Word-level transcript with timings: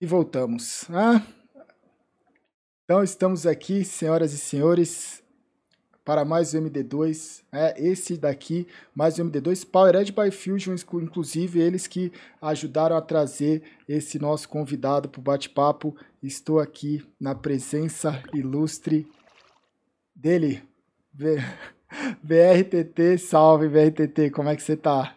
E 0.00 0.06
voltamos. 0.06 0.86
Ah, 0.88 1.20
então 2.84 3.04
estamos 3.04 3.46
aqui, 3.46 3.84
senhoras 3.84 4.32
e 4.32 4.38
senhores, 4.38 5.22
para 6.02 6.24
mais 6.24 6.54
um 6.54 6.62
MD2. 6.62 7.42
É 7.52 7.74
esse 7.78 8.16
daqui, 8.16 8.66
mais 8.94 9.18
um 9.18 9.30
MD2 9.30 9.68
Powered 9.70 10.10
by 10.10 10.30
Fusion, 10.30 10.74
inclusive 10.94 11.60
eles 11.60 11.86
que 11.86 12.10
ajudaram 12.40 12.96
a 12.96 13.02
trazer 13.02 13.62
esse 13.86 14.18
nosso 14.18 14.48
convidado 14.48 15.06
para 15.06 15.18
o 15.18 15.22
bate-papo. 15.22 15.94
Estou 16.22 16.60
aqui 16.60 17.06
na 17.20 17.34
presença 17.34 18.22
ilustre 18.32 19.06
dele, 20.16 20.62
BRTT. 22.22 23.18
Salve, 23.20 23.68
BRTT, 23.68 24.30
como 24.30 24.48
é 24.48 24.56
que 24.56 24.62
você 24.62 24.78
tá? 24.78 25.14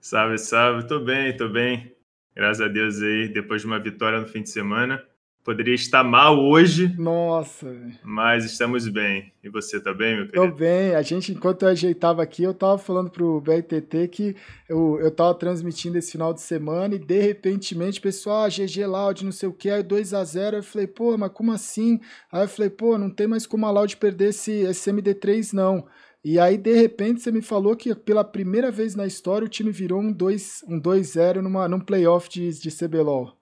Salve, 0.00 0.38
salve, 0.38 0.88
tô 0.88 0.98
bem, 0.98 1.36
tô 1.36 1.48
bem 1.48 1.97
graças 2.38 2.60
a 2.60 2.68
Deus 2.68 3.02
aí, 3.02 3.28
depois 3.28 3.62
de 3.62 3.66
uma 3.66 3.80
vitória 3.80 4.20
no 4.20 4.26
fim 4.26 4.42
de 4.42 4.50
semana. 4.50 5.02
Poderia 5.42 5.74
estar 5.74 6.04
mal 6.04 6.38
hoje. 6.38 6.94
Nossa. 6.98 7.74
Mas 8.04 8.44
estamos 8.44 8.86
bem. 8.86 9.32
E 9.42 9.48
você 9.48 9.80
tá 9.80 9.92
bem, 9.92 10.14
meu 10.14 10.26
querido? 10.26 10.46
Tô 10.46 10.54
bem. 10.54 10.94
A 10.94 11.02
gente, 11.02 11.32
enquanto 11.32 11.62
eu 11.62 11.70
ajeitava 11.70 12.22
aqui, 12.22 12.44
eu 12.44 12.54
tava 12.54 12.78
falando 12.78 13.10
pro 13.10 13.40
BRTT 13.40 14.08
que 14.08 14.36
eu, 14.68 15.00
eu 15.00 15.10
tava 15.10 15.34
transmitindo 15.34 15.98
esse 15.98 16.12
final 16.12 16.32
de 16.32 16.42
semana 16.42 16.94
e 16.94 16.98
de 16.98 17.18
repentemente, 17.18 18.00
pessoal, 18.00 18.44
ah, 18.44 18.48
GG 18.48 18.86
Loud, 18.86 19.24
não 19.24 19.32
sei 19.32 19.48
o 19.48 19.52
que, 19.52 19.70
aí 19.70 19.82
2 19.82 20.14
a 20.14 20.22
0 20.22 20.58
Eu 20.58 20.62
falei, 20.62 20.86
pô, 20.86 21.16
mas 21.16 21.32
como 21.32 21.50
assim? 21.50 21.98
Aí 22.30 22.44
eu 22.44 22.48
falei, 22.48 22.70
pô, 22.70 22.98
não 22.98 23.10
tem 23.10 23.26
mais 23.26 23.46
como 23.46 23.66
a 23.66 23.70
Loud 23.70 23.96
perder 23.96 24.28
esse, 24.28 24.52
esse 24.52 24.92
MD3, 24.92 25.54
não. 25.54 25.86
E 26.30 26.38
aí, 26.38 26.58
de 26.58 26.74
repente, 26.74 27.22
você 27.22 27.32
me 27.32 27.40
falou 27.40 27.74
que 27.74 27.94
pela 27.94 28.22
primeira 28.22 28.70
vez 28.70 28.94
na 28.94 29.06
história 29.06 29.46
o 29.46 29.48
time 29.48 29.70
virou 29.70 29.98
um 29.98 30.12
2-0 30.12 30.64
um 30.68 30.78
2 30.78 31.14
numa, 31.42 31.66
num 31.66 31.80
playoff 31.80 32.28
de, 32.28 32.50
de 32.50 32.70
CBLOL. 32.70 33.34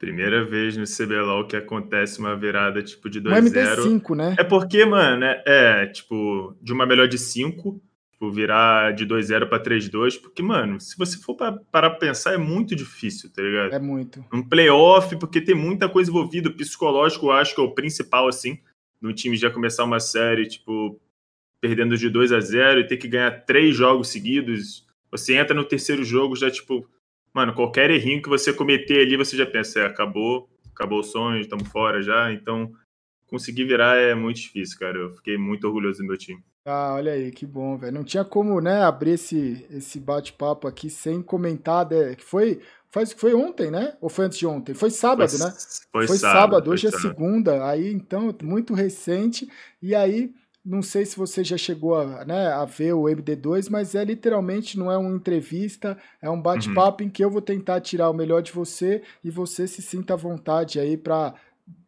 Primeira 0.00 0.44
vez 0.44 0.76
no 0.76 0.82
CBLOL 0.82 1.46
que 1.46 1.54
acontece 1.54 2.18
uma 2.18 2.34
virada 2.34 2.82
tipo 2.82 3.08
de 3.08 3.20
2-0. 3.20 3.30
Um 3.30 4.00
MD5, 4.00 4.16
né? 4.16 4.34
É 4.36 4.42
porque, 4.42 4.84
mano, 4.84 5.24
é, 5.24 5.44
é, 5.46 5.86
tipo, 5.86 6.56
de 6.60 6.72
uma 6.72 6.84
melhor 6.84 7.06
de 7.06 7.16
5, 7.16 7.80
tipo, 8.10 8.32
virar 8.32 8.92
de 8.94 9.06
2-0 9.06 9.48
para 9.48 9.62
3-2. 9.62 10.20
Porque, 10.20 10.42
mano, 10.42 10.80
se 10.80 10.98
você 10.98 11.16
for 11.16 11.36
para 11.36 11.52
pra 11.52 11.88
pensar, 11.88 12.34
é 12.34 12.36
muito 12.36 12.74
difícil, 12.74 13.32
tá 13.32 13.40
ligado? 13.40 13.74
É 13.74 13.78
muito. 13.78 14.24
Um 14.32 14.42
playoff, 14.42 15.14
porque 15.20 15.40
tem 15.40 15.54
muita 15.54 15.88
coisa 15.88 16.10
envolvida. 16.10 16.48
O 16.48 16.56
psicológico, 16.56 17.26
eu 17.26 17.30
acho 17.30 17.54
que 17.54 17.60
é 17.60 17.64
o 17.64 17.72
principal, 17.72 18.26
assim, 18.26 18.58
no 19.00 19.12
time 19.12 19.36
já 19.36 19.48
começar 19.52 19.84
uma 19.84 20.00
série, 20.00 20.48
tipo, 20.48 21.00
perdendo 21.62 21.96
de 21.96 22.10
2 22.10 22.32
a 22.32 22.40
0 22.40 22.80
e 22.80 22.86
ter 22.86 22.96
que 22.96 23.06
ganhar 23.06 23.30
três 23.46 23.76
jogos 23.76 24.08
seguidos, 24.08 24.84
você 25.08 25.36
entra 25.36 25.54
no 25.54 25.64
terceiro 25.64 26.04
jogo 26.04 26.34
já, 26.34 26.50
tipo, 26.50 26.84
mano, 27.32 27.54
qualquer 27.54 27.88
errinho 27.88 28.20
que 28.20 28.28
você 28.28 28.52
cometer 28.52 29.00
ali, 29.00 29.16
você 29.16 29.36
já 29.36 29.46
pensa, 29.46 29.78
é, 29.78 29.86
acabou, 29.86 30.50
acabou 30.74 30.98
o 30.98 31.04
sonho, 31.04 31.40
estamos 31.40 31.68
fora 31.68 32.02
já. 32.02 32.32
Então, 32.32 32.72
conseguir 33.28 33.64
virar 33.64 33.96
é 33.96 34.12
muito 34.12 34.40
difícil, 34.40 34.76
cara. 34.76 34.98
Eu 34.98 35.14
fiquei 35.14 35.38
muito 35.38 35.64
orgulhoso 35.64 35.98
do 35.98 36.04
meu 36.08 36.18
time. 36.18 36.42
Ah, 36.64 36.94
olha 36.94 37.12
aí, 37.12 37.30
que 37.30 37.46
bom, 37.46 37.78
velho. 37.78 37.92
Não 37.92 38.02
tinha 38.02 38.24
como, 38.24 38.60
né, 38.60 38.82
abrir 38.82 39.12
esse, 39.12 39.64
esse 39.70 40.00
bate-papo 40.00 40.66
aqui 40.66 40.90
sem 40.90 41.22
comentar, 41.22 41.88
né, 41.88 42.16
que 42.16 42.24
foi, 42.24 42.60
faz, 42.90 43.12
foi 43.12 43.34
ontem, 43.34 43.70
né? 43.70 43.96
Ou 44.00 44.08
foi 44.08 44.24
antes 44.24 44.38
de 44.38 44.46
ontem? 44.46 44.74
Foi 44.74 44.90
sábado, 44.90 45.30
foi, 45.30 45.38
né? 45.38 45.54
Foi, 45.92 46.06
foi 46.08 46.16
sábado, 46.16 46.40
sábado, 46.40 46.70
hoje 46.72 46.90
foi 46.90 46.98
é 46.98 47.02
segunda, 47.02 47.68
aí 47.68 47.92
então, 47.92 48.34
muito 48.42 48.74
recente. 48.74 49.48
E 49.80 49.94
aí, 49.94 50.32
não 50.64 50.80
sei 50.80 51.04
se 51.04 51.16
você 51.16 51.42
já 51.42 51.56
chegou 51.56 51.96
a, 51.96 52.24
né, 52.24 52.48
a 52.48 52.64
ver 52.64 52.92
o 52.92 53.02
MD2, 53.02 53.68
mas 53.68 53.94
é 53.94 54.04
literalmente 54.04 54.78
não 54.78 54.90
é 54.90 54.96
uma 54.96 55.14
entrevista, 55.14 55.98
é 56.20 56.30
um 56.30 56.40
bate-papo 56.40 57.02
uhum. 57.02 57.08
em 57.08 57.10
que 57.10 57.24
eu 57.24 57.30
vou 57.30 57.42
tentar 57.42 57.80
tirar 57.80 58.08
o 58.10 58.14
melhor 58.14 58.42
de 58.42 58.52
você 58.52 59.02
e 59.24 59.30
você 59.30 59.66
se 59.66 59.82
sinta 59.82 60.14
à 60.14 60.16
vontade 60.16 60.78
aí 60.78 60.96
para 60.96 61.34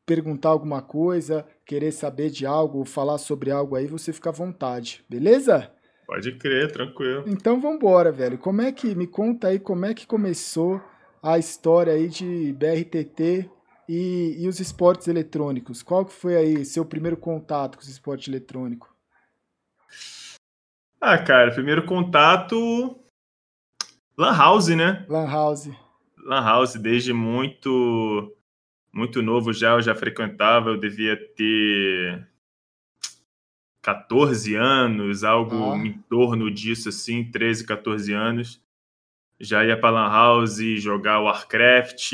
perguntar 0.04 0.50
alguma 0.50 0.82
coisa, 0.82 1.46
querer 1.64 1.92
saber 1.92 2.30
de 2.30 2.44
algo, 2.44 2.84
falar 2.84 3.18
sobre 3.18 3.50
algo 3.50 3.76
aí, 3.76 3.86
você 3.86 4.12
fica 4.12 4.30
à 4.30 4.32
vontade, 4.32 5.04
beleza? 5.08 5.70
Pode 6.06 6.32
crer, 6.32 6.70
tranquilo. 6.70 7.24
Então 7.26 7.60
vamos 7.60 7.76
embora, 7.76 8.12
velho. 8.12 8.36
Como 8.36 8.60
é 8.60 8.70
que 8.70 8.94
me 8.94 9.06
conta 9.06 9.48
aí 9.48 9.58
como 9.58 9.86
é 9.86 9.94
que 9.94 10.06
começou 10.06 10.80
a 11.22 11.38
história 11.38 11.94
aí 11.94 12.08
de 12.08 12.52
BRTT 12.52 13.50
e, 13.88 14.36
e 14.38 14.48
os 14.48 14.60
esportes 14.60 15.08
eletrônicos? 15.08 15.82
Qual 15.82 16.04
que 16.04 16.12
foi 16.12 16.36
aí 16.36 16.64
seu 16.64 16.84
primeiro 16.84 17.16
contato 17.16 17.76
com 17.76 17.82
os 17.82 17.88
esportes 17.88 18.28
eletrônicos? 18.28 18.88
Ah, 21.00 21.18
cara, 21.18 21.52
primeiro 21.52 21.84
contato. 21.84 22.98
Lan 24.16 24.36
House, 24.36 24.68
né? 24.68 25.04
Lan 25.08 25.26
House. 25.26 25.68
Lan 26.24 26.42
House, 26.42 26.74
desde 26.76 27.12
muito 27.12 28.32
muito 28.92 29.20
novo 29.20 29.52
já, 29.52 29.72
eu 29.72 29.82
já 29.82 29.94
frequentava, 29.94 30.70
eu 30.70 30.78
devia 30.78 31.16
ter 31.16 32.26
14 33.82 34.54
anos, 34.54 35.24
algo 35.24 35.72
ah. 35.72 35.76
em 35.76 35.92
torno 36.08 36.50
disso, 36.50 36.88
assim, 36.88 37.24
13, 37.24 37.66
14 37.66 38.12
anos. 38.12 38.62
Já 39.38 39.64
ia 39.64 39.78
para 39.78 39.90
Lan 39.90 40.08
House 40.08 40.58
jogar 40.78 41.20
Warcraft, 41.20 42.12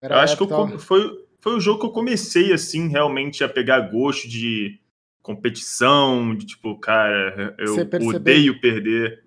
era 0.00 0.16
eu 0.16 0.18
acho 0.20 0.36
que 0.36 0.42
eu, 0.42 0.78
foi, 0.78 1.26
foi 1.40 1.56
o 1.56 1.60
jogo 1.60 1.80
que 1.80 1.86
eu 1.86 1.90
comecei, 1.90 2.52
assim, 2.52 2.88
realmente 2.88 3.42
a 3.42 3.48
pegar 3.48 3.80
gosto 3.80 4.28
de 4.28 4.78
competição, 5.22 6.34
de 6.34 6.46
tipo, 6.46 6.78
cara, 6.78 7.54
eu 7.58 7.74
odeio 8.08 8.60
perder. 8.60 9.22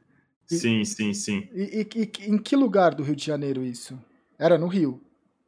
E, 0.49 0.55
sim, 0.55 0.83
sim, 0.83 1.13
sim. 1.13 1.47
E, 1.53 1.87
e, 1.95 2.01
e, 2.01 2.29
em 2.29 2.37
que 2.37 2.55
lugar 2.55 2.93
do 2.93 3.03
Rio 3.03 3.15
de 3.15 3.25
Janeiro 3.25 3.63
isso? 3.63 3.97
Era 4.37 4.57
no 4.57 4.67
Rio? 4.67 5.01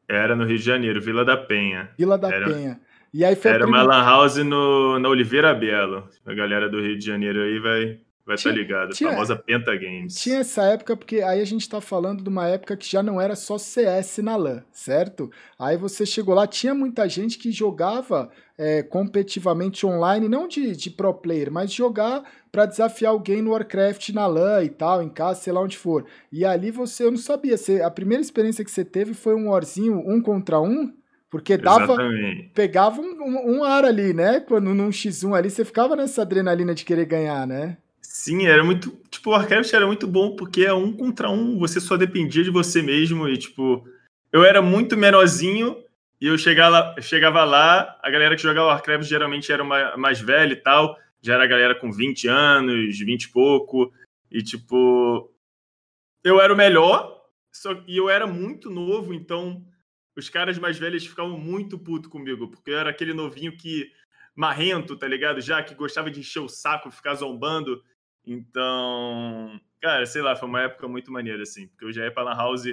Era 0.07 0.35
no 0.35 0.45
Rio 0.45 0.57
de 0.57 0.63
Janeiro, 0.63 1.01
Vila 1.01 1.25
da 1.25 1.35
Penha. 1.35 1.89
Vila 1.97 2.17
da 2.17 2.29
era, 2.29 2.45
Penha. 2.45 2.79
E 3.13 3.23
aí 3.23 3.35
foi 3.35 3.51
era 3.51 3.65
uma 3.65 3.83
lan 3.83 4.03
house 4.03 4.37
no, 4.37 4.99
na 4.99 5.09
Oliveira 5.09 5.53
Belo. 5.53 6.07
A 6.25 6.33
galera 6.33 6.69
do 6.69 6.81
Rio 6.81 6.97
de 6.97 7.05
Janeiro 7.05 7.41
aí 7.41 7.59
vai 7.59 7.99
vai 8.25 8.35
estar 8.35 8.49
tá 8.49 8.55
ligado, 8.55 8.93
a 8.93 8.95
famosa 8.95 9.35
Penta 9.35 9.75
Games. 9.75 10.15
Tinha 10.15 10.37
essa 10.37 10.63
época, 10.63 10.95
porque 10.95 11.21
aí 11.21 11.41
a 11.41 11.45
gente 11.45 11.67
tá 11.67 11.81
falando 11.81 12.23
de 12.23 12.29
uma 12.29 12.47
época 12.47 12.77
que 12.77 12.89
já 12.89 13.03
não 13.03 13.19
era 13.19 13.35
só 13.35 13.57
CS 13.57 14.19
na 14.19 14.35
LAN, 14.35 14.63
certo? 14.71 15.29
Aí 15.59 15.75
você 15.75 16.05
chegou 16.05 16.33
lá, 16.33 16.47
tinha 16.47 16.73
muita 16.73 17.07
gente 17.09 17.37
que 17.37 17.51
jogava 17.51 18.29
é, 18.57 18.81
competitivamente 18.81 19.85
online, 19.85 20.29
não 20.29 20.47
de, 20.47 20.75
de 20.75 20.89
pro 20.89 21.13
player, 21.13 21.51
mas 21.51 21.71
jogar 21.71 22.23
para 22.51 22.65
desafiar 22.65 23.11
alguém 23.11 23.41
no 23.41 23.51
Warcraft 23.51 24.09
na 24.09 24.25
LAN 24.25 24.63
e 24.63 24.69
tal, 24.69 25.03
em 25.03 25.09
casa, 25.09 25.41
sei 25.41 25.51
lá 25.51 25.61
onde 25.61 25.77
for. 25.77 26.05
E 26.31 26.45
ali 26.45 26.71
você, 26.71 27.03
eu 27.03 27.11
não 27.11 27.17
sabia, 27.17 27.57
você, 27.57 27.81
a 27.81 27.91
primeira 27.91 28.21
experiência 28.21 28.63
que 28.63 28.71
você 28.71 28.85
teve 28.85 29.13
foi 29.13 29.35
um 29.35 29.49
warzinho 29.49 30.01
um 30.07 30.21
contra 30.21 30.61
um, 30.61 30.93
porque 31.29 31.57
dava, 31.57 31.85
Exatamente. 31.85 32.51
pegava 32.53 33.01
um, 33.01 33.23
um, 33.23 33.57
um, 33.57 33.63
ar 33.63 33.83
ali, 33.83 34.13
né? 34.13 34.39
Quando 34.39 34.71
num 34.75 34.89
X1 34.89 35.35
ali, 35.35 35.49
você 35.49 35.65
ficava 35.65 35.95
nessa 35.95 36.21
adrenalina 36.21 36.75
de 36.75 36.85
querer 36.85 37.05
ganhar, 37.05 37.47
né? 37.47 37.77
Sim, 38.13 38.45
era 38.45 38.63
muito. 38.63 38.91
Tipo, 39.09 39.31
o 39.31 39.33
Warcraft 39.33 39.73
era 39.73 39.87
muito 39.87 40.07
bom 40.07 40.35
porque 40.35 40.63
é 40.63 40.71
um 40.71 40.93
contra 40.93 41.31
um, 41.31 41.57
você 41.57 41.81
só 41.81 41.97
dependia 41.97 42.43
de 42.43 42.51
você 42.51 42.79
mesmo. 42.79 43.27
E, 43.27 43.35
tipo, 43.39 43.89
eu 44.31 44.43
era 44.43 44.61
muito 44.61 44.95
menorzinho 44.95 45.83
e 46.21 46.27
eu 46.27 46.37
chegava 46.37 46.69
lá, 46.69 47.01
chegava 47.01 47.43
lá 47.43 47.99
a 48.03 48.11
galera 48.11 48.35
que 48.35 48.43
jogava 48.43 48.67
Warcraft 48.67 49.09
geralmente 49.09 49.51
era 49.51 49.63
uma, 49.63 49.97
mais 49.97 50.21
velha 50.21 50.53
e 50.53 50.55
tal. 50.55 50.95
Já 51.23 51.33
era 51.33 51.43
a 51.43 51.47
galera 51.47 51.73
com 51.73 51.91
20 51.91 52.27
anos, 52.27 52.99
20 52.99 53.23
e 53.23 53.31
pouco. 53.31 53.91
E, 54.29 54.43
tipo, 54.43 55.33
eu 56.23 56.39
era 56.39 56.53
o 56.53 56.57
melhor, 56.57 57.19
só, 57.51 57.73
e 57.87 57.97
eu 57.97 58.11
era 58.11 58.27
muito 58.27 58.69
novo, 58.69 59.11
então 59.11 59.65
os 60.15 60.29
caras 60.29 60.59
mais 60.59 60.77
velhos 60.77 61.05
ficavam 61.05 61.37
muito 61.39 61.79
puto 61.79 62.09
comigo, 62.09 62.47
porque 62.47 62.69
eu 62.69 62.77
era 62.77 62.91
aquele 62.91 63.13
novinho 63.13 63.57
que 63.57 63.91
marrento, 64.35 64.95
tá 64.95 65.07
ligado? 65.07 65.41
Já 65.41 65.63
que 65.63 65.73
gostava 65.73 66.11
de 66.11 66.19
encher 66.19 66.41
o 66.41 66.49
saco, 66.49 66.91
ficar 66.91 67.15
zombando. 67.15 67.83
Então, 68.25 69.59
cara, 69.81 70.05
sei 70.05 70.21
lá, 70.21 70.35
foi 70.35 70.47
uma 70.47 70.61
época 70.61 70.87
muito 70.87 71.11
maneira, 71.11 71.43
assim, 71.43 71.67
porque 71.67 71.85
eu 71.85 71.91
já 71.91 72.05
ia 72.05 72.11
pra 72.11 72.23
Lan 72.23 72.35
House, 72.35 72.63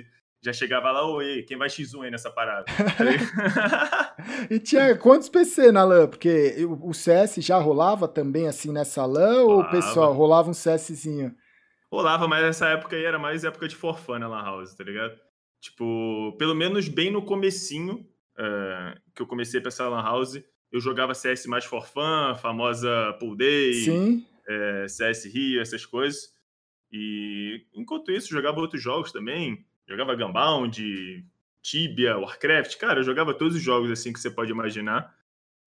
já 0.43 0.53
chegava 0.53 0.91
lá, 0.91 1.05
oi, 1.07 1.43
quem 1.43 1.59
vai 1.59 1.69
X1 1.69 2.05
aí 2.05 2.11
nessa 2.11 2.31
parada? 2.31 2.65
e 4.49 4.59
tinha 4.59 4.97
quantos 4.97 5.29
PC 5.29 5.73
na 5.73 5.85
LAN? 5.85 6.07
Porque 6.07 6.57
o 6.81 6.95
CS 6.95 7.37
já 7.37 7.59
rolava 7.59 8.07
também, 8.07 8.49
assim, 8.49 8.73
nessa 8.73 9.05
LAN, 9.05 9.43
rolava. 9.43 9.53
ou 9.53 9.61
o 9.61 9.71
pessoal 9.71 10.13
rolava 10.15 10.49
um 10.49 10.55
CSzinho? 10.55 11.35
Rolava, 11.93 12.29
mas 12.29 12.43
nessa 12.43 12.69
época 12.69 12.95
aí 12.95 13.05
era 13.05 13.19
mais 13.19 13.45
época 13.45 13.67
de 13.67 13.75
forfã 13.75 14.19
na 14.19 14.29
Lan 14.29 14.45
House, 14.45 14.75
tá 14.75 14.85
ligado? 14.85 15.19
Tipo, 15.61 16.35
pelo 16.39 16.55
menos 16.55 16.89
bem 16.89 17.11
no 17.11 17.23
comecinho, 17.23 18.07
uh, 18.39 18.99
que 19.15 19.21
eu 19.21 19.27
comecei 19.27 19.61
pra 19.61 19.69
essa 19.69 19.89
Lan 19.89 20.03
House, 20.03 20.41
eu 20.73 20.81
jogava 20.81 21.13
CS 21.13 21.47
mais 21.47 21.65
forfã, 21.65 22.37
famosa 22.37 23.15
Pool 23.19 23.37
Day. 23.37 23.75
Sim 23.75 24.30
é, 24.51 24.89
CS 24.89 25.25
Rio, 25.27 25.61
essas 25.61 25.87
coisas. 25.87 26.35
E 26.91 27.67
enquanto 27.73 28.11
isso, 28.11 28.31
jogava 28.31 28.61
outros 28.61 28.83
jogos 28.83 29.13
também. 29.13 29.65
Jogava 29.89 30.15
Gunbound, 30.15 31.25
Tibia, 31.63 32.19
Warcraft. 32.19 32.77
Cara, 32.77 33.01
eu 33.01 33.05
jogava 33.05 33.33
todos 33.35 33.57
os 33.57 33.63
jogos 33.63 33.91
assim 33.91 34.13
que 34.13 34.21
você 34.21 34.31
pode 34.31 34.51
imaginar. 34.51 35.15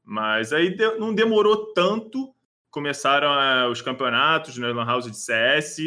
Mas 0.03 0.51
aí 0.51 0.75
não 0.99 1.13
demorou 1.13 1.73
tanto. 1.73 2.35
Começaram 2.69 3.71
os 3.71 3.81
campeonatos 3.81 4.57
na 4.57 4.71
Lan 4.71 4.85
House 4.85 5.09
de 5.09 5.17
CS. 5.17 5.77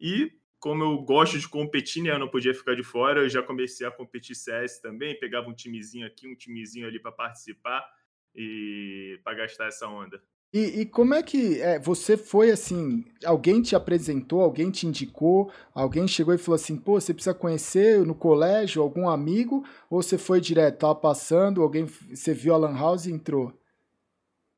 E 0.00 0.32
como 0.58 0.84
eu 0.84 0.98
gosto 0.98 1.38
de 1.38 1.48
competir, 1.48 2.02
né, 2.02 2.10
eu 2.10 2.18
não 2.18 2.28
podia 2.28 2.54
ficar 2.54 2.74
de 2.74 2.82
fora, 2.82 3.20
eu 3.20 3.28
já 3.28 3.42
comecei 3.42 3.86
a 3.86 3.90
competir 3.90 4.34
CS 4.34 4.80
também, 4.80 5.18
pegava 5.18 5.48
um 5.48 5.54
timezinho 5.54 6.06
aqui, 6.06 6.26
um 6.26 6.34
timezinho 6.34 6.86
ali 6.86 6.98
para 6.98 7.12
participar 7.12 7.88
e 8.34 9.20
para 9.22 9.34
gastar 9.34 9.66
essa 9.68 9.86
onda. 9.86 10.20
E, 10.52 10.80
e, 10.80 10.86
como 10.86 11.12
é 11.12 11.22
que 11.22 11.60
é, 11.60 11.78
você 11.78 12.16
foi 12.16 12.50
assim? 12.50 13.04
Alguém 13.22 13.60
te 13.60 13.76
apresentou, 13.76 14.40
alguém 14.40 14.70
te 14.70 14.86
indicou, 14.86 15.52
alguém 15.74 16.08
chegou 16.08 16.32
e 16.32 16.38
falou 16.38 16.54
assim: 16.54 16.74
pô, 16.74 16.98
você 16.98 17.12
precisa 17.12 17.34
conhecer 17.34 17.98
no 18.06 18.14
colégio 18.14 18.82
algum 18.82 19.10
amigo? 19.10 19.62
Ou 19.90 20.02
você 20.02 20.16
foi 20.16 20.40
direto, 20.40 20.78
tava 20.78 20.94
passando, 20.94 21.62
alguém, 21.62 21.84
você 21.84 22.32
viu 22.32 22.54
a 22.54 22.56
Lan 22.56 22.74
House 22.78 23.04
e 23.04 23.12
entrou? 23.12 23.52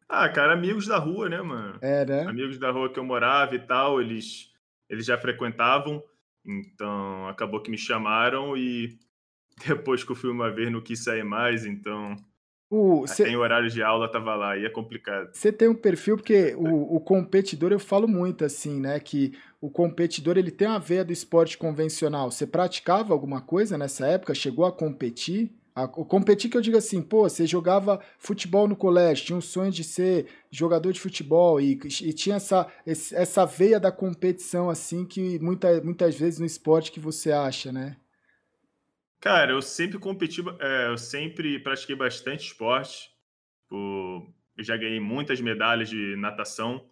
Ah, 0.08 0.28
cara, 0.28 0.52
amigos 0.52 0.86
da 0.86 0.98
rua, 0.98 1.28
né, 1.28 1.42
mano? 1.42 1.78
É, 1.80 2.04
né? 2.04 2.22
Amigos 2.22 2.58
da 2.58 2.70
rua 2.70 2.92
que 2.92 2.98
eu 2.98 3.04
morava 3.04 3.56
e 3.56 3.60
tal, 3.60 4.00
eles, 4.00 4.48
eles 4.88 5.04
já 5.04 5.18
frequentavam, 5.18 6.02
então 6.46 7.26
acabou 7.26 7.60
que 7.60 7.70
me 7.70 7.78
chamaram 7.78 8.56
e 8.56 8.96
depois 9.66 10.04
que 10.04 10.12
eu 10.12 10.16
fui 10.16 10.30
uma 10.30 10.52
vez 10.52 10.70
não 10.70 10.80
quis 10.80 11.02
sair 11.02 11.24
mais, 11.24 11.66
então 11.66 12.14
o, 12.70 13.04
cê, 13.04 13.28
em 13.28 13.36
horários 13.36 13.72
de 13.74 13.82
aula 13.82 14.10
tava 14.10 14.36
lá, 14.36 14.56
e 14.56 14.64
é 14.64 14.70
complicado. 14.70 15.30
Você 15.32 15.50
tem 15.50 15.66
um 15.66 15.74
perfil, 15.74 16.16
porque 16.16 16.54
o, 16.56 16.96
o, 16.96 17.00
competidor, 17.00 17.72
eu 17.72 17.80
falo 17.80 18.06
muito 18.06 18.44
assim, 18.44 18.78
né? 18.80 19.00
Que 19.00 19.36
o 19.60 19.68
competidor 19.68 20.38
ele 20.38 20.52
tem 20.52 20.68
a 20.68 20.78
veia 20.78 21.04
do 21.04 21.12
esporte 21.12 21.58
convencional. 21.58 22.30
Você 22.30 22.46
praticava 22.46 23.12
alguma 23.12 23.40
coisa 23.40 23.76
nessa 23.76 24.06
época? 24.06 24.34
Chegou 24.34 24.64
a 24.64 24.70
competir? 24.70 25.50
A, 25.74 25.84
o 25.84 26.04
competir 26.04 26.48
que 26.48 26.56
eu 26.56 26.60
digo 26.60 26.76
assim, 26.76 27.02
pô, 27.02 27.28
você 27.28 27.44
jogava 27.44 28.00
futebol 28.18 28.68
no 28.68 28.76
colégio, 28.76 29.26
tinha 29.26 29.36
um 29.36 29.40
sonho 29.40 29.72
de 29.72 29.82
ser 29.82 30.26
jogador 30.48 30.92
de 30.92 31.00
futebol 31.00 31.60
e, 31.60 31.72
e 31.72 32.12
tinha 32.12 32.36
essa, 32.36 32.68
essa 32.86 33.44
veia 33.46 33.80
da 33.80 33.90
competição 33.90 34.70
assim 34.70 35.04
que 35.04 35.40
muita, 35.40 35.80
muitas 35.82 36.14
vezes 36.14 36.38
no 36.38 36.46
esporte 36.46 36.92
que 36.92 37.00
você 37.00 37.32
acha, 37.32 37.72
né? 37.72 37.96
Cara, 39.20 39.52
eu 39.52 39.60
sempre 39.60 39.98
competi, 39.98 40.42
é, 40.58 40.88
eu 40.88 40.96
sempre 40.96 41.58
pratiquei 41.58 41.94
bastante 41.94 42.46
esporte. 42.46 43.10
Tipo, 43.62 44.34
eu 44.56 44.64
já 44.64 44.76
ganhei 44.76 44.98
muitas 44.98 45.40
medalhas 45.40 45.90
de 45.90 46.16
natação, 46.16 46.88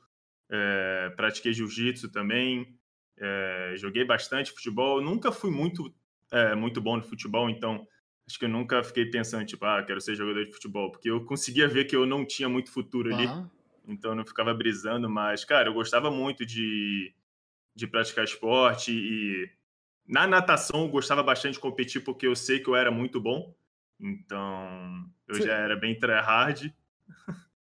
é, 0.50 1.10
pratiquei 1.16 1.52
jiu-jitsu 1.52 2.12
também, 2.12 2.78
é, 3.16 3.72
joguei 3.76 4.04
bastante 4.04 4.52
futebol. 4.52 5.00
Nunca 5.00 5.32
fui 5.32 5.50
muito, 5.50 5.92
é, 6.30 6.54
muito 6.54 6.82
bom 6.82 6.98
no 6.98 7.02
futebol, 7.02 7.48
então 7.48 7.86
acho 8.26 8.38
que 8.38 8.44
eu 8.44 8.48
nunca 8.48 8.84
fiquei 8.84 9.06
pensando, 9.06 9.46
tipo, 9.46 9.64
ah, 9.64 9.82
quero 9.82 10.00
ser 10.00 10.14
jogador 10.14 10.44
de 10.44 10.52
futebol, 10.52 10.92
porque 10.92 11.10
eu 11.10 11.24
conseguia 11.24 11.66
ver 11.66 11.86
que 11.86 11.96
eu 11.96 12.04
não 12.04 12.26
tinha 12.26 12.48
muito 12.48 12.70
futuro 12.70 13.12
ali, 13.12 13.26
uhum. 13.26 13.48
então 13.86 14.10
eu 14.10 14.14
não 14.14 14.24
ficava 14.26 14.52
brisando, 14.52 15.08
mas, 15.08 15.46
cara, 15.46 15.70
eu 15.70 15.72
gostava 15.72 16.10
muito 16.10 16.44
de, 16.44 17.14
de 17.74 17.86
praticar 17.86 18.24
esporte 18.24 18.92
e 18.92 19.50
na 20.08 20.26
natação 20.26 20.82
eu 20.82 20.88
gostava 20.88 21.22
bastante 21.22 21.54
de 21.54 21.60
competir 21.60 22.02
porque 22.02 22.26
eu 22.26 22.34
sei 22.34 22.60
que 22.60 22.68
eu 22.68 22.74
era 22.76 22.90
muito 22.90 23.20
bom. 23.20 23.54
Então 24.00 25.04
eu 25.28 25.34
já 25.42 25.54
era 25.54 25.76
bem 25.76 25.98
tryhard. 25.98 26.74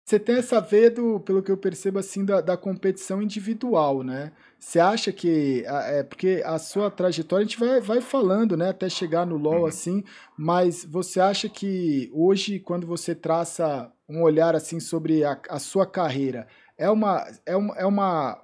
Você 0.10 0.20
tem 0.20 0.38
essa 0.38 0.60
veia, 0.60 0.90
do, 0.90 1.20
pelo 1.20 1.44
que 1.44 1.52
eu 1.52 1.58
percebo, 1.58 2.00
assim, 2.00 2.26
da, 2.26 2.42
da 2.42 2.58
competição 2.58 3.22
individual, 3.22 4.02
né? 4.02 4.32
Você 4.58 4.80
acha 4.80 5.12
que. 5.12 5.64
É, 5.68 6.02
porque 6.02 6.42
a 6.44 6.58
sua 6.58 6.90
trajetória 6.90 7.46
a 7.46 7.48
gente 7.48 7.60
vai, 7.60 7.80
vai 7.80 8.02
falando, 8.02 8.58
né? 8.58 8.70
Até 8.70 8.90
chegar 8.90 9.24
no 9.24 9.38
LOL, 9.38 9.62
uhum. 9.62 9.66
assim, 9.68 10.04
mas 10.36 10.84
você 10.84 11.20
acha 11.20 11.48
que 11.48 12.10
hoje, 12.12 12.60
quando 12.60 12.88
você 12.88 13.14
traça 13.14 13.92
um 14.10 14.24
olhar 14.24 14.56
assim 14.56 14.80
sobre 14.80 15.24
a, 15.24 15.40
a 15.48 15.60
sua 15.60 15.86
carreira, 15.86 16.48
é 16.76 16.90
uma, 16.90 17.24
é 17.46 17.56
uma, 17.56 17.78
é 17.78 17.86
uma 17.86 18.44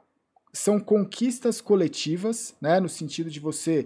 são 0.56 0.80
conquistas 0.80 1.60
coletivas, 1.60 2.56
né? 2.62 2.80
No 2.80 2.88
sentido 2.88 3.30
de 3.30 3.42
você 3.42 3.86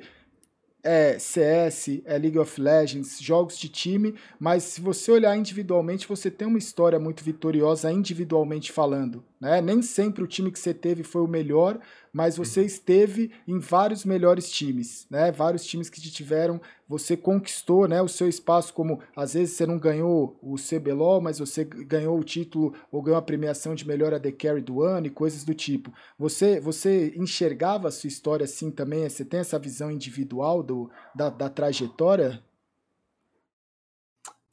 é 0.83 1.17
CS, 1.17 2.01
é 2.05 2.17
League 2.17 2.37
of 2.37 2.61
Legends, 2.61 3.19
jogos 3.19 3.57
de 3.57 3.67
time, 3.67 4.15
mas 4.39 4.63
se 4.63 4.79
você 4.79 5.11
olhar 5.11 5.35
individualmente, 5.35 6.07
você 6.07 6.29
tem 6.29 6.47
uma 6.47 6.59
história 6.59 6.99
muito 6.99 7.23
vitoriosa 7.23 7.91
individualmente 7.91 8.71
falando. 8.71 9.23
Né? 9.39 9.61
Nem 9.61 9.81
sempre 9.81 10.21
o 10.23 10.27
time 10.27 10.51
que 10.51 10.59
você 10.59 10.73
teve 10.73 11.01
foi 11.01 11.21
o 11.21 11.27
melhor, 11.27 11.79
mas 12.11 12.35
você 12.35 12.63
esteve 12.63 13.31
em 13.47 13.57
vários 13.57 14.03
melhores 14.03 14.51
times, 14.51 15.07
né? 15.09 15.31
Vários 15.31 15.63
times 15.65 15.89
que 15.89 16.01
te 16.01 16.11
tiveram, 16.11 16.59
você 16.87 17.15
conquistou, 17.15 17.87
né, 17.87 18.01
o 18.01 18.07
seu 18.07 18.27
espaço 18.27 18.73
como 18.73 18.99
às 19.15 19.35
vezes 19.35 19.55
você 19.55 19.65
não 19.65 19.77
ganhou 19.77 20.37
o 20.41 20.55
CBLOL, 20.55 21.21
mas 21.21 21.39
você 21.39 21.63
ganhou 21.63 22.19
o 22.19 22.23
título 22.23 22.73
ou 22.91 23.01
ganhou 23.01 23.17
a 23.17 23.21
premiação 23.21 23.75
de 23.75 23.87
melhor 23.87 24.13
AD 24.13 24.31
Carry 24.33 24.61
do 24.61 24.81
ano 24.81 25.07
e 25.07 25.11
coisas 25.11 25.45
do 25.45 25.53
tipo. 25.53 25.93
Você 26.17 26.59
você 26.59 27.13
enxergava 27.15 27.87
a 27.87 27.91
sua 27.91 28.09
história 28.09 28.43
assim 28.43 28.69
também? 28.69 29.07
Você 29.07 29.23
tem 29.23 29.39
essa 29.39 29.57
visão 29.57 29.89
individual 29.89 30.61
do, 30.61 30.89
da, 31.15 31.29
da 31.29 31.49
trajetória? 31.49 32.43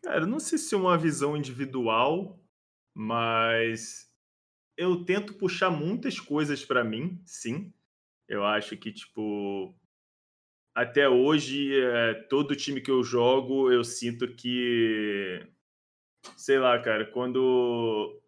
Cara, 0.03 0.25
não 0.25 0.39
sei 0.39 0.59
se 0.59 0.73
é 0.75 0.79
uma 0.79 0.97
visão 0.97 1.37
individual, 1.37 2.39
mas 2.95 4.06
eu 4.77 5.05
tento 5.05 5.35
puxar 5.35 5.71
muitas 5.71 6.21
coisas 6.21 6.65
para 6.65 6.85
mim, 6.85 7.21
sim. 7.25 7.73
Eu 8.29 8.45
acho 8.45 8.77
que, 8.77 8.93
tipo, 8.93 9.75
até 10.75 11.09
hoje, 11.09 11.75
é, 11.81 12.15
todo 12.29 12.57
time 12.57 12.81
que 12.81 12.91
eu 12.91 13.03
jogo, 13.03 13.71
eu 13.73 13.83
sinto 13.83 14.29
que. 14.35 15.47
Sei 16.37 16.59
lá, 16.59 16.79
cara, 16.81 17.07
quando 17.07 18.21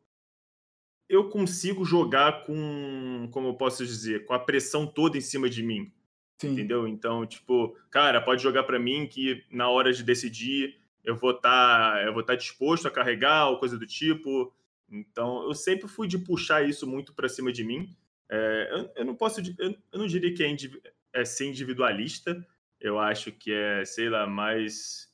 eu 1.08 1.28
consigo 1.28 1.84
jogar 1.84 2.44
com, 2.44 3.28
como 3.32 3.48
eu 3.48 3.54
posso 3.54 3.84
dizer, 3.84 4.24
com 4.24 4.34
a 4.34 4.38
pressão 4.38 4.86
toda 4.86 5.16
em 5.18 5.20
cima 5.20 5.48
de 5.48 5.62
mim. 5.62 5.92
Sim. 6.38 6.52
Entendeu? 6.52 6.86
Então, 6.86 7.26
tipo, 7.26 7.76
cara, 7.90 8.20
pode 8.20 8.42
jogar 8.42 8.62
para 8.62 8.78
mim 8.78 9.06
que 9.06 9.44
na 9.50 9.68
hora 9.68 9.92
de 9.92 10.04
decidir 10.04 10.78
eu 11.02 11.16
vou 11.16 11.32
estar 11.32 11.94
tá, 11.94 12.02
eu 12.04 12.12
vou 12.12 12.20
estar 12.20 12.34
tá 12.34 12.38
disposto 12.38 12.86
a 12.86 12.90
carregar 12.90 13.48
ou 13.48 13.58
coisa 13.58 13.76
do 13.76 13.86
tipo. 13.86 14.52
Então, 14.90 15.42
eu 15.42 15.54
sempre 15.54 15.86
fui 15.88 16.08
de 16.08 16.18
puxar 16.18 16.66
isso 16.66 16.86
muito 16.86 17.12
para 17.12 17.28
cima 17.28 17.52
de 17.52 17.62
mim. 17.62 17.94
É, 18.30 18.68
eu, 18.72 18.92
eu, 18.96 19.04
não 19.04 19.14
posso, 19.14 19.40
eu, 19.58 19.74
eu, 19.92 19.98
não 19.98 20.06
diria 20.06 20.34
que 20.34 20.42
é, 20.42 21.20
é, 21.20 21.24
ser 21.24 21.46
individualista. 21.46 22.46
Eu 22.80 22.98
acho 22.98 23.32
que 23.32 23.52
é, 23.52 23.84
sei 23.84 24.08
lá, 24.08 24.26
mais 24.26 25.08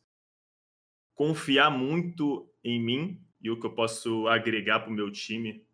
confiar 1.14 1.70
muito 1.70 2.48
em 2.62 2.80
mim 2.80 3.20
e 3.40 3.50
o 3.50 3.58
que 3.58 3.66
eu 3.66 3.74
posso 3.74 4.26
agregar 4.28 4.80
para 4.80 4.90
o 4.90 4.94
meu 4.94 5.10
time. 5.10 5.64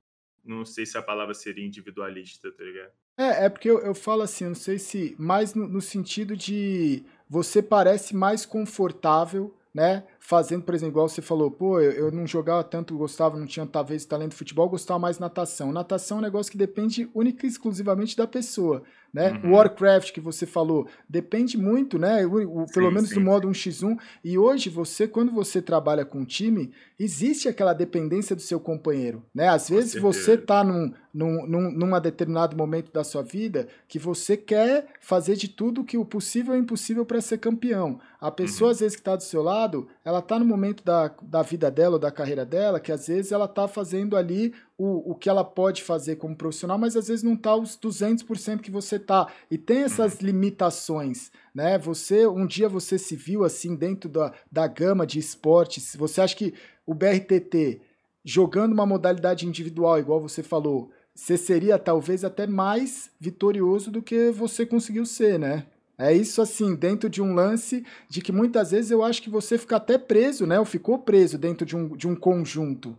Não 0.44 0.64
sei 0.64 0.86
se 0.86 0.96
a 0.96 1.02
palavra 1.02 1.34
seria 1.34 1.66
individualista, 1.66 2.50
tá 2.50 2.64
ligado? 2.64 2.92
É, 3.18 3.46
é 3.46 3.48
porque 3.48 3.68
eu, 3.68 3.80
eu 3.80 3.94
falo 3.94 4.22
assim, 4.22 4.46
não 4.46 4.54
sei 4.54 4.78
se 4.78 5.14
mais 5.18 5.54
no, 5.54 5.68
no 5.68 5.80
sentido 5.80 6.36
de 6.36 7.04
você 7.28 7.62
parece 7.62 8.16
mais 8.16 8.46
confortável 8.46 9.54
né? 9.74 10.04
Fazendo, 10.22 10.62
por 10.62 10.74
exemplo, 10.74 10.92
igual 10.92 11.08
você 11.08 11.22
falou, 11.22 11.50
pô, 11.50 11.80
eu, 11.80 11.92
eu 11.92 12.12
não 12.12 12.26
jogava 12.26 12.62
tanto, 12.62 12.94
gostava, 12.94 13.38
não 13.38 13.46
tinha 13.46 13.66
talvez 13.66 14.04
talento 14.04 14.32
de 14.32 14.36
futebol, 14.36 14.68
gostava 14.68 14.98
mais 14.98 15.16
de 15.16 15.22
natação. 15.22 15.72
Natação 15.72 16.18
é 16.18 16.20
um 16.20 16.22
negócio 16.22 16.52
que 16.52 16.58
depende 16.58 17.08
única 17.14 17.46
e 17.46 17.48
exclusivamente 17.48 18.14
da 18.14 18.26
pessoa, 18.26 18.82
né? 19.12 19.40
Uhum. 19.42 19.54
Warcraft 19.54 20.12
que 20.12 20.20
você 20.20 20.44
falou, 20.44 20.86
depende 21.08 21.56
muito, 21.56 21.98
né? 21.98 22.24
O, 22.26 22.62
o, 22.62 22.66
pelo 22.66 22.88
sim, 22.88 22.94
menos 22.94 23.08
sim, 23.08 23.14
do 23.14 23.20
modo 23.22 23.48
1x1. 23.48 23.98
E 24.22 24.36
hoje 24.36 24.68
você, 24.68 25.08
quando 25.08 25.32
você 25.32 25.62
trabalha 25.62 26.04
com 26.04 26.18
um 26.18 26.24
time, 26.24 26.70
existe 26.98 27.48
aquela 27.48 27.72
dependência 27.72 28.36
do 28.36 28.42
seu 28.42 28.60
companheiro, 28.60 29.24
né? 29.34 29.48
Às 29.48 29.70
vezes 29.70 30.00
você 30.00 30.36
tá 30.36 30.62
num, 30.62 30.92
num, 31.12 31.46
num, 31.46 31.70
numa 31.72 31.98
determinado 31.98 32.56
momento 32.56 32.92
da 32.92 33.02
sua 33.02 33.22
vida 33.22 33.68
que 33.88 33.98
você 33.98 34.36
quer 34.36 34.86
fazer 35.00 35.34
de 35.34 35.48
tudo 35.48 35.82
que 35.82 35.98
o 35.98 36.04
possível 36.04 36.54
e 36.54 36.58
impossível 36.58 37.04
para 37.04 37.20
ser 37.20 37.38
campeão. 37.38 37.98
A 38.20 38.30
pessoa, 38.30 38.68
uhum. 38.68 38.72
às 38.72 38.80
vezes, 38.80 38.96
que 38.96 39.00
está 39.00 39.16
do 39.16 39.22
seu 39.22 39.42
lado, 39.42 39.88
ela 40.10 40.18
está 40.18 40.38
no 40.38 40.44
momento 40.44 40.84
da, 40.84 41.14
da 41.22 41.40
vida 41.40 41.70
dela 41.70 41.94
ou 41.94 41.98
da 41.98 42.10
carreira 42.10 42.44
dela 42.44 42.80
que, 42.80 42.90
às 42.90 43.06
vezes, 43.06 43.30
ela 43.30 43.44
está 43.44 43.68
fazendo 43.68 44.16
ali 44.16 44.52
o, 44.76 45.12
o 45.12 45.14
que 45.14 45.28
ela 45.28 45.44
pode 45.44 45.84
fazer 45.84 46.16
como 46.16 46.34
profissional, 46.34 46.76
mas 46.76 46.96
às 46.96 47.06
vezes 47.06 47.22
não 47.22 47.34
está 47.34 47.54
os 47.54 47.78
200% 47.78 48.60
que 48.60 48.70
você 48.70 48.96
está. 48.96 49.32
E 49.48 49.56
tem 49.56 49.78
essas 49.78 50.14
uhum. 50.14 50.26
limitações, 50.26 51.30
né? 51.54 51.78
Você, 51.78 52.26
um 52.26 52.44
dia 52.44 52.68
você 52.68 52.98
se 52.98 53.14
viu 53.14 53.44
assim 53.44 53.76
dentro 53.76 54.10
da, 54.10 54.32
da 54.50 54.66
gama 54.66 55.06
de 55.06 55.18
esportes, 55.18 55.94
você 55.94 56.20
acha 56.20 56.34
que 56.34 56.54
o 56.84 56.92
BRTT, 56.92 57.80
jogando 58.24 58.72
uma 58.72 58.84
modalidade 58.84 59.46
individual, 59.46 59.98
igual 59.98 60.20
você 60.20 60.42
falou, 60.42 60.90
você 61.14 61.36
seria 61.36 61.78
talvez 61.78 62.24
até 62.24 62.48
mais 62.48 63.10
vitorioso 63.20 63.92
do 63.92 64.02
que 64.02 64.30
você 64.32 64.66
conseguiu 64.66 65.06
ser, 65.06 65.38
né? 65.38 65.66
É 66.00 66.14
isso 66.14 66.40
assim, 66.40 66.74
dentro 66.74 67.10
de 67.10 67.20
um 67.20 67.34
lance 67.34 67.84
de 68.08 68.22
que 68.22 68.32
muitas 68.32 68.70
vezes 68.70 68.90
eu 68.90 69.04
acho 69.04 69.20
que 69.20 69.28
você 69.28 69.58
fica 69.58 69.76
até 69.76 69.98
preso, 69.98 70.46
né? 70.46 70.58
Ou 70.58 70.64
ficou 70.64 70.98
preso 70.98 71.36
dentro 71.36 71.66
de 71.66 71.76
um, 71.76 71.94
de 71.94 72.08
um 72.08 72.16
conjunto. 72.16 72.98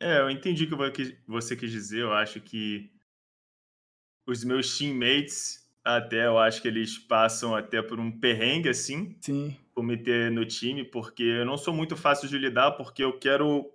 É, 0.00 0.18
eu 0.18 0.28
entendi 0.28 0.64
o 0.64 0.92
que 0.92 1.16
você 1.28 1.54
quis 1.54 1.70
dizer. 1.70 2.00
Eu 2.00 2.12
acho 2.12 2.40
que 2.40 2.90
os 4.26 4.42
meus 4.42 4.76
teammates, 4.76 5.64
até 5.84 6.26
eu 6.26 6.38
acho 6.38 6.60
que 6.60 6.66
eles 6.66 6.98
passam 6.98 7.54
até 7.54 7.80
por 7.80 8.00
um 8.00 8.10
perrengue 8.10 8.68
assim. 8.68 9.16
Sim. 9.20 9.56
Por 9.72 9.84
me 9.84 9.96
ter 9.96 10.28
no 10.28 10.44
time, 10.44 10.82
porque 10.82 11.22
eu 11.22 11.46
não 11.46 11.56
sou 11.56 11.72
muito 11.72 11.96
fácil 11.96 12.28
de 12.28 12.36
lidar, 12.36 12.72
porque 12.72 13.04
eu 13.04 13.16
quero 13.16 13.70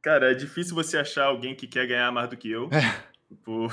Cara, 0.00 0.30
é 0.30 0.34
difícil 0.34 0.74
você 0.74 0.96
achar 0.96 1.24
alguém 1.24 1.54
que 1.54 1.66
quer 1.66 1.86
ganhar 1.86 2.10
mais 2.10 2.30
do 2.30 2.36
que 2.36 2.48
eu. 2.48 2.70
É. 2.72 3.10
Tipo, 3.28 3.68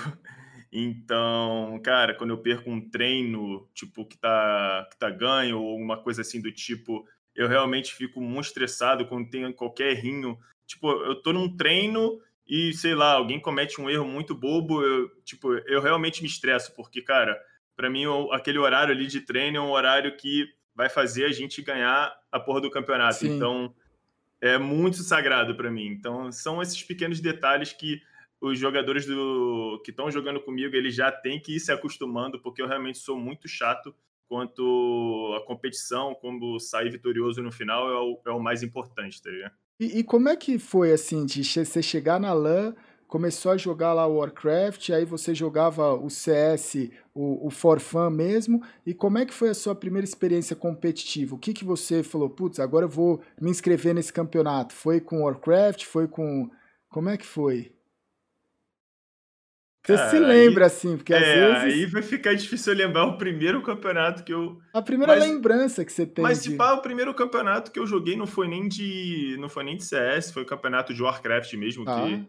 Então, 0.72 1.80
cara, 1.84 2.14
quando 2.14 2.32
eu 2.32 2.38
perco 2.38 2.70
um 2.70 2.90
treino, 2.90 3.68
tipo, 3.74 4.06
que 4.06 4.18
tá, 4.18 4.88
que 4.92 4.98
tá 4.98 5.10
ganho, 5.10 5.62
ou 5.62 5.78
uma 5.78 5.98
coisa 5.98 6.22
assim 6.22 6.42
do 6.42 6.52
tipo, 6.52 7.08
eu 7.36 7.48
realmente 7.48 7.94
fico 7.94 8.22
muito 8.22 8.46
estressado 8.46 9.06
quando 9.06 9.30
tem 9.30 9.52
qualquer 9.54 9.92
errinho. 9.92 10.38
Tipo, 10.66 10.92
eu 10.92 11.16
tô 11.22 11.32
num 11.32 11.56
treino 11.56 12.20
e, 12.48 12.74
sei 12.74 12.96
lá, 12.96 13.14
alguém 13.14 13.40
comete 13.40 13.80
um 13.80 13.90
erro 13.90 14.06
muito 14.06 14.36
bobo, 14.36 14.84
eu, 14.84 15.10
tipo, 15.24 15.54
eu 15.54 15.82
realmente 15.82 16.22
me 16.22 16.28
estresso, 16.28 16.74
porque, 16.76 17.02
cara, 17.02 17.40
para 17.76 17.90
mim, 17.90 18.04
aquele 18.32 18.58
horário 18.58 18.94
ali 18.94 19.08
de 19.08 19.22
treino 19.22 19.58
é 19.58 19.62
um 19.62 19.72
horário 19.72 20.16
que 20.18 20.48
vai 20.76 20.90
fazer 20.90 21.26
a 21.26 21.32
gente 21.32 21.62
ganhar 21.62 22.14
a 22.32 22.40
porra 22.40 22.62
do 22.62 22.72
campeonato. 22.72 23.16
Sim. 23.16 23.36
Então, 23.36 23.74
é 24.42 24.58
muito 24.58 24.98
sagrado 24.98 25.56
para 25.56 25.72
mim. 25.72 25.88
Então, 25.88 26.32
são 26.32 26.62
esses 26.62 26.82
pequenos 26.84 27.20
detalhes 27.20 27.74
que 27.74 28.02
os 28.42 28.60
jogadores 28.60 29.06
do 29.06 29.82
que 29.84 29.92
estão 29.92 30.12
jogando 30.12 30.40
comigo, 30.40 30.76
eles 30.76 30.94
já 30.96 31.12
têm 31.12 31.40
que 31.40 31.56
ir 31.56 31.60
se 31.60 31.72
acostumando, 31.72 32.40
porque 32.40 32.62
eu 32.62 32.68
realmente 32.68 33.00
sou 33.00 33.18
muito 33.18 33.48
chato 33.48 33.94
quanto 34.28 35.34
a 35.38 35.46
competição, 35.46 36.14
como 36.16 36.60
sair 36.60 36.92
vitorioso 36.92 37.42
no 37.42 37.52
final 37.52 37.90
é 37.90 38.00
o, 38.00 38.20
é 38.28 38.32
o 38.32 38.40
mais 38.40 38.62
importante, 38.62 39.22
tá 39.22 39.30
ligado? 39.30 39.54
E, 39.80 40.00
e, 40.00 40.04
como 40.04 40.28
é 40.28 40.36
que 40.36 40.58
foi, 40.58 40.92
assim, 40.92 41.26
de 41.26 41.44
você 41.44 41.82
chegar 41.82 42.20
na 42.20 42.34
LAN, 42.34 42.76
começou 43.08 43.52
a 43.52 43.58
jogar 43.58 43.94
lá 43.94 44.06
o 44.06 44.18
Warcraft, 44.18 44.90
aí 44.90 45.06
você 45.06 45.34
jogava 45.34 45.94
o 45.94 46.10
CS, 46.10 46.90
o, 47.14 47.48
o 47.48 47.50
For 47.50 47.80
Fun 47.80 48.10
mesmo, 48.10 48.62
e 48.86 48.94
como 48.94 49.18
é 49.18 49.26
que 49.26 49.34
foi 49.34 49.50
a 49.50 49.54
sua 49.54 49.76
primeira 49.76 50.04
experiência 50.04 50.56
competitiva? 50.56 51.36
O 51.36 51.40
que 51.40 51.54
que 51.54 51.64
você 51.64 52.04
falou, 52.04 52.30
putz, 52.30 52.60
agora 52.60 52.86
eu 52.86 52.90
vou 52.90 53.22
me 53.40 53.52
inscrever 53.52 53.94
nesse 53.94 54.12
campeonato? 54.12 54.74
Foi 54.74 55.00
com 55.00 55.24
Warcraft, 55.24 55.86
foi 55.86 56.08
com... 56.08 56.50
Como 56.90 57.10
é 57.10 57.18
que 57.18 57.26
foi? 57.26 57.77
Você 59.88 59.96
Cara, 59.96 60.10
se 60.10 60.20
lembra, 60.20 60.66
aí, 60.66 60.68
assim, 60.68 60.98
porque 60.98 61.14
às 61.14 61.24
é, 61.24 61.48
vezes. 61.48 61.64
Aí 61.64 61.86
vai 61.86 62.02
ficar 62.02 62.34
difícil 62.34 62.74
lembrar 62.74 63.06
o 63.06 63.18
primeiro 63.18 63.62
campeonato 63.62 64.22
que 64.22 64.34
eu. 64.34 64.60
A 64.74 64.82
primeira 64.82 65.16
mas, 65.16 65.24
lembrança 65.24 65.86
que 65.86 65.94
você 65.94 66.06
tem. 66.06 66.22
Mas 66.22 66.44
de... 66.44 66.58
pá, 66.58 66.74
o 66.74 66.82
primeiro 66.82 67.14
campeonato 67.14 67.72
que 67.72 67.80
eu 67.80 67.88
joguei 67.88 68.18
não 68.18 68.28
foi 68.28 68.50
nem 68.50 68.68
de. 68.68 69.38
não 69.40 69.48
foi 69.48 69.64
nem 69.64 69.78
de 69.78 69.86
CS, 69.86 70.32
foi 70.32 70.44
o 70.44 70.46
campeonato 70.46 70.94
de 70.94 71.02
Warcraft 71.02 71.54
mesmo, 71.54 71.86
ah. 71.88 72.02
que 72.02 72.28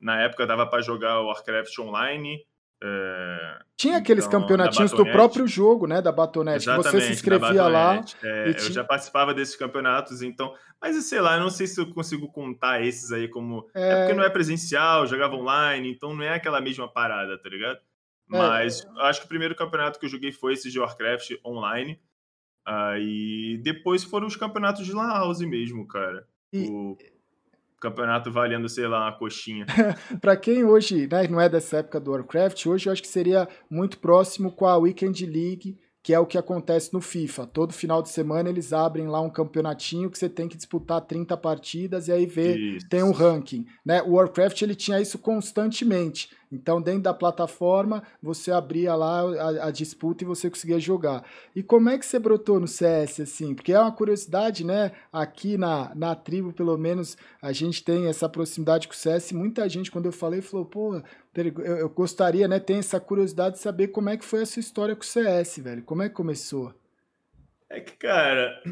na 0.00 0.22
época 0.22 0.46
dava 0.46 0.64
para 0.68 0.82
jogar 0.82 1.20
Warcraft 1.20 1.76
online. 1.80 2.46
É, 2.82 3.58
tinha 3.76 3.98
aqueles 3.98 4.26
então, 4.26 4.40
campeonatinhos 4.40 4.90
do 4.90 5.04
próprio 5.04 5.46
jogo, 5.46 5.86
né? 5.86 6.00
Da 6.00 6.10
Batonete. 6.10 6.64
Exatamente, 6.64 6.90
você 6.90 7.00
se 7.00 7.12
inscrevia 7.12 7.66
lá. 7.66 8.02
É. 8.22 8.50
Eu 8.50 8.72
já 8.72 8.84
participava 8.84 9.34
desses 9.34 9.56
campeonatos, 9.56 10.22
então. 10.22 10.54
Mas 10.80 10.96
sei 11.04 11.20
lá, 11.20 11.34
eu 11.34 11.40
não 11.40 11.50
sei 11.50 11.66
se 11.66 11.80
eu 11.80 11.92
consigo 11.92 12.30
contar 12.32 12.82
esses 12.82 13.12
aí 13.12 13.28
como. 13.28 13.68
É, 13.74 13.90
é 13.90 13.96
porque 14.00 14.14
não 14.14 14.24
é 14.24 14.30
presencial, 14.30 15.06
jogava 15.06 15.34
online, 15.34 15.90
então 15.90 16.14
não 16.14 16.22
é 16.22 16.34
aquela 16.34 16.60
mesma 16.60 16.88
parada, 16.88 17.36
tá 17.38 17.48
ligado? 17.48 17.76
É. 17.76 17.80
Mas 18.26 18.86
acho 18.98 19.20
que 19.20 19.26
o 19.26 19.28
primeiro 19.30 19.54
campeonato 19.54 19.98
que 19.98 20.06
eu 20.06 20.10
joguei 20.10 20.32
foi 20.32 20.54
esse 20.54 20.70
de 20.70 20.78
Warcraft 20.78 21.32
online. 21.44 22.00
Aí 22.66 23.58
depois 23.62 24.04
foram 24.04 24.26
os 24.26 24.36
campeonatos 24.36 24.86
de 24.86 24.92
Lan 24.92 25.08
House 25.08 25.40
mesmo, 25.40 25.86
cara. 25.86 26.26
E... 26.52 26.68
O 26.68 26.96
campeonato 27.80 28.30
valendo, 28.30 28.68
sei 28.68 28.86
lá, 28.86 29.06
uma 29.06 29.12
coxinha. 29.12 29.66
para 30.20 30.36
quem 30.36 30.64
hoje 30.64 31.08
né, 31.10 31.26
não 31.28 31.40
é 31.40 31.48
dessa 31.48 31.78
época 31.78 31.98
do 31.98 32.12
Warcraft, 32.12 32.66
hoje 32.66 32.88
eu 32.88 32.92
acho 32.92 33.02
que 33.02 33.08
seria 33.08 33.48
muito 33.68 33.98
próximo 33.98 34.52
com 34.52 34.66
a 34.66 34.76
Weekend 34.76 35.24
League, 35.26 35.78
que 36.02 36.14
é 36.14 36.18
o 36.18 36.26
que 36.26 36.38
acontece 36.38 36.92
no 36.92 37.00
FIFA. 37.00 37.46
Todo 37.46 37.72
final 37.72 38.02
de 38.02 38.08
semana 38.08 38.48
eles 38.48 38.72
abrem 38.72 39.06
lá 39.06 39.20
um 39.20 39.30
campeonatinho 39.30 40.10
que 40.10 40.18
você 40.18 40.28
tem 40.28 40.48
que 40.48 40.56
disputar 40.56 41.00
30 41.02 41.36
partidas 41.36 42.08
e 42.08 42.12
aí 42.12 42.24
ver, 42.24 42.78
tem 42.88 43.02
um 43.02 43.12
ranking. 43.12 43.66
Né? 43.84 44.02
O 44.02 44.12
Warcraft 44.12 44.62
ele 44.62 44.74
tinha 44.74 45.00
isso 45.00 45.18
constantemente. 45.18 46.30
Então, 46.52 46.82
dentro 46.82 47.02
da 47.02 47.14
plataforma, 47.14 48.02
você 48.20 48.50
abria 48.50 48.94
lá 48.96 49.20
a, 49.20 49.66
a, 49.68 49.70
disputa 49.70 50.24
e 50.24 50.26
você 50.26 50.50
conseguia 50.50 50.80
jogar. 50.80 51.24
E 51.54 51.62
como 51.62 51.88
é 51.88 51.96
que 51.96 52.04
você 52.04 52.18
brotou 52.18 52.58
no 52.58 52.66
CS, 52.66 53.20
assim? 53.20 53.54
Porque 53.54 53.72
é 53.72 53.78
uma 53.78 53.92
curiosidade, 53.92 54.64
né? 54.64 54.90
Aqui 55.12 55.56
na, 55.56 55.94
na 55.94 56.14
tribo, 56.16 56.52
pelo 56.52 56.76
menos, 56.76 57.16
a 57.40 57.52
gente 57.52 57.84
tem 57.84 58.08
essa 58.08 58.28
proximidade 58.28 58.88
com 58.88 58.94
o 58.94 58.96
CS. 58.96 59.30
Muita 59.30 59.68
gente, 59.68 59.92
quando 59.92 60.06
eu 60.06 60.12
falei, 60.12 60.40
falou, 60.40 60.66
pô, 60.66 61.00
eu, 61.34 61.76
eu 61.76 61.88
gostaria, 61.90 62.48
né? 62.48 62.58
Tem 62.58 62.78
essa 62.78 63.00
curiosidade 63.00 63.56
de 63.56 63.62
saber 63.62 63.88
como 63.88 64.08
é 64.08 64.16
que 64.16 64.24
foi 64.24 64.42
a 64.42 64.46
sua 64.46 64.60
história 64.60 64.94
com 64.96 65.02
o 65.02 65.06
CS, 65.06 65.58
velho. 65.58 65.82
Como 65.82 66.02
é 66.02 66.08
que 66.08 66.14
começou? 66.14 66.74
É 67.68 67.80
que, 67.80 67.96
cara... 67.96 68.62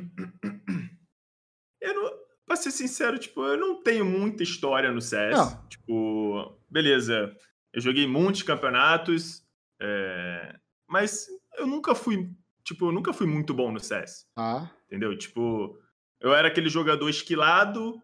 Eu 1.81 1.95
não... 1.95 2.19
Pra 2.45 2.57
ser 2.57 2.71
sincero, 2.71 3.19
tipo, 3.19 3.45
eu 3.45 3.59
não 3.59 3.83
tenho 3.83 4.05
muita 4.05 4.43
história 4.43 4.91
no 4.91 5.01
CS. 5.01 5.37
Não. 5.37 5.69
Tipo, 5.69 6.59
beleza 6.69 7.37
eu 7.73 7.81
joguei 7.81 8.07
muitos 8.07 8.43
campeonatos, 8.43 9.43
é... 9.81 10.57
mas 10.89 11.27
eu 11.57 11.67
nunca 11.67 11.95
fui, 11.95 12.31
tipo, 12.65 12.87
eu 12.87 12.93
nunca 12.93 13.13
fui 13.13 13.27
muito 13.27 13.55
bom 13.55 13.71
no 13.71 13.81
CS. 13.81 14.27
Ah. 14.37 14.71
Entendeu? 14.87 15.17
Tipo, 15.17 15.79
eu 16.21 16.35
era 16.35 16.49
aquele 16.49 16.69
jogador 16.69 17.09
esquilado 17.09 18.01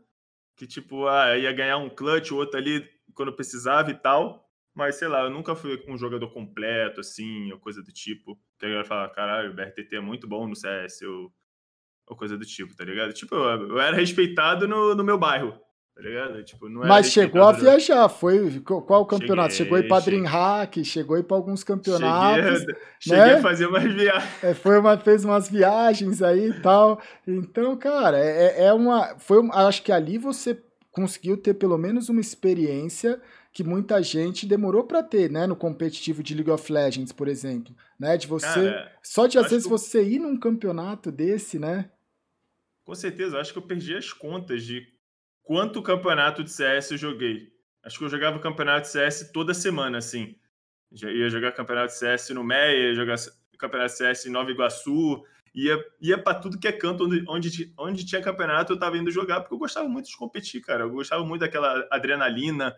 que, 0.57 0.67
tipo, 0.67 1.07
ah, 1.09 1.37
ia 1.37 1.53
ganhar 1.53 1.79
um 1.79 1.91
clutch, 1.91 2.31
o 2.31 2.37
outro 2.37 2.59
ali 2.59 2.89
quando 3.15 3.33
precisava 3.33 3.91
e 3.91 3.95
tal. 3.95 4.44
Mas, 4.75 4.97
sei 4.97 5.09
lá, 5.09 5.23
eu 5.23 5.31
nunca 5.31 5.55
fui 5.55 5.83
um 5.87 5.97
jogador 5.97 6.29
completo, 6.33 7.01
assim, 7.01 7.53
ou 7.53 7.61
coisa 7.61 7.83
do 7.83 7.93
tipo. 7.93 8.39
Que 8.59 8.67
a 8.67 8.69
galera 8.69 8.85
fala, 8.85 9.09
caralho, 9.09 9.51
o 9.51 9.55
BRTT 9.55 9.97
é 9.97 10.01
muito 10.01 10.27
bom 10.27 10.49
no 10.49 10.57
CS, 10.57 11.03
ou, 11.03 11.33
ou 12.09 12.17
coisa 12.17 12.37
do 12.37 12.45
tipo, 12.45 12.75
tá 12.75 12.85
ligado? 12.85 13.13
Tipo, 13.13 13.37
eu, 13.37 13.69
eu 13.69 13.81
era 13.81 13.97
respeitado 13.97 14.67
no, 14.67 14.95
no 14.95 15.05
meu 15.05 15.17
bairro, 15.17 15.59
Tá 15.95 16.03
ligado? 16.03 16.43
Tipo, 16.43 16.69
Mas 16.69 17.13
chegou 17.13 17.45
a 17.45 17.53
viajar, 17.53 18.09
foi 18.09 18.61
qual 18.61 19.03
o 19.03 19.07
campeonato? 19.07 19.55
Cheguei, 19.55 19.65
chegou 19.65 19.77
a 19.77 19.81
ir 19.81 19.89
para 19.89 20.05
Dreamhack, 20.05 20.85
chegou 20.85 21.15
a 21.15 21.21
ir 21.21 21.23
para 21.23 21.37
alguns 21.37 21.63
campeonatos. 21.63 22.63
Cheguei, 22.63 22.75
cheguei 22.99 23.25
né? 23.25 23.35
a 23.35 23.41
fazer 23.41 23.67
umas 23.67 23.85
viagens. 23.85 24.43
É, 24.43 24.55
foi 24.55 24.77
uma, 24.77 24.99
fez 24.99 25.25
umas 25.25 25.49
viagens 25.49 26.21
aí 26.21 26.49
e 26.49 26.61
tal. 26.61 27.01
Então, 27.25 27.77
cara, 27.77 28.19
é, 28.19 28.47
é, 28.47 28.65
é 28.65 28.73
uma. 28.73 29.17
Foi, 29.21 29.39
acho 29.53 29.85
que 29.85 29.93
ali 29.93 30.19
você 30.19 30.61
conseguiu 30.91 31.37
ter 31.37 31.55
pelo 31.55 31.79
menos 31.79 32.09
uma 32.09 32.21
experiência 32.21 33.23
que 33.55 33.63
muita 33.63 34.03
gente 34.03 34.47
demorou 34.47 34.83
para 34.83 35.01
ter, 35.01 35.31
né, 35.31 35.47
no 35.47 35.55
competitivo 35.55 36.25
de 36.25 36.35
League 36.35 36.51
of 36.51 36.73
Legends, 36.73 37.13
por 37.13 37.29
exemplo, 37.29 37.73
né, 37.97 38.17
de 38.17 38.27
você 38.27 38.71
Cara, 38.71 38.93
só 39.01 39.29
de 39.29 39.39
às 39.39 39.49
vezes 39.49 39.63
que... 39.63 39.71
você 39.71 40.03
ir 40.03 40.19
num 40.19 40.37
campeonato 40.37 41.13
desse, 41.13 41.57
né? 41.57 41.89
Com 42.85 42.97
certeza, 42.97 43.39
acho 43.39 43.53
que 43.53 43.59
eu 43.59 43.63
perdi 43.63 43.95
as 43.95 44.13
contas 44.13 44.65
de 44.65 44.85
quanto 45.45 45.81
campeonato 45.83 46.43
de 46.43 46.51
CS 46.51 46.91
eu 46.91 46.99
joguei. 46.99 47.55
Acho 47.85 47.97
que 47.97 48.05
eu 48.05 48.09
jogava 48.09 48.41
campeonato 48.41 48.83
de 48.83 48.89
CS 48.89 49.31
toda 49.33 49.55
semana, 49.55 49.99
assim. 49.99 50.35
Já 50.91 51.09
ia 51.11 51.31
jogar 51.31 51.53
campeonato 51.53 51.93
de 51.93 51.99
CS 51.99 52.31
no 52.31 52.43
Meia, 52.43 52.89
ia 52.89 52.95
jogar 52.95 53.17
campeonato 53.57 53.93
de 53.93 53.99
CS 53.99 54.27
em 54.27 54.31
Nova 54.31 54.51
Iguaçu, 54.51 55.23
ia, 55.55 55.79
ia 56.01 56.19
para 56.19 56.41
tudo 56.41 56.59
que 56.59 56.67
é 56.67 56.73
canto 56.73 57.05
onde, 57.05 57.25
onde, 57.29 57.75
onde 57.79 58.05
tinha 58.05 58.21
campeonato, 58.21 58.73
eu 58.73 58.79
tava 58.79 58.99
indo 58.99 59.13
jogar, 59.13 59.41
porque 59.41 59.55
eu 59.55 59.59
gostava 59.59 59.89
muito 59.89 60.09
de 60.09 60.17
competir, 60.17 60.61
cara. 60.61 60.83
Eu 60.83 60.91
gostava 60.91 61.25
muito 61.25 61.43
daquela 61.43 61.87
adrenalina. 61.91 62.77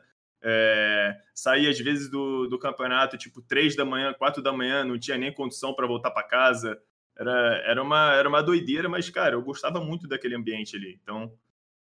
É, 0.48 1.20
saía 1.34 1.68
às 1.68 1.78
vezes 1.80 2.08
do, 2.08 2.46
do 2.46 2.56
campeonato, 2.56 3.18
tipo, 3.18 3.42
três 3.42 3.74
da 3.74 3.84
manhã, 3.84 4.14
quatro 4.14 4.40
da 4.40 4.52
manhã, 4.52 4.84
não 4.84 4.96
tinha 4.96 5.18
nem 5.18 5.34
condição 5.34 5.74
para 5.74 5.88
voltar 5.88 6.12
para 6.12 6.22
casa. 6.22 6.80
Era, 7.18 7.62
era, 7.64 7.82
uma, 7.82 8.12
era 8.12 8.28
uma 8.28 8.42
doideira, 8.42 8.88
mas, 8.88 9.10
cara, 9.10 9.34
eu 9.34 9.42
gostava 9.42 9.80
muito 9.80 10.06
daquele 10.06 10.36
ambiente 10.36 10.76
ali. 10.76 11.00
Então, 11.02 11.36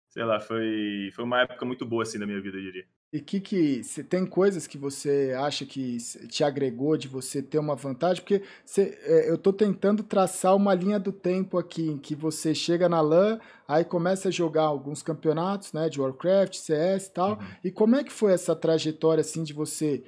sei 0.08 0.24
lá, 0.24 0.40
foi, 0.40 1.10
foi 1.14 1.24
uma 1.24 1.42
época 1.42 1.64
muito 1.66 1.84
boa 1.84 2.04
assim 2.04 2.18
da 2.18 2.24
minha 2.24 2.40
vida, 2.40 2.56
eu 2.56 2.62
diria. 2.62 2.86
E 3.14 3.20
que 3.20 3.38
que 3.38 3.84
se 3.84 4.02
tem 4.02 4.26
coisas 4.26 4.66
que 4.66 4.76
você 4.76 5.32
acha 5.38 5.64
que 5.64 5.98
te 6.26 6.42
agregou 6.42 6.96
de 6.96 7.06
você 7.06 7.40
ter 7.40 7.60
uma 7.60 7.76
vantagem? 7.76 8.20
Porque 8.20 8.42
você, 8.64 8.98
é, 9.04 9.30
eu 9.30 9.36
estou 9.36 9.52
tentando 9.52 10.02
traçar 10.02 10.56
uma 10.56 10.74
linha 10.74 10.98
do 10.98 11.12
tempo 11.12 11.56
aqui 11.56 11.86
em 11.90 11.96
que 11.96 12.12
você 12.12 12.52
chega 12.52 12.88
na 12.88 13.00
LAN, 13.00 13.38
aí 13.68 13.84
começa 13.84 14.30
a 14.30 14.32
jogar 14.32 14.64
alguns 14.64 15.00
campeonatos, 15.00 15.72
né, 15.72 15.88
de 15.88 16.00
Warcraft, 16.00 16.56
CS 16.56 17.06
e 17.06 17.10
tal. 17.12 17.30
Uhum. 17.34 17.46
E 17.62 17.70
como 17.70 17.94
é 17.94 18.02
que 18.02 18.12
foi 18.12 18.32
essa 18.32 18.56
trajetória 18.56 19.20
assim 19.20 19.44
de 19.44 19.52
você 19.52 20.02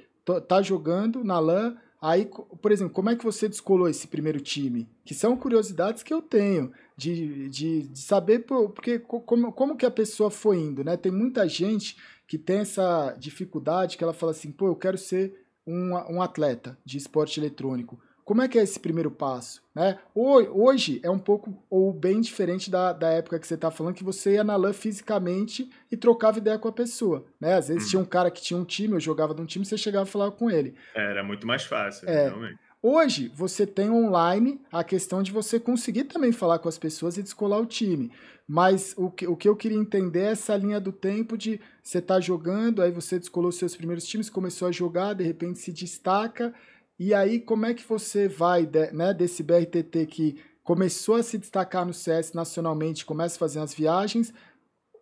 tá 0.45 0.61
jogando 0.61 1.23
na 1.23 1.39
LAN, 1.39 1.77
Aí, 1.99 2.29
por 2.61 2.71
exemplo, 2.71 2.93
como 2.93 3.09
é 3.09 3.15
que 3.15 3.23
você 3.23 3.49
descolou 3.49 3.89
esse 3.89 4.07
primeiro 4.07 4.39
time? 4.39 4.87
Que 5.03 5.15
são 5.15 5.35
curiosidades 5.35 6.03
que 6.03 6.13
eu 6.13 6.21
tenho 6.21 6.71
de, 6.95 7.49
de, 7.49 7.87
de 7.87 7.99
saber 7.99 8.45
porque 8.45 8.99
como, 8.99 9.51
como 9.51 9.75
que 9.75 9.85
a 9.85 9.89
pessoa 9.89 10.29
foi 10.29 10.57
indo, 10.57 10.83
né? 10.83 10.95
Tem 10.95 11.11
muita 11.11 11.47
gente 11.47 11.97
que 12.27 12.37
tem 12.37 12.59
essa 12.59 13.15
dificuldade 13.17 13.97
que 13.97 14.03
ela 14.03 14.13
fala 14.13 14.31
assim, 14.31 14.51
pô, 14.51 14.67
eu 14.67 14.75
quero 14.75 14.97
ser 14.97 15.33
um, 15.65 15.93
um 16.09 16.21
atleta 16.21 16.77
de 16.83 16.97
esporte 16.97 17.39
eletrônico. 17.39 17.99
Como 18.27 18.41
é 18.41 18.47
que 18.49 18.59
é 18.59 18.61
esse 18.61 18.77
primeiro 18.77 19.09
passo? 19.09 19.63
Né? 19.73 19.97
Hoje 20.13 20.99
é 21.01 21.09
um 21.09 21.17
pouco 21.17 21.63
ou 21.69 21.93
bem 21.93 22.19
diferente 22.19 22.69
da, 22.69 22.91
da 22.91 23.09
época 23.09 23.39
que 23.39 23.47
você 23.47 23.53
está 23.53 23.71
falando, 23.71 23.95
que 23.95 24.03
você 24.03 24.33
ia 24.33 24.43
na 24.43 24.57
LAN 24.57 24.73
fisicamente 24.73 25.69
e 25.89 25.95
trocava 25.95 26.37
ideia 26.37 26.59
com 26.59 26.67
a 26.67 26.73
pessoa. 26.73 27.25
Né? 27.39 27.53
Às 27.53 27.69
vezes 27.69 27.85
hum. 27.85 27.89
tinha 27.91 28.01
um 28.01 28.05
cara 28.05 28.29
que 28.29 28.41
tinha 28.41 28.59
um 28.59 28.65
time, 28.65 28.95
eu 28.95 28.99
jogava 28.99 29.33
num 29.33 29.45
time, 29.45 29.65
você 29.65 29.77
chegava 29.77 30.03
a 30.03 30.11
falar 30.11 30.31
com 30.31 30.51
ele. 30.51 30.75
Era 30.93 31.23
muito 31.23 31.47
mais 31.47 31.63
fácil, 31.63 32.09
é. 32.09 32.27
realmente. 32.27 32.59
Hoje, 32.81 33.31
você 33.33 33.65
tem 33.65 33.89
online 33.89 34.61
a 34.71 34.83
questão 34.83 35.23
de 35.23 35.31
você 35.31 35.59
conseguir 35.59 36.03
também 36.03 36.31
falar 36.31 36.59
com 36.59 36.69
as 36.69 36.77
pessoas 36.77 37.17
e 37.17 37.23
descolar 37.23 37.59
o 37.59 37.65
time. 37.65 38.11
Mas 38.47 38.93
o 38.97 39.11
que, 39.11 39.27
o 39.27 39.35
que 39.35 39.49
eu 39.49 39.55
queria 39.57 39.77
entender 39.77 40.21
é 40.21 40.31
essa 40.31 40.55
linha 40.55 40.79
do 40.79 40.93
tempo 40.93 41.37
de 41.37 41.59
você 41.83 42.01
tá 42.01 42.19
jogando, 42.19 42.81
aí 42.81 42.91
você 42.91 43.19
descolou 43.19 43.51
seus 43.51 43.75
primeiros 43.75 44.07
times, 44.07 44.29
começou 44.29 44.69
a 44.69 44.71
jogar, 44.71 45.13
de 45.15 45.23
repente 45.23 45.59
se 45.59 45.73
destaca, 45.73 46.53
e 46.97 47.13
aí 47.13 47.41
como 47.41 47.65
é 47.65 47.73
que 47.73 47.83
você 47.83 48.27
vai 48.27 48.69
né, 48.93 49.13
desse 49.13 49.43
BRTT 49.43 50.05
que 50.05 50.41
começou 50.63 51.15
a 51.15 51.23
se 51.23 51.37
destacar 51.37 51.85
no 51.85 51.93
CS 51.93 52.31
nacionalmente, 52.31 53.05
começa 53.05 53.35
a 53.35 53.39
fazer 53.39 53.59
as 53.59 53.73
viagens, 53.73 54.33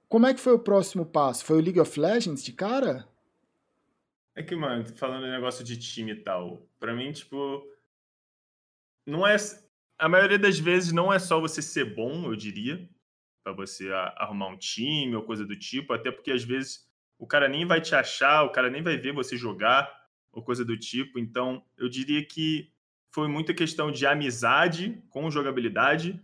como 0.07 0.25
é 0.25 0.33
que 0.33 0.39
foi 0.39 0.53
o 0.53 0.59
próximo 0.59 1.05
passo? 1.05 1.45
Foi 1.45 1.57
o 1.57 1.61
League 1.61 1.79
of 1.79 1.99
Legends 1.99 2.43
de 2.43 2.51
cara? 2.51 3.07
É 4.35 4.43
que, 4.43 4.55
mano, 4.55 4.85
falando 4.95 5.27
negócio 5.27 5.63
de 5.63 5.77
time 5.77 6.11
e 6.11 6.15
tal, 6.15 6.67
pra 6.79 6.93
mim, 6.93 7.11
tipo, 7.11 7.63
não 9.05 9.25
é. 9.25 9.35
A 9.97 10.09
maioria 10.09 10.37
das 10.37 10.59
vezes 10.59 10.91
não 10.91 11.11
é 11.11 11.19
só 11.19 11.39
você 11.39 11.61
ser 11.61 11.95
bom, 11.95 12.25
eu 12.25 12.35
diria, 12.35 12.87
para 13.45 13.53
você 13.53 13.91
arrumar 14.15 14.47
um 14.47 14.57
time 14.57 15.15
ou 15.15 15.21
coisa 15.21 15.45
do 15.45 15.55
tipo, 15.55 15.93
até 15.93 16.11
porque 16.11 16.31
às 16.31 16.43
vezes 16.43 16.89
o 17.19 17.27
cara 17.27 17.47
nem 17.47 17.63
vai 17.63 17.79
te 17.79 17.93
achar, 17.93 18.41
o 18.41 18.49
cara 18.49 18.71
nem 18.71 18.81
vai 18.81 18.97
ver 18.97 19.13
você 19.13 19.37
jogar 19.37 19.87
ou 20.31 20.41
coisa 20.41 20.65
do 20.65 20.75
tipo. 20.75 21.19
Então, 21.19 21.63
eu 21.77 21.87
diria 21.87 22.25
que 22.25 22.71
foi 23.11 23.27
muita 23.27 23.53
questão 23.53 23.91
de 23.91 24.03
amizade 24.07 24.99
com 25.11 25.29
jogabilidade, 25.29 26.19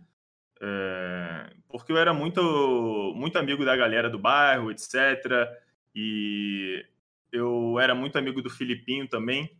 é, 0.60 1.52
porque 1.68 1.92
eu 1.92 1.96
era 1.96 2.12
muito, 2.12 2.42
muito 3.14 3.38
amigo 3.38 3.64
da 3.64 3.76
galera 3.76 4.10
do 4.10 4.18
bairro, 4.18 4.72
etc. 4.72 5.48
E 5.94 6.84
eu 7.30 7.78
era 7.78 7.94
muito 7.94 8.18
amigo 8.18 8.42
do 8.42 8.50
Filipinho 8.50 9.06
também. 9.06 9.56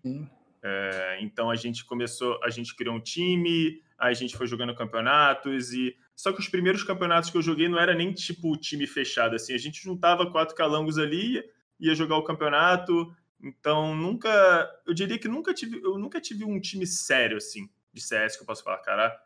É, 0.65 1.19
então 1.21 1.51
a 1.51 1.57
gente 1.57 1.85
começou, 1.85 2.39
a 2.45 2.51
gente 2.51 2.77
criou 2.77 2.95
um 2.95 3.01
time, 3.01 3.83
a 3.99 4.13
gente 4.13 4.37
foi 4.37 4.47
jogando 4.47 4.75
campeonatos 4.75 5.73
e 5.73 5.97
só 6.15 6.33
que 6.33 6.41
os 6.41 6.49
primeiros 6.49 6.85
campeonatos 6.85 7.31
que 7.31 7.37
eu 7.37 7.43
joguei 7.43 7.69
não 7.69 7.81
era 7.81 7.95
nem 7.95 8.13
tipo 8.13 8.57
time 8.57 8.87
fechado 8.87 9.35
assim, 9.35 9.55
a 9.55 9.59
gente 9.59 9.83
juntava 9.83 10.31
quatro 10.31 10.55
calangos 10.55 10.99
ali, 10.99 11.43
ia 11.81 11.95
jogar 11.95 12.17
o 12.17 12.23
campeonato. 12.23 13.13
Então 13.43 13.95
nunca, 13.97 14.71
eu 14.87 14.95
diria 14.95 15.19
que 15.19 15.27
nunca 15.27 15.53
tive, 15.53 15.83
eu 15.83 15.99
nunca 15.99 16.21
tive 16.21 16.45
um 16.45 16.61
time 16.61 16.87
sério 16.87 17.37
assim 17.37 17.69
de 17.93 18.01
CS 18.01 18.37
que 18.37 18.43
eu 18.43 18.47
posso 18.47 18.63
falar, 18.63 18.79
cara, 18.79 19.21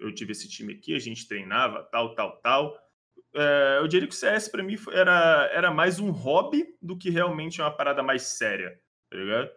eu 0.00 0.14
tive 0.14 0.32
esse 0.32 0.48
time 0.48 0.74
aqui, 0.74 0.94
a 0.94 0.98
gente 0.98 1.26
treinava 1.26 1.82
tal, 1.84 2.14
tal, 2.14 2.36
tal 2.42 2.76
é, 3.34 3.78
eu 3.78 3.88
diria 3.88 4.08
que 4.08 4.14
o 4.14 4.16
CS 4.16 4.48
para 4.48 4.62
mim 4.62 4.76
era, 4.92 5.48
era 5.52 5.70
mais 5.70 5.98
um 5.98 6.10
hobby 6.10 6.66
do 6.82 6.96
que 6.96 7.10
realmente 7.10 7.60
uma 7.60 7.70
parada 7.70 8.02
mais 8.02 8.22
séria, 8.22 8.78
tá 9.08 9.16
ligado? 9.16 9.50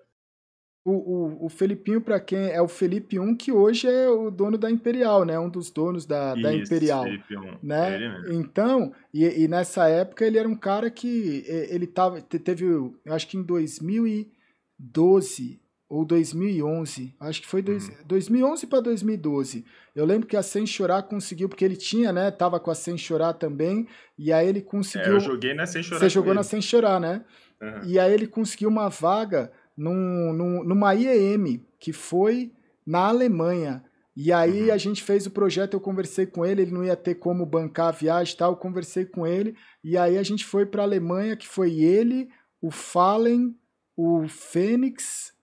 O, 0.86 0.92
o, 0.92 1.46
o 1.46 1.50
Felipinho, 1.50 2.02
para 2.02 2.20
quem 2.20 2.50
é 2.50 2.62
o 2.62 2.68
Felipe 2.68 3.18
1, 3.18 3.38
que 3.38 3.54
hoje 3.54 3.88
é 3.88 4.10
o 4.10 4.30
dono 4.30 4.58
da 4.58 4.70
Imperial, 4.70 5.24
né? 5.24 5.40
Um 5.40 5.50
dos 5.50 5.72
donos 5.72 6.06
da, 6.06 6.34
Isso, 6.34 6.44
da 6.44 6.54
Imperial. 6.54 7.06
Felipe 7.06 7.38
1. 7.38 7.58
Né? 7.64 8.04
É 8.04 8.34
então, 8.34 8.92
e, 9.14 9.44
e, 9.44 9.48
nessa 9.48 9.88
época 9.88 10.26
ele 10.26 10.38
era 10.38 10.50
um 10.50 10.58
cara 10.58 10.92
que 10.92 11.46
ele 11.70 11.88
tava, 11.88 12.22
teve, 12.22 12.66
eu 12.66 12.94
acho 13.06 13.30
que 13.30 13.38
em 13.38 13.44
2012 13.44 15.64
ou 15.94 16.04
2011, 16.04 17.14
acho 17.20 17.42
que 17.42 17.48
foi 17.48 17.62
dois, 17.62 17.88
uhum. 17.88 17.96
2011 18.06 18.66
para 18.66 18.80
2012. 18.80 19.64
Eu 19.96 20.06
lembro 20.06 20.28
que 20.28 20.36
a 20.36 20.42
Sem 20.42 20.66
Chorar 20.66 21.04
conseguiu, 21.04 21.48
porque 21.48 21.64
ele 21.64 21.76
tinha, 21.76 22.12
né? 22.12 22.32
Tava 22.32 22.60
com 22.60 22.72
a 22.72 22.76
Sem 22.76 22.98
Chorar 22.98 23.34
também, 23.34 23.88
e 24.18 24.34
aí 24.34 24.48
ele 24.48 24.62
conseguiu. 24.62 25.14
É, 25.14 25.16
eu 25.16 25.20
joguei 25.20 25.54
na 25.54 25.68
Sem 25.68 25.84
Chorar. 25.84 26.00
Você 26.00 26.10
jogou 26.10 26.32
ele. 26.32 26.40
na 26.40 26.44
Sem 26.44 26.62
Chorar, 26.62 27.00
né? 27.00 27.24
Uhum. 27.62 27.82
E 27.86 28.00
aí 28.00 28.12
ele 28.12 28.26
conseguiu 28.26 28.70
uma 28.70 28.90
vaga 28.90 29.52
num, 29.76 30.34
num, 30.34 30.64
numa 30.64 30.94
IEM, 30.94 31.66
que 31.80 31.92
foi 31.92 32.52
na 32.86 33.08
Alemanha. 33.08 33.84
E 34.16 34.32
aí 34.32 34.68
uhum. 34.68 34.74
a 34.74 34.78
gente 34.78 35.02
fez 35.02 35.26
o 35.26 35.32
projeto, 35.32 35.74
eu 35.74 35.82
conversei 35.82 36.26
com 36.26 36.46
ele, 36.46 36.62
ele 36.62 36.72
não 36.72 36.84
ia 36.84 36.96
ter 36.96 37.16
como 37.16 37.46
bancar 37.46 37.88
a 37.88 37.92
viagem 37.92 38.34
e 38.34 38.38
tal, 38.38 38.52
eu 38.52 38.58
conversei 38.58 39.06
com 39.06 39.26
ele, 39.26 39.56
e 39.84 39.98
aí 39.98 40.18
a 40.18 40.24
gente 40.24 40.46
foi 40.46 40.66
para 40.66 40.84
a 40.84 40.86
Alemanha, 40.86 41.36
que 41.36 41.48
foi 41.48 41.82
ele, 41.82 42.30
o 42.62 42.70
Fallen, 42.70 43.56
o 43.98 44.28
Fênix, 44.28 45.34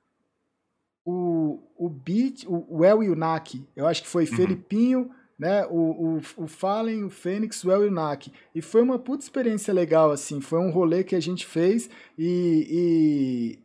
o, 1.05 1.59
o 1.77 1.89
Beat, 1.89 2.45
o, 2.47 2.79
o 2.79 2.85
El 2.85 3.03
Yunak, 3.03 3.67
eu 3.75 3.87
acho 3.87 4.03
que 4.03 4.09
foi 4.09 4.25
uhum. 4.25 4.37
Felipinho, 4.37 5.11
né? 5.41 5.67
O, 5.71 6.19
o, 6.19 6.21
o 6.37 6.47
Fallen, 6.47 7.03
o 7.03 7.09
Fênix, 7.09 7.65
o 7.65 7.71
El 7.73 7.85
Yunak. 7.85 8.31
E 8.55 8.61
foi 8.61 8.83
uma 8.83 8.99
puta 8.99 9.25
experiência 9.25 9.73
legal, 9.73 10.11
assim. 10.11 10.39
Foi 10.39 10.59
um 10.59 10.71
rolê 10.71 11.03
que 11.03 11.17
a 11.17 11.21
gente 11.21 11.47
fez 11.47 11.89
e, 12.19 12.69
e, 12.71 13.59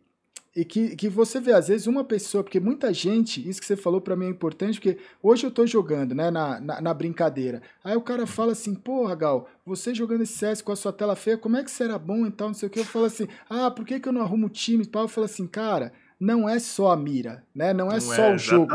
e 0.55 0.63
que, 0.63 0.95
que 0.95 1.09
você 1.09 1.39
vê, 1.41 1.51
às 1.51 1.67
vezes, 1.67 1.85
uma 1.85 2.03
pessoa, 2.03 2.43
porque 2.43 2.61
muita 2.61 2.93
gente, 2.93 3.47
isso 3.47 3.59
que 3.59 3.65
você 3.65 3.75
falou 3.75 3.99
para 3.99 4.15
mim 4.15 4.27
é 4.27 4.29
importante, 4.29 4.79
porque 4.79 4.97
hoje 5.21 5.45
eu 5.45 5.51
tô 5.51 5.67
jogando, 5.67 6.15
né, 6.15 6.31
na, 6.31 6.61
na, 6.61 6.81
na, 6.81 6.93
brincadeira. 6.93 7.61
Aí 7.83 7.95
o 7.95 8.01
cara 8.01 8.25
fala 8.25 8.53
assim, 8.53 8.73
porra, 8.73 9.15
Gal, 9.15 9.49
você 9.65 9.93
jogando 9.93 10.21
esse 10.21 10.33
CS 10.33 10.61
com 10.61 10.71
a 10.71 10.75
sua 10.75 10.93
tela 10.93 11.15
feia, 11.15 11.37
como 11.37 11.57
é 11.57 11.63
que 11.63 11.83
era 11.83 11.99
bom 11.99 12.25
e 12.25 12.31
tal, 12.31 12.47
não 12.47 12.53
sei 12.53 12.67
o 12.67 12.69
que. 12.69 12.79
Eu 12.79 12.85
falo 12.85 13.05
assim, 13.05 13.27
ah, 13.49 13.69
por 13.69 13.85
que, 13.85 13.99
que 13.99 14.07
eu 14.07 14.13
não 14.13 14.21
arrumo 14.21 14.47
time 14.47 14.83
e 14.83 14.87
tal? 14.87 15.03
Eu 15.03 15.09
falo 15.09 15.25
assim, 15.25 15.45
cara 15.45 15.91
não 16.25 16.49
é 16.49 16.57
só 16.57 16.91
a 16.91 16.97
mira, 16.97 17.43
né? 17.53 17.71
Não 17.71 17.91
é 17.91 17.95
não 17.95 18.01
só 18.01 18.23
é, 18.23 18.33
o 18.33 18.37
jogo. 18.37 18.73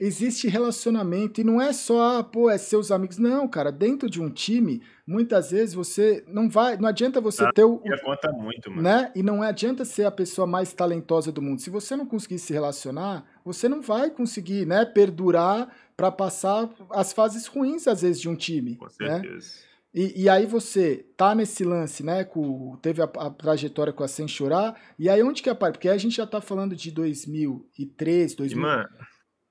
Existe 0.00 0.46
relacionamento 0.46 1.40
e 1.40 1.44
não 1.44 1.60
é 1.60 1.72
só, 1.72 2.22
pô, 2.22 2.48
é 2.48 2.56
seus 2.56 2.92
amigos. 2.92 3.18
Não, 3.18 3.48
cara, 3.48 3.72
dentro 3.72 4.08
de 4.08 4.22
um 4.22 4.30
time, 4.30 4.80
muitas 5.04 5.50
vezes 5.50 5.74
você 5.74 6.24
não 6.28 6.48
vai, 6.48 6.76
não 6.76 6.88
adianta 6.88 7.20
você 7.20 7.44
ah, 7.44 7.52
ter 7.52 7.64
o, 7.64 7.80
conta 8.04 8.30
muito, 8.30 8.70
mano. 8.70 8.82
né? 8.82 9.10
E 9.16 9.24
não 9.24 9.42
adianta 9.42 9.84
ser 9.84 10.04
a 10.04 10.10
pessoa 10.10 10.46
mais 10.46 10.72
talentosa 10.72 11.32
do 11.32 11.42
mundo. 11.42 11.60
Se 11.60 11.68
você 11.68 11.96
não 11.96 12.06
conseguir 12.06 12.38
se 12.38 12.52
relacionar, 12.52 13.24
você 13.44 13.68
não 13.68 13.82
vai 13.82 14.08
conseguir, 14.08 14.64
né, 14.64 14.84
perdurar 14.84 15.74
para 15.96 16.12
passar 16.12 16.70
as 16.90 17.12
fases 17.12 17.46
ruins 17.46 17.88
às 17.88 18.02
vezes 18.02 18.20
de 18.20 18.28
um 18.28 18.36
time, 18.36 18.76
Com 18.76 18.84
né? 18.84 19.20
certeza. 19.20 19.34
Né? 19.34 19.73
E, 19.94 20.24
e, 20.24 20.28
aí 20.28 20.44
você 20.44 21.06
tá 21.16 21.36
nesse 21.36 21.62
lance, 21.62 22.02
né? 22.02 22.24
Com, 22.24 22.76
teve 22.82 23.00
a, 23.00 23.04
a 23.04 23.30
trajetória 23.30 23.92
com 23.92 24.02
a 24.02 24.08
Sem 24.08 24.26
Chorar. 24.26 24.74
E 24.98 25.08
aí 25.08 25.22
onde 25.22 25.40
que 25.40 25.48
aparece? 25.48 25.78
Porque 25.78 25.88
a 25.88 25.96
gente 25.96 26.16
já 26.16 26.26
tá 26.26 26.40
falando 26.40 26.74
de 26.74 26.90
2003, 26.90 28.34
2000. 28.34 28.60
Mano. 28.60 28.88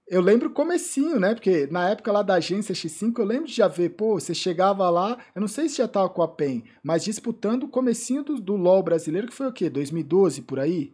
Eu 0.05 0.19
lembro 0.19 0.49
o 0.49 0.53
comecinho, 0.53 1.17
né? 1.17 1.33
Porque 1.33 1.65
na 1.67 1.89
época 1.89 2.11
lá 2.11 2.21
da 2.21 2.35
agência 2.35 2.75
X5, 2.75 3.17
eu 3.17 3.25
lembro 3.25 3.47
de 3.47 3.53
já 3.53 3.69
ver, 3.69 3.91
pô, 3.91 4.19
você 4.19 4.33
chegava 4.33 4.89
lá, 4.89 5.17
eu 5.33 5.39
não 5.39 5.47
sei 5.47 5.69
se 5.69 5.77
já 5.77 5.87
tava 5.87 6.09
com 6.09 6.21
a 6.21 6.27
PEN, 6.27 6.63
mas 6.83 7.05
disputando 7.05 7.63
o 7.63 7.69
comecinho 7.69 8.21
do, 8.21 8.35
do 8.35 8.57
LoL 8.57 8.83
brasileiro, 8.83 9.27
que 9.27 9.33
foi 9.33 9.47
o 9.47 9.53
quê? 9.53 9.69
2012, 9.69 10.41
por 10.41 10.59
aí? 10.59 10.93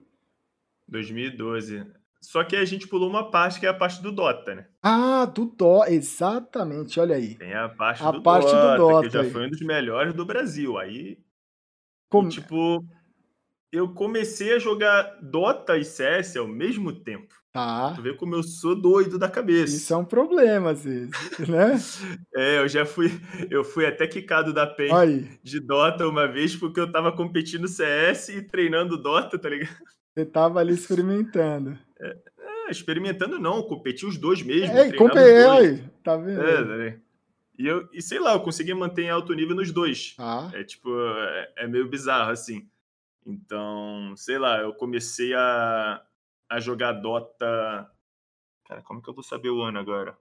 2012. 0.88 1.99
Só 2.22 2.44
que 2.44 2.56
a 2.56 2.66
gente 2.66 2.88
pulou 2.88 3.10
uma 3.10 3.32
parte 3.32 3.60
que 3.60 3.66
é 3.66 3.70
a 3.70 3.74
parte 3.74 4.02
do 4.02 4.12
Dota, 4.12 4.54
né? 4.54 4.68
Ah, 4.84 5.26
do 5.26 5.46
Dota, 5.46 5.92
exatamente, 5.92 7.00
olha 7.00 7.16
aí. 7.16 7.36
Tem 7.36 7.54
a 7.54 7.70
parte, 7.70 8.04
a 8.04 8.12
do, 8.12 8.22
parte 8.22 8.52
Dota, 8.52 8.72
do 8.72 8.78
Dota, 8.78 9.08
que 9.08 9.14
já 9.14 9.22
aí. 9.22 9.32
foi 9.32 9.48
um 9.48 9.50
dos 9.50 9.62
melhores 9.62 10.14
do 10.14 10.26
Brasil. 10.26 10.78
Aí, 10.78 11.18
Como... 12.10 12.28
e, 12.28 12.32
tipo, 12.32 12.86
eu 13.72 13.94
comecei 13.94 14.54
a 14.54 14.60
jogar 14.60 15.18
Dota 15.22 15.78
e 15.78 15.86
CS 15.86 16.36
ao 16.36 16.48
mesmo 16.48 16.92
tempo. 16.92 17.34
Tá. 17.52 17.94
Tu 17.96 18.02
vê 18.04 18.14
como 18.14 18.36
eu 18.36 18.44
sou 18.44 18.80
doido 18.80 19.18
da 19.18 19.28
cabeça. 19.28 19.76
Isso 19.76 19.92
é 19.92 19.98
um 19.98 20.06
problema, 20.06 20.72
às 20.72 20.84
vezes, 20.84 21.10
né? 21.50 21.80
é, 22.36 22.60
eu 22.60 22.68
já 22.68 22.86
fui, 22.86 23.10
eu 23.50 23.64
fui 23.64 23.88
até 23.88 24.06
quicado 24.06 24.54
da 24.54 24.68
PEN 24.68 25.28
de 25.42 25.60
Dota 25.60 26.08
uma 26.08 26.28
vez 26.28 26.56
porque 26.56 26.80
eu 26.80 26.92
tava 26.92 27.12
competindo 27.12 27.68
CS 27.68 28.30
e 28.30 28.42
treinando 28.44 29.02
Dota, 29.02 29.40
tá 29.40 29.50
ligado? 29.50 29.76
Você 30.14 30.26
tava 30.26 30.60
ali 30.60 30.74
experimentando. 30.74 31.78
É, 32.02 32.16
experimentando 32.72 33.40
não, 33.40 33.62
competi 33.64 34.06
os 34.06 34.18
dois 34.18 34.42
mesmo. 34.42 34.78
É, 34.78 34.92
compei, 34.94 35.84
tá 36.04 36.16
vendo? 36.16 36.42
É, 36.42 36.88
é, 36.88 37.00
e, 37.58 37.68
eu, 37.68 37.90
e 37.92 38.02
sei 38.02 38.20
lá, 38.20 38.34
eu 38.34 38.40
consegui 38.40 38.74
manter 38.74 39.04
em 39.04 39.10
alto 39.10 39.34
nível 39.34 39.56
nos 39.56 39.72
dois. 39.72 40.16
Ah. 40.18 40.50
É 40.54 40.64
tipo, 40.64 40.90
é, 40.90 41.54
é, 41.58 41.68
meio 41.68 41.90
bizarro, 41.90 42.32
assim. 42.32 42.68
Então, 43.26 44.14
sei 44.16 44.40
lá, 44.40 44.60
eu 44.62 44.74
comecei 44.74 45.34
a, 45.34 46.02
a 46.50 46.60
jogar 46.60 46.94
Dota. 46.94 47.90
Cara, 48.66 48.82
como 48.84 49.02
que 49.02 49.10
eu 49.10 49.14
vou 49.14 49.24
saber 49.24 49.50
o 49.50 49.62
ano 49.62 49.78
agora? 49.78 50.18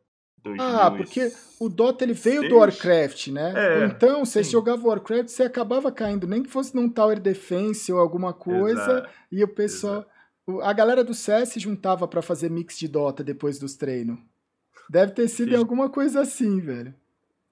Ah, 0.59 0.91
porque 0.91 1.33
o 1.61 1.69
Dota 1.69 2.05
ele 2.05 2.13
veio 2.13 2.49
do 2.49 2.57
Warcraft, 2.57 3.29
né? 3.29 3.53
É, 3.57 3.85
então, 3.87 4.25
você 4.25 4.43
sim. 4.43 4.53
jogava 4.53 4.87
Warcraft, 4.87 5.29
você 5.29 5.43
acabava 5.43 5.91
caindo, 5.93 6.27
nem 6.27 6.43
que 6.43 6.49
fosse 6.49 6.75
num 6.75 6.89
Tower 6.89 7.21
Defense 7.21 7.93
ou 7.93 7.99
alguma 7.99 8.33
coisa, 8.33 8.81
Exato. 8.81 9.09
e 9.31 9.45
o 9.45 9.49
pessoal. 9.49 10.01
Exato. 10.01 10.18
A 10.63 10.73
galera 10.73 11.05
do 11.05 11.13
CS 11.13 11.51
se 11.51 11.61
juntava 11.61 12.09
para 12.09 12.23
fazer 12.23 12.51
mix 12.51 12.79
de 12.79 12.89
Dota 12.89 13.23
depois 13.23 13.59
dos 13.59 13.77
treinos. 13.77 14.19
Deve 14.89 15.13
ter 15.13 15.29
sido 15.29 15.51
Fiz... 15.51 15.59
alguma 15.59 15.91
coisa 15.91 16.21
assim, 16.21 16.61
velho. 16.61 16.95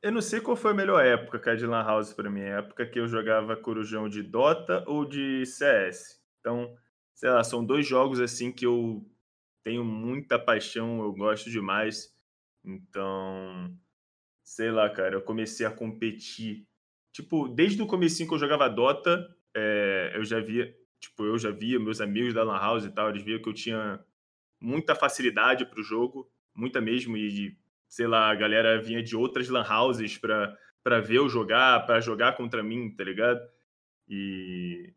Eu 0.03 0.13
não 0.13 0.23
sei 0.23 0.41
qual 0.41 0.57
foi 0.57 0.71
a 0.71 0.75
melhor 0.75 1.05
época, 1.05 1.39
cara, 1.39 1.57
de 1.57 1.67
Lan 1.67 1.83
House 1.83 2.13
pra 2.13 2.31
mim. 2.31 2.43
A 2.43 2.59
época 2.59 2.87
que 2.87 2.99
eu 2.99 3.07
jogava 3.07 3.57
Corujão 3.57 4.09
de 4.09 4.23
Dota 4.23 4.85
ou 4.87 5.05
de 5.05 5.45
CS. 5.45 6.23
Então, 6.41 6.75
sei 7.15 7.29
lá, 7.29 7.43
são 7.43 7.65
dois 7.65 7.87
jogos 7.87 8.21
assim 8.21 8.53
que 8.53 8.65
eu 8.65 9.05
tenho 9.65 9.85
muita 9.85 10.39
paixão, 10.39 11.01
eu 11.01 11.13
gosto 11.13 11.51
demais. 11.51 12.15
Então, 12.65 13.77
sei 14.45 14.71
lá, 14.71 14.89
cara, 14.89 15.17
eu 15.17 15.23
comecei 15.23 15.67
a 15.67 15.71
competir. 15.71 16.67
Tipo, 17.13 17.49
desde 17.49 17.83
o 17.83 17.87
comecinho 17.87 18.29
que 18.29 18.35
eu 18.35 18.39
jogava 18.39 18.69
Dota, 18.69 19.27
é, 19.57 20.13
eu 20.15 20.25
já 20.25 20.39
via, 20.39 20.73
tipo, 21.01 21.25
eu 21.25 21.39
já 21.39 21.51
via 21.51 21.79
meus 21.79 22.01
amigos 22.01 22.35
da 22.35 22.43
Lan 22.43 22.59
House 22.59 22.85
e 22.85 22.91
tal, 22.91 23.11
eles 23.11 23.23
viam 23.23 23.41
que 23.41 23.49
eu 23.49 23.55
tinha 23.55 24.05
muita 24.61 24.95
facilidade 24.95 25.67
para 25.67 25.81
o 25.81 25.85
jogo, 25.85 26.31
muita 26.55 26.81
mesmo, 26.81 27.17
e 27.17 27.57
sei 27.89 28.07
lá, 28.07 28.31
a 28.31 28.35
galera 28.35 28.81
vinha 28.81 29.03
de 29.03 29.17
outras 29.17 29.49
lan 29.49 29.65
houses 29.69 30.19
para 30.19 31.01
ver 31.01 31.17
eu 31.17 31.29
jogar, 31.29 31.87
para 31.87 32.01
jogar 32.01 32.37
contra 32.37 32.63
mim, 32.63 32.91
tá 32.91 33.05
ligado? 33.05 33.41
E, 34.09 34.93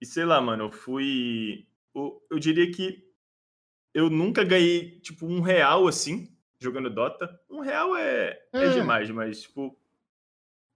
e 0.00 0.06
sei 0.06 0.24
lá, 0.24 0.40
mano, 0.40 0.64
eu 0.64 0.70
fui. 0.70 1.66
Eu, 1.94 2.22
eu 2.30 2.38
diria 2.38 2.70
que 2.70 3.04
eu 3.94 4.10
nunca 4.10 4.44
ganhei, 4.44 5.00
tipo, 5.00 5.26
um 5.26 5.40
real 5.40 5.88
assim, 5.88 6.28
jogando 6.60 6.90
Dota. 6.90 7.40
Um 7.48 7.60
real 7.60 7.96
é, 7.96 8.38
é. 8.52 8.64
é 8.66 8.68
demais, 8.70 9.10
mas, 9.10 9.42
tipo, 9.42 9.76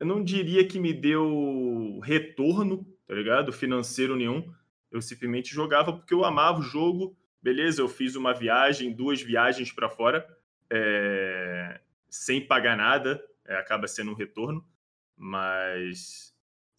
eu 0.01 0.07
não 0.07 0.25
diria 0.25 0.67
que 0.67 0.81
me 0.81 0.93
deu 0.93 2.01
retorno, 2.03 2.87
tá 3.07 3.15
ligado? 3.15 3.53
Financeiro 3.53 4.17
nenhum. 4.17 4.51
Eu 4.91 5.03
simplesmente 5.03 5.55
jogava 5.55 5.93
porque 5.93 6.15
eu 6.15 6.25
amava 6.25 6.61
o 6.61 6.63
jogo. 6.63 7.17
Beleza, 7.43 7.83
eu 7.83 7.89
fiz 7.89 8.17
uma 8.17 8.33
viagem, 8.33 8.93
duas 8.93 9.21
viagens 9.23 9.71
para 9.71 9.89
fora, 9.89 10.27
é... 10.71 11.81
sem 12.09 12.45
pagar 12.45 12.77
nada. 12.77 13.23
É, 13.47 13.57
acaba 13.57 13.87
sendo 13.87 14.11
um 14.11 14.15
retorno. 14.15 14.65
Mas 15.17 16.31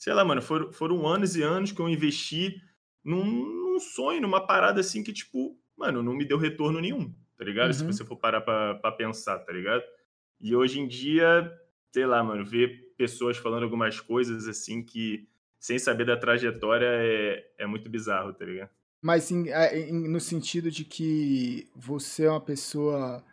sei 0.01 0.13
lá, 0.13 0.25
mano, 0.25 0.41
foram, 0.41 0.73
foram 0.73 1.07
anos 1.07 1.35
e 1.35 1.43
anos 1.43 1.71
que 1.71 1.79
eu 1.79 1.87
investi 1.87 2.59
num, 3.03 3.23
num, 3.23 3.79
sonho, 3.79 4.19
numa 4.19 4.47
parada 4.47 4.81
assim 4.81 5.03
que, 5.03 5.13
tipo, 5.13 5.55
mano, 5.77 6.01
não 6.01 6.15
me 6.15 6.25
deu 6.25 6.39
retorno 6.39 6.81
nenhum, 6.81 7.13
tá 7.37 7.45
ligado? 7.45 7.67
Uhum. 7.67 7.73
Se 7.73 7.83
você 7.83 8.03
for 8.03 8.15
parar 8.15 8.41
pra, 8.41 8.73
pra 8.75 8.91
pensar, 8.91 9.37
tá 9.37 9.53
ligado? 9.53 9.83
E 10.39 10.55
hoje 10.55 10.79
em 10.79 10.87
dia, 10.87 11.51
sei 11.91 12.07
lá, 12.07 12.23
mano, 12.23 12.43
ver 12.43 12.90
pessoas 13.01 13.35
falando 13.35 13.63
algumas 13.63 13.99
coisas 13.99 14.47
assim 14.47 14.83
que, 14.83 15.27
sem 15.59 15.79
saber 15.79 16.05
da 16.05 16.15
trajetória, 16.15 16.85
é, 16.87 17.43
é 17.57 17.65
muito 17.65 17.89
bizarro, 17.89 18.31
tá 18.31 18.45
ligado? 18.45 18.69
Mas 19.01 19.31
em, 19.31 19.49
é, 19.49 19.89
em, 19.89 20.07
no 20.07 20.19
sentido 20.19 20.69
de 20.69 20.85
que 20.85 21.67
você 21.75 22.25
é 22.25 22.29
uma 22.29 22.39
pessoa 22.39 23.23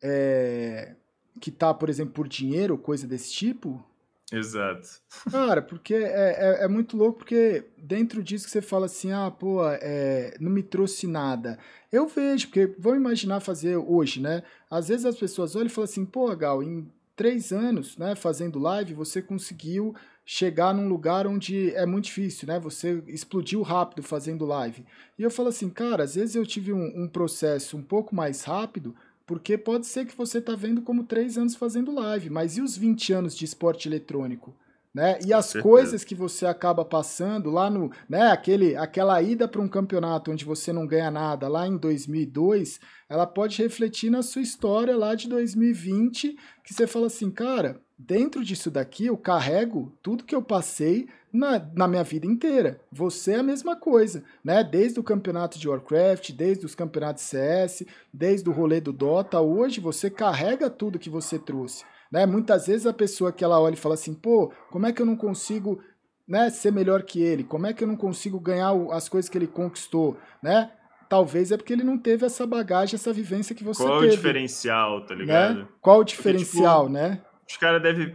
é, 0.00 0.94
que 1.40 1.50
tá, 1.50 1.74
por 1.74 1.88
exemplo, 1.88 2.14
por 2.14 2.28
dinheiro, 2.28 2.78
coisa 2.78 3.04
desse 3.04 3.32
tipo? 3.32 3.84
Exato. 4.32 4.88
Cara, 5.28 5.60
porque 5.60 5.94
é, 5.94 6.60
é, 6.60 6.64
é, 6.64 6.68
muito 6.68 6.96
louco, 6.96 7.18
porque 7.18 7.64
dentro 7.76 8.22
disso 8.22 8.44
que 8.44 8.52
você 8.52 8.62
fala 8.62 8.86
assim, 8.86 9.10
ah, 9.10 9.28
pô, 9.28 9.60
é, 9.68 10.36
não 10.38 10.52
me 10.52 10.62
trouxe 10.62 11.08
nada. 11.08 11.58
Eu 11.90 12.06
vejo, 12.06 12.46
porque 12.46 12.72
vamos 12.78 13.00
imaginar 13.00 13.40
fazer 13.40 13.76
hoje, 13.76 14.20
né? 14.20 14.44
Às 14.70 14.86
vezes 14.86 15.04
as 15.04 15.16
pessoas 15.16 15.56
olham 15.56 15.66
e 15.66 15.70
falam 15.70 15.90
assim, 15.90 16.06
pô, 16.06 16.36
Gal, 16.36 16.62
em 16.62 16.88
três 17.18 17.52
anos, 17.52 17.98
né, 17.98 18.14
fazendo 18.14 18.60
live, 18.60 18.94
você 18.94 19.20
conseguiu 19.20 19.92
chegar 20.24 20.72
num 20.72 20.88
lugar 20.88 21.26
onde 21.26 21.74
é 21.74 21.84
muito 21.84 22.04
difícil, 22.04 22.46
né? 22.46 22.60
Você 22.60 23.02
explodiu 23.08 23.60
rápido 23.62 24.04
fazendo 24.04 24.46
live. 24.46 24.86
E 25.18 25.22
eu 25.24 25.30
falo 25.30 25.48
assim, 25.48 25.68
cara, 25.68 26.04
às 26.04 26.14
vezes 26.14 26.36
eu 26.36 26.46
tive 26.46 26.72
um, 26.72 27.02
um 27.02 27.08
processo 27.08 27.76
um 27.76 27.82
pouco 27.82 28.14
mais 28.14 28.44
rápido, 28.44 28.94
porque 29.26 29.58
pode 29.58 29.86
ser 29.86 30.06
que 30.06 30.16
você 30.16 30.38
está 30.38 30.54
vendo 30.54 30.80
como 30.80 31.02
três 31.02 31.36
anos 31.36 31.56
fazendo 31.56 31.92
live, 31.92 32.30
mas 32.30 32.56
e 32.56 32.62
os 32.62 32.76
20 32.76 33.12
anos 33.12 33.36
de 33.36 33.44
esporte 33.44 33.88
eletrônico? 33.88 34.54
Né? 34.94 35.18
E 35.24 35.32
as 35.32 35.52
coisas 35.52 36.02
que 36.02 36.14
você 36.14 36.46
acaba 36.46 36.84
passando 36.84 37.50
lá 37.50 37.68
no, 37.68 37.90
né, 38.08 38.30
aquele, 38.32 38.74
aquela 38.74 39.20
ida 39.22 39.46
para 39.46 39.60
um 39.60 39.68
campeonato 39.68 40.32
onde 40.32 40.44
você 40.44 40.72
não 40.72 40.86
ganha 40.86 41.10
nada 41.10 41.46
lá 41.46 41.66
em 41.66 41.76
2002, 41.76 42.80
ela 43.08 43.26
pode 43.26 43.62
refletir 43.62 44.10
na 44.10 44.22
sua 44.22 44.42
história 44.42 44.96
lá 44.96 45.14
de 45.14 45.28
2020, 45.28 46.36
que 46.64 46.74
você 46.74 46.86
fala 46.86 47.06
assim, 47.06 47.30
cara, 47.30 47.80
dentro 47.98 48.44
disso 48.44 48.70
daqui 48.70 49.06
eu 49.06 49.16
carrego 49.16 49.92
tudo 50.02 50.24
que 50.24 50.34
eu 50.34 50.42
passei 50.42 51.08
na, 51.32 51.58
na 51.74 51.86
minha 51.86 52.04
vida 52.04 52.26
inteira. 52.26 52.80
Você 52.90 53.32
é 53.32 53.36
a 53.36 53.42
mesma 53.42 53.76
coisa, 53.76 54.24
né? 54.42 54.64
Desde 54.64 54.98
o 54.98 55.02
campeonato 55.02 55.58
de 55.58 55.68
Warcraft, 55.68 56.32
desde 56.32 56.64
os 56.64 56.74
campeonatos 56.74 57.24
CS, 57.24 57.84
desde 58.12 58.48
o 58.48 58.52
rolê 58.52 58.80
do 58.80 58.92
Dota, 58.92 59.40
hoje 59.40 59.80
você 59.80 60.08
carrega 60.08 60.70
tudo 60.70 60.98
que 60.98 61.10
você 61.10 61.38
trouxe. 61.38 61.84
Né? 62.10 62.26
Muitas 62.26 62.66
vezes 62.66 62.86
a 62.86 62.92
pessoa 62.92 63.32
que 63.32 63.44
ela 63.44 63.60
olha 63.60 63.74
e 63.74 63.78
fala 63.78 63.94
assim, 63.94 64.14
pô, 64.14 64.52
como 64.70 64.86
é 64.86 64.92
que 64.92 65.02
eu 65.02 65.06
não 65.06 65.16
consigo 65.16 65.82
né, 66.26 66.50
ser 66.50 66.72
melhor 66.72 67.02
que 67.02 67.22
ele? 67.22 67.44
Como 67.44 67.66
é 67.66 67.72
que 67.72 67.82
eu 67.82 67.88
não 67.88 67.96
consigo 67.96 68.40
ganhar 68.40 68.72
as 68.92 69.08
coisas 69.08 69.28
que 69.28 69.36
ele 69.36 69.46
conquistou? 69.46 70.16
Né? 70.42 70.72
Talvez 71.08 71.50
é 71.52 71.56
porque 71.56 71.72
ele 71.72 71.84
não 71.84 71.98
teve 71.98 72.26
essa 72.26 72.46
bagagem, 72.46 72.94
essa 72.94 73.12
vivência 73.12 73.54
que 73.54 73.64
você 73.64 73.82
Qual 73.82 74.00
teve. 74.00 74.06
Qual 74.06 74.12
o 74.12 74.16
diferencial, 74.16 75.06
tá 75.06 75.14
né? 75.14 75.20
ligado? 75.20 75.58
Né? 75.60 75.68
Qual 75.80 76.00
o 76.00 76.04
diferencial, 76.04 76.86
porque, 76.86 76.98
tipo, 76.98 77.14
né? 77.14 77.22
Os 77.48 77.56
caras 77.56 77.82
devem 77.82 78.14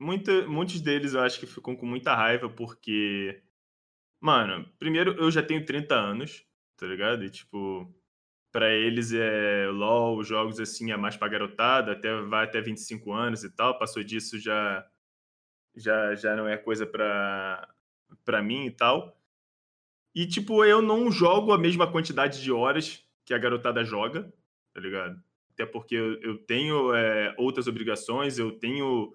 Muita, 0.00 0.46
muitos 0.46 0.80
deles 0.80 1.14
eu 1.14 1.20
acho 1.20 1.38
que 1.38 1.46
ficam 1.46 1.76
com 1.76 1.86
muita 1.86 2.14
raiva 2.14 2.48
porque. 2.48 3.40
Mano, 4.20 4.68
primeiro 4.78 5.12
eu 5.18 5.30
já 5.30 5.42
tenho 5.42 5.64
30 5.64 5.94
anos, 5.94 6.44
tá 6.76 6.86
ligado? 6.86 7.24
E 7.24 7.30
tipo, 7.30 7.88
para 8.54 8.72
eles 8.72 9.12
é 9.12 9.66
LOL, 9.66 10.22
jogos 10.22 10.60
assim 10.60 10.92
é 10.92 10.96
mais 10.96 11.16
pra 11.16 11.26
garotada, 11.26 11.90
até, 11.90 12.14
vai 12.22 12.44
até 12.44 12.60
25 12.60 13.12
anos 13.12 13.42
e 13.42 13.50
tal. 13.50 13.76
Passou 13.76 14.04
disso 14.04 14.38
já 14.38 14.86
já, 15.74 16.14
já 16.14 16.36
não 16.36 16.46
é 16.46 16.56
coisa 16.56 16.86
pra, 16.86 17.68
pra 18.24 18.40
mim 18.40 18.66
e 18.66 18.70
tal. 18.70 19.20
E, 20.14 20.24
tipo, 20.24 20.64
eu 20.64 20.80
não 20.80 21.10
jogo 21.10 21.52
a 21.52 21.58
mesma 21.58 21.90
quantidade 21.90 22.40
de 22.40 22.52
horas 22.52 23.04
que 23.24 23.34
a 23.34 23.38
garotada 23.38 23.82
joga, 23.82 24.32
tá 24.72 24.80
ligado? 24.80 25.20
Até 25.50 25.66
porque 25.66 25.96
eu, 25.96 26.20
eu 26.20 26.38
tenho 26.38 26.94
é, 26.94 27.34
outras 27.36 27.66
obrigações, 27.66 28.38
eu 28.38 28.52
tenho 28.52 29.12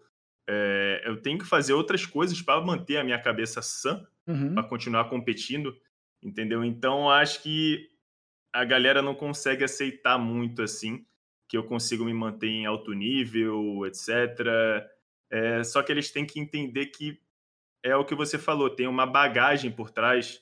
é, 0.50 1.02
eu 1.06 1.22
tenho 1.22 1.40
que 1.40 1.46
fazer 1.46 1.72
outras 1.72 2.06
coisas 2.06 2.42
para 2.42 2.60
manter 2.60 2.98
a 2.98 3.06
minha 3.06 3.22
cabeça 3.22 3.62
sã, 3.62 4.06
uhum. 4.28 4.54
para 4.54 4.64
continuar 4.64 5.06
competindo, 5.06 5.80
entendeu? 6.22 6.62
Então 6.62 7.10
acho 7.10 7.42
que 7.42 7.89
a 8.54 8.66
galera 8.66 9.02
não 9.02 9.16
consegue 9.16 9.64
aceitar 9.64 10.18
muito 10.18 10.62
assim 10.62 11.06
que 11.48 11.58
eu 11.58 11.64
consigo 11.64 12.06
me 12.06 12.14
manter 12.14 12.48
em 12.48 12.66
alto 12.66 12.94
nível, 12.94 13.86
etc. 13.86 14.08
É, 15.32 15.64
só 15.64 15.82
que 15.82 15.92
eles 15.92 16.12
têm 16.12 16.26
que 16.26 16.40
entender 16.40 16.88
que 16.88 17.20
é 17.84 17.96
o 17.96 18.06
que 18.06 18.14
você 18.14 18.38
falou, 18.38 18.70
tem 18.70 18.88
uma 18.88 19.06
bagagem 19.06 19.72
por 19.72 19.90
trás 19.90 20.42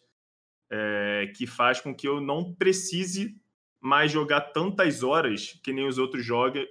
é, 0.69 1.31
que 1.35 1.47
faz 1.47 1.79
com 1.79 1.95
que 1.95 2.07
eu 2.07 2.19
não 2.19 2.53
precise 2.53 3.39
mais 3.79 4.11
jogar 4.11 4.41
tantas 4.41 5.03
horas 5.03 5.59
que 5.63 5.71
nem 5.71 5.87
os 5.87 5.97
outros 5.97 6.25
jogam, 6.25 6.65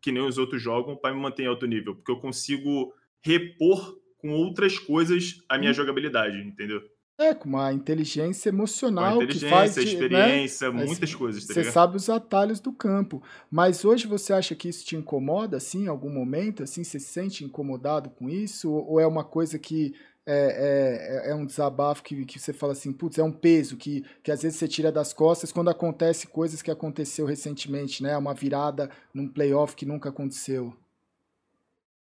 que 0.00 0.12
nem 0.12 0.22
os 0.22 0.38
outros 0.38 0.62
jogam 0.62 0.96
para 0.96 1.14
me 1.14 1.20
manter 1.20 1.42
em 1.42 1.46
alto 1.46 1.66
nível, 1.66 1.94
porque 1.94 2.10
eu 2.10 2.20
consigo 2.20 2.94
repor 3.22 3.98
com 4.16 4.30
outras 4.30 4.78
coisas 4.78 5.42
a 5.48 5.58
minha 5.58 5.72
hum. 5.72 5.74
jogabilidade, 5.74 6.38
entendeu? 6.38 6.82
É, 7.16 7.32
com 7.32 7.48
uma 7.48 7.72
inteligência 7.72 8.48
emocional 8.48 9.22
inteligência, 9.22 9.46
que 9.46 9.54
faz 9.54 9.74
de, 9.74 9.80
né, 9.80 9.86
experiência, 9.86 10.72
né? 10.72 10.84
muitas 10.84 11.14
coisas. 11.14 11.46
Tá 11.46 11.54
você 11.54 11.64
sabe 11.64 11.96
os 11.96 12.10
atalhos 12.10 12.58
do 12.58 12.72
campo. 12.72 13.22
Mas 13.48 13.84
hoje 13.84 14.08
você 14.08 14.32
acha 14.32 14.54
que 14.56 14.68
isso 14.68 14.84
te 14.84 14.96
incomoda, 14.96 15.56
assim, 15.56 15.84
em 15.84 15.88
algum 15.88 16.10
momento? 16.10 16.64
Assim, 16.64 16.82
você 16.82 16.98
se 16.98 17.06
sente 17.06 17.44
incomodado 17.44 18.10
com 18.10 18.28
isso? 18.28 18.68
Ou 18.68 18.98
é 18.98 19.06
uma 19.06 19.22
coisa 19.22 19.60
que 19.60 19.94
é, 20.26 21.22
é, 21.26 21.30
é 21.30 21.34
um 21.34 21.44
desabafo 21.44 22.02
que, 22.02 22.24
que 22.24 22.38
você 22.38 22.52
fala 22.52 22.72
assim, 22.72 22.92
putz, 22.92 23.18
é 23.18 23.22
um 23.22 23.32
peso 23.32 23.76
que, 23.76 24.04
que 24.22 24.32
às 24.32 24.42
vezes 24.42 24.58
você 24.58 24.66
tira 24.66 24.90
das 24.90 25.12
costas 25.12 25.52
quando 25.52 25.68
acontece 25.70 26.26
coisas 26.26 26.62
que 26.62 26.70
aconteceu 26.70 27.26
recentemente, 27.26 28.02
né? 28.02 28.16
Uma 28.16 28.34
virada 28.34 28.90
num 29.12 29.28
playoff 29.28 29.76
que 29.76 29.86
nunca 29.86 30.08
aconteceu. 30.08 30.74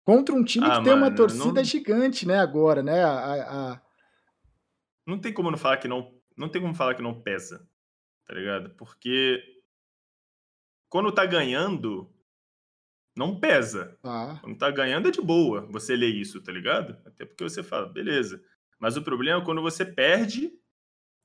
Contra 0.06 0.34
um 0.36 0.44
time 0.44 0.68
ah, 0.68 0.78
que 0.78 0.84
tem 0.84 0.94
uma 0.94 1.12
torcida 1.12 1.54
não... 1.54 1.64
gigante, 1.64 2.28
né, 2.28 2.40
agora, 2.40 2.82
né? 2.82 3.04
A, 3.04 3.10
a... 3.10 3.82
Não 5.06 5.20
tem 5.20 5.34
como 5.34 5.52
não 5.52 5.58
falar 5.58 5.78
que 5.78 5.88
não. 5.88 6.20
Não 6.38 6.50
tem 6.50 6.62
como 6.62 6.74
falar 6.74 6.96
que 6.96 7.02
não 7.02 7.22
pesa, 7.22 7.68
tá 8.26 8.34
ligado? 8.34 8.70
Porque 8.76 9.44
quando 10.90 11.12
tá 11.12 11.26
ganhando, 11.26 12.14
não 13.16 13.40
pesa. 13.40 13.98
Ah. 14.04 14.38
Quando 14.42 14.58
tá 14.58 14.72
ganhando 14.72 15.08
é 15.08 15.12
de 15.12 15.22
boa 15.22 15.66
você 15.70 15.96
ler 15.96 16.14
isso, 16.14 16.42
tá 16.42 16.52
ligado? 16.52 16.98
Até 17.06 17.26
porque 17.26 17.44
você 17.44 17.62
fala, 17.62 17.88
beleza. 17.88 18.44
Mas 18.80 18.98
o 18.98 19.04
problema 19.04 19.42
é 19.42 19.46
quando 19.46 19.62
você 19.62 19.86
perde 19.86 20.52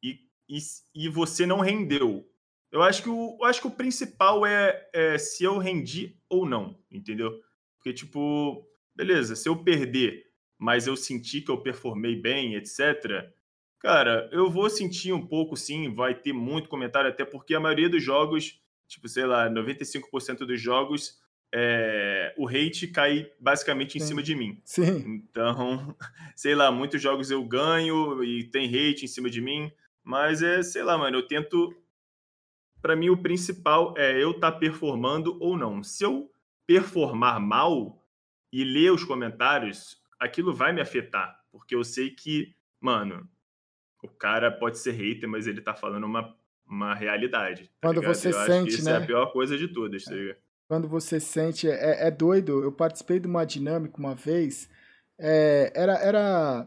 e, 0.03 0.21
e, 0.49 0.59
e 0.95 1.09
você 1.09 1.47
não 1.47 1.61
rendeu. 1.61 2.29
Eu 2.71 2.83
acho 2.83 3.03
que 3.03 3.09
o, 3.09 3.39
eu 3.41 3.45
acho 3.47 3.61
que 3.61 3.67
o 3.67 3.77
principal 3.77 4.45
é, 4.45 4.89
é 4.93 5.17
se 5.19 5.45
eu 5.45 5.57
rendi 5.59 6.21
ou 6.29 6.47
não, 6.47 6.79
entendeu? 6.91 7.41
Porque, 7.77 7.93
tipo, 7.93 8.69
beleza, 8.95 9.35
se 9.35 9.49
eu 9.49 9.63
perder, 9.63 10.27
mas 10.59 10.87
eu 10.87 10.97
sentir 10.97 11.43
que 11.43 11.51
eu 11.51 11.63
performei 11.63 12.17
bem, 12.21 12.55
etc., 12.55 13.33
cara, 13.79 14.29
eu 14.33 14.51
vou 14.51 14.69
sentir 14.69 15.13
um 15.13 15.27
pouco, 15.27 15.57
sim, 15.57 15.95
vai 15.95 16.15
ter 16.15 16.33
muito 16.33 16.69
comentário, 16.69 17.11
até 17.11 17.25
porque 17.25 17.55
a 17.55 17.61
maioria 17.61 17.89
dos 17.89 18.03
jogos, 18.03 18.61
tipo, 18.89 19.09
sei 19.09 19.25
lá, 19.25 19.49
95% 19.49 20.39
dos 20.39 20.61
jogos 20.61 21.21
é, 21.55 22.35
o 22.37 22.49
hate 22.49 22.89
cai 22.89 23.31
basicamente 23.41 23.97
em 23.97 24.01
Sim. 24.01 24.09
cima 24.09 24.23
de 24.23 24.35
mim. 24.35 24.61
Sim. 24.65 25.23
Então, 25.31 25.97
sei 26.35 26.55
lá, 26.55 26.71
muitos 26.71 27.01
jogos 27.01 27.31
eu 27.31 27.43
ganho 27.45 28.23
e 28.23 28.45
tem 28.45 28.67
hate 28.67 29.05
em 29.05 29.09
cima 29.09 29.31
de 29.31 29.41
mim, 29.41 29.71
mas 30.03 30.43
é, 30.43 30.63
sei 30.63 30.83
lá, 30.83 30.99
mano, 30.99 31.17
eu 31.17 31.27
tento. 31.27 31.75
Para 32.83 32.95
mim, 32.95 33.09
o 33.09 33.17
principal 33.17 33.95
é 33.97 34.23
eu 34.23 34.33
estar 34.33 34.53
tá 34.53 34.59
performando 34.59 35.37
ou 35.41 35.57
não. 35.57 35.83
Se 35.83 36.05
eu 36.05 36.31
performar 36.67 37.41
mal 37.41 38.05
e 38.53 38.63
ler 38.63 38.93
os 38.93 39.03
comentários, 39.03 40.01
aquilo 40.21 40.55
vai 40.55 40.73
me 40.73 40.81
afetar, 40.81 41.41
porque 41.51 41.75
eu 41.75 41.83
sei 41.83 42.11
que, 42.11 42.55
mano, 42.81 43.29
o 44.07 44.17
cara 44.19 44.51
pode 44.51 44.79
ser 44.79 44.93
hater, 44.93 45.29
mas 45.29 45.47
ele 45.47 45.61
tá 45.61 45.75
falando 45.75 46.05
uma 46.05 46.35
uma 46.69 46.95
realidade. 46.95 47.71
Tá 47.81 47.89
Quando 47.89 48.01
ligado? 48.01 48.15
você 48.15 48.29
eu 48.29 48.45
sente, 48.45 48.75
isso 48.75 48.85
né? 48.85 48.93
é 48.93 48.97
a 48.97 49.01
pior 49.07 49.27
coisa 49.33 49.57
de 49.57 49.69
todas, 49.69 50.05
tá 50.05 50.15
Quando 50.67 50.89
você 50.89 51.21
sente, 51.21 51.69
é, 51.69 52.09
é 52.09 52.11
doido. 52.11 52.63
Eu 52.63 52.73
participei 52.73 53.21
de 53.21 53.29
uma 53.29 53.45
dinâmica 53.45 53.97
uma 53.99 54.15
vez. 54.15 54.69
É, 55.19 55.73
era, 55.75 55.95
era 55.95 56.67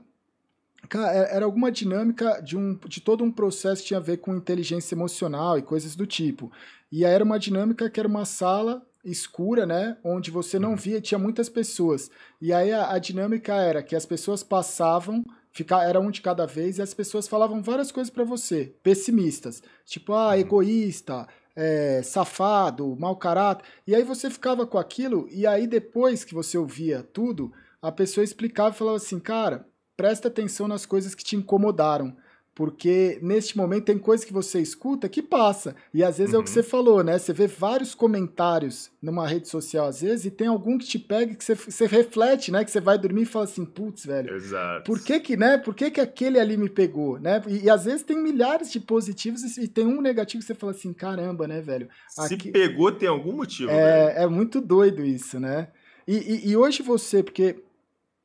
é, 0.97 1.35
era 1.35 1.45
alguma 1.45 1.71
dinâmica 1.71 2.41
de, 2.41 2.57
um, 2.57 2.75
de 2.87 3.01
todo 3.01 3.23
um 3.23 3.31
processo 3.31 3.81
que 3.81 3.89
tinha 3.89 3.99
a 3.99 4.03
ver 4.03 4.17
com 4.17 4.35
inteligência 4.35 4.95
emocional 4.95 5.57
e 5.57 5.61
coisas 5.61 5.95
do 5.95 6.07
tipo. 6.07 6.51
E 6.91 7.05
aí 7.05 7.13
era 7.13 7.23
uma 7.23 7.37
dinâmica 7.37 7.89
que 7.89 7.99
era 7.99 8.07
uma 8.07 8.25
sala 8.25 8.85
escura, 9.03 9.65
né? 9.65 9.97
Onde 10.03 10.31
você 10.31 10.57
não 10.57 10.71
uhum. 10.71 10.75
via, 10.75 11.01
tinha 11.01 11.19
muitas 11.19 11.49
pessoas. 11.49 12.09
E 12.41 12.51
aí 12.51 12.71
a, 12.71 12.91
a 12.91 12.99
dinâmica 12.99 13.53
era 13.55 13.83
que 13.83 13.95
as 13.95 14.05
pessoas 14.05 14.43
passavam, 14.43 15.23
ficar, 15.51 15.83
era 15.87 15.99
um 15.99 16.11
de 16.11 16.21
cada 16.21 16.45
vez, 16.45 16.77
e 16.77 16.81
as 16.81 16.93
pessoas 16.93 17.27
falavam 17.27 17.61
várias 17.61 17.91
coisas 17.91 18.11
para 18.11 18.23
você, 18.23 18.73
pessimistas. 18.83 19.61
Tipo, 19.85 20.13
ah, 20.13 20.29
uhum. 20.29 20.33
egoísta, 20.35 21.27
é, 21.55 22.01
safado, 22.03 22.95
mau 22.97 23.15
caráter. 23.15 23.65
E 23.85 23.95
aí 23.95 24.03
você 24.03 24.29
ficava 24.29 24.65
com 24.65 24.77
aquilo, 24.77 25.27
e 25.31 25.45
aí 25.45 25.67
depois 25.67 26.23
que 26.23 26.33
você 26.33 26.57
ouvia 26.57 27.03
tudo, 27.13 27.51
a 27.81 27.91
pessoa 27.91 28.23
explicava 28.23 28.75
e 28.75 28.77
falava 28.77 28.97
assim, 28.97 29.19
cara, 29.19 29.67
presta 29.95 30.27
atenção 30.27 30.67
nas 30.67 30.85
coisas 30.85 31.13
que 31.13 31.23
te 31.23 31.35
incomodaram. 31.35 32.15
Porque 32.59 33.17
neste 33.21 33.57
momento 33.57 33.85
tem 33.85 33.97
coisa 33.97 34.25
que 34.25 34.33
você 34.33 34.59
escuta 34.59 35.07
que 35.07 35.21
passa. 35.21 35.77
E 35.93 36.03
às 36.03 36.17
vezes 36.17 36.33
uhum. 36.33 36.39
é 36.39 36.41
o 36.41 36.43
que 36.43 36.49
uhum. 36.49 36.55
você 36.55 36.61
falou, 36.61 37.01
né? 37.01 37.17
Você 37.17 37.31
vê 37.31 37.47
vários 37.47 37.95
comentários 37.95 38.91
numa 39.01 39.25
rede 39.25 39.47
social, 39.47 39.87
às 39.87 40.01
vezes, 40.01 40.25
e 40.25 40.29
tem 40.29 40.47
algum 40.47 40.77
que 40.77 40.85
te 40.85 40.99
pega 40.99 41.33
que 41.33 41.41
você, 41.41 41.55
você 41.55 41.85
reflete, 41.85 42.51
né? 42.51 42.65
Que 42.65 42.69
você 42.69 42.81
vai 42.81 42.97
dormir 42.97 43.21
e 43.21 43.25
fala 43.25 43.45
assim, 43.45 43.63
putz, 43.63 44.05
velho. 44.05 44.35
Exato. 44.35 44.83
Por 44.83 45.01
que 45.01 45.21
que, 45.21 45.37
né? 45.37 45.57
Por 45.57 45.73
que 45.73 45.89
que 45.89 46.01
aquele 46.01 46.37
ali 46.37 46.57
me 46.57 46.67
pegou, 46.67 47.17
né? 47.17 47.41
E, 47.47 47.63
e 47.63 47.69
às 47.69 47.85
vezes 47.85 48.03
tem 48.03 48.21
milhares 48.21 48.69
de 48.69 48.81
positivos 48.81 49.41
e, 49.55 49.63
e, 49.63 49.67
tem 49.69 49.87
um 49.87 50.01
negativo 50.01 50.41
que 50.41 50.47
você 50.47 50.53
fala 50.53 50.73
assim, 50.73 50.91
caramba, 50.91 51.47
né, 51.47 51.61
velho? 51.61 51.87
Se 52.09 52.35
pegou, 52.35 52.91
tem 52.91 53.07
algum 53.07 53.37
motivo, 53.37 53.71
é, 53.71 54.15
É 54.17 54.27
muito 54.27 54.59
doido 54.59 55.01
isso, 55.01 55.39
né? 55.39 55.69
E, 56.05 56.17
e, 56.17 56.49
e 56.49 56.57
hoje 56.57 56.83
você, 56.83 57.23
porque 57.23 57.63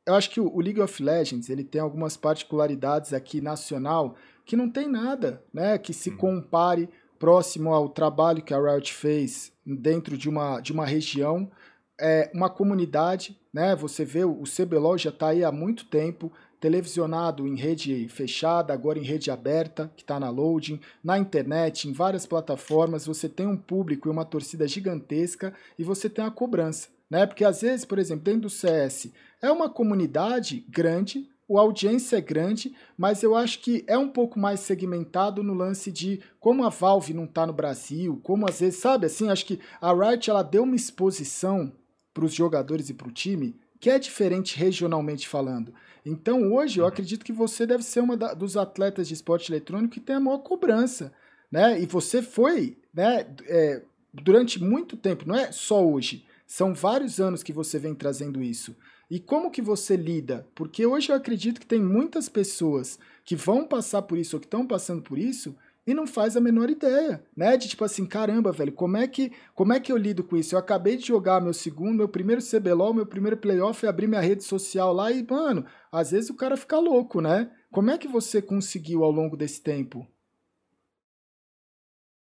eu 0.06 0.14
acho 0.14 0.30
que 0.30 0.40
o 0.40 0.60
League 0.60 0.80
of 0.80 1.02
Legends 1.02 1.48
ele 1.48 1.64
tem 1.64 1.80
algumas 1.80 2.16
particularidades 2.16 3.12
aqui 3.12 3.40
nacional 3.40 4.16
que 4.44 4.56
não 4.56 4.68
tem 4.68 4.88
nada, 4.88 5.42
né, 5.52 5.78
que 5.78 5.92
se 5.92 6.10
uhum. 6.10 6.16
compare 6.16 6.88
próximo 7.18 7.72
ao 7.72 7.88
trabalho 7.88 8.42
que 8.42 8.52
a 8.52 8.60
Riot 8.60 8.92
fez 8.92 9.52
dentro 9.64 10.16
de 10.16 10.28
uma, 10.28 10.60
de 10.60 10.72
uma 10.72 10.84
região, 10.84 11.50
é 11.98 12.30
uma 12.34 12.50
comunidade, 12.50 13.38
né? 13.52 13.74
Você 13.76 14.04
vê 14.04 14.24
o 14.24 14.42
CBLOL 14.42 14.98
já 14.98 15.10
está 15.10 15.28
aí 15.28 15.44
há 15.44 15.52
muito 15.52 15.86
tempo, 15.86 16.30
televisionado 16.60 17.46
em 17.46 17.56
rede 17.56 18.08
fechada, 18.08 18.72
agora 18.72 18.98
em 18.98 19.04
rede 19.04 19.30
aberta, 19.30 19.90
que 19.96 20.02
está 20.02 20.18
na 20.18 20.28
loading, 20.28 20.80
na 21.02 21.18
internet, 21.18 21.88
em 21.88 21.92
várias 21.92 22.26
plataformas, 22.26 23.06
você 23.06 23.28
tem 23.28 23.46
um 23.46 23.56
público 23.56 24.08
e 24.08 24.10
uma 24.10 24.24
torcida 24.24 24.66
gigantesca 24.66 25.54
e 25.78 25.84
você 25.84 26.10
tem 26.10 26.24
a 26.24 26.30
cobrança, 26.30 26.88
né? 27.08 27.26
Porque 27.26 27.44
às 27.44 27.62
vezes, 27.62 27.84
por 27.84 27.98
exemplo, 27.98 28.24
dentro 28.24 28.42
do 28.42 28.50
CS, 28.50 29.12
é 29.44 29.52
uma 29.52 29.68
comunidade 29.68 30.64
grande, 30.70 31.28
a 31.50 31.60
audiência 31.60 32.16
é 32.16 32.20
grande, 32.20 32.74
mas 32.96 33.22
eu 33.22 33.36
acho 33.36 33.60
que 33.60 33.84
é 33.86 33.98
um 33.98 34.08
pouco 34.08 34.38
mais 34.38 34.60
segmentado 34.60 35.42
no 35.42 35.52
lance 35.52 35.92
de 35.92 36.20
como 36.40 36.64
a 36.64 36.70
Valve 36.70 37.12
não 37.12 37.24
está 37.24 37.46
no 37.46 37.52
Brasil, 37.52 38.18
como 38.22 38.48
às 38.48 38.60
vezes, 38.60 38.80
sabe 38.80 39.06
assim, 39.06 39.28
acho 39.28 39.44
que 39.44 39.60
a 39.80 39.92
Riot 39.92 40.30
ela 40.30 40.42
deu 40.42 40.62
uma 40.62 40.74
exposição 40.74 41.70
para 42.14 42.24
os 42.24 42.32
jogadores 42.32 42.88
e 42.88 42.94
para 42.94 43.06
o 43.06 43.12
time 43.12 43.54
que 43.78 43.90
é 43.90 43.98
diferente 43.98 44.58
regionalmente 44.58 45.28
falando. 45.28 45.74
Então 46.06 46.54
hoje 46.54 46.80
eu 46.80 46.84
uhum. 46.84 46.88
acredito 46.88 47.22
que 47.22 47.32
você 47.32 47.66
deve 47.66 47.82
ser 47.82 48.00
uma 48.00 48.16
dos 48.16 48.56
atletas 48.56 49.06
de 49.06 49.12
esporte 49.12 49.52
eletrônico 49.52 49.92
que 49.92 50.00
tem 50.00 50.16
a 50.16 50.20
maior 50.20 50.38
cobrança, 50.38 51.12
né? 51.52 51.78
E 51.78 51.84
você 51.84 52.22
foi, 52.22 52.78
né, 52.94 53.26
é, 53.46 53.82
durante 54.10 54.62
muito 54.62 54.96
tempo, 54.96 55.28
não 55.28 55.34
é 55.34 55.52
só 55.52 55.86
hoje, 55.86 56.24
são 56.46 56.72
vários 56.72 57.20
anos 57.20 57.42
que 57.42 57.52
você 57.52 57.78
vem 57.78 57.94
trazendo 57.94 58.42
isso. 58.42 58.74
E 59.14 59.20
como 59.20 59.48
que 59.48 59.62
você 59.62 59.94
lida? 59.94 60.44
Porque 60.56 60.84
hoje 60.84 61.12
eu 61.12 61.14
acredito 61.14 61.60
que 61.60 61.66
tem 61.68 61.80
muitas 61.80 62.28
pessoas 62.28 62.98
que 63.24 63.36
vão 63.36 63.64
passar 63.64 64.02
por 64.02 64.18
isso 64.18 64.34
ou 64.34 64.40
que 64.40 64.46
estão 64.48 64.66
passando 64.66 65.02
por 65.02 65.16
isso 65.16 65.56
e 65.86 65.94
não 65.94 66.04
faz 66.04 66.36
a 66.36 66.40
menor 66.40 66.68
ideia, 66.68 67.24
né? 67.36 67.56
De 67.56 67.68
tipo 67.68 67.84
assim, 67.84 68.04
caramba, 68.06 68.50
velho, 68.50 68.72
como 68.72 68.96
é 68.96 69.06
que 69.06 69.30
como 69.54 69.72
é 69.72 69.78
que 69.78 69.92
eu 69.92 69.96
lido 69.96 70.24
com 70.24 70.36
isso? 70.36 70.56
Eu 70.56 70.58
acabei 70.58 70.96
de 70.96 71.06
jogar 71.06 71.40
meu 71.40 71.54
segundo, 71.54 71.94
meu 71.94 72.08
primeiro 72.08 72.42
CBLOL, 72.42 72.92
meu 72.92 73.06
primeiro 73.06 73.36
playoff, 73.36 73.86
abri 73.86 74.08
minha 74.08 74.20
rede 74.20 74.42
social 74.42 74.92
lá 74.92 75.12
e, 75.12 75.24
mano, 75.24 75.64
às 75.92 76.10
vezes 76.10 76.28
o 76.28 76.34
cara 76.34 76.56
fica 76.56 76.76
louco, 76.80 77.20
né? 77.20 77.48
Como 77.70 77.92
é 77.92 77.98
que 77.98 78.08
você 78.08 78.42
conseguiu 78.42 79.04
ao 79.04 79.12
longo 79.12 79.36
desse 79.36 79.62
tempo? 79.62 80.04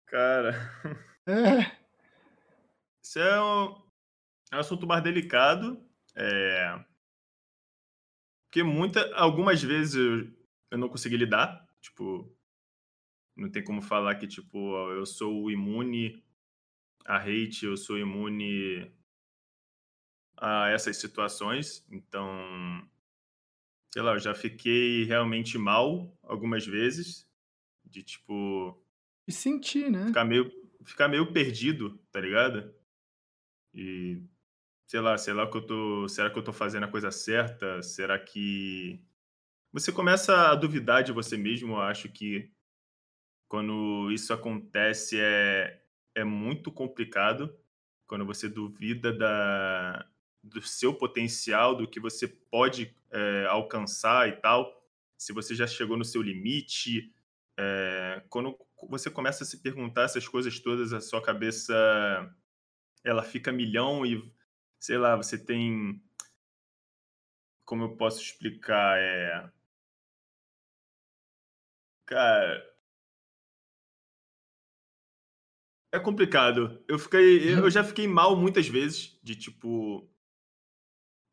Cara. 0.05 0.71
É. 1.25 1.71
Isso 3.01 3.17
é 3.17 3.41
um 3.41 3.81
assunto 4.51 4.85
mais 4.85 5.03
delicado, 5.03 5.83
é... 6.15 6.83
Porque 8.45 8.61
muita, 8.63 9.13
algumas 9.15 9.63
vezes 9.63 9.95
eu, 9.95 10.31
eu 10.69 10.77
não 10.77 10.87
consegui 10.87 11.17
lidar. 11.17 11.67
Tipo, 11.81 12.31
não 13.35 13.49
tem 13.49 13.63
como 13.63 13.81
falar 13.81 14.15
que, 14.15 14.27
tipo, 14.27 14.57
eu 14.91 15.05
sou 15.05 15.49
imune 15.49 16.23
a 17.05 17.17
hate, 17.17 17.65
eu 17.65 17.75
sou 17.75 17.97
imune 17.97 18.91
a 20.37 20.69
essas 20.69 20.97
situações. 20.97 21.85
Então, 21.89 22.27
sei 23.91 24.01
lá, 24.01 24.13
eu 24.13 24.19
já 24.19 24.35
fiquei 24.35 25.03
realmente 25.03 25.57
mal 25.57 26.15
algumas 26.21 26.65
vezes. 26.65 27.27
De, 27.83 28.03
tipo... 28.03 28.79
E 29.27 29.31
sentir, 29.31 29.89
né? 29.89 30.07
Ficar 30.07 30.25
meio, 30.25 30.51
ficar 30.85 31.07
meio 31.07 31.33
perdido, 31.33 31.97
tá 32.11 32.19
ligado? 32.19 32.73
E 33.73 34.21
sei 34.87 34.99
lá, 35.01 35.17
sei 35.17 35.33
lá 35.33 35.49
que 35.49 35.57
eu 35.57 35.65
tô, 35.65 36.07
será 36.09 36.29
que 36.29 36.37
eu 36.39 36.43
tô 36.43 36.53
fazendo 36.53 36.83
a 36.85 36.89
coisa 36.91 37.11
certa? 37.11 37.81
Será 37.81 38.19
que 38.19 39.01
você 39.71 39.91
começa 39.91 40.51
a 40.51 40.55
duvidar 40.55 41.03
de 41.03 41.11
você 41.11 41.37
mesmo? 41.37 41.73
Eu 41.73 41.81
acho 41.81 42.09
que 42.09 42.51
quando 43.47 44.11
isso 44.11 44.33
acontece 44.33 45.19
é 45.19 45.79
é 46.15 46.23
muito 46.23 46.71
complicado 46.71 47.55
quando 48.05 48.25
você 48.25 48.47
duvida 48.49 49.11
da 49.13 50.07
do 50.43 50.61
seu 50.61 50.93
potencial, 50.93 51.75
do 51.75 51.87
que 51.87 52.01
você 52.01 52.27
pode 52.27 52.93
é, 53.11 53.45
alcançar 53.49 54.27
e 54.27 54.33
tal, 54.33 54.83
se 55.17 55.31
você 55.31 55.55
já 55.55 55.65
chegou 55.65 55.95
no 55.95 56.03
seu 56.03 56.21
limite, 56.21 57.13
é, 57.57 58.21
quando 58.29 58.57
você 58.89 59.09
começa 59.09 59.45
a 59.45 59.47
se 59.47 59.61
perguntar 59.61 60.03
essas 60.03 60.27
coisas 60.27 60.59
todas, 60.59 60.91
a 60.91 60.99
sua 60.99 61.21
cabeça 61.21 61.73
ela 63.03 63.23
fica 63.23 63.51
milhão 63.51 64.05
e 64.05 64.21
sei 64.83 64.97
lá, 64.97 65.15
você 65.15 65.37
tem. 65.37 66.03
Como 67.65 67.83
eu 67.85 67.95
posso 67.95 68.21
explicar? 68.21 68.99
É. 68.99 69.49
Cara. 72.05 72.61
É 75.93 75.99
complicado. 75.99 76.83
Eu 76.85 76.99
fiquei. 76.99 77.53
Eu 77.57 77.69
já 77.71 77.81
fiquei 77.83 78.07
mal 78.07 78.35
muitas 78.35 78.67
vezes 78.67 79.17
de 79.23 79.35
tipo. 79.37 80.09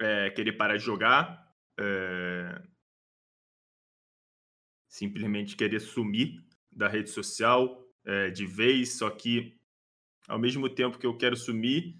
É, 0.00 0.30
querer 0.30 0.52
parar 0.52 0.76
de 0.76 0.84
jogar. 0.84 1.52
É, 1.78 2.62
simplesmente 4.88 5.56
querer 5.56 5.80
sumir 5.80 6.40
da 6.70 6.86
rede 6.86 7.10
social 7.10 7.84
é, 8.04 8.30
de 8.30 8.46
vez, 8.46 8.98
só 8.98 9.10
que 9.10 9.58
ao 10.28 10.38
mesmo 10.38 10.68
tempo 10.68 10.98
que 10.98 11.06
eu 11.06 11.16
quero 11.16 11.36
sumir, 11.36 11.96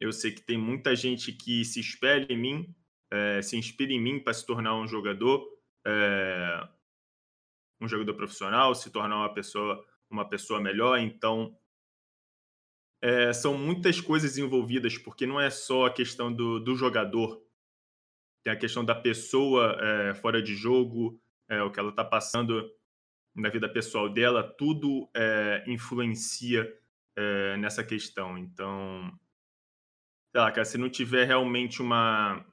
eu 0.00 0.12
sei 0.12 0.32
que 0.32 0.40
tem 0.40 0.56
muita 0.56 0.96
gente 0.96 1.30
que 1.30 1.62
se 1.62 1.78
espelha 1.78 2.26
em 2.30 2.38
mim, 2.38 2.74
é, 3.10 3.42
se 3.42 3.56
inspira 3.56 3.92
em 3.92 4.00
mim 4.00 4.18
para 4.18 4.32
se 4.32 4.46
tornar 4.46 4.74
um 4.74 4.88
jogador, 4.88 5.46
é, 5.86 6.68
um 7.78 7.86
jogador 7.86 8.14
profissional, 8.14 8.74
se 8.74 8.90
tornar 8.90 9.16
uma 9.16 9.34
pessoa, 9.34 9.84
uma 10.08 10.26
pessoa 10.26 10.58
melhor. 10.58 10.98
Então, 10.98 11.54
é, 13.02 13.30
são 13.34 13.58
muitas 13.58 14.00
coisas 14.00 14.38
envolvidas, 14.38 14.96
porque 14.96 15.26
não 15.26 15.38
é 15.38 15.50
só 15.50 15.86
a 15.86 15.92
questão 15.92 16.32
do, 16.32 16.58
do 16.58 16.74
jogador, 16.74 17.44
tem 18.42 18.54
a 18.54 18.56
questão 18.56 18.82
da 18.82 18.94
pessoa 18.94 19.78
fora 20.22 20.42
de 20.42 20.54
jogo, 20.54 21.20
o 21.66 21.70
que 21.70 21.78
ela 21.78 21.90
está 21.90 22.02
passando 22.02 22.72
na 23.34 23.50
vida 23.50 23.68
pessoal 23.68 24.08
dela, 24.08 24.42
tudo 24.42 25.10
influencia 25.66 26.66
nessa 27.58 27.84
questão. 27.84 28.38
Então, 28.38 29.12
sei 30.32 30.40
lá, 30.40 30.50
cara, 30.50 30.64
se 30.64 30.78
não 30.78 30.88
tiver 30.88 31.24
realmente 31.24 31.82
uma. 31.82 32.44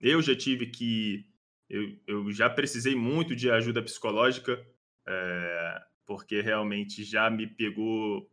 Eu 0.00 0.22
já 0.22 0.34
tive 0.34 0.66
que. 0.66 1.26
Eu, 1.68 1.96
eu 2.06 2.32
já 2.32 2.50
precisei 2.50 2.96
muito 2.96 3.36
de 3.36 3.50
ajuda 3.50 3.82
psicológica, 3.82 4.64
é, 5.06 5.82
porque 6.04 6.40
realmente 6.40 7.04
já 7.04 7.30
me 7.30 7.46
pegou, 7.46 8.28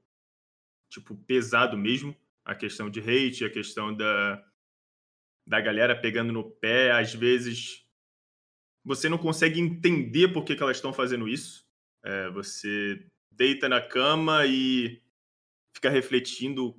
tipo, 0.90 1.16
pesado 1.16 1.78
mesmo 1.78 2.16
a 2.44 2.56
questão 2.56 2.90
de 2.90 3.00
hate, 3.00 3.46
a 3.46 3.50
questão 3.50 3.96
da, 3.96 4.44
da 5.46 5.62
galera 5.62 5.96
pegando 6.00 6.34
no 6.34 6.50
pé. 6.50 6.92
Às 6.92 7.14
vezes 7.14 7.86
você 8.84 9.10
não 9.10 9.18
consegue 9.18 9.60
entender 9.60 10.30
por 10.30 10.46
que, 10.46 10.56
que 10.56 10.64
elas 10.64 10.78
estão 10.78 10.94
fazendo 10.94 11.28
isso. 11.28 11.68
É, 12.04 12.30
você 12.30 13.06
deita 13.30 13.68
na 13.68 13.82
cama 13.82 14.46
e 14.46 15.04
fica 15.76 15.90
refletindo, 15.90 16.74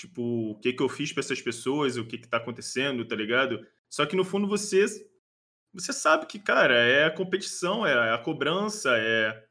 tipo, 0.00 0.50
o 0.50 0.58
que 0.58 0.72
que 0.72 0.82
eu 0.82 0.88
fiz 0.88 1.12
para 1.12 1.20
essas 1.20 1.40
pessoas, 1.40 1.96
o 1.96 2.06
que 2.06 2.18
que 2.18 2.28
tá 2.28 2.38
acontecendo, 2.38 3.04
tá 3.04 3.14
ligado? 3.14 3.66
Só 3.88 4.06
que 4.06 4.16
no 4.16 4.24
fundo 4.24 4.46
você 4.46 4.86
você 5.72 5.92
sabe 5.92 6.26
que, 6.26 6.38
cara, 6.38 6.74
é 6.74 7.04
a 7.04 7.10
competição, 7.10 7.86
é 7.86 8.12
a 8.12 8.18
cobrança, 8.18 8.96
é 8.96 9.46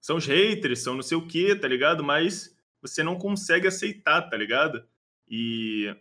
são 0.00 0.16
os 0.16 0.26
haters, 0.26 0.80
são 0.82 0.94
não 0.94 1.02
sei 1.02 1.16
o 1.16 1.26
que, 1.26 1.54
tá 1.54 1.68
ligado? 1.68 2.02
Mas 2.02 2.56
você 2.80 3.02
não 3.02 3.16
consegue 3.16 3.68
aceitar, 3.68 4.22
tá 4.22 4.36
ligado? 4.36 4.84
E 5.28 5.94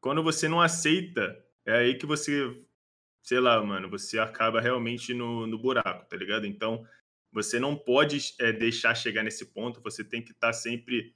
quando 0.00 0.22
você 0.22 0.48
não 0.48 0.60
aceita, 0.60 1.38
é 1.64 1.76
aí 1.78 1.94
que 1.96 2.06
você, 2.06 2.60
sei 3.22 3.38
lá, 3.38 3.62
mano, 3.62 3.88
você 3.88 4.18
acaba 4.18 4.60
realmente 4.60 5.14
no, 5.14 5.46
no 5.46 5.58
buraco, 5.58 6.06
tá 6.08 6.16
ligado? 6.16 6.46
Então, 6.46 6.84
você 7.30 7.60
não 7.60 7.76
pode 7.76 8.34
é, 8.40 8.52
deixar 8.52 8.94
chegar 8.96 9.22
nesse 9.22 9.46
ponto, 9.46 9.80
você 9.80 10.02
tem 10.02 10.20
que 10.20 10.32
estar 10.32 10.48
tá 10.48 10.52
sempre 10.52 11.14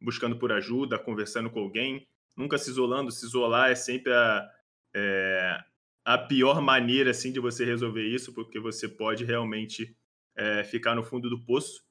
buscando 0.00 0.38
por 0.38 0.52
ajuda, 0.52 0.98
conversando 0.98 1.50
com 1.50 1.60
alguém, 1.60 2.06
nunca 2.36 2.58
se 2.58 2.70
isolando. 2.70 3.10
Se 3.10 3.26
isolar 3.26 3.70
é 3.70 3.74
sempre 3.74 4.12
a, 4.12 4.48
é, 4.94 5.60
a 6.04 6.18
pior 6.18 6.60
maneira 6.60 7.10
assim 7.10 7.32
de 7.32 7.40
você 7.40 7.64
resolver 7.64 8.06
isso, 8.06 8.32
porque 8.32 8.58
você 8.58 8.88
pode 8.88 9.24
realmente 9.24 9.96
é, 10.36 10.64
ficar 10.64 10.94
no 10.94 11.02
fundo 11.02 11.28
do 11.28 11.44
poço. 11.44 11.82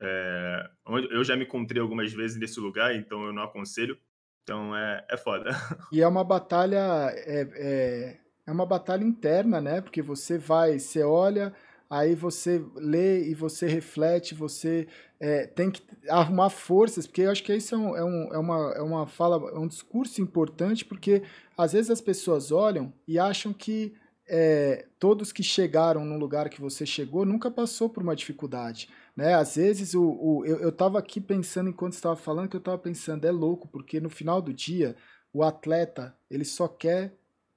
É, 0.00 0.70
eu 1.10 1.22
já 1.22 1.36
me 1.36 1.44
encontrei 1.44 1.80
algumas 1.80 2.12
vezes 2.12 2.36
nesse 2.36 2.58
lugar, 2.58 2.94
então 2.94 3.24
eu 3.24 3.32
não 3.32 3.42
aconselho. 3.42 3.96
Então 4.42 4.76
é, 4.76 5.06
é 5.08 5.16
foda. 5.16 5.50
E 5.92 6.00
é 6.00 6.08
uma 6.08 6.24
batalha 6.24 7.12
é, 7.12 7.48
é, 7.54 8.20
é 8.46 8.52
uma 8.52 8.66
batalha 8.66 9.04
interna, 9.04 9.60
né? 9.60 9.80
Porque 9.80 10.02
você 10.02 10.38
vai, 10.38 10.78
você 10.78 11.02
olha, 11.02 11.54
aí 11.92 12.14
você 12.14 12.64
lê 12.74 13.28
e 13.28 13.34
você 13.34 13.66
reflete, 13.66 14.34
você 14.34 14.88
é, 15.20 15.46
tem 15.46 15.70
que 15.70 15.82
arrumar 16.08 16.48
forças, 16.48 17.06
porque 17.06 17.20
eu 17.20 17.30
acho 17.30 17.44
que 17.44 17.54
isso 17.54 17.74
é, 17.74 17.78
um, 17.78 17.94
é, 17.94 18.02
um, 18.02 18.32
é, 18.32 18.38
uma, 18.38 18.72
é 18.76 18.80
uma 18.80 19.06
fala, 19.06 19.50
é 19.50 19.58
um 19.58 19.68
discurso 19.68 20.22
importante, 20.22 20.86
porque 20.86 21.22
às 21.54 21.74
vezes 21.74 21.90
as 21.90 22.00
pessoas 22.00 22.50
olham 22.50 22.94
e 23.06 23.18
acham 23.18 23.52
que 23.52 23.92
é, 24.26 24.86
todos 24.98 25.32
que 25.32 25.42
chegaram 25.42 26.02
no 26.02 26.16
lugar 26.16 26.48
que 26.48 26.62
você 26.62 26.86
chegou 26.86 27.26
nunca 27.26 27.50
passou 27.50 27.90
por 27.90 28.02
uma 28.02 28.16
dificuldade. 28.16 28.88
Né? 29.14 29.34
Às 29.34 29.56
vezes 29.56 29.92
o, 29.92 30.02
o 30.02 30.46
eu 30.46 30.70
estava 30.70 30.98
aqui 30.98 31.20
pensando 31.20 31.68
enquanto 31.68 31.92
estava 31.92 32.16
falando 32.16 32.48
que 32.48 32.56
eu 32.56 32.58
estava 32.58 32.78
pensando, 32.78 33.26
é 33.26 33.30
louco, 33.30 33.68
porque 33.68 34.00
no 34.00 34.08
final 34.08 34.40
do 34.40 34.54
dia 34.54 34.96
o 35.30 35.42
atleta 35.42 36.16
ele 36.30 36.46
só 36.46 36.66
quer 36.66 37.12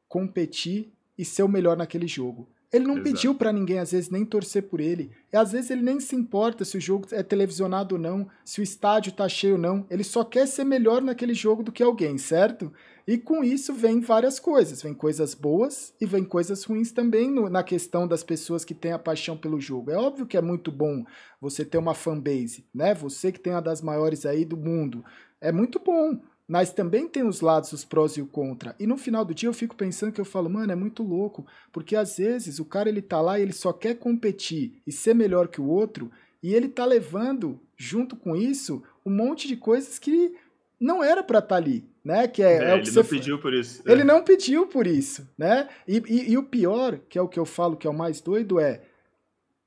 competir 0.09 0.91
e 1.17 1.23
ser 1.23 1.43
o 1.43 1.47
melhor 1.47 1.77
naquele 1.77 2.05
jogo. 2.05 2.49
Ele 2.71 2.85
não 2.85 2.95
Exato. 2.95 3.09
pediu 3.09 3.35
para 3.35 3.53
ninguém, 3.53 3.79
às 3.79 3.91
vezes, 3.91 4.09
nem 4.09 4.25
torcer 4.25 4.63
por 4.63 4.79
ele. 4.79 5.11
E 5.31 5.37
às 5.37 5.51
vezes 5.51 5.69
ele 5.69 5.81
nem 5.81 5.99
se 5.99 6.15
importa 6.15 6.65
se 6.65 6.77
o 6.77 6.81
jogo 6.81 7.07
é 7.11 7.21
televisionado 7.23 7.95
ou 7.95 8.01
não, 8.01 8.27
se 8.43 8.59
o 8.59 8.63
estádio 8.63 9.11
tá 9.13 9.29
cheio 9.29 9.53
ou 9.53 9.59
não. 9.59 9.85
Ele 9.89 10.03
só 10.03 10.23
quer 10.23 10.47
ser 10.47 10.63
melhor 10.63 11.01
naquele 11.01 11.33
jogo 11.33 11.63
do 11.63 11.71
que 11.71 11.83
alguém, 11.83 12.17
certo? 12.17 12.71
E 13.07 13.17
com 13.17 13.43
isso 13.43 13.73
vem 13.73 13.99
várias 13.99 14.39
coisas. 14.39 14.81
Vem 14.81 14.93
coisas 14.93 15.35
boas 15.35 15.93
e 16.01 16.05
vem 16.05 16.23
coisas 16.23 16.63
ruins 16.63 16.91
também 16.91 17.29
no, 17.29 17.49
na 17.49 17.63
questão 17.63 18.07
das 18.07 18.23
pessoas 18.23 18.65
que 18.65 18.73
têm 18.73 18.93
a 18.93 18.99
paixão 18.99 19.37
pelo 19.37 19.59
jogo. 19.61 19.91
É 19.91 19.97
óbvio 19.97 20.25
que 20.25 20.37
é 20.37 20.41
muito 20.41 20.71
bom 20.71 21.05
você 21.39 21.63
ter 21.63 21.77
uma 21.77 21.93
fanbase, 21.93 22.65
né? 22.73 22.95
Você 22.95 23.31
que 23.31 23.39
tem 23.39 23.53
uma 23.53 23.61
das 23.61 23.81
maiores 23.81 24.25
aí 24.25 24.43
do 24.43 24.57
mundo. 24.57 25.05
É 25.39 25.51
muito 25.51 25.79
bom. 25.79 26.19
Mas 26.47 26.71
também 26.71 27.07
tem 27.07 27.23
os 27.23 27.41
lados, 27.41 27.73
os 27.73 27.83
prós 27.83 28.17
e 28.17 28.21
o 28.21 28.27
contra. 28.27 28.75
E 28.79 28.85
no 28.85 28.97
final 28.97 29.25
do 29.25 29.33
dia 29.33 29.49
eu 29.49 29.53
fico 29.53 29.75
pensando 29.75 30.11
que 30.11 30.21
eu 30.21 30.25
falo, 30.25 30.47
mano, 30.49 30.71
é 30.71 30.75
muito 30.75 31.01
louco. 31.01 31.45
Porque 31.71 31.95
às 31.95 32.17
vezes 32.17 32.59
o 32.59 32.65
cara 32.65 32.87
ele 32.87 33.01
tá 33.01 33.19
lá 33.19 33.39
e 33.39 33.41
ele 33.41 33.53
só 33.53 33.73
quer 33.73 33.95
competir 33.95 34.79
e 34.85 34.91
ser 34.91 35.15
melhor 35.15 35.47
que 35.47 35.59
o 35.59 35.67
outro. 35.67 36.11
E 36.43 36.53
ele 36.53 36.69
tá 36.69 36.85
levando, 36.85 37.59
junto 37.75 38.15
com 38.15 38.35
isso, 38.35 38.83
um 39.03 39.09
monte 39.09 39.47
de 39.47 39.57
coisas 39.57 39.97
que 39.97 40.35
não 40.79 41.03
era 41.03 41.23
para 41.23 41.39
estar 41.39 41.49
tá 41.49 41.55
ali, 41.55 41.83
né? 42.03 42.27
Que 42.27 42.43
é, 42.43 42.57
é, 42.57 42.63
é 42.63 42.77
ele 42.77 42.91
não 42.91 43.03
pediu 43.03 43.39
por 43.39 43.51
isso. 43.53 43.81
Ele 43.85 44.01
é. 44.01 44.05
não 44.05 44.23
pediu 44.23 44.67
por 44.67 44.85
isso, 44.85 45.27
né? 45.35 45.67
E, 45.87 46.03
e, 46.07 46.33
e, 46.33 46.37
o 46.37 46.43
pior, 46.43 46.99
que 47.09 47.17
é 47.17 47.21
o 47.21 47.27
que 47.27 47.39
eu 47.39 47.45
falo 47.45 47.75
que 47.75 47.87
é 47.87 47.89
o 47.89 47.93
mais 47.93 48.21
doido, 48.21 48.59
é 48.59 48.83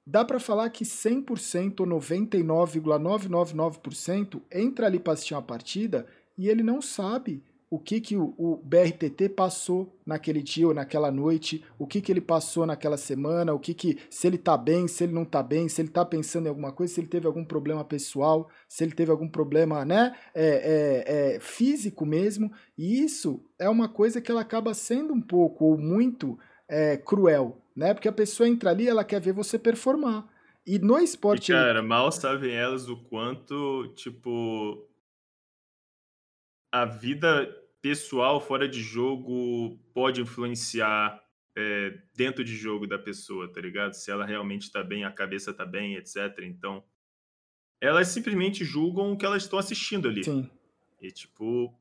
dá 0.06 0.24
para 0.24 0.38
falar 0.40 0.70
que 0.70 0.84
100% 0.84 1.80
ou 1.80 1.86
99,999% 1.86 4.40
entra 4.50 4.86
ali 4.86 4.98
para 4.98 5.12
assistir 5.12 5.34
uma 5.34 5.42
partida 5.42 6.06
e 6.38 6.48
ele 6.48 6.62
não 6.62 6.80
sabe 6.80 7.42
o 7.70 7.78
que, 7.78 8.00
que 8.00 8.16
o, 8.16 8.34
o, 8.38 8.56
BRTT 8.56 9.28
passou 9.30 9.94
naquele 10.06 10.42
dia 10.42 10.66
ou 10.66 10.72
naquela 10.72 11.10
noite, 11.10 11.62
o 11.78 11.86
que, 11.86 12.00
que 12.00 12.10
ele 12.10 12.20
passou 12.20 12.64
naquela 12.64 12.96
semana, 12.96 13.52
o 13.52 13.58
que 13.58 13.74
que 13.74 13.98
se 14.08 14.26
ele 14.26 14.38
tá 14.38 14.56
bem, 14.56 14.88
se 14.88 15.04
ele 15.04 15.12
não 15.12 15.24
tá 15.24 15.42
bem, 15.42 15.68
se 15.68 15.82
ele 15.82 15.90
tá 15.90 16.02
pensando 16.02 16.46
em 16.46 16.48
alguma 16.48 16.72
coisa, 16.72 16.94
se 16.94 17.00
ele 17.00 17.08
teve 17.08 17.26
algum 17.26 17.44
problema 17.44 17.84
pessoal, 17.84 18.48
se 18.66 18.84
ele 18.84 18.92
teve 18.92 19.10
algum 19.10 19.28
problema, 19.28 19.84
né, 19.84 20.16
é, 20.34 20.46
é, 20.46 21.34
é, 21.34 21.40
físico 21.40 22.06
mesmo. 22.06 22.50
E 22.76 23.02
isso 23.02 23.44
é 23.58 23.68
uma 23.68 23.88
coisa 23.88 24.20
que 24.20 24.30
ela 24.30 24.40
acaba 24.40 24.72
sendo 24.72 25.12
um 25.12 25.20
pouco 25.20 25.66
ou 25.66 25.76
muito 25.76 26.38
é, 26.66 26.96
cruel, 26.96 27.60
né? 27.76 27.92
Porque 27.92 28.08
a 28.08 28.12
pessoa 28.12 28.48
entra 28.48 28.70
ali, 28.70 28.88
ela 28.88 29.04
quer 29.04 29.20
ver 29.20 29.32
você 29.32 29.58
performar. 29.58 30.26
E 30.66 30.78
no 30.78 30.98
esporte. 30.98 31.50
E, 31.50 31.54
cara, 31.54 31.82
mal 31.82 32.12
sabem 32.12 32.54
elas 32.54 32.88
o 32.88 32.96
quanto, 32.96 33.88
tipo, 33.94 34.86
a 36.70 36.84
vida 36.84 37.48
pessoal 37.80 38.40
fora 38.40 38.68
de 38.68 38.80
jogo 38.80 39.78
pode 39.94 40.20
influenciar 40.20 41.22
é, 41.56 41.98
dentro 42.14 42.44
de 42.44 42.54
jogo 42.56 42.86
da 42.86 42.98
pessoa, 42.98 43.52
tá 43.52 43.60
ligado? 43.60 43.94
Se 43.94 44.10
ela 44.10 44.24
realmente 44.24 44.70
tá 44.70 44.82
bem, 44.82 45.04
a 45.04 45.10
cabeça 45.10 45.52
tá 45.52 45.64
bem, 45.64 45.96
etc. 45.96 46.16
Então, 46.42 46.84
elas 47.80 48.08
simplesmente 48.08 48.64
julgam 48.64 49.12
o 49.12 49.16
que 49.16 49.24
elas 49.24 49.42
estão 49.42 49.58
assistindo 49.58 50.08
ali. 50.08 50.24
Sim. 50.24 50.48
E, 51.00 51.10
tipo, 51.10 51.74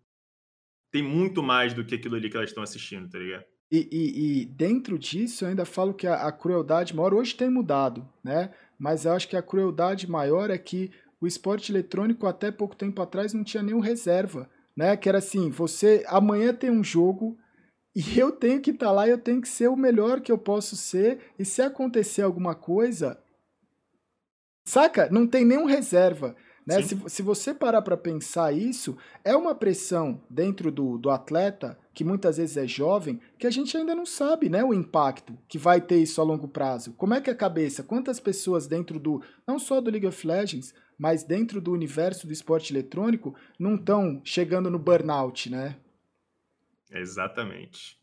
tem 0.92 1.04
muito 1.04 1.44
mais 1.44 1.74
do 1.74 1.84
que 1.84 1.96
aquilo 1.96 2.16
ali 2.16 2.30
que 2.30 2.38
elas 2.38 2.50
estão 2.50 2.64
assistindo, 2.64 3.10
tá 3.10 3.20
ligado? 3.20 3.46
E, 3.70 3.90
e, 3.92 4.42
e, 4.42 4.46
dentro 4.46 4.98
disso, 4.98 5.44
eu 5.44 5.50
ainda 5.50 5.66
falo 5.66 5.94
que 5.94 6.08
a, 6.08 6.28
a, 6.28 6.32
crueldade 6.32 6.96
maior 6.96 7.14
hoje 7.14 7.36
tem 7.36 7.50
mudado, 7.50 8.08
né? 8.24 8.54
Mas 8.80 9.04
eu 9.04 9.12
acho 9.12 9.28
que 9.28 9.36
a 9.36 9.42
crueldade 9.42 10.10
maior 10.10 10.50
é 10.50 10.58
que 10.58 10.90
o 11.20 11.28
esporte 11.28 11.72
eletrônico 11.72 12.26
até 12.26 12.50
pouco 12.50 12.76
tempo 12.76 13.02
atrás 13.02 13.34
não 13.34 13.44
tinha 13.44 13.62
nenhum 13.62 13.80
reserva 13.80 14.50
né? 14.78 14.96
Que 14.96 15.10
era 15.10 15.18
assim, 15.18 15.50
você 15.50 16.06
amanhã 16.08 16.54
tem 16.54 16.70
um 16.70 16.84
jogo 16.84 17.36
e 17.96 18.20
eu 18.20 18.32
tenho 18.32 18.62
que 18.62 18.70
estar 18.70 18.86
tá 18.86 18.92
lá, 18.92 19.08
eu 19.08 19.18
tenho 19.18 19.42
que 19.42 19.50
ser 19.50 19.68
o 19.68 19.76
melhor 19.76 20.22
que 20.22 20.32
eu 20.32 20.38
posso 20.38 20.76
ser 20.76 21.20
e 21.40 21.44
se 21.44 21.64
acontecer 21.64 22.22
alguma 22.22 22.54
coisa, 22.54 23.20
saca? 24.64 25.10
Não 25.10 25.26
tem 25.26 25.44
nenhum 25.44 25.66
reserva. 25.66 26.36
Né? 26.68 26.82
Se, 26.82 27.02
se 27.08 27.22
você 27.22 27.54
parar 27.54 27.82
para 27.82 27.96
pensar 27.96 28.52
isso, 28.52 28.98
é 29.24 29.34
uma 29.34 29.56
pressão 29.56 30.22
dentro 30.30 30.70
do, 30.70 30.98
do 30.98 31.10
atleta, 31.10 31.80
que 31.94 32.04
muitas 32.04 32.36
vezes 32.36 32.58
é 32.58 32.68
jovem, 32.68 33.22
que 33.40 33.48
a 33.48 33.50
gente 33.50 33.78
ainda 33.78 33.96
não 33.96 34.06
sabe 34.06 34.50
né, 34.50 34.62
o 34.66 34.74
impacto 34.74 35.38
que 35.48 35.58
vai 35.58 35.80
ter 35.80 35.96
isso 35.96 36.20
a 36.20 36.26
longo 36.26 36.46
prazo. 36.46 36.92
Como 36.98 37.14
é 37.14 37.22
que 37.22 37.30
a 37.30 37.36
cabeça? 37.36 37.84
Quantas 37.84 38.20
pessoas 38.20 38.68
dentro 38.68 39.00
do, 39.00 39.24
não 39.48 39.58
só 39.58 39.80
do 39.80 39.90
League 39.90 40.06
of 40.06 40.28
Legends, 40.28 40.74
mas 41.00 41.24
dentro 41.24 41.62
do 41.62 41.72
universo 41.72 42.28
do 42.28 42.34
esporte 42.34 42.74
eletrônico, 42.74 43.34
não 43.58 43.76
estão 43.76 44.22
chegando 44.26 44.70
no 44.70 44.78
burnout, 44.78 45.50
né? 45.50 45.78
Exatamente. 46.92 47.98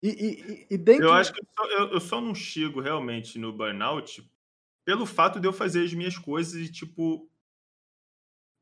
E, 0.00 0.08
e, 0.08 0.74
e 0.74 0.78
dentro... 0.78 1.06
Eu 1.06 1.12
acho 1.14 1.32
que 1.32 1.40
eu 1.40 1.46
só, 1.56 1.66
eu, 1.66 1.88
eu 1.94 2.00
só 2.00 2.20
não 2.20 2.34
chego 2.34 2.80
realmente 2.80 3.40
no 3.40 3.52
burnout 3.52 4.24
pelo 4.84 5.04
fato 5.04 5.40
de 5.40 5.48
eu 5.48 5.52
fazer 5.52 5.82
as 5.82 5.92
minhas 5.92 6.16
coisas 6.16 6.54
e, 6.54 6.70
tipo, 6.70 7.28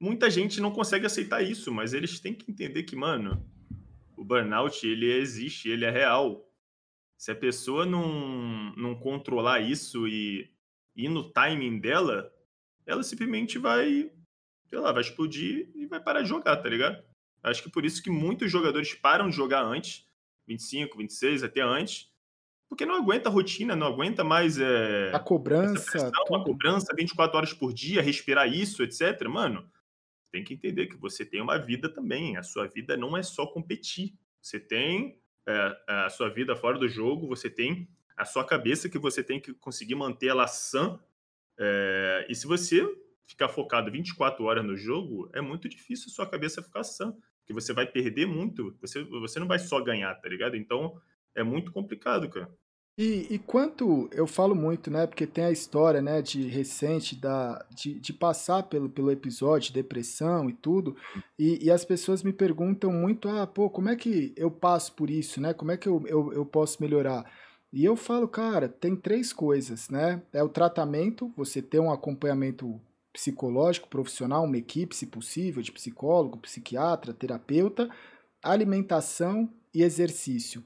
muita 0.03 0.29
gente 0.29 0.61
não 0.61 0.73
consegue 0.73 1.07
aceitar 1.07 1.43
isso, 1.43 1.73
mas 1.73 1.95
eles 1.95 2.19
têm 2.19 2.35
que 2.35 2.51
entender 2.51 2.83
que, 2.83 2.97
mano, 2.97 3.49
o 4.17 4.25
burnout, 4.25 4.85
ele 4.85 5.09
existe, 5.13 5.69
ele 5.69 5.85
é 5.85 5.91
real. 5.91 6.45
Se 7.17 7.31
a 7.31 7.37
pessoa 7.37 7.87
não, 7.87 8.75
não 8.77 8.97
controlar 8.97 9.61
isso 9.61 10.09
e 10.09 10.51
ir 10.97 11.09
no 11.09 11.31
timing 11.31 11.79
dela, 11.79 12.35
ela 12.85 13.05
simplesmente 13.05 13.59
vai, 13.59 14.11
sei 14.67 14.79
lá, 14.81 14.91
vai 14.91 15.03
explodir 15.03 15.71
e 15.73 15.87
vai 15.87 16.01
parar 16.01 16.23
de 16.23 16.29
jogar, 16.29 16.57
tá 16.57 16.69
ligado? 16.69 17.01
Acho 17.41 17.63
que 17.63 17.71
por 17.71 17.85
isso 17.85 18.03
que 18.03 18.11
muitos 18.11 18.51
jogadores 18.51 18.93
param 18.95 19.31
de 19.31 19.37
jogar 19.37 19.63
antes, 19.63 20.05
25, 20.49 20.99
26, 20.99 21.45
até 21.45 21.61
antes, 21.61 22.11
porque 22.69 22.85
não 22.85 22.97
aguenta 22.97 23.29
a 23.29 23.33
rotina, 23.33 23.77
não 23.77 23.87
aguenta 23.87 24.25
mais 24.25 24.59
é, 24.59 25.13
a 25.15 25.21
cobrança, 25.21 25.93
pressão, 25.93 26.11
a 26.35 26.45
cobrança 26.45 26.93
24 26.93 27.37
horas 27.37 27.53
por 27.53 27.73
dia, 27.73 28.03
respirar 28.03 28.53
isso, 28.53 28.83
etc. 28.83 29.29
Mano, 29.29 29.71
tem 30.33 30.43
que 30.43 30.55
entender 30.55 30.87
que 30.87 30.97
você 30.97 31.25
tem 31.25 31.41
uma 31.41 31.59
vida 31.59 31.89
também. 31.89 32.37
A 32.37 32.43
sua 32.43 32.67
vida 32.67 32.97
não 32.97 33.17
é 33.17 33.23
só 33.23 33.47
competir. 33.47 34.15
Você 34.41 34.59
tem 34.59 35.21
é, 35.47 35.77
a 35.87 36.09
sua 36.09 36.29
vida 36.31 36.57
fora 36.57 36.79
do 36.79 36.89
jogo, 36.89 37.29
você 37.29 37.49
tem 37.49 37.89
a 38.17 38.25
sua 38.25 38.45
cabeça 38.45 38.89
que 38.89 38.99
você 38.99 39.23
tem 39.23 39.39
que 39.39 39.53
conseguir 39.55 39.95
manter 39.95 40.29
ela 40.29 40.47
sã 40.47 40.99
é, 41.59 42.27
e 42.29 42.35
se 42.35 42.47
você 42.47 42.85
ficar 43.27 43.49
focado 43.49 43.91
24 43.91 44.45
horas 44.45 44.65
no 44.65 44.77
jogo, 44.77 45.31
é 45.33 45.41
muito 45.41 45.69
difícil 45.69 46.09
a 46.09 46.15
sua 46.15 46.27
cabeça 46.27 46.63
ficar 46.63 46.83
sã, 46.83 47.13
porque 47.39 47.53
você 47.53 47.73
vai 47.73 47.87
perder 47.87 48.27
muito, 48.27 48.77
você, 48.81 49.03
você 49.05 49.39
não 49.39 49.47
vai 49.47 49.59
só 49.59 49.81
ganhar, 49.81 50.15
tá 50.17 50.29
ligado? 50.29 50.57
Então 50.57 51.01
é 51.35 51.43
muito 51.43 51.73
complicado, 51.73 52.29
cara. 52.29 52.53
E, 52.97 53.27
e 53.31 53.39
quanto 53.39 54.09
eu 54.13 54.27
falo 54.27 54.55
muito, 54.55 54.91
né? 54.91 55.07
Porque 55.07 55.27
tem 55.27 55.45
a 55.45 55.51
história, 55.51 56.03
né, 56.03 56.21
de 56.21 56.47
recente 56.47 57.17
da 57.17 57.65
de, 57.71 57.99
de 57.99 58.13
passar 58.13 58.65
pelo, 58.65 58.89
pelo 58.89 59.11
episódio 59.11 59.69
de 59.69 59.75
depressão 59.75 60.51
e 60.51 60.53
tudo. 60.53 60.95
E, 61.39 61.65
e 61.65 61.71
as 61.71 61.85
pessoas 61.85 62.23
me 62.23 62.33
perguntam 62.33 62.93
muito, 62.93 63.29
ah, 63.29 63.47
pô, 63.47 63.71
como 63.71 63.89
é 63.89 63.97
que 63.97 64.35
eu 64.37 64.51
passo 64.51 64.93
por 64.95 65.09
isso, 65.09 65.41
né? 65.41 65.55
Como 65.55 65.71
é 65.73 65.77
que 65.77 65.89
eu, 65.89 66.03
eu, 66.07 66.33
eu 66.35 66.45
posso 66.45 66.83
melhorar? 66.83 67.25
E 67.73 67.83
eu 67.83 67.97
falo, 67.97 68.29
cara, 68.29 68.69
tem 68.69 68.95
três 68.95 69.33
coisas, 69.33 69.89
né? 69.89 70.23
É 70.31 70.43
o 70.43 70.49
tratamento, 70.49 71.33
você 71.35 71.63
ter 71.63 71.81
um 71.81 71.91
acompanhamento 71.91 72.79
psicológico, 73.11 73.89
profissional, 73.89 74.45
uma 74.45 74.59
equipe, 74.59 74.95
se 74.95 75.07
possível, 75.07 75.63
de 75.63 75.73
psicólogo, 75.73 76.39
psiquiatra, 76.39 77.15
terapeuta, 77.15 77.89
alimentação 78.43 79.51
e 79.75 79.83
exercício. 79.83 80.63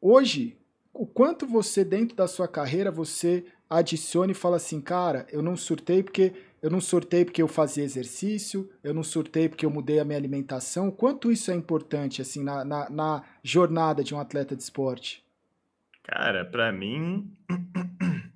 Hoje, 0.00 0.59
o 0.92 1.06
quanto 1.06 1.46
você, 1.46 1.84
dentro 1.84 2.16
da 2.16 2.26
sua 2.26 2.48
carreira, 2.48 2.90
você 2.90 3.44
adiciona 3.68 4.32
e 4.32 4.34
fala 4.34 4.56
assim, 4.56 4.80
cara, 4.80 5.26
eu 5.30 5.42
não 5.42 5.56
surtei 5.56 6.02
porque 6.02 6.32
eu 6.62 6.70
não 6.70 6.80
surtei 6.80 7.24
porque 7.24 7.40
eu 7.40 7.48
fazia 7.48 7.84
exercício, 7.84 8.70
eu 8.84 8.92
não 8.92 9.02
surtei 9.02 9.48
porque 9.48 9.64
eu 9.64 9.70
mudei 9.70 9.98
a 9.98 10.04
minha 10.04 10.18
alimentação. 10.18 10.88
O 10.88 10.92
quanto 10.92 11.32
isso 11.32 11.50
é 11.50 11.54
importante 11.54 12.20
assim 12.20 12.44
na, 12.44 12.64
na, 12.64 12.90
na 12.90 13.24
jornada 13.42 14.04
de 14.04 14.14
um 14.14 14.20
atleta 14.20 14.54
de 14.54 14.62
esporte? 14.62 15.24
Cara, 16.02 16.44
pra 16.44 16.72
mim. 16.72 17.30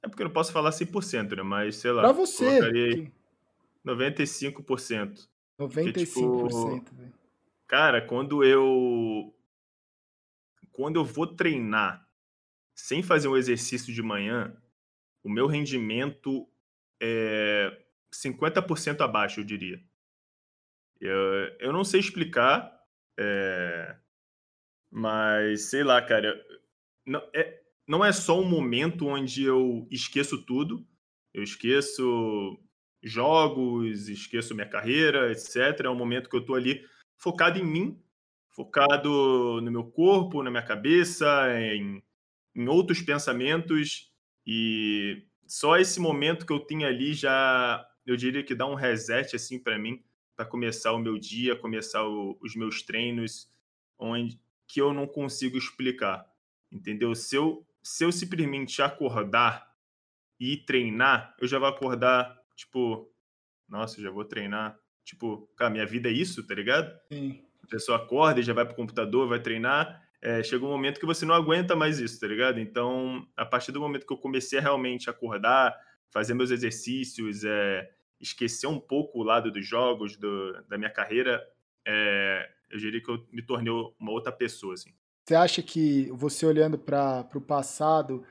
É 0.00 0.08
porque 0.08 0.22
eu 0.22 0.26
não 0.26 0.32
posso 0.32 0.52
falar 0.52 0.70
100%, 0.70 1.36
né? 1.36 1.42
Mas 1.42 1.74
sei 1.76 1.90
lá. 1.90 2.02
Pra 2.02 2.12
você. 2.12 2.70
Que... 2.70 3.12
95%. 3.84 4.62
95%. 4.64 5.26
Porque, 5.58 5.92
tipo, 5.92 6.48
cara, 7.66 8.00
quando 8.00 8.44
eu. 8.44 9.34
Quando 10.78 10.94
eu 10.94 11.04
vou 11.04 11.26
treinar 11.26 12.08
sem 12.72 13.02
fazer 13.02 13.26
um 13.26 13.36
exercício 13.36 13.92
de 13.92 14.00
manhã, 14.00 14.56
o 15.24 15.28
meu 15.28 15.48
rendimento 15.48 16.48
é 17.02 17.84
50% 18.14 19.00
abaixo, 19.00 19.40
eu 19.40 19.44
diria. 19.44 19.82
Eu, 21.00 21.56
eu 21.58 21.72
não 21.72 21.82
sei 21.82 21.98
explicar, 21.98 22.72
é, 23.18 23.98
mas 24.88 25.62
sei 25.62 25.82
lá, 25.82 26.00
cara 26.00 26.40
não 27.04 27.28
é, 27.34 27.60
não 27.84 28.04
é 28.04 28.12
só 28.12 28.40
um 28.40 28.48
momento 28.48 29.08
onde 29.08 29.42
eu 29.42 29.84
esqueço 29.90 30.46
tudo, 30.46 30.86
eu 31.34 31.42
esqueço 31.42 32.56
jogos, 33.02 34.08
esqueço 34.08 34.54
minha 34.54 34.68
carreira, 34.68 35.32
etc. 35.32 35.80
É 35.80 35.90
um 35.90 35.96
momento 35.96 36.30
que 36.30 36.36
eu 36.36 36.40
estou 36.40 36.54
ali 36.54 36.86
focado 37.16 37.58
em 37.58 37.66
mim, 37.66 38.00
focado 38.58 39.60
no 39.60 39.70
meu 39.70 39.84
corpo, 39.84 40.42
na 40.42 40.50
minha 40.50 40.64
cabeça, 40.64 41.24
em, 41.60 42.02
em 42.56 42.66
outros 42.66 43.00
pensamentos 43.00 44.10
e 44.44 45.24
só 45.46 45.76
esse 45.76 46.00
momento 46.00 46.44
que 46.44 46.52
eu 46.52 46.58
tenho 46.58 46.84
ali 46.84 47.14
já 47.14 47.86
eu 48.04 48.16
diria 48.16 48.42
que 48.42 48.56
dá 48.56 48.66
um 48.66 48.74
reset 48.74 49.36
assim 49.36 49.62
para 49.62 49.78
mim 49.78 50.02
para 50.34 50.44
começar 50.44 50.92
o 50.92 50.98
meu 50.98 51.16
dia, 51.18 51.54
começar 51.54 52.04
o, 52.04 52.36
os 52.42 52.56
meus 52.56 52.82
treinos, 52.82 53.48
onde 53.96 54.40
que 54.66 54.80
eu 54.80 54.92
não 54.92 55.06
consigo 55.06 55.56
explicar 55.56 56.26
entendeu? 56.72 57.14
Se 57.14 57.36
eu, 57.36 57.64
se 57.80 58.04
eu 58.04 58.10
simplesmente 58.10 58.82
acordar 58.82 59.72
e 60.40 60.56
treinar, 60.56 61.32
eu 61.40 61.46
já 61.46 61.60
vou 61.60 61.68
acordar, 61.68 62.36
tipo, 62.56 63.08
nossa, 63.68 64.02
já 64.02 64.10
vou 64.10 64.24
treinar. 64.24 64.76
Tipo, 65.04 65.48
cara, 65.56 65.70
minha 65.70 65.86
vida 65.86 66.08
é 66.08 66.12
isso, 66.12 66.44
tá 66.44 66.54
ligado? 66.54 66.92
Sim. 67.12 67.47
A 67.68 67.70
pessoa 67.70 67.98
acorda 67.98 68.40
e 68.40 68.42
já 68.42 68.52
vai 68.52 68.64
pro 68.64 68.74
computador, 68.74 69.28
vai 69.28 69.40
treinar. 69.40 70.02
É, 70.20 70.42
chega 70.42 70.64
um 70.64 70.70
momento 70.70 70.98
que 70.98 71.06
você 71.06 71.24
não 71.24 71.34
aguenta 71.34 71.76
mais 71.76 72.00
isso, 72.00 72.18
tá 72.18 72.26
ligado? 72.26 72.58
Então, 72.58 73.24
a 73.36 73.46
partir 73.46 73.70
do 73.70 73.80
momento 73.80 74.06
que 74.06 74.12
eu 74.12 74.16
comecei 74.16 74.58
a 74.58 74.62
realmente 74.62 75.08
acordar, 75.08 75.78
fazer 76.10 76.34
meus 76.34 76.50
exercícios, 76.50 77.44
é, 77.44 77.88
esquecer 78.20 78.66
um 78.66 78.80
pouco 78.80 79.20
o 79.20 79.22
lado 79.22 79.52
dos 79.52 79.66
jogos, 79.66 80.16
do, 80.16 80.52
da 80.68 80.76
minha 80.76 80.90
carreira, 80.90 81.46
é, 81.86 82.50
eu 82.70 82.78
diria 82.78 83.02
que 83.02 83.10
eu 83.10 83.24
me 83.32 83.42
tornei 83.42 83.72
uma 83.98 84.10
outra 84.10 84.32
pessoa, 84.32 84.74
assim. 84.74 84.90
Você 85.24 85.34
acha 85.34 85.62
que 85.62 86.10
você 86.12 86.46
olhando 86.46 86.78
para 86.78 87.28
o 87.34 87.40
passado 87.40 88.24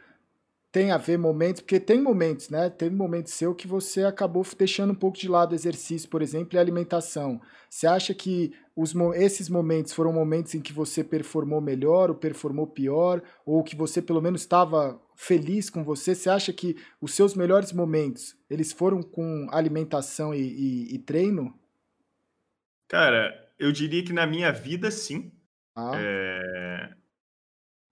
tem 0.71 0.91
a 0.91 0.97
ver 0.97 1.17
momentos, 1.17 1.61
porque 1.61 1.79
tem 1.79 2.01
momentos, 2.01 2.49
né? 2.49 2.69
Tem 2.69 2.89
momentos 2.89 3.33
seu 3.33 3.55
que 3.55 3.67
você 3.67 4.03
acabou 4.03 4.45
deixando 4.57 4.91
um 4.91 4.95
pouco 4.95 5.17
de 5.17 5.27
lado 5.27 5.51
o 5.51 5.55
exercício, 5.55 6.09
por 6.09 6.21
exemplo, 6.21 6.55
e 6.55 6.57
a 6.57 6.61
alimentação. 6.61 7.41
Você 7.69 7.87
acha 7.87 8.13
que 8.13 8.53
os, 8.75 8.93
esses 9.15 9.49
momentos 9.49 9.93
foram 9.93 10.11
momentos 10.11 10.53
em 10.53 10.61
que 10.61 10.73
você 10.73 11.03
performou 11.03 11.61
melhor 11.61 12.09
ou 12.09 12.15
performou 12.15 12.67
pior, 12.67 13.21
ou 13.45 13.63
que 13.63 13.75
você 13.75 14.01
pelo 14.01 14.21
menos 14.21 14.41
estava 14.41 15.01
feliz 15.15 15.69
com 15.69 15.83
você? 15.83 16.13
Você 16.13 16.29
acha 16.29 16.53
que 16.53 16.75
os 17.01 17.13
seus 17.13 17.33
melhores 17.33 17.71
momentos 17.71 18.37
eles 18.49 18.71
foram 18.71 19.01
com 19.01 19.47
alimentação 19.51 20.33
e, 20.33 20.41
e, 20.41 20.95
e 20.95 20.99
treino? 20.99 21.57
Cara, 22.87 23.33
eu 23.57 23.71
diria 23.71 24.03
que 24.03 24.13
na 24.13 24.27
minha 24.27 24.51
vida 24.51 24.91
sim. 24.91 25.31
Ah. 25.75 25.91
É, 25.95 26.93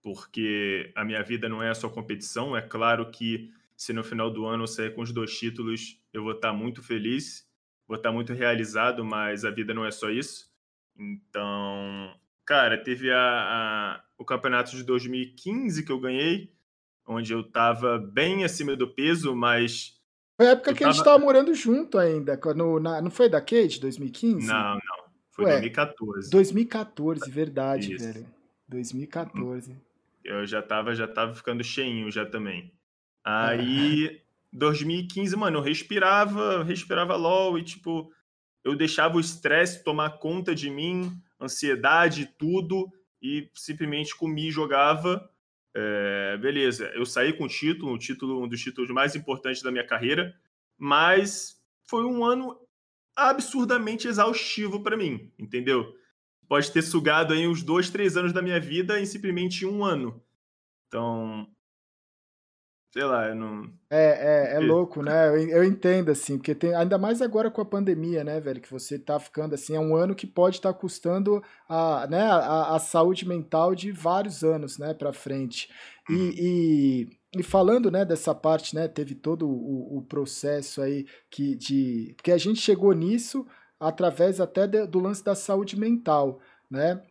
porque 0.06 0.92
a 0.94 1.04
minha 1.04 1.20
vida 1.20 1.48
não 1.48 1.60
é 1.60 1.74
só 1.74 1.88
competição. 1.88 2.56
É 2.56 2.62
claro 2.62 3.10
que 3.10 3.50
se 3.76 3.92
no 3.92 4.04
final 4.04 4.30
do 4.30 4.46
ano 4.46 4.62
eu 4.62 4.68
sair 4.68 4.94
com 4.94 5.02
os 5.02 5.10
dois 5.10 5.36
títulos, 5.36 6.00
eu 6.12 6.22
vou 6.22 6.30
estar 6.30 6.52
muito 6.52 6.80
feliz, 6.80 7.44
vou 7.88 7.96
estar 7.96 8.12
muito 8.12 8.32
realizado, 8.32 9.04
mas 9.04 9.44
a 9.44 9.50
vida 9.50 9.74
não 9.74 9.84
é 9.84 9.90
só 9.90 10.08
isso. 10.08 10.48
Então, 10.96 12.14
cara, 12.44 12.78
teve 12.78 13.10
a, 13.10 13.18
a, 13.18 14.04
o 14.16 14.24
campeonato 14.24 14.76
de 14.76 14.84
2015 14.84 15.84
que 15.84 15.90
eu 15.90 15.98
ganhei, 15.98 16.52
onde 17.04 17.32
eu 17.32 17.40
estava 17.40 17.98
bem 17.98 18.44
acima 18.44 18.76
do 18.76 18.86
peso, 18.86 19.34
mas. 19.34 20.00
Foi 20.36 20.46
a 20.46 20.50
época 20.50 20.72
que 20.72 20.78
tava... 20.78 20.90
a 20.90 20.92
gente 20.92 21.00
estava 21.00 21.18
morando 21.18 21.52
junto 21.52 21.98
ainda. 21.98 22.38
No, 22.54 22.78
na, 22.78 23.02
não 23.02 23.10
foi 23.10 23.28
da 23.28 23.40
Kate, 23.40 23.80
2015? 23.80 24.46
Não, 24.46 24.74
não. 24.74 25.06
Foi 25.32 25.46
Ué, 25.46 25.50
2014. 25.50 26.30
2014, 26.30 27.28
verdade, 27.28 27.92
Isso. 27.92 28.04
velho. 28.04 28.26
2014. 28.68 29.84
Eu 30.26 30.46
já 30.46 30.62
tava, 30.62 30.94
já 30.94 31.06
tava 31.06 31.34
ficando 31.34 31.62
cheinho 31.62 32.10
já 32.10 32.26
também. 32.26 32.72
Aí, 33.24 34.20
2015, 34.52 35.36
mano, 35.36 35.58
eu 35.58 35.62
respirava, 35.62 36.62
respirava 36.62 37.16
LOL 37.16 37.58
e, 37.58 37.62
tipo, 37.62 38.12
eu 38.64 38.76
deixava 38.76 39.16
o 39.16 39.20
estresse 39.20 39.84
tomar 39.84 40.18
conta 40.18 40.54
de 40.54 40.70
mim, 40.70 41.12
ansiedade, 41.40 42.26
tudo, 42.38 42.90
e 43.22 43.50
simplesmente 43.54 44.16
comia 44.16 44.48
e 44.48 44.52
jogava. 44.52 45.28
É, 45.74 46.38
beleza, 46.38 46.86
eu 46.94 47.04
saí 47.04 47.32
com 47.32 47.44
o 47.44 47.48
título, 47.48 47.92
um 47.92 47.98
título, 47.98 48.42
um 48.42 48.48
dos 48.48 48.60
títulos 48.60 48.90
mais 48.90 49.14
importantes 49.14 49.62
da 49.62 49.70
minha 49.70 49.86
carreira, 49.86 50.34
mas 50.78 51.60
foi 51.84 52.04
um 52.04 52.24
ano 52.24 52.58
absurdamente 53.14 54.08
exaustivo 54.08 54.82
para 54.82 54.96
mim, 54.96 55.32
entendeu? 55.38 55.94
Pode 56.48 56.70
ter 56.70 56.82
sugado 56.82 57.32
aí 57.32 57.46
uns 57.46 57.62
dois, 57.62 57.90
três 57.90 58.16
anos 58.16 58.32
da 58.32 58.40
minha 58.40 58.60
vida 58.60 59.00
em 59.00 59.06
simplesmente 59.06 59.66
um 59.66 59.84
ano. 59.84 60.22
Então, 60.86 61.48
sei 62.96 63.04
lá, 63.04 63.28
eu 63.28 63.34
não. 63.34 63.70
É, 63.90 64.54
é, 64.54 64.56
é 64.56 64.58
louco, 64.58 65.02
né? 65.02 65.28
Eu, 65.28 65.36
eu, 65.48 65.64
entendo, 65.64 66.10
assim, 66.10 66.38
porque 66.38 66.54
tem. 66.54 66.74
Ainda 66.74 66.96
mais 66.96 67.20
agora 67.20 67.50
com 67.50 67.60
a 67.60 67.64
pandemia, 67.64 68.24
né, 68.24 68.40
velho? 68.40 68.60
Que 68.60 68.70
você 68.70 68.98
tá 68.98 69.20
ficando 69.20 69.54
assim, 69.54 69.76
é 69.76 69.80
um 69.80 69.94
ano 69.94 70.14
que 70.14 70.26
pode 70.26 70.56
estar 70.56 70.72
tá 70.72 70.78
custando 70.78 71.42
a, 71.68 72.06
né, 72.06 72.22
a, 72.22 72.74
a, 72.74 72.78
saúde 72.78 73.28
mental 73.28 73.74
de 73.74 73.92
vários 73.92 74.42
anos, 74.42 74.78
né, 74.78 74.94
pra 74.94 75.12
frente. 75.12 75.68
E, 76.08 76.12
uhum. 76.14 76.32
e, 76.38 77.08
e, 77.36 77.42
falando, 77.42 77.90
né, 77.90 78.02
dessa 78.02 78.34
parte, 78.34 78.74
né, 78.74 78.88
teve 78.88 79.14
todo 79.14 79.46
o, 79.46 79.98
o 79.98 80.02
processo 80.02 80.80
aí 80.80 81.04
que 81.30 81.54
de. 81.54 82.14
Porque 82.16 82.32
a 82.32 82.38
gente 82.38 82.60
chegou 82.60 82.94
nisso 82.94 83.46
através 83.78 84.40
até 84.40 84.66
de, 84.66 84.86
do 84.86 84.98
lance 84.98 85.22
da 85.22 85.34
saúde 85.34 85.78
mental, 85.78 86.40
né? 86.70 87.02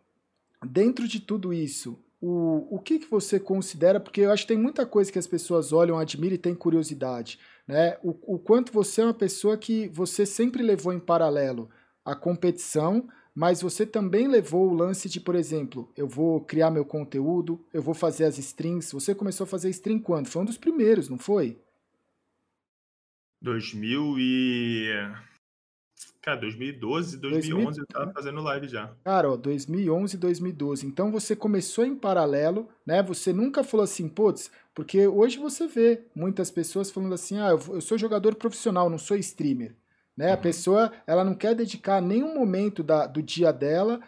Dentro 0.65 1.07
de 1.07 1.19
tudo 1.19 1.53
isso, 1.53 1.99
o, 2.19 2.75
o 2.75 2.79
que, 2.79 2.99
que 2.99 3.09
você 3.09 3.39
considera, 3.39 3.99
porque 3.99 4.21
eu 4.21 4.31
acho 4.31 4.43
que 4.43 4.53
tem 4.53 4.57
muita 4.57 4.85
coisa 4.85 5.11
que 5.11 5.19
as 5.19 5.27
pessoas 5.27 5.71
olham, 5.71 5.99
admiram 5.99 6.35
e 6.35 6.39
têm 6.39 6.55
curiosidade, 6.55 7.39
né? 7.67 7.97
O, 8.03 8.35
o 8.35 8.39
quanto 8.39 8.71
você 8.71 9.01
é 9.01 9.05
uma 9.05 9.13
pessoa 9.13 9.57
que 9.57 9.87
você 9.89 10.25
sempre 10.25 10.63
levou 10.63 10.91
em 10.91 10.99
paralelo 10.99 11.69
a 12.03 12.15
competição, 12.15 13.07
mas 13.33 13.61
você 13.61 13.85
também 13.85 14.27
levou 14.27 14.69
o 14.69 14.73
lance 14.73 15.09
de, 15.09 15.19
por 15.19 15.35
exemplo, 15.35 15.91
eu 15.97 16.07
vou 16.07 16.39
criar 16.39 16.71
meu 16.71 16.85
conteúdo, 16.85 17.63
eu 17.73 17.81
vou 17.81 17.93
fazer 17.93 18.23
as 18.23 18.37
strings. 18.37 18.93
Você 18.93 19.13
começou 19.13 19.43
a 19.43 19.47
fazer 19.47 19.69
string 19.71 20.01
quando? 20.01 20.27
Foi 20.27 20.41
um 20.41 20.45
dos 20.45 20.57
primeiros, 20.57 21.09
não 21.09 21.17
foi? 21.17 21.59
2000 23.41 24.15
e 24.17 24.89
Cara, 26.25 26.39
2012, 26.39 27.17
2011 27.17 27.65
2000... 27.65 27.81
eu 27.81 27.85
tava 27.85 28.11
fazendo 28.11 28.41
live 28.41 28.67
já. 28.67 28.89
Cara, 29.03 29.29
ó, 29.29 29.37
2011, 29.37 30.17
2012. 30.17 30.87
Então 30.87 31.11
você 31.11 31.35
começou 31.35 31.85
em 31.85 31.95
paralelo, 31.95 32.67
né? 32.83 33.03
Você 33.03 33.31
nunca 33.31 33.63
falou 33.63 33.83
assim, 33.83 34.09
putz, 34.09 34.49
porque 34.73 35.05
hoje 35.05 35.37
você 35.37 35.67
vê 35.67 36.01
muitas 36.15 36.49
pessoas 36.49 36.89
falando 36.89 37.13
assim, 37.13 37.37
ah, 37.37 37.51
eu 37.51 37.79
sou 37.79 37.95
jogador 37.95 38.33
profissional, 38.33 38.89
não 38.89 38.97
sou 38.97 39.15
streamer. 39.17 39.75
Né? 40.17 40.29
Uhum. 40.29 40.33
A 40.33 40.37
pessoa, 40.37 40.91
ela 41.05 41.23
não 41.23 41.35
quer 41.35 41.53
dedicar 41.53 42.01
nenhum 42.01 42.33
momento 42.33 42.81
da, 42.81 43.05
do 43.05 43.21
dia 43.21 43.53
dela 43.53 44.01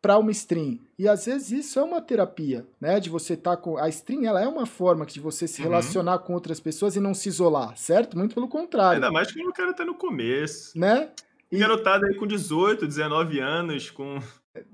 para 0.00 0.16
uma 0.16 0.30
stream. 0.30 0.78
E 0.96 1.08
às 1.08 1.26
vezes 1.26 1.50
isso 1.50 1.80
é 1.80 1.82
uma 1.82 2.00
terapia, 2.00 2.64
né? 2.80 3.00
De 3.00 3.10
você 3.10 3.34
estar 3.34 3.56
tá 3.56 3.60
com. 3.60 3.78
A 3.78 3.88
stream 3.88 4.24
ela 4.24 4.40
é 4.40 4.46
uma 4.46 4.64
forma 4.64 5.04
de 5.04 5.18
você 5.18 5.48
se 5.48 5.60
uhum. 5.60 5.70
relacionar 5.70 6.20
com 6.20 6.34
outras 6.34 6.60
pessoas 6.60 6.94
e 6.94 7.00
não 7.00 7.14
se 7.14 7.28
isolar, 7.28 7.76
certo? 7.76 8.16
Muito 8.16 8.32
pelo 8.32 8.46
contrário. 8.46 8.94
Ainda 9.02 9.10
mais 9.10 9.32
que 9.32 9.44
o 9.44 9.52
cara 9.52 9.74
tá 9.74 9.84
no 9.84 9.94
começo. 9.94 10.78
Né? 10.78 11.08
E... 11.54 11.58
Garotada 11.58 12.06
aí 12.06 12.14
com 12.14 12.26
18, 12.26 12.86
19 12.86 13.40
anos, 13.40 13.90
com. 13.90 14.18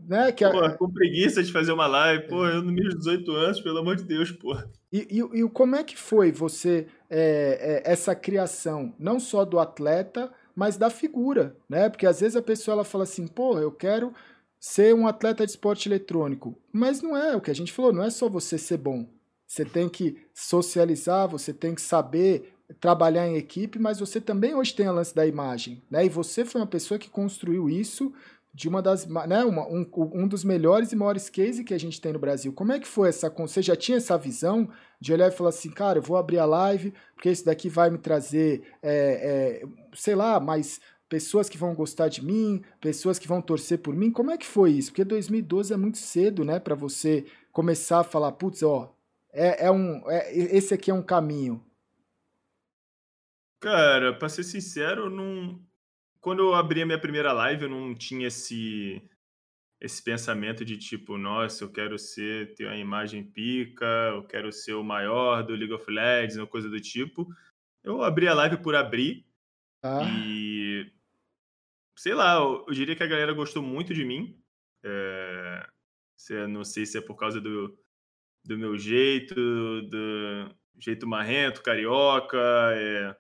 Né, 0.06 0.30
que 0.32 0.46
pô, 0.46 0.76
com 0.76 0.92
preguiça 0.92 1.42
de 1.42 1.50
fazer 1.50 1.72
uma 1.72 1.86
live, 1.86 2.28
pô, 2.28 2.46
eu 2.46 2.62
no 2.62 2.70
meus 2.70 2.94
18 2.94 3.32
anos, 3.32 3.60
pelo 3.60 3.78
amor 3.78 3.96
de 3.96 4.04
Deus, 4.04 4.30
pô. 4.30 4.54
E, 4.92 5.06
e, 5.10 5.40
e 5.40 5.48
como 5.48 5.74
é 5.74 5.82
que 5.82 5.96
foi 5.96 6.30
você, 6.30 6.86
é, 7.08 7.82
é, 7.86 7.90
essa 7.90 8.14
criação, 8.14 8.94
não 8.98 9.18
só 9.18 9.44
do 9.44 9.58
atleta, 9.58 10.30
mas 10.54 10.76
da 10.76 10.90
figura, 10.90 11.56
né? 11.68 11.88
Porque 11.88 12.06
às 12.06 12.20
vezes 12.20 12.36
a 12.36 12.42
pessoa 12.42 12.74
ela 12.74 12.84
fala 12.84 13.04
assim, 13.04 13.26
pô, 13.26 13.58
eu 13.58 13.72
quero 13.72 14.12
ser 14.58 14.94
um 14.94 15.06
atleta 15.06 15.46
de 15.46 15.52
esporte 15.52 15.88
eletrônico. 15.88 16.58
Mas 16.70 17.00
não 17.00 17.16
é 17.16 17.34
o 17.34 17.40
que 17.40 17.50
a 17.50 17.54
gente 17.54 17.72
falou, 17.72 17.92
não 17.92 18.04
é 18.04 18.10
só 18.10 18.28
você 18.28 18.58
ser 18.58 18.76
bom. 18.76 19.08
Você 19.46 19.64
tem 19.64 19.88
que 19.88 20.18
socializar, 20.34 21.26
você 21.26 21.52
tem 21.52 21.74
que 21.74 21.80
saber 21.80 22.52
trabalhar 22.78 23.26
em 23.26 23.36
equipe, 23.36 23.78
mas 23.78 23.98
você 23.98 24.20
também 24.20 24.54
hoje 24.54 24.74
tem 24.74 24.86
a 24.86 24.92
lance 24.92 25.14
da 25.14 25.26
imagem, 25.26 25.82
né? 25.90 26.04
E 26.04 26.08
você 26.08 26.44
foi 26.44 26.60
uma 26.60 26.66
pessoa 26.66 26.98
que 26.98 27.10
construiu 27.10 27.68
isso 27.68 28.12
de 28.52 28.68
uma 28.68 28.82
das, 28.82 29.06
né, 29.06 29.44
uma, 29.44 29.66
um, 29.68 29.86
um 30.12 30.26
dos 30.26 30.42
melhores 30.42 30.90
e 30.90 30.96
maiores 30.96 31.30
cases 31.30 31.64
que 31.64 31.72
a 31.72 31.78
gente 31.78 32.00
tem 32.00 32.12
no 32.12 32.18
Brasil. 32.18 32.52
Como 32.52 32.72
é 32.72 32.80
que 32.80 32.86
foi 32.86 33.08
essa, 33.08 33.30
você 33.30 33.62
já 33.62 33.76
tinha 33.76 33.98
essa 33.98 34.18
visão 34.18 34.68
de 35.00 35.12
olhar 35.12 35.28
e 35.28 35.30
falar 35.30 35.50
assim, 35.50 35.70
cara, 35.70 35.98
eu 35.98 36.02
vou 36.02 36.16
abrir 36.16 36.38
a 36.38 36.44
live, 36.44 36.92
porque 37.14 37.30
isso 37.30 37.44
daqui 37.44 37.68
vai 37.68 37.90
me 37.90 37.98
trazer, 37.98 38.62
é, 38.82 39.62
é, 39.62 39.68
sei 39.94 40.16
lá, 40.16 40.40
mais 40.40 40.80
pessoas 41.08 41.48
que 41.48 41.56
vão 41.56 41.74
gostar 41.74 42.08
de 42.08 42.24
mim, 42.24 42.62
pessoas 42.80 43.18
que 43.18 43.28
vão 43.28 43.40
torcer 43.40 43.78
por 43.78 43.94
mim. 43.94 44.10
Como 44.10 44.30
é 44.30 44.36
que 44.36 44.46
foi 44.46 44.72
isso? 44.72 44.90
Porque 44.90 45.04
2012 45.04 45.72
é 45.72 45.76
muito 45.76 45.98
cedo, 45.98 46.44
né, 46.44 46.58
para 46.58 46.74
você 46.74 47.24
começar 47.52 48.00
a 48.00 48.04
falar, 48.04 48.32
putz, 48.32 48.62
ó, 48.62 48.92
é, 49.32 49.66
é 49.66 49.70
um, 49.70 50.02
é, 50.08 50.36
esse 50.36 50.74
aqui 50.74 50.90
é 50.90 50.94
um 50.94 51.02
caminho. 51.02 51.62
Cara, 53.60 54.14
pra 54.14 54.28
ser 54.28 54.42
sincero, 54.42 55.10
não... 55.10 55.62
quando 56.20 56.40
eu 56.40 56.54
abri 56.54 56.82
a 56.82 56.86
minha 56.86 56.98
primeira 56.98 57.32
live, 57.32 57.64
eu 57.64 57.68
não 57.68 57.94
tinha 57.94 58.26
esse 58.28 59.02
esse 59.80 60.02
pensamento 60.02 60.62
de 60.62 60.76
tipo, 60.76 61.16
nossa, 61.16 61.64
eu 61.64 61.72
quero 61.72 61.98
ser 61.98 62.54
ter 62.54 62.66
uma 62.66 62.76
imagem 62.76 63.24
pica, 63.24 63.86
eu 64.12 64.22
quero 64.24 64.52
ser 64.52 64.74
o 64.74 64.84
maior 64.84 65.42
do 65.42 65.54
League 65.54 65.72
of 65.72 65.90
Legends, 65.90 66.36
ou 66.36 66.46
coisa 66.46 66.68
do 66.68 66.78
tipo. 66.78 67.26
Eu 67.82 68.02
abri 68.02 68.28
a 68.28 68.34
live 68.34 68.58
por 68.58 68.74
abrir 68.76 69.26
ah. 69.82 70.02
e 70.02 70.92
sei 71.96 72.14
lá, 72.14 72.34
eu, 72.34 72.64
eu, 72.68 72.74
diria 72.74 72.94
que 72.94 73.02
a 73.02 73.06
galera 73.06 73.32
gostou 73.32 73.62
muito 73.62 73.94
de 73.94 74.04
mim. 74.04 74.38
É, 74.84 75.66
não 76.48 76.62
sei 76.62 76.84
se 76.84 76.98
é 76.98 77.00
por 77.00 77.16
causa 77.16 77.40
do, 77.40 77.78
do 78.44 78.58
meu 78.58 78.76
jeito, 78.76 79.34
do 79.34 80.54
jeito 80.78 81.06
marrento, 81.06 81.62
carioca. 81.62 82.38
É, 82.74 83.16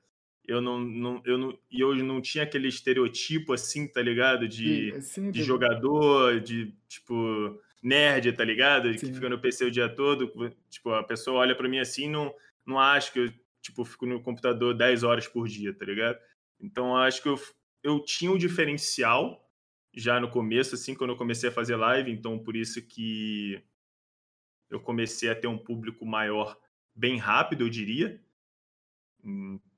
eu 0.50 0.60
não, 0.60 0.80
não, 0.80 1.22
eu 1.24 1.38
não, 1.38 1.58
e 1.70 1.80
eu 1.80 1.94
não 1.94 2.20
tinha 2.20 2.42
aquele 2.42 2.66
estereotipo 2.66 3.52
assim, 3.52 3.86
tá 3.86 4.02
ligado? 4.02 4.48
De, 4.48 4.92
sim, 4.94 5.00
sim, 5.00 5.30
de 5.30 5.44
jogador, 5.44 6.40
de 6.40 6.74
tipo 6.88 7.56
nerd, 7.80 8.32
tá 8.32 8.44
ligado? 8.44 8.92
Sim. 8.92 8.98
Que 8.98 9.14
fica 9.14 9.28
no 9.28 9.40
PC 9.40 9.66
o 9.66 9.70
dia 9.70 9.88
todo. 9.88 10.32
Tipo, 10.68 10.90
a 10.90 11.04
pessoa 11.04 11.38
olha 11.38 11.54
para 11.54 11.68
mim 11.68 11.78
assim, 11.78 12.10
não, 12.10 12.34
não 12.66 12.80
acha 12.80 13.12
que 13.12 13.20
eu 13.20 13.32
tipo, 13.62 13.84
fico 13.84 14.04
no 14.06 14.20
computador 14.20 14.74
10 14.74 15.04
horas 15.04 15.28
por 15.28 15.46
dia, 15.46 15.72
tá 15.72 15.84
ligado? 15.84 16.18
Então 16.58 16.96
acho 16.96 17.22
que 17.22 17.28
eu, 17.28 17.40
eu 17.84 18.00
tinha 18.00 18.32
um 18.32 18.38
diferencial 18.38 19.48
já 19.94 20.18
no 20.18 20.30
começo, 20.30 20.74
assim, 20.74 20.96
quando 20.96 21.10
eu 21.10 21.16
comecei 21.16 21.48
a 21.48 21.52
fazer 21.52 21.76
live, 21.76 22.10
então 22.10 22.36
por 22.36 22.56
isso 22.56 22.82
que 22.82 23.62
eu 24.68 24.80
comecei 24.80 25.30
a 25.30 25.34
ter 25.36 25.46
um 25.46 25.58
público 25.58 26.04
maior 26.04 26.58
bem 26.92 27.18
rápido, 27.18 27.62
eu 27.62 27.68
diria. 27.68 28.20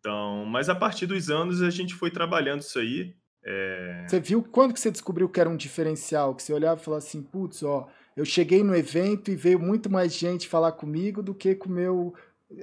Então, 0.02 0.44
mas 0.44 0.68
a 0.68 0.74
partir 0.74 1.06
dos 1.06 1.30
anos 1.30 1.62
a 1.62 1.70
gente 1.70 1.94
foi 1.94 2.10
trabalhando 2.10 2.62
isso 2.62 2.76
aí. 2.78 3.14
É... 3.44 4.04
Você 4.08 4.18
viu 4.18 4.42
quando 4.42 4.74
que 4.74 4.80
você 4.80 4.90
descobriu 4.90 5.28
que 5.28 5.40
era 5.40 5.48
um 5.48 5.56
diferencial? 5.56 6.34
Que 6.34 6.42
você 6.42 6.52
olhava 6.52 6.80
e 6.80 6.84
falava 6.84 6.98
assim, 6.98 7.22
putz, 7.22 7.62
ó, 7.62 7.88
eu 8.16 8.24
cheguei 8.24 8.64
no 8.64 8.74
evento 8.74 9.30
e 9.30 9.36
veio 9.36 9.60
muito 9.60 9.88
mais 9.88 10.12
gente 10.12 10.48
falar 10.48 10.72
comigo 10.72 11.22
do 11.22 11.32
que 11.32 11.54
com 11.54 11.68
o 11.68 11.72
meu 11.72 12.14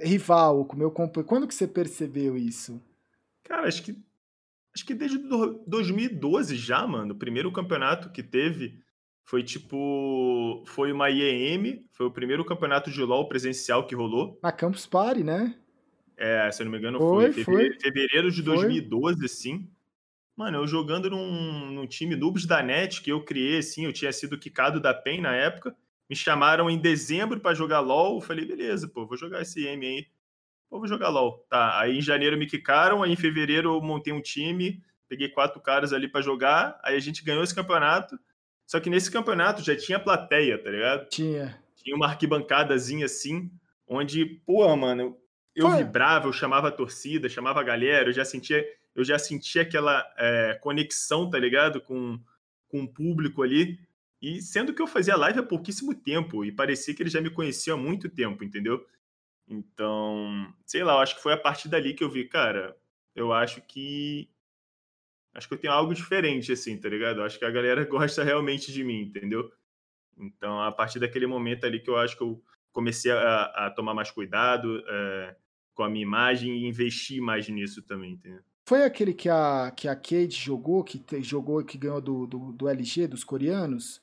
rival, 0.02 0.66
com 0.66 0.76
o 0.76 0.78
meu 0.78 0.90
companheiro. 0.90 1.28
Quando 1.28 1.48
que 1.48 1.54
você 1.54 1.66
percebeu 1.66 2.36
isso? 2.36 2.80
Cara, 3.42 3.66
acho 3.66 3.82
que 3.82 3.96
Acho 4.74 4.86
que 4.86 4.94
desde 4.94 5.18
2012 5.18 6.56
já, 6.56 6.86
mano. 6.86 7.12
O 7.12 7.18
primeiro 7.18 7.50
campeonato 7.50 8.10
que 8.10 8.22
teve 8.22 8.78
foi 9.24 9.42
tipo. 9.42 10.62
Foi 10.66 10.92
uma 10.92 11.10
IEM, 11.10 11.84
foi 11.90 12.06
o 12.06 12.10
primeiro 12.10 12.44
campeonato 12.44 12.90
de 12.90 13.02
LOL 13.02 13.28
presencial 13.28 13.86
que 13.86 13.94
rolou. 13.94 14.38
Na 14.42 14.52
Campus 14.52 14.86
Party, 14.86 15.24
né? 15.24 15.56
É, 16.20 16.52
se 16.52 16.60
eu 16.60 16.66
não 16.66 16.72
me 16.72 16.76
engano, 16.76 16.98
foi, 16.98 17.32
foi 17.32 17.44
fevereiro, 17.44 17.80
fevereiro 17.80 18.30
de 18.30 18.42
2012, 18.42 19.18
foi. 19.18 19.28
sim. 19.28 19.70
Mano, 20.36 20.58
eu 20.58 20.66
jogando 20.66 21.08
num, 21.08 21.70
num 21.70 21.86
time 21.86 22.14
Noobs 22.14 22.44
da 22.44 22.62
NET 22.62 23.00
que 23.00 23.10
eu 23.10 23.24
criei, 23.24 23.58
assim, 23.58 23.86
eu 23.86 23.92
tinha 23.92 24.12
sido 24.12 24.38
quicado 24.38 24.78
da 24.78 24.92
PEN 24.92 25.22
na 25.22 25.34
época. 25.34 25.74
Me 26.10 26.14
chamaram 26.14 26.68
em 26.68 26.78
dezembro 26.78 27.40
para 27.40 27.54
jogar 27.54 27.80
LOL. 27.80 28.16
Eu 28.16 28.20
falei, 28.20 28.44
beleza, 28.44 28.86
pô, 28.86 29.06
vou 29.06 29.16
jogar 29.16 29.40
esse 29.40 29.60
IEM 29.60 29.80
aí. 29.82 30.06
Pô, 30.68 30.78
vou 30.78 30.86
jogar 30.86 31.08
LOL. 31.08 31.46
Tá, 31.48 31.80
aí 31.80 31.96
em 31.96 32.02
janeiro 32.02 32.36
me 32.36 32.46
quicaram, 32.46 33.02
aí 33.02 33.12
em 33.12 33.16
fevereiro 33.16 33.74
eu 33.74 33.80
montei 33.80 34.12
um 34.12 34.20
time, 34.20 34.82
peguei 35.08 35.28
quatro 35.28 35.60
caras 35.60 35.92
ali 35.92 36.06
para 36.06 36.20
jogar, 36.20 36.78
aí 36.82 36.96
a 36.96 37.00
gente 37.00 37.24
ganhou 37.24 37.42
esse 37.42 37.54
campeonato. 37.54 38.18
Só 38.66 38.78
que 38.78 38.90
nesse 38.90 39.10
campeonato 39.10 39.62
já 39.62 39.74
tinha 39.74 39.98
plateia, 39.98 40.62
tá 40.62 40.70
ligado? 40.70 41.08
Tinha. 41.08 41.58
Tinha 41.76 41.96
uma 41.96 42.06
arquibancadazinha 42.06 43.06
assim, 43.06 43.50
onde, 43.86 44.24
pô, 44.46 44.76
mano, 44.76 45.16
eu, 45.60 45.68
eu 45.68 45.76
vibrava, 45.76 46.26
eu 46.26 46.32
chamava 46.32 46.68
a 46.68 46.72
torcida, 46.72 47.28
chamava 47.28 47.60
a 47.60 47.64
galera, 47.64 48.08
eu 48.08 48.12
já 48.12 48.24
sentia, 48.24 48.64
eu 48.94 49.04
já 49.04 49.18
sentia 49.18 49.62
aquela 49.62 50.04
é, 50.16 50.58
conexão, 50.60 51.28
tá 51.28 51.38
ligado? 51.38 51.80
Com, 51.80 52.20
com 52.68 52.82
o 52.82 52.88
público 52.88 53.42
ali. 53.42 53.78
E 54.20 54.42
sendo 54.42 54.74
que 54.74 54.82
eu 54.82 54.86
fazia 54.86 55.16
live 55.16 55.40
há 55.40 55.42
pouquíssimo 55.42 55.94
tempo, 55.94 56.44
e 56.44 56.52
parecia 56.52 56.94
que 56.94 57.02
ele 57.02 57.10
já 57.10 57.20
me 57.20 57.30
conhecia 57.30 57.72
há 57.72 57.76
muito 57.76 58.08
tempo, 58.08 58.44
entendeu? 58.44 58.86
Então, 59.48 60.52
sei 60.66 60.84
lá, 60.84 60.94
eu 60.94 60.98
acho 60.98 61.16
que 61.16 61.22
foi 61.22 61.32
a 61.32 61.38
partir 61.38 61.68
dali 61.68 61.94
que 61.94 62.04
eu 62.04 62.10
vi, 62.10 62.24
cara, 62.28 62.76
eu 63.14 63.32
acho 63.32 63.60
que. 63.62 64.30
Acho 65.34 65.48
que 65.48 65.54
eu 65.54 65.58
tenho 65.58 65.72
algo 65.72 65.94
diferente, 65.94 66.52
assim, 66.52 66.76
tá 66.76 66.88
ligado? 66.88 67.20
Eu 67.20 67.24
acho 67.24 67.38
que 67.38 67.44
a 67.44 67.50
galera 67.50 67.84
gosta 67.86 68.22
realmente 68.22 68.72
de 68.72 68.84
mim, 68.84 69.02
entendeu? 69.02 69.50
Então, 70.18 70.60
a 70.60 70.70
partir 70.70 70.98
daquele 70.98 71.26
momento 71.26 71.64
ali 71.64 71.80
que 71.80 71.88
eu 71.88 71.96
acho 71.96 72.16
que 72.16 72.22
eu 72.22 72.42
comecei 72.72 73.10
a, 73.10 73.44
a 73.66 73.70
tomar 73.70 73.94
mais 73.94 74.10
cuidado 74.10 74.82
é, 74.86 75.36
com 75.80 75.84
a 75.84 75.88
minha 75.88 76.02
imagem 76.02 76.58
e 76.58 76.68
investir 76.68 77.22
mais 77.22 77.48
nisso 77.48 77.80
também, 77.80 78.12
entendeu? 78.12 78.42
Foi 78.66 78.84
aquele 78.84 79.14
que 79.14 79.30
a, 79.30 79.72
que 79.74 79.88
a 79.88 79.96
Kate 79.96 80.32
jogou, 80.32 80.84
que 80.84 80.98
te, 80.98 81.22
jogou 81.22 81.64
que 81.64 81.78
ganhou 81.78 82.02
do, 82.02 82.26
do, 82.26 82.52
do 82.52 82.68
LG, 82.68 83.06
dos 83.06 83.24
coreanos? 83.24 84.02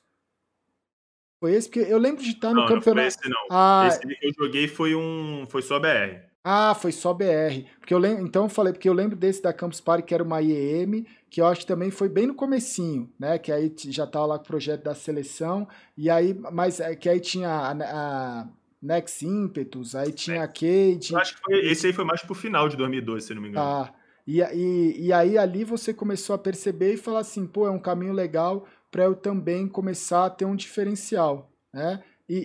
Foi 1.38 1.54
esse? 1.54 1.68
Porque 1.70 1.88
eu 1.88 1.98
lembro 1.98 2.20
de 2.20 2.30
estar 2.30 2.48
no 2.48 2.62
não, 2.62 2.66
campeonato. 2.66 2.96
Não, 2.96 3.02
foi 3.02 3.06
esse 3.06 3.28
não. 3.28 3.46
Ah, 3.48 3.86
esse 3.86 4.00
que 4.00 4.26
eu 4.26 4.32
joguei 4.36 4.66
foi 4.66 4.96
um. 4.96 5.46
Foi 5.48 5.62
só 5.62 5.78
BR. 5.78 6.26
Ah, 6.42 6.74
foi 6.74 6.90
só 6.90 7.14
BR. 7.14 7.64
Porque 7.78 7.94
eu 7.94 7.98
lembro, 7.98 8.26
então 8.26 8.46
eu 8.46 8.48
falei, 8.48 8.72
porque 8.72 8.88
eu 8.88 8.92
lembro 8.92 9.14
desse 9.14 9.40
da 9.40 9.52
Campus 9.52 9.80
Party, 9.80 10.02
que 10.02 10.14
era 10.14 10.24
uma 10.24 10.42
IEM, 10.42 11.06
que 11.30 11.40
eu 11.40 11.46
acho 11.46 11.60
que 11.60 11.66
também 11.66 11.92
foi 11.92 12.08
bem 12.08 12.26
no 12.26 12.34
comecinho, 12.34 13.08
né? 13.20 13.38
Que 13.38 13.52
aí 13.52 13.72
já 13.86 14.04
tava 14.04 14.26
lá 14.26 14.38
com 14.38 14.44
o 14.44 14.48
projeto 14.48 14.82
da 14.82 14.96
seleção, 14.96 15.68
e 15.96 16.10
aí, 16.10 16.34
mas 16.34 16.80
é, 16.80 16.96
que 16.96 17.08
aí 17.08 17.20
tinha 17.20 17.48
a, 17.48 17.70
a 17.70 18.48
Nex 18.80 19.22
Impetus, 19.22 19.94
aí 19.94 20.12
tinha 20.12 20.42
a 20.42 20.48
Cade. 20.48 21.12
Eu 21.12 21.18
acho 21.18 21.36
que 21.36 21.40
foi, 21.42 21.66
esse 21.66 21.86
aí 21.86 21.92
foi 21.92 22.04
mais 22.04 22.22
pro 22.22 22.34
final 22.34 22.68
de 22.68 22.76
2012, 22.76 23.26
se 23.26 23.34
não 23.34 23.42
me 23.42 23.48
engano. 23.48 23.66
Ah, 23.66 23.94
e, 24.26 24.40
e, 24.40 25.06
e 25.06 25.12
aí 25.12 25.36
ali 25.36 25.64
você 25.64 25.92
começou 25.92 26.34
a 26.34 26.38
perceber 26.38 26.94
e 26.94 26.98
falar 26.98 27.20
assim, 27.20 27.46
pô, 27.46 27.66
é 27.66 27.70
um 27.70 27.78
caminho 27.78 28.12
legal 28.12 28.66
para 28.90 29.04
eu 29.04 29.14
também 29.14 29.66
começar 29.66 30.26
a 30.26 30.30
ter 30.30 30.44
um 30.44 30.56
diferencial, 30.56 31.50
né? 31.72 32.02
E, 32.28 32.36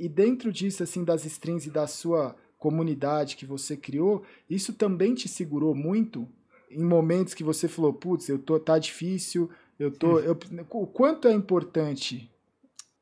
e, 0.00 0.06
e, 0.06 0.08
dentro 0.08 0.50
disso, 0.50 0.82
assim, 0.82 1.04
das 1.04 1.26
strings 1.26 1.66
e 1.66 1.70
da 1.70 1.86
sua 1.86 2.34
comunidade 2.56 3.36
que 3.36 3.44
você 3.44 3.76
criou, 3.76 4.24
isso 4.48 4.72
também 4.72 5.14
te 5.14 5.28
segurou 5.28 5.74
muito 5.74 6.26
em 6.70 6.82
momentos 6.82 7.34
que 7.34 7.44
você 7.44 7.68
falou, 7.68 7.92
putz, 7.92 8.28
eu 8.28 8.38
tô, 8.38 8.58
tá 8.58 8.78
difícil, 8.78 9.50
eu 9.78 9.90
tô, 9.90 10.18
eu, 10.20 10.36
o 10.70 10.86
quanto 10.86 11.28
é 11.28 11.32
importante? 11.32 12.30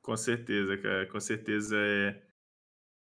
Com 0.03 0.17
certeza, 0.17 0.77
cara, 0.77 1.07
com 1.07 1.19
certeza 1.19 1.77
é. 1.79 2.21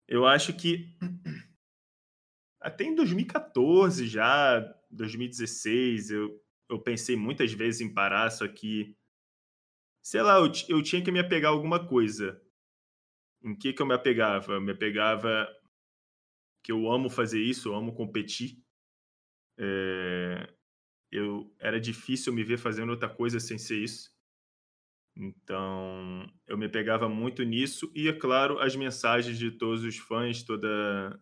Eu 0.09 0.27
acho 0.27 0.57
que 0.57 0.97
até 2.61 2.85
em 2.85 2.95
2014 2.95 4.07
já, 4.07 4.59
2016, 4.91 6.11
eu, 6.11 6.43
eu 6.71 6.81
pensei 6.81 7.15
muitas 7.15 7.53
vezes 7.53 7.83
em 7.83 7.93
parar, 7.93 8.31
só 8.31 8.49
que 8.49 8.97
sei 10.03 10.23
lá, 10.23 10.39
eu, 10.39 10.51
eu 10.69 10.83
tinha 10.83 11.05
que 11.05 11.13
me 11.13 11.21
apegar 11.21 11.53
a 11.53 11.55
alguma 11.55 11.87
coisa. 11.87 12.41
Em 13.43 13.55
que 13.55 13.73
que 13.73 13.83
eu 13.83 13.87
me 13.87 13.95
apegava? 13.95 14.55
Eu 14.55 14.61
me 14.61 14.73
apegava 14.73 15.47
que 16.65 16.73
eu 16.73 16.91
amo 16.91 17.11
fazer 17.11 17.41
isso, 17.41 17.69
eu 17.69 17.75
amo 17.75 17.95
competir. 17.95 18.63
É, 19.59 20.53
eu 21.13 21.55
era 21.59 21.81
difícil 21.81 22.33
me 22.33 22.43
ver 22.43 22.59
fazendo 22.59 22.91
outra 22.91 23.09
coisa 23.09 23.39
sem 23.39 23.59
ser 23.59 23.83
isso. 23.83 24.11
Então, 25.19 26.31
eu 26.47 26.57
me 26.57 26.69
pegava 26.69 27.09
muito 27.09 27.43
nisso 27.43 27.91
e, 27.93 28.09
é 28.09 28.12
claro, 28.12 28.61
as 28.61 28.77
mensagens 28.77 29.37
de 29.37 29.51
todos 29.51 29.83
os 29.83 29.97
fãs, 29.99 30.45
toda 30.45 31.19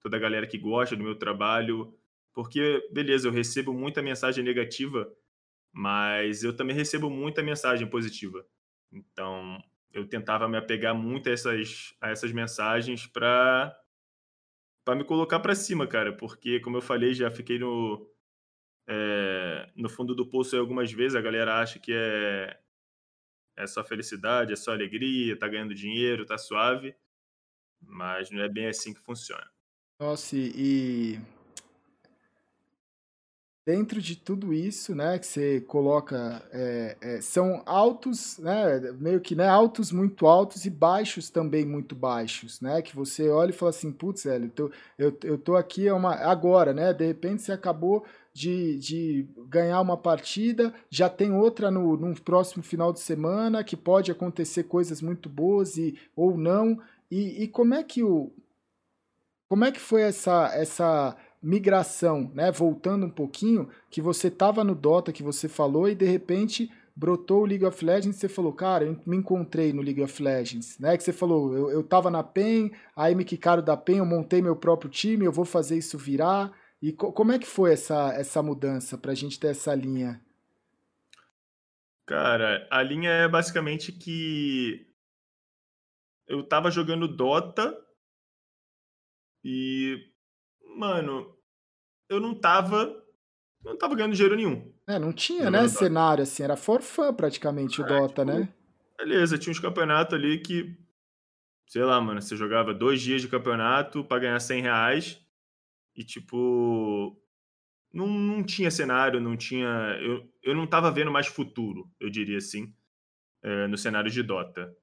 toda 0.00 0.16
a 0.16 0.20
galera 0.20 0.46
que 0.46 0.58
gosta 0.58 0.96
do 0.96 1.02
meu 1.04 1.14
trabalho, 1.18 1.94
porque 2.32 2.86
beleza, 2.92 3.28
eu 3.28 3.32
recebo 3.32 3.72
muita 3.72 4.02
mensagem 4.02 4.44
negativa, 4.44 5.10
mas 5.72 6.44
eu 6.44 6.56
também 6.56 6.76
recebo 6.76 7.10
muita 7.10 7.42
mensagem 7.42 7.88
positiva. 7.88 8.46
Então, 8.92 9.62
eu 9.92 10.08
tentava 10.08 10.48
me 10.48 10.56
apegar 10.58 10.94
muito 10.94 11.28
a 11.28 11.32
essas, 11.32 11.94
a 12.00 12.10
essas 12.10 12.32
mensagens 12.32 13.06
para 13.06 13.76
para 14.84 14.94
me 14.96 15.04
colocar 15.04 15.40
para 15.40 15.54
cima, 15.54 15.86
cara, 15.86 16.12
porque 16.14 16.60
como 16.60 16.76
eu 16.76 16.82
falei, 16.82 17.14
já 17.14 17.30
fiquei 17.30 17.58
no 17.58 18.06
é, 18.88 19.70
no 19.76 19.88
fundo 19.88 20.14
do 20.14 20.26
poço 20.28 20.56
algumas 20.56 20.92
vezes, 20.92 21.16
a 21.16 21.22
galera 21.22 21.60
acha 21.60 21.78
que 21.78 21.92
é 21.92 22.58
é 23.56 23.66
só 23.66 23.84
felicidade, 23.84 24.52
é 24.52 24.56
só 24.56 24.72
alegria, 24.72 25.38
tá 25.38 25.48
ganhando 25.48 25.74
dinheiro, 25.74 26.26
tá 26.26 26.36
suave, 26.38 26.94
mas 27.80 28.30
não 28.30 28.42
é 28.42 28.48
bem 28.48 28.66
assim 28.66 28.92
que 28.92 29.00
funciona. 29.00 29.48
Nossa, 29.98 30.36
e 30.36 31.20
dentro 33.66 34.00
de 34.00 34.16
tudo 34.16 34.52
isso, 34.52 34.94
né, 34.94 35.18
que 35.18 35.26
você 35.26 35.60
coloca, 35.62 36.42
é, 36.52 36.96
é, 37.00 37.20
são 37.20 37.62
altos, 37.64 38.38
né, 38.38 38.80
meio 38.98 39.20
que, 39.20 39.34
né, 39.34 39.48
altos 39.48 39.90
muito 39.90 40.26
altos 40.26 40.66
e 40.66 40.70
baixos 40.70 41.30
também 41.30 41.64
muito 41.64 41.94
baixos, 41.94 42.60
né, 42.60 42.82
que 42.82 42.94
você 42.94 43.28
olha 43.30 43.50
e 43.50 43.54
fala 43.54 43.70
assim, 43.70 43.90
putz, 43.90 44.24
velho, 44.24 44.46
eu 44.46 44.50
tô, 44.50 44.70
eu, 44.98 45.18
eu 45.24 45.38
tô 45.38 45.56
aqui 45.56 45.88
é 45.88 45.92
uma, 45.94 46.14
agora, 46.14 46.74
né, 46.74 46.92
de 46.92 47.06
repente 47.06 47.42
você 47.42 47.52
acabou 47.52 48.04
de, 48.34 48.76
de 48.78 49.28
ganhar 49.48 49.80
uma 49.80 49.96
partida, 49.96 50.74
já 50.90 51.08
tem 51.08 51.32
outra 51.32 51.70
no, 51.70 51.96
no 51.96 52.20
próximo 52.20 52.64
final 52.64 52.92
de 52.92 52.98
semana, 52.98 53.62
que 53.62 53.76
pode 53.76 54.10
acontecer 54.10 54.64
coisas 54.64 55.00
muito 55.00 55.28
boas 55.28 55.76
e, 55.76 55.96
ou 56.16 56.36
não, 56.36 56.80
e, 57.08 57.44
e 57.44 57.48
como 57.48 57.74
é 57.74 57.84
que 57.84 58.02
o, 58.02 58.32
como 59.48 59.64
é 59.64 59.70
que 59.70 59.78
foi 59.78 60.02
essa, 60.02 60.50
essa 60.52 61.16
migração, 61.40 62.28
né? 62.34 62.50
Voltando 62.50 63.06
um 63.06 63.10
pouquinho, 63.10 63.68
que 63.88 64.00
você 64.00 64.28
tava 64.28 64.64
no 64.64 64.74
Dota, 64.74 65.12
que 65.12 65.22
você 65.22 65.48
falou, 65.48 65.88
e 65.88 65.94
de 65.94 66.06
repente 66.06 66.68
brotou 66.96 67.42
o 67.42 67.46
League 67.46 67.64
of 67.64 67.84
Legends, 67.84 68.16
você 68.16 68.28
falou, 68.28 68.52
cara, 68.52 68.84
eu 68.84 68.96
me 69.06 69.16
encontrei 69.16 69.72
no 69.72 69.82
League 69.82 70.02
of 70.02 70.20
Legends, 70.20 70.78
né? 70.80 70.96
Que 70.96 71.04
você 71.04 71.12
falou, 71.12 71.54
eu, 71.54 71.70
eu 71.70 71.82
tava 71.84 72.10
na 72.10 72.22
PEN, 72.24 72.72
aí 72.96 73.14
me 73.14 73.24
quicaram 73.24 73.62
da 73.62 73.76
PEN, 73.76 73.98
eu 73.98 74.06
montei 74.06 74.42
meu 74.42 74.56
próprio 74.56 74.90
time, 74.90 75.24
eu 75.24 75.32
vou 75.32 75.44
fazer 75.44 75.76
isso 75.76 75.96
virar. 75.96 76.52
E 76.84 76.92
co 76.92 77.10
como 77.14 77.32
é 77.32 77.38
que 77.38 77.46
foi 77.46 77.72
essa, 77.72 78.12
essa 78.12 78.42
mudança 78.42 78.98
pra 78.98 79.14
gente 79.14 79.40
ter 79.40 79.46
essa 79.46 79.74
linha? 79.74 80.22
Cara, 82.06 82.68
a 82.70 82.82
linha 82.82 83.08
é 83.08 83.26
basicamente 83.26 83.90
que 83.90 84.86
eu 86.26 86.46
tava 86.46 86.70
jogando 86.70 87.08
Dota 87.08 87.74
e, 89.42 89.96
mano, 90.76 91.34
eu 92.06 92.20
não 92.20 92.38
tava. 92.38 93.02
Não 93.64 93.78
tava 93.78 93.94
ganhando 93.94 94.12
dinheiro 94.12 94.36
nenhum. 94.36 94.70
É, 94.86 94.98
não 94.98 95.10
tinha, 95.10 95.50
né, 95.50 95.66
cenário 95.66 96.22
assim, 96.22 96.42
era 96.42 96.54
for 96.54 96.82
fun 96.82 97.14
praticamente 97.14 97.80
o 97.80 97.84
é, 97.86 97.88
Dota, 97.88 98.26
tipo, 98.26 98.38
né? 98.38 98.54
Beleza, 98.98 99.38
tinha 99.38 99.50
uns 99.52 99.58
campeonatos 99.58 100.12
ali 100.12 100.38
que, 100.42 100.78
sei 101.66 101.82
lá, 101.82 101.98
mano, 101.98 102.20
você 102.20 102.36
jogava 102.36 102.74
dois 102.74 103.00
dias 103.00 103.22
de 103.22 103.28
campeonato 103.28 104.04
para 104.04 104.20
ganhar 104.20 104.38
100 104.38 104.60
reais 104.60 105.23
e, 105.96 106.04
tipo, 106.04 107.16
não, 107.92 108.08
não 108.08 108.42
tinha 108.42 108.70
cenário, 108.70 109.20
não 109.20 109.36
tinha. 109.36 109.68
Eu, 110.00 110.28
eu 110.42 110.54
não 110.54 110.66
tava 110.66 110.90
vendo 110.90 111.10
mais 111.10 111.26
futuro, 111.26 111.90
eu 112.00 112.10
diria 112.10 112.38
assim, 112.38 112.74
é, 113.42 113.66
no 113.66 113.78
cenário 113.78 114.10
de 114.10 114.22
Dota. 114.22 114.74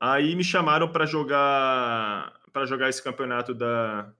Aí 0.00 0.34
me 0.34 0.42
chamaram 0.42 0.90
para 0.90 1.04
jogar 1.04 2.40
para 2.52 2.66
jogar 2.66 2.88
esse 2.88 3.02
campeonato 3.02 3.54
da, 3.54 4.12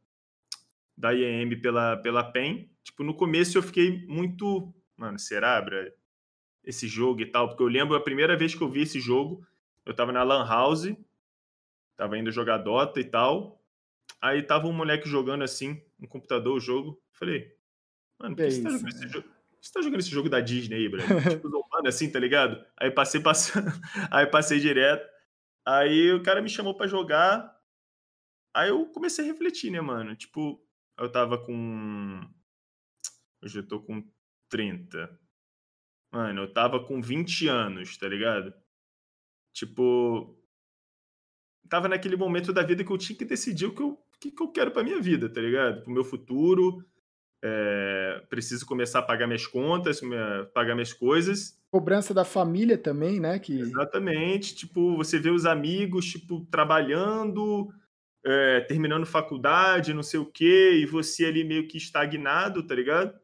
da 0.96 1.12
IEM 1.12 1.60
pela, 1.60 1.96
pela 1.96 2.24
PEN. 2.24 2.70
Tipo, 2.84 3.02
no 3.02 3.14
começo 3.14 3.56
eu 3.58 3.62
fiquei 3.62 4.06
muito. 4.06 4.72
Mano, 4.96 5.18
será, 5.18 5.60
bra? 5.60 5.90
Esse 6.62 6.86
jogo 6.86 7.22
e 7.22 7.26
tal? 7.26 7.48
Porque 7.48 7.62
eu 7.62 7.68
lembro 7.68 7.96
a 7.96 8.02
primeira 8.02 8.36
vez 8.36 8.54
que 8.54 8.62
eu 8.62 8.68
vi 8.68 8.82
esse 8.82 9.00
jogo, 9.00 9.44
eu 9.86 9.94
tava 9.94 10.12
na 10.12 10.22
Lan 10.22 10.46
House, 10.46 10.94
tava 11.96 12.18
indo 12.18 12.30
jogar 12.30 12.58
Dota 12.58 13.00
e 13.00 13.04
tal. 13.04 13.59
Aí 14.22 14.42
tava 14.42 14.66
um 14.66 14.72
moleque 14.72 15.08
jogando 15.08 15.42
assim, 15.42 15.82
no 15.98 16.06
computador, 16.06 16.56
o 16.56 16.60
jogo. 16.60 17.02
Falei, 17.12 17.56
mano, 18.18 18.36
por 18.36 18.44
que, 18.44 18.50
você 18.50 18.62
tá 18.62 18.70
jogando 18.70 18.88
esse 18.88 19.08
jogo? 19.08 19.28
Você 19.60 19.72
tá 19.72 19.82
jogando 19.82 20.00
esse 20.00 20.10
jogo 20.10 20.28
da 20.28 20.40
Disney 20.40 20.76
aí, 20.76 20.88
tipo, 21.36 21.48
zombando 21.48 21.88
assim, 21.88 22.10
tá 22.10 22.18
ligado? 22.18 22.64
Aí 22.78 22.90
passei, 22.90 23.20
passando, 23.20 23.70
aí 24.10 24.26
passei 24.26 24.58
direto. 24.58 25.08
Aí 25.66 26.12
o 26.12 26.22
cara 26.22 26.40
me 26.42 26.48
chamou 26.48 26.74
para 26.74 26.86
jogar. 26.86 27.58
Aí 28.54 28.70
eu 28.70 28.86
comecei 28.86 29.24
a 29.24 29.28
refletir, 29.28 29.70
né, 29.70 29.80
mano? 29.80 30.16
Tipo, 30.16 30.62
eu 30.98 31.10
tava 31.10 31.38
com. 31.38 32.20
Hoje 33.42 33.58
eu 33.58 33.66
tô 33.66 33.80
com 33.80 34.06
30. 34.48 35.18
Mano, 36.12 36.42
eu 36.42 36.52
tava 36.52 36.84
com 36.84 37.00
20 37.00 37.48
anos, 37.48 37.96
tá 37.96 38.08
ligado? 38.08 38.52
Tipo. 39.52 40.36
Tava 41.68 41.88
naquele 41.88 42.16
momento 42.16 42.52
da 42.52 42.62
vida 42.62 42.84
que 42.84 42.90
eu 42.90 42.98
tinha 42.98 43.16
que 43.16 43.24
decidir 43.24 43.66
o 43.66 43.74
que 43.74 43.82
eu, 43.82 43.96
que, 44.20 44.30
que 44.30 44.42
eu 44.42 44.48
quero 44.48 44.70
pra 44.70 44.84
minha 44.84 45.00
vida, 45.00 45.28
tá 45.28 45.40
ligado? 45.40 45.82
Pro 45.82 45.92
meu 45.92 46.04
futuro. 46.04 46.84
É, 47.42 48.22
preciso 48.28 48.66
começar 48.66 48.98
a 48.98 49.02
pagar 49.02 49.26
minhas 49.26 49.46
contas, 49.46 50.02
minha, 50.02 50.44
pagar 50.52 50.74
minhas 50.74 50.92
coisas. 50.92 51.58
Cobrança 51.70 52.12
da 52.12 52.24
família 52.24 52.76
também, 52.76 53.18
né? 53.18 53.38
Que... 53.38 53.58
Exatamente. 53.58 54.54
Tipo, 54.54 54.96
você 54.96 55.18
vê 55.18 55.30
os 55.30 55.46
amigos, 55.46 56.04
tipo, 56.04 56.44
trabalhando, 56.50 57.72
é, 58.24 58.60
terminando 58.60 59.06
faculdade, 59.06 59.94
não 59.94 60.02
sei 60.02 60.20
o 60.20 60.26
quê, 60.26 60.72
e 60.74 60.84
você 60.84 61.24
ali 61.24 61.42
meio 61.42 61.66
que 61.66 61.78
estagnado, 61.78 62.62
tá 62.62 62.74
ligado? 62.74 63.18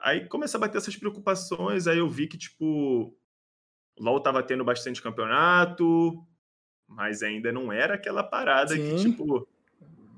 Aí 0.00 0.26
começa 0.26 0.56
a 0.56 0.60
bater 0.60 0.78
essas 0.78 0.96
preocupações, 0.96 1.86
aí 1.86 1.98
eu 1.98 2.08
vi 2.08 2.26
que, 2.26 2.38
tipo, 2.38 3.14
o 3.96 4.02
LoL 4.02 4.20
tava 4.20 4.42
tendo 4.42 4.64
bastante 4.64 5.02
campeonato, 5.02 6.24
mas 6.88 7.22
ainda 7.22 7.52
não 7.52 7.72
era 7.72 7.94
aquela 7.94 8.24
parada 8.24 8.74
Sim. 8.74 8.96
que, 8.96 9.02
tipo, 9.02 9.46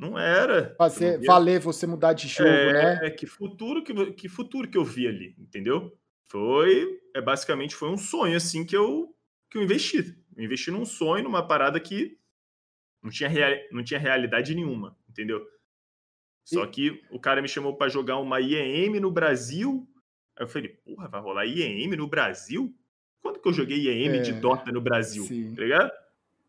não 0.01 0.19
era. 0.19 0.75
Fazer. 0.79 1.21
Valer 1.27 1.61
você 1.61 1.87
mudar 1.87 2.15
de 2.15 2.27
jogo, 2.27 2.49
é, 2.49 2.73
né? 2.73 3.07
É, 3.07 3.11
que 3.11 3.27
futuro 3.27 3.85
que, 3.85 4.13
que 4.13 4.29
futuro 4.29 4.67
que 4.67 4.79
eu 4.79 4.85
vi 4.85 5.07
ali, 5.07 5.37
entendeu? 5.39 5.95
Foi, 6.27 6.99
é 7.15 7.21
basicamente 7.21 7.75
foi 7.75 7.91
um 7.91 7.99
sonho 7.99 8.37
assim 8.37 8.65
que 8.65 8.75
eu 8.75 9.15
que 9.51 9.59
eu 9.59 9.63
investi. 9.63 10.17
Eu 10.37 10.45
investi 10.45 10.71
num 10.71 10.87
sonho, 10.87 11.25
numa 11.25 11.47
parada 11.47 11.79
que 11.79 12.17
não 13.03 13.11
tinha, 13.11 13.29
real, 13.29 13.53
não 13.71 13.83
tinha 13.83 14.01
realidade 14.01 14.55
nenhuma, 14.55 14.97
entendeu? 15.09 15.47
Só 16.45 16.67
que 16.67 17.03
o 17.11 17.21
cara 17.21 17.43
me 17.43 17.49
chamou 17.49 17.77
para 17.77 17.89
jogar 17.89 18.17
uma 18.19 18.41
IEM 18.41 18.99
no 19.01 19.11
Brasil. 19.11 19.87
Aí 20.37 20.45
eu 20.45 20.49
falei, 20.49 20.69
porra, 20.69 21.09
vai 21.09 21.21
rolar 21.21 21.45
IEM 21.45 21.89
no 21.97 22.09
Brasil? 22.09 22.75
Quando 23.21 23.39
que 23.39 23.49
eu 23.49 23.53
joguei 23.53 23.79
IEM 23.79 24.17
é, 24.17 24.19
de 24.19 24.33
Dota 24.33 24.73
no 24.73 24.81
Brasil? 24.81 25.25
Sim. 25.25 25.55
Tá 25.55 25.63
ligado? 25.63 25.93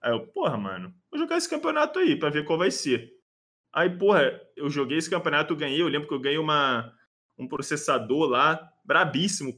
Aí 0.02 0.12
eu, 0.12 0.26
porra, 0.28 0.58
mano, 0.58 0.94
vou 1.12 1.20
jogar 1.20 1.38
esse 1.38 1.50
campeonato 1.50 2.00
aí 2.00 2.16
pra 2.16 2.30
ver 2.30 2.46
qual 2.46 2.58
vai 2.58 2.72
ser. 2.72 3.21
Aí, 3.74 3.90
porra, 3.90 4.40
eu 4.56 4.70
joguei 4.70 4.98
esse 4.98 5.10
campeonato, 5.10 5.54
eu 5.54 5.58
ganhei. 5.58 5.82
Eu 5.82 5.88
lembro 5.88 6.08
que 6.08 6.14
eu 6.14 6.20
ganhei 6.20 6.38
uma, 6.38 6.94
um 7.38 7.48
processador 7.48 8.28
lá, 8.28 8.72
brabíssimo, 8.84 9.58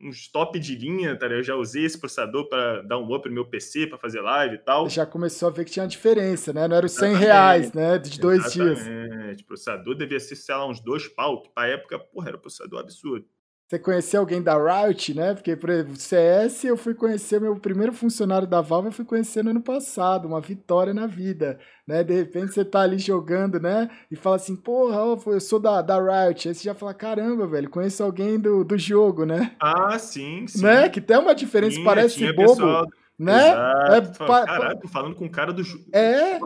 uns 0.00 0.28
top 0.28 0.58
de 0.58 0.74
linha, 0.74 1.14
tá? 1.16 1.26
Eu 1.26 1.42
já 1.42 1.54
usei 1.54 1.84
esse 1.84 1.98
processador 1.98 2.48
para 2.48 2.82
dar 2.82 2.98
um 2.98 3.14
up 3.14 3.28
no 3.28 3.34
meu 3.34 3.44
PC, 3.44 3.86
para 3.86 3.98
fazer 3.98 4.20
live 4.22 4.54
e 4.54 4.58
tal. 4.58 4.88
Já 4.88 5.04
começou 5.04 5.48
a 5.48 5.52
ver 5.52 5.66
que 5.66 5.72
tinha 5.72 5.86
diferença, 5.86 6.52
né? 6.52 6.66
Não 6.66 6.76
era 6.76 6.86
os 6.86 6.92
100 6.92 7.14
reais, 7.14 7.72
né? 7.72 7.98
De 7.98 8.18
dois 8.18 8.46
Exatamente. 8.46 8.82
dias. 8.82 9.40
O 9.40 9.44
processador 9.44 9.94
devia 9.94 10.18
ser, 10.18 10.36
sei 10.36 10.54
lá, 10.54 10.66
uns 10.66 10.80
dois 10.80 11.06
pau, 11.06 11.42
que 11.42 11.50
pra 11.50 11.66
época, 11.66 11.98
porra, 11.98 12.28
era 12.28 12.36
um 12.38 12.40
processador 12.40 12.80
absurdo. 12.80 13.26
Você 13.70 13.78
conheceu 13.78 14.18
alguém 14.18 14.42
da 14.42 14.56
Riot, 14.56 15.14
né? 15.14 15.32
Porque, 15.32 15.54
por 15.54 15.70
exemplo, 15.70 15.94
CS, 15.94 16.64
eu 16.64 16.76
fui 16.76 16.92
conhecer 16.92 17.40
meu 17.40 17.54
primeiro 17.54 17.92
funcionário 17.92 18.44
da 18.44 18.60
Valve, 18.60 18.88
eu 18.88 18.92
fui 18.92 19.04
conhecer 19.04 19.44
no 19.44 19.50
ano 19.50 19.62
passado, 19.62 20.26
uma 20.26 20.40
vitória 20.40 20.92
na 20.92 21.06
vida, 21.06 21.56
né? 21.86 22.02
De 22.02 22.12
repente 22.12 22.52
você 22.52 22.64
tá 22.64 22.80
ali 22.80 22.98
jogando, 22.98 23.60
né? 23.60 23.88
E 24.10 24.16
fala 24.16 24.34
assim, 24.34 24.56
porra, 24.56 24.96
eu 25.24 25.40
sou 25.40 25.60
da, 25.60 25.80
da 25.82 26.00
Riot. 26.00 26.48
Aí 26.48 26.54
você 26.56 26.64
já 26.64 26.74
fala, 26.74 26.92
caramba, 26.92 27.46
velho, 27.46 27.70
conheço 27.70 28.02
alguém 28.02 28.40
do, 28.40 28.64
do 28.64 28.76
jogo, 28.76 29.24
né? 29.24 29.54
Ah, 29.60 29.96
sim, 30.00 30.48
sim. 30.48 30.64
Né? 30.64 30.88
Que 30.88 31.00
tem 31.00 31.18
uma 31.18 31.32
diferença, 31.32 31.76
sim, 31.76 31.84
parece 31.84 32.32
bobo. 32.32 32.48
Pessoal... 32.48 32.86
Né? 33.16 33.50
Exato. 33.50 34.24
É. 34.24 34.46
Caralho, 34.46 34.80
tô 34.80 34.88
falando 34.88 35.14
com 35.14 35.26
o 35.26 35.30
cara 35.30 35.52
do 35.52 35.62
jogo. 35.62 35.84
É. 35.92 36.40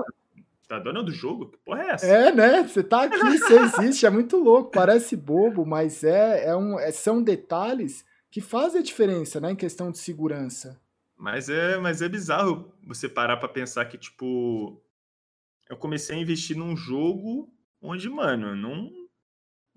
Tá 0.69 0.79
dona 0.79 1.03
do 1.03 1.13
jogo? 1.13 1.51
Que 1.51 1.59
porra 1.59 1.83
é 1.83 1.91
essa? 1.91 2.07
É, 2.07 2.33
né? 2.33 2.63
Você 2.63 2.83
tá 2.83 3.03
aqui, 3.05 3.19
você 3.19 3.61
existe, 3.61 4.07
é 4.07 4.11
muito 4.11 4.37
louco, 4.39 4.71
parece 4.71 5.17
bobo, 5.17 5.67
mas 5.67 6.03
é, 6.03 6.47
é 6.47 6.57
um, 6.57 6.79
é, 6.79 6.91
são 6.91 7.23
detalhes 7.23 8.05
que 8.31 8.41
fazem 8.41 8.81
a 8.81 8.83
diferença, 8.83 9.41
né, 9.41 9.53
em 9.53 9.57
questão 9.57 9.91
de 9.91 9.99
segurança. 9.99 10.81
Mas 11.17 11.49
é, 11.49 11.77
mas 11.79 12.03
é 12.03 12.09
bizarro 12.09 12.75
você 12.83 13.09
parar 13.09 13.37
para 13.37 13.49
pensar 13.49 13.85
que, 13.85 13.97
tipo, 13.97 14.83
eu 15.69 15.77
comecei 15.77 16.17
a 16.17 16.19
investir 16.19 16.57
num 16.57 16.77
jogo 16.77 17.53
onde, 17.81 18.09
mano, 18.09 18.57
não 18.57 18.91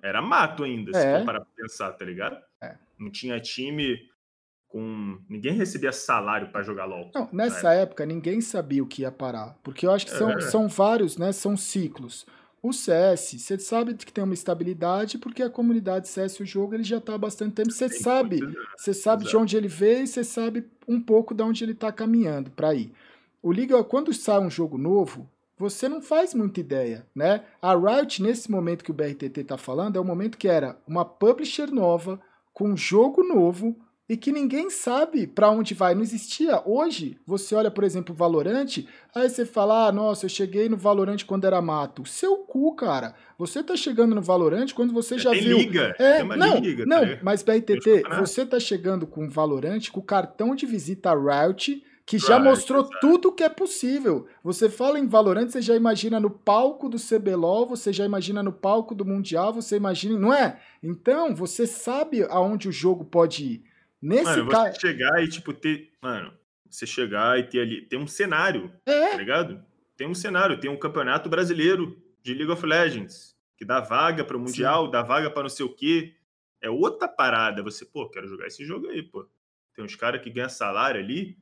era 0.01 0.21
mato 0.21 0.63
ainda, 0.63 0.91
é. 0.91 1.01
se 1.01 1.17
for 1.19 1.25
parar 1.25 1.41
pra 1.41 1.49
pensar, 1.55 1.91
tá 1.93 2.05
ligado? 2.05 2.41
É. 2.61 2.75
Não 2.97 3.11
tinha 3.11 3.39
time, 3.39 4.09
com. 4.67 5.17
Ninguém 5.29 5.53
recebia 5.53 5.91
salário 5.91 6.51
para 6.51 6.63
jogar 6.63 6.85
LOL. 6.85 7.11
Não, 7.13 7.29
nessa 7.31 7.69
né? 7.69 7.81
época 7.81 8.05
ninguém 8.05 8.41
sabia 8.41 8.83
o 8.83 8.87
que 8.87 9.01
ia 9.03 9.11
parar. 9.11 9.57
Porque 9.63 9.85
eu 9.85 9.91
acho 9.91 10.05
que 10.05 10.11
são, 10.11 10.31
é. 10.31 10.41
são 10.41 10.67
vários, 10.67 11.17
né? 11.17 11.31
São 11.31 11.55
ciclos. 11.55 12.25
O 12.61 12.73
CS, 12.73 13.35
você 13.39 13.57
sabe 13.59 13.93
que 13.93 14.11
tem 14.11 14.23
uma 14.23 14.33
estabilidade 14.33 15.17
porque 15.19 15.43
a 15.43 15.49
comunidade 15.49 16.07
CS 16.07 16.39
o 16.39 16.45
jogo 16.45 16.73
ele 16.73 16.83
já 16.83 16.97
está 16.97 17.13
há 17.13 17.17
bastante 17.17 17.53
tempo. 17.53 17.71
Você 17.71 17.87
sabe, 17.87 18.39
você 18.75 18.93
sabe 18.93 19.25
de 19.25 19.37
onde 19.37 19.55
ele 19.55 19.67
veio 19.67 20.03
e 20.03 20.07
você 20.07 20.23
sabe 20.23 20.65
um 20.87 20.99
pouco 20.99 21.33
de 21.33 21.43
onde 21.43 21.63
ele 21.63 21.73
está 21.73 21.91
caminhando 21.91 22.49
para 22.51 22.73
ir. 22.73 22.91
O 23.43 23.51
Liga, 23.51 23.81
quando 23.83 24.11
sai 24.11 24.39
um 24.39 24.49
jogo 24.49 24.77
novo, 24.77 25.29
você 25.57 25.87
não 25.87 26.01
faz 26.01 26.33
muita 26.33 26.59
ideia, 26.59 27.05
né? 27.15 27.43
A 27.61 27.75
Riot, 27.75 28.21
nesse 28.21 28.49
momento 28.49 28.83
que 28.83 28.91
o 28.91 28.93
BRTT 28.93 29.41
está 29.41 29.57
falando, 29.57 29.95
é 29.95 29.99
o 29.99 30.05
momento 30.05 30.37
que 30.37 30.47
era 30.47 30.77
uma 30.87 31.05
publisher 31.05 31.71
nova, 31.71 32.19
com 32.53 32.69
um 32.69 32.77
jogo 32.77 33.23
novo, 33.23 33.75
e 34.09 34.15
que 34.15 34.31
ninguém 34.31 34.69
sabe 34.69 35.27
para 35.27 35.49
onde 35.49 35.73
vai. 35.73 35.93
Não 35.93 36.01
existia. 36.01 36.61
Hoje, 36.65 37.17
você 37.25 37.53
olha, 37.55 37.69
por 37.69 37.83
exemplo, 37.83 38.13
o 38.13 38.17
Valorant, 38.17 38.85
aí 39.13 39.29
você 39.29 39.45
fala: 39.45 39.87
ah, 39.87 39.91
nossa, 39.91 40.25
eu 40.25 40.29
cheguei 40.29 40.69
no 40.69 40.77
Valorant 40.77 41.23
quando 41.25 41.45
era 41.45 41.61
mato. 41.61 42.05
Seu 42.05 42.37
cu, 42.37 42.73
cara. 42.75 43.13
Você 43.37 43.61
tá 43.61 43.75
chegando 43.75 44.15
no 44.15 44.21
Valorant 44.21 44.71
quando 44.73 44.93
você 44.93 45.17
já 45.19 45.31
tem 45.31 45.41
viu. 45.41 45.57
Liga. 45.57 45.95
É, 45.99 46.23
não, 46.23 46.57
liga, 46.59 46.85
não, 46.85 47.01
tá 47.01 47.19
mas 47.21 47.43
BRTT, 47.43 48.03
você 48.19 48.45
tá 48.45 48.59
chegando 48.59 49.05
com 49.05 49.25
o 49.25 49.29
Valorant 49.29 49.89
com 49.91 49.99
o 49.99 50.03
cartão 50.03 50.55
de 50.55 50.65
visita 50.65 51.13
Riot 51.13 51.83
que 52.07 52.17
já 52.17 52.39
mostrou 52.39 52.89
tudo 53.01 53.33
que 53.33 53.43
é 53.43 53.49
possível. 53.49 54.27
Você 54.41 54.69
fala 54.69 54.97
em 54.97 55.05
Valorant, 55.05 55.49
você 55.49 55.61
já 55.61 55.75
imagina 55.75 56.21
no 56.21 56.29
palco 56.29 56.87
do 56.87 56.97
CBLOL, 56.97 57.67
você 57.67 57.91
já 57.91 58.05
imagina 58.05 58.41
no 58.41 58.53
palco 58.53 58.95
do 58.95 59.03
Mundial, 59.03 59.53
você 59.53 59.75
imagina, 59.75 60.17
não 60.17 60.33
é? 60.33 60.57
Então, 60.81 61.35
você 61.35 61.67
sabe 61.67 62.23
aonde 62.29 62.69
o 62.69 62.71
jogo 62.71 63.03
pode 63.03 63.43
ir. 63.43 63.63
Nesse 64.07 64.23
mano, 64.23 64.45
você 64.45 64.79
chegar 64.79 65.21
e, 65.21 65.27
tipo, 65.27 65.53
ter. 65.53 65.91
Mano, 66.01 66.33
você 66.69 66.87
chegar 66.87 67.37
e 67.37 67.43
ter 67.43 67.59
ali. 67.59 67.81
Tem 67.81 67.99
um 67.99 68.07
cenário, 68.07 68.71
é. 68.85 69.11
tá 69.11 69.17
ligado? 69.17 69.61
Tem 69.97 70.07
um 70.07 70.15
cenário, 70.15 70.57
tem 70.59 70.69
um 70.69 70.79
campeonato 70.79 71.27
brasileiro 71.27 72.01
de 72.23 72.33
League 72.33 72.51
of 72.51 72.65
Legends, 72.65 73.35
que 73.57 73.65
dá 73.65 73.81
vaga 73.81 74.23
para 74.23 74.37
o 74.37 74.39
Mundial, 74.39 74.85
Sim. 74.85 74.91
dá 74.91 75.01
vaga 75.01 75.29
para 75.29 75.43
não 75.43 75.49
sei 75.49 75.65
o 75.65 75.75
quê. 75.75 76.15
É 76.61 76.69
outra 76.69 77.05
parada. 77.05 77.61
Você, 77.63 77.85
pô, 77.85 78.09
quero 78.09 78.29
jogar 78.29 78.47
esse 78.47 78.63
jogo 78.63 78.87
aí, 78.87 79.03
pô. 79.03 79.27
Tem 79.75 79.83
uns 79.83 79.95
caras 79.95 80.21
que 80.21 80.29
ganham 80.29 80.49
salário 80.49 81.01
ali, 81.01 81.37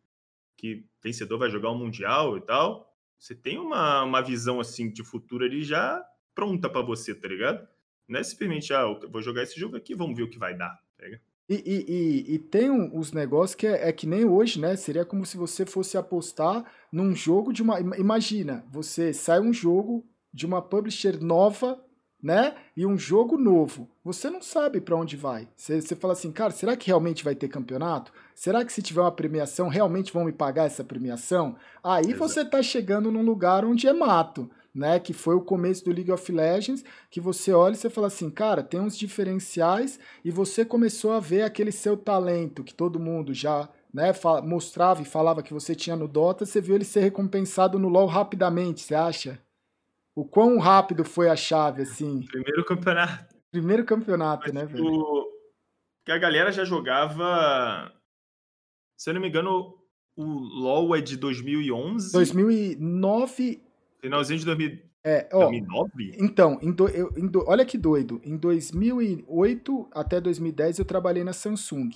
que 0.57 0.87
vencedor 1.03 1.37
vai 1.37 1.51
jogar 1.51 1.69
o 1.69 1.75
um 1.75 1.77
Mundial 1.77 2.35
e 2.35 2.41
tal. 2.41 2.91
Você 3.19 3.35
tem 3.35 3.59
uma, 3.59 4.01
uma 4.01 4.21
visão, 4.23 4.59
assim, 4.59 4.89
de 4.89 5.03
futuro 5.03 5.45
ali 5.45 5.63
já 5.63 6.03
pronta 6.33 6.67
para 6.67 6.81
você, 6.81 7.13
tá 7.13 7.27
ligado? 7.27 7.67
Não 8.07 8.19
é 8.19 8.23
simplesmente, 8.23 8.73
ah, 8.73 8.81
eu 8.81 9.09
vou 9.09 9.21
jogar 9.21 9.43
esse 9.43 9.59
jogo 9.59 9.77
aqui, 9.77 9.93
vamos 9.93 10.17
ver 10.17 10.23
o 10.23 10.29
que 10.29 10.39
vai 10.39 10.55
dar, 10.55 10.75
tá 10.97 11.05
ligado? 11.05 11.21
E, 11.47 11.55
e, 11.55 11.85
e, 11.87 12.35
e, 12.35 12.39
tem 12.39 12.71
uns 12.71 13.11
negócios 13.11 13.53
que 13.53 13.67
é, 13.67 13.89
é, 13.89 13.91
que 13.91 14.07
nem 14.07 14.25
hoje, 14.25 14.59
né? 14.59 14.75
Seria 14.75 15.05
como 15.05 15.25
se 15.25 15.37
você 15.37 15.63
fosse 15.63 15.95
apostar 15.95 16.65
num 16.91 17.13
jogo 17.13 17.53
de 17.53 17.61
uma. 17.61 17.79
Imagina, 17.79 18.65
você 18.71 19.13
sai 19.13 19.39
um 19.39 19.53
jogo 19.53 20.03
de 20.33 20.45
uma 20.45 20.59
publisher 20.59 21.21
nova, 21.21 21.79
né? 22.21 22.55
E 22.75 22.83
um 22.83 22.97
jogo 22.97 23.37
novo. 23.37 23.87
Você 24.03 24.27
não 24.27 24.41
sabe 24.41 24.81
para 24.81 24.95
onde 24.95 25.15
vai. 25.15 25.47
Você, 25.55 25.79
você 25.79 25.95
fala 25.95 26.13
assim, 26.13 26.31
cara, 26.31 26.49
será 26.49 26.75
que 26.75 26.87
realmente 26.87 27.23
vai 27.23 27.35
ter 27.35 27.47
campeonato? 27.47 28.11
Será 28.33 28.65
que 28.65 28.73
se 28.73 28.81
tiver 28.81 29.01
uma 29.01 29.11
premiação, 29.11 29.67
realmente 29.67 30.11
vão 30.11 30.25
me 30.25 30.31
pagar 30.31 30.65
essa 30.65 30.83
premiação? 30.83 31.55
Aí 31.83 32.05
Exato. 32.05 32.17
você 32.17 32.43
tá 32.43 32.63
chegando 32.63 33.11
num 33.11 33.21
lugar 33.21 33.63
onde 33.63 33.87
é 33.87 33.93
mato 33.93 34.49
né, 34.75 34.99
que 34.99 35.13
foi 35.13 35.35
o 35.35 35.41
começo 35.41 35.85
do 35.85 35.93
League 35.93 36.11
of 36.11 36.29
Legends, 36.29 36.83
que 37.09 37.21
você 37.21 37.53
olha 37.53 37.73
e 37.73 37.77
você 37.77 37.89
fala 37.89 38.07
assim, 38.07 38.29
cara, 38.29 38.61
tem 38.61 38.81
uns 38.81 38.97
diferenciais 38.97 39.97
e 40.23 40.29
você 40.29 40.65
começou 40.65 41.13
a 41.13 41.19
ver 41.21 41.43
aquele 41.43 41.71
seu 41.71 41.95
talento 41.95 42.61
que 42.61 42.73
todo 42.73 42.99
mundo 42.99 43.33
já 43.33 43.69
né, 43.93 44.11
mostrava 44.43 45.01
e 45.01 45.05
falava 45.05 45.41
que 45.41 45.53
você 45.53 45.73
tinha 45.73 45.95
no 45.95 46.09
Dota, 46.09 46.45
você 46.45 46.59
viu 46.59 46.75
ele 46.75 46.83
ser 46.83 46.99
recompensado 46.99 47.79
no 47.79 47.87
LoL 47.87 48.07
rapidamente, 48.07 48.81
você 48.81 48.93
acha? 48.93 49.41
O 50.13 50.25
quão 50.25 50.57
rápido 50.59 51.05
foi 51.05 51.29
a 51.29 51.35
chave, 51.37 51.83
assim? 51.83 52.21
Primeiro 52.25 52.65
campeonato. 52.65 53.35
Primeiro 53.51 53.85
campeonato, 53.85 54.43
Mas, 54.47 54.53
né, 54.53 54.65
velho? 54.65 55.25
Que 56.05 56.11
a 56.11 56.17
galera 56.17 56.51
já 56.51 56.65
jogava, 56.65 57.91
se 58.97 59.09
eu 59.09 59.13
não 59.13 59.21
me 59.21 59.29
engano, 59.29 59.73
o 60.17 60.25
LoL 60.25 60.95
é 60.95 61.01
de 61.01 61.15
2011? 61.15 62.11
2009 62.11 63.64
Finalzinho 64.05 64.39
de 64.39 64.45
2000, 64.45 64.79
é, 65.03 65.29
ó, 65.33 65.49
2009? 65.49 66.15
Então, 66.19 66.59
em 66.61 66.71
do, 66.71 66.87
eu, 66.87 67.11
em 67.17 67.27
do, 67.27 67.43
olha 67.47 67.65
que 67.65 67.77
doido. 67.77 68.21
Em 68.23 68.37
2008 68.37 69.89
até 69.91 70.21
2010 70.21 70.79
eu 70.79 70.85
trabalhei 70.85 71.23
na 71.23 71.33
Samsung. 71.33 71.89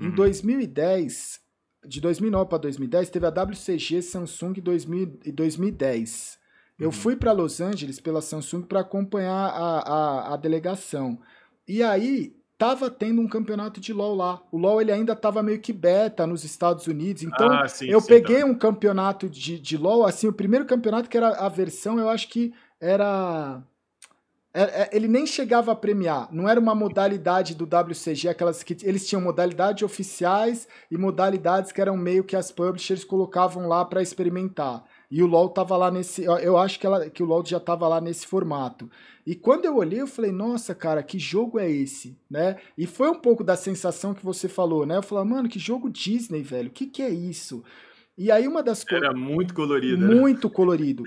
Em 0.00 0.06
uhum. 0.06 0.14
2010, 0.14 1.40
de 1.86 2.00
2009 2.00 2.48
para 2.48 2.58
2010, 2.58 3.10
teve 3.10 3.26
a 3.26 3.30
WCG 3.30 4.02
Samsung 4.02 4.54
2000, 4.54 5.20
2010. 5.32 6.38
Eu 6.78 6.86
uhum. 6.86 6.92
fui 6.92 7.16
para 7.16 7.32
Los 7.32 7.60
Angeles 7.60 8.00
pela 8.00 8.20
Samsung 8.20 8.62
para 8.62 8.80
acompanhar 8.80 9.48
a, 9.48 9.78
a, 9.80 10.34
a 10.34 10.36
delegação. 10.36 11.20
E 11.68 11.82
aí, 11.82 12.34
tava 12.62 12.88
tendo 12.88 13.20
um 13.20 13.26
campeonato 13.26 13.80
de 13.80 13.92
LoL 13.92 14.14
lá. 14.14 14.40
O 14.52 14.56
LoL 14.56 14.80
ele 14.80 14.92
ainda 14.92 15.16
tava 15.16 15.42
meio 15.42 15.58
que 15.58 15.72
beta 15.72 16.28
nos 16.28 16.44
Estados 16.44 16.86
Unidos. 16.86 17.24
Então, 17.24 17.50
ah, 17.50 17.66
sim, 17.66 17.86
eu 17.86 18.00
sim, 18.00 18.06
peguei 18.06 18.38
tá. 18.38 18.46
um 18.46 18.54
campeonato 18.54 19.28
de, 19.28 19.58
de 19.58 19.76
LoL, 19.76 20.06
assim, 20.06 20.28
o 20.28 20.32
primeiro 20.32 20.64
campeonato 20.64 21.10
que 21.10 21.16
era 21.16 21.30
a 21.30 21.48
versão, 21.48 21.98
eu 21.98 22.08
acho 22.08 22.28
que 22.28 22.54
era 22.80 23.60
é, 24.54 24.62
é, 24.62 24.90
ele 24.92 25.08
nem 25.08 25.26
chegava 25.26 25.72
a 25.72 25.74
premiar, 25.74 26.28
não 26.30 26.48
era 26.48 26.60
uma 26.60 26.74
modalidade 26.74 27.54
do 27.54 27.64
WCG, 27.64 28.28
aquelas 28.28 28.62
que 28.62 28.76
eles 28.82 29.08
tinham 29.08 29.22
modalidades 29.22 29.82
oficiais 29.82 30.68
e 30.88 30.96
modalidades 30.96 31.72
que 31.72 31.80
eram 31.80 31.96
meio 31.96 32.22
que 32.22 32.36
as 32.36 32.52
publishers 32.52 33.02
colocavam 33.02 33.66
lá 33.66 33.84
para 33.84 34.02
experimentar. 34.02 34.84
E 35.12 35.22
o 35.22 35.26
LoL 35.26 35.50
tava 35.50 35.76
lá 35.76 35.90
nesse. 35.90 36.24
Eu 36.24 36.56
acho 36.56 36.80
que, 36.80 36.86
ela, 36.86 37.10
que 37.10 37.22
o 37.22 37.26
LoL 37.26 37.44
já 37.44 37.60
tava 37.60 37.86
lá 37.86 38.00
nesse 38.00 38.26
formato. 38.26 38.90
E 39.26 39.34
quando 39.34 39.66
eu 39.66 39.76
olhei, 39.76 40.00
eu 40.00 40.06
falei, 40.06 40.32
nossa, 40.32 40.74
cara, 40.74 41.02
que 41.02 41.18
jogo 41.18 41.58
é 41.58 41.70
esse? 41.70 42.18
Né? 42.30 42.56
E 42.78 42.86
foi 42.86 43.10
um 43.10 43.20
pouco 43.20 43.44
da 43.44 43.54
sensação 43.54 44.14
que 44.14 44.24
você 44.24 44.48
falou, 44.48 44.86
né? 44.86 44.96
Eu 44.96 45.02
falei, 45.02 45.28
mano, 45.28 45.50
que 45.50 45.58
jogo 45.58 45.90
Disney, 45.90 46.40
velho? 46.42 46.68
O 46.68 46.72
que, 46.72 46.86
que 46.86 47.02
é 47.02 47.10
isso? 47.10 47.62
E 48.16 48.30
aí 48.30 48.48
uma 48.48 48.62
das 48.62 48.84
coisas. 48.84 49.06
Era 49.06 49.14
muito 49.14 49.52
colorido. 49.52 50.02
Muito 50.02 50.48
né? 50.48 50.54
colorido. 50.54 51.04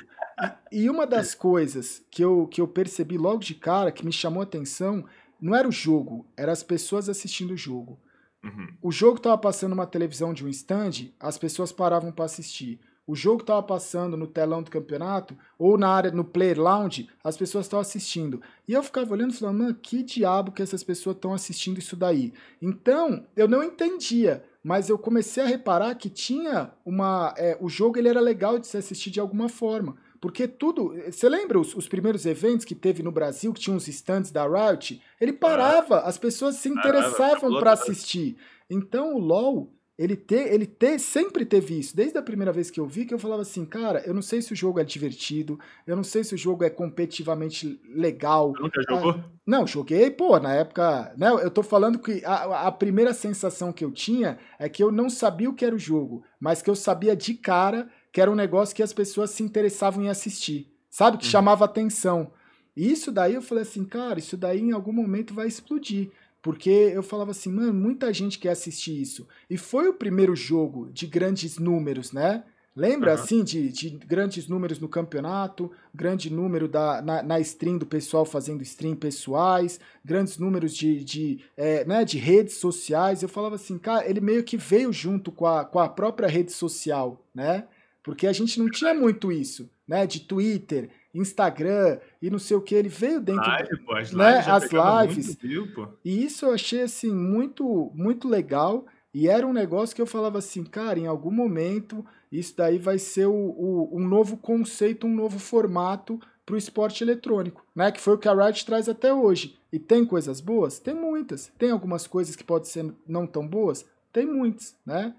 E, 0.71 0.87
uma 0.87 1.07
das 1.07 1.33
coisas 1.33 2.05
que 2.11 2.23
eu, 2.23 2.45
que 2.45 2.61
eu 2.61 2.67
percebi 2.67 3.17
logo 3.17 3.39
de 3.39 3.55
cara, 3.55 3.91
que 3.91 4.05
me 4.05 4.11
chamou 4.11 4.41
a 4.41 4.43
atenção, 4.43 5.03
não 5.41 5.55
era 5.55 5.67
o 5.67 5.71
jogo, 5.71 6.27
eram 6.37 6.53
as 6.53 6.61
pessoas 6.61 7.09
assistindo 7.09 7.55
o 7.55 7.57
jogo. 7.57 7.99
Uhum. 8.43 8.67
O 8.83 8.91
jogo 8.91 9.17
estava 9.17 9.37
passando 9.39 9.73
uma 9.73 9.87
televisão 9.87 10.31
de 10.31 10.45
um 10.45 10.49
stand, 10.49 11.09
as 11.19 11.39
pessoas 11.39 11.71
paravam 11.71 12.11
para 12.11 12.25
assistir 12.25 12.79
o 13.07 13.15
jogo 13.15 13.41
estava 13.41 13.61
passando 13.61 14.17
no 14.17 14.25
telão 14.25 14.63
do 14.63 14.71
campeonato 14.71 15.37
ou 15.59 15.77
na 15.77 15.89
área 15.89 16.11
no 16.11 16.23
player 16.23 16.59
lounge, 16.59 17.07
as 17.23 17.37
pessoas 17.37 17.65
estavam 17.65 17.81
assistindo. 17.81 18.41
E 18.67 18.73
eu 18.73 18.81
ficava 18.81 19.13
olhando 19.13 19.31
e 19.31 19.37
falando, 19.37 19.59
mano, 19.59 19.75
que 19.75 20.01
diabo 20.01 20.51
que 20.51 20.61
essas 20.61 20.83
pessoas 20.83 21.15
estão 21.15 21.33
assistindo 21.33 21.77
isso 21.77 21.95
daí? 21.95 22.33
Então, 22.61 23.25
eu 23.35 23.47
não 23.47 23.63
entendia, 23.63 24.43
mas 24.63 24.89
eu 24.89 24.97
comecei 24.97 25.43
a 25.43 25.47
reparar 25.47 25.93
que 25.95 26.09
tinha 26.09 26.71
uma. 26.83 27.33
É, 27.37 27.55
o 27.61 27.69
jogo 27.69 27.99
ele 27.99 28.09
era 28.09 28.19
legal 28.19 28.57
de 28.57 28.65
se 28.65 28.77
assistir 28.77 29.11
de 29.11 29.19
alguma 29.19 29.47
forma. 29.47 29.95
Porque 30.19 30.47
tudo. 30.47 30.95
Você 31.05 31.29
lembra 31.29 31.59
os, 31.59 31.75
os, 31.75 31.87
primeiros 31.87 32.25
eventos 32.25 32.65
que 32.65 32.73
teve 32.73 33.03
no 33.03 33.11
Brasil, 33.11 33.53
que 33.53 33.59
tinha 33.59 33.75
uns 33.75 33.87
stands 33.87 34.31
da 34.31 34.47
Riot? 34.47 34.99
Ele 35.21 35.33
parava, 35.33 35.99
as 35.99 36.17
pessoas 36.17 36.55
se 36.55 36.67
interessavam 36.67 37.59
para 37.59 37.73
assistir. 37.73 38.35
Então 38.67 39.13
o 39.13 39.19
LoL 39.19 39.69
ele 39.97 40.15
ter, 40.15 40.53
ele 40.53 40.65
ter, 40.65 40.99
sempre 40.99 41.45
teve 41.45 41.79
isso. 41.79 41.95
Desde 41.95 42.17
a 42.17 42.21
primeira 42.21 42.51
vez 42.51 42.69
que 42.69 42.79
eu 42.79 42.85
vi, 42.85 43.05
que 43.05 43.13
eu 43.13 43.19
falava 43.19 43.41
assim, 43.41 43.65
cara, 43.65 44.03
eu 44.05 44.13
não 44.13 44.21
sei 44.21 44.41
se 44.41 44.51
o 44.51 44.55
jogo 44.55 44.79
é 44.79 44.83
divertido, 44.83 45.57
eu 45.87 45.95
não 45.95 46.03
sei 46.03 46.23
se 46.23 46.35
o 46.35 46.37
jogo 46.37 46.65
é 46.65 46.69
competitivamente 46.69 47.79
legal. 47.87 48.51
Você 48.51 48.61
nunca 48.61 48.81
jogou? 48.81 49.11
Ah, 49.11 49.23
não, 49.45 49.65
joguei, 49.65 50.11
pô, 50.11 50.37
na 50.37 50.53
época, 50.53 51.13
né? 51.17 51.29
Eu 51.29 51.49
tô 51.49 51.63
falando 51.63 51.97
que 51.97 52.21
a, 52.25 52.67
a 52.67 52.71
primeira 52.71 53.13
sensação 53.13 53.71
que 53.71 53.85
eu 53.85 53.91
tinha 53.91 54.37
é 54.59 54.67
que 54.67 54.83
eu 54.83 54.91
não 54.91 55.09
sabia 55.09 55.49
o 55.49 55.53
que 55.53 55.63
era 55.63 55.75
o 55.75 55.79
jogo, 55.79 56.23
mas 56.39 56.61
que 56.61 56.69
eu 56.69 56.75
sabia 56.75 57.15
de 57.15 57.33
cara 57.35 57.87
que 58.11 58.19
era 58.19 58.31
um 58.31 58.35
negócio 58.35 58.75
que 58.75 58.83
as 58.83 58.93
pessoas 58.93 59.29
se 59.29 59.43
interessavam 59.43 60.03
em 60.03 60.09
assistir, 60.09 60.71
sabe? 60.89 61.17
Que 61.17 61.25
uhum. 61.25 61.31
chamava 61.31 61.65
atenção. 61.65 62.31
E 62.75 62.91
isso 62.91 63.11
daí 63.11 63.35
eu 63.35 63.41
falei 63.41 63.63
assim, 63.63 63.85
cara, 63.85 64.19
isso 64.19 64.35
daí 64.35 64.59
em 64.59 64.73
algum 64.73 64.91
momento 64.91 65.33
vai 65.33 65.47
explodir. 65.47 66.11
Porque 66.45 66.69
eu 66.69 67.01
falava 67.01 67.31
assim, 67.31 67.51
mano, 67.51 67.73
muita 67.73 68.13
gente 68.13 68.37
quer 68.37 68.51
assistir 68.51 69.01
isso. 69.01 69.27
E 69.49 69.57
foi 69.57 69.87
o 69.87 69.93
primeiro 69.95 70.35
jogo 70.35 70.91
de 70.93 71.07
grandes 71.07 71.57
números, 71.57 72.11
né? 72.11 72.43
Lembra, 72.75 73.15
uhum. 73.15 73.19
assim, 73.19 73.43
de, 73.43 73.67
de, 73.69 73.89
grandes 73.89 74.47
números 74.47 74.77
no 74.77 74.87
campeonato, 74.87 75.71
grande 75.91 76.31
número 76.31 76.67
da, 76.67 77.01
na, 77.01 77.23
na 77.23 77.39
stream 77.39 77.79
do 77.79 77.85
pessoal 77.87 78.25
fazendo 78.25 78.61
stream 78.61 78.95
pessoais, 78.95 79.79
grandes 80.03 80.37
números 80.37 80.75
de, 80.75 81.03
de, 81.03 81.39
é, 81.57 81.83
né, 81.83 82.05
de 82.05 82.19
redes 82.19 82.57
sociais. 82.57 83.23
Eu 83.23 83.29
falava 83.29 83.55
assim, 83.55 83.79
cara, 83.79 84.07
ele 84.07 84.21
meio 84.21 84.43
que 84.43 84.55
veio 84.55 84.93
junto 84.93 85.31
com 85.31 85.47
a, 85.47 85.65
com 85.65 85.79
a 85.79 85.89
própria 85.89 86.29
rede 86.29 86.51
social, 86.51 87.25
né? 87.33 87.65
Porque 88.03 88.27
a 88.27 88.33
gente 88.33 88.59
não 88.59 88.69
tinha 88.69 88.93
muito 88.93 89.31
isso, 89.31 89.67
né? 89.87 90.05
De 90.05 90.19
Twitter, 90.19 90.91
Instagram 91.11 91.97
e 92.26 92.30
não 92.30 92.39
sei 92.39 92.57
o 92.57 92.61
que, 92.61 92.73
ele 92.73 92.89
veio 92.89 93.21
dentro 93.21 93.47
Live, 93.47 93.78
pô, 93.86 93.95
as 93.95 94.11
né, 94.11 94.32
lives, 94.32 94.47
as 94.47 94.63
lives. 94.71 95.36
View, 95.36 95.67
e 96.03 96.26
isso 96.26 96.45
eu 96.45 96.53
achei 96.53 96.82
assim 96.82 97.11
muito 97.11 97.91
muito 97.93 98.28
legal 98.28 98.86
E 99.13 99.28
era 99.28 99.45
um 99.45 99.53
negócio 99.53 99.95
que 99.95 100.01
eu 100.01 100.07
falava 100.07 100.39
assim, 100.39 100.63
cara, 100.63 100.99
em 100.99 101.05
algum 101.05 101.32
momento 101.32 102.03
isso 102.32 102.55
daí 102.57 102.80
vai 102.80 102.97
ser 102.97 103.28
o, 103.28 103.34
o 103.34 103.97
um 103.97 104.07
novo 104.07 104.38
conceito, 104.38 105.05
um 105.05 105.13
novo 105.13 105.38
formato 105.38 106.19
para 106.45 106.55
o 106.55 106.57
esporte 106.57 107.03
eletrônico, 107.03 107.65
né? 107.76 107.91
Que 107.91 108.01
foi 108.01 108.15
o 108.15 108.17
que 108.17 108.28
a 108.28 108.34
Riot 108.34 108.65
traz 108.65 108.88
até 108.89 109.13
hoje. 109.13 109.57
E 109.71 109.80
tem 109.80 110.05
coisas 110.05 110.39
boas? 110.39 110.80
Tem 110.80 110.93
muitas. 110.93 111.51
Tem 111.57 111.71
algumas 111.71 112.05
coisas 112.07 112.36
que 112.36 112.43
podem 112.43 112.69
ser 112.69 112.93
não 113.07 113.26
tão 113.26 113.47
boas? 113.47 113.86
Tem 114.11 114.26
muitas, 114.26 114.78
né? 114.86 115.15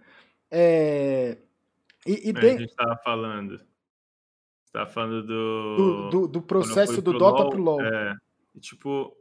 É... 0.51 1.39
E, 2.07 2.31
e 2.31 2.33
é, 2.35 2.39
A 2.39 2.59
gente 2.59 2.71
estava 2.71 2.97
falando. 3.03 3.61
Estava 4.77 4.91
falando 4.91 5.23
do... 5.23 5.77
Do, 5.77 6.11
do, 6.11 6.29
do 6.29 6.43
processo 6.43 7.01
do 7.01 7.15
Dota 7.15 7.45
LOL, 7.45 7.51
pro 7.51 7.63
LoL. 7.63 7.81
É, 7.81 8.15
tipo, 8.61 9.17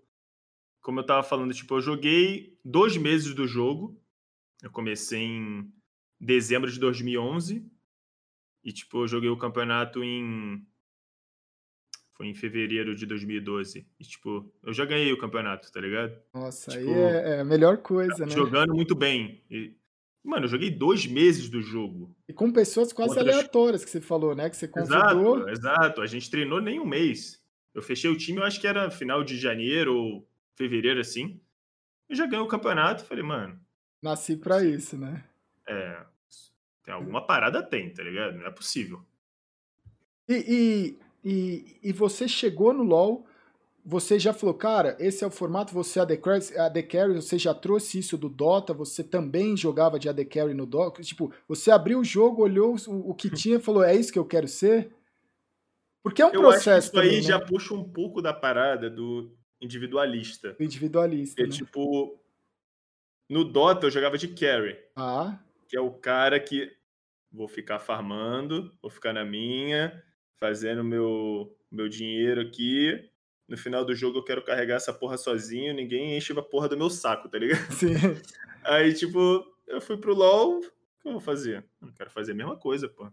como 0.82 1.00
eu 1.00 1.02
estava 1.02 1.24
falando, 1.24 1.54
tipo, 1.54 1.76
eu 1.76 1.82
joguei 1.82 2.60
dois 2.64 2.98
meses 2.98 3.34
do 3.34 3.48
jogo. 3.48 3.98
Eu 4.62 4.70
comecei 4.70 5.22
em 5.22 5.72
dezembro 6.20 6.70
de 6.70 6.78
2011. 6.78 7.66
E, 8.66 8.74
tipo, 8.74 9.04
eu 9.04 9.08
joguei 9.08 9.30
o 9.30 9.38
campeonato 9.38 10.04
em 10.04 10.62
foi 12.16 12.28
em 12.28 12.34
fevereiro 12.34 12.96
de 12.96 13.06
2012. 13.06 13.88
E, 14.00 14.04
tipo, 14.04 14.54
eu 14.64 14.74
já 14.74 14.86
ganhei 14.86 15.12
o 15.12 15.18
campeonato, 15.18 15.72
tá 15.72 15.80
ligado? 15.80 16.18
Nossa, 16.34 16.72
tipo, 16.72 16.84
aí 16.84 16.94
é, 16.94 17.30
é, 17.36 17.40
a 17.42 17.46
melhor 17.46 17.78
coisa, 17.78 18.26
né? 18.26 18.32
Jogando 18.32 18.74
muito 18.74 18.96
bem. 18.96 19.44
E, 19.50 19.74
mano, 20.26 20.46
eu 20.46 20.50
joguei 20.50 20.70
dois 20.70 21.06
meses 21.06 21.50
do 21.50 21.62
jogo. 21.62 22.14
E 22.28 22.34
com 22.34 22.52
pessoas 22.52 22.92
quase 22.92 23.18
aleatórias 23.18 23.86
que 23.86 23.92
você 23.92 24.02
falou, 24.02 24.36
né? 24.36 24.50
Que 24.50 24.58
você 24.58 24.68
convidou. 24.68 24.98
Exato, 24.98 25.50
exato. 25.50 26.02
A 26.02 26.08
gente 26.08 26.30
treinou 26.30 26.62
nem 26.62 26.80
um 26.80 26.86
mês. 26.86 27.44
Eu 27.74 27.82
fechei 27.82 28.10
o 28.10 28.18
time, 28.18 28.40
eu 28.40 28.44
acho 28.44 28.60
que 28.60 28.68
era 28.68 28.90
final 28.90 29.24
de 29.24 29.38
janeiro 29.38 29.96
ou 29.96 30.28
fevereiro, 30.56 31.00
assim. 31.00 31.40
E 32.10 32.16
já 32.16 32.26
ganhei 32.26 32.44
o 32.44 32.48
campeonato. 32.48 33.06
Falei, 33.06 33.24
mano. 33.24 33.60
Nasci 34.02 34.36
pra 34.36 34.64
isso, 34.64 34.98
né? 34.98 35.24
É. 35.68 36.04
Tem 36.84 36.94
alguma 36.94 37.26
parada, 37.26 37.64
tem, 37.64 37.92
tá 37.92 38.04
ligado? 38.04 38.38
Não 38.38 38.46
é 38.46 38.52
possível. 38.52 39.02
E, 40.28 40.36
e 40.36 41.06
e, 41.26 41.80
e 41.82 41.92
você 41.92 42.28
chegou 42.28 42.72
no 42.72 42.84
LoL, 42.84 43.26
você 43.86 44.18
já 44.18 44.34
falou, 44.34 44.56
cara, 44.56 44.98
esse 45.00 45.24
é 45.24 45.28
o 45.28 45.32
formato, 45.32 45.72
você 45.72 46.00
é 46.00 46.02
AD 46.02 46.18
Carry, 46.18 46.58
AD 46.58 46.84
Carry, 46.84 47.14
você 47.14 47.38
já 47.38 47.54
trouxe 47.54 48.00
isso 48.00 48.18
do 48.18 48.28
Dota, 48.28 48.74
você 48.74 49.04
também 49.04 49.56
jogava 49.56 50.00
de 50.00 50.10
AD 50.10 50.26
Carry 50.26 50.56
no 50.56 50.66
Dota, 50.66 51.04
tipo, 51.04 51.32
você 51.48 51.70
abriu 51.70 52.00
o 52.00 52.04
jogo, 52.04 52.42
olhou 52.42 52.76
o, 52.88 53.12
o 53.12 53.14
que 53.14 53.30
tinha 53.30 53.58
e 53.58 53.62
falou, 53.62 53.84
é 53.84 53.96
isso 53.96 54.12
que 54.12 54.18
eu 54.18 54.26
quero 54.26 54.48
ser? 54.48 54.92
Porque 56.02 56.22
é 56.22 56.26
um 56.26 56.32
eu 56.32 56.42
processo 56.42 56.70
acho 56.70 56.80
que 56.80 56.86
isso 56.86 56.92
também, 56.94 57.10
aí 57.10 57.16
né? 57.18 57.22
já 57.22 57.40
puxa 57.40 57.74
um 57.76 57.84
pouco 57.84 58.24
da 58.24 58.34
parada 58.34 58.90
do 58.90 59.32
individualista. 59.62 60.56
Individualista, 60.60 61.44
é, 61.44 61.46
né? 61.46 61.52
tipo, 61.52 62.20
no 63.30 63.44
Dota 63.44 63.86
eu 63.86 63.92
jogava 63.92 64.18
de 64.18 64.30
carry. 64.30 64.78
Ah. 64.96 65.38
Que 65.68 65.78
é 65.78 65.82
o 65.82 65.92
cara 65.92 66.40
que 66.40 66.72
vou 67.32 67.48
ficar 67.48 67.78
farmando, 67.78 68.72
vou 68.82 68.90
ficar 68.90 69.14
na 69.14 69.26
minha, 69.26 70.04
fazendo 70.38 70.84
meu, 70.84 71.56
meu 71.72 71.88
dinheiro 71.88 72.42
aqui. 72.42 73.12
No 73.48 73.58
final 73.58 73.86
do 73.86 73.94
jogo 73.94 74.20
eu 74.20 74.24
quero 74.24 74.44
carregar 74.44 74.76
essa 74.76 74.94
porra 74.94 75.18
sozinho, 75.18 75.74
ninguém 75.74 76.18
enche 76.18 76.38
a 76.38 76.42
porra 76.42 76.68
do 76.68 76.78
meu 76.78 76.90
saco, 76.90 77.30
tá 77.30 77.38
ligado? 77.38 77.72
Sim. 77.74 77.94
Aí, 78.64 78.94
tipo, 78.94 79.46
eu 79.68 79.80
fui 79.80 79.98
pro 79.98 80.16
LoL, 80.16 80.58
o 80.58 80.62
que 80.62 81.08
eu 81.08 81.12
vou 81.12 81.22
fazer? 81.22 81.64
Eu 81.80 81.88
não 81.88 81.94
quero 81.94 82.10
fazer 82.10 82.32
a 82.32 82.36
mesma 82.36 82.58
coisa, 82.58 82.90
pô. 82.90 83.12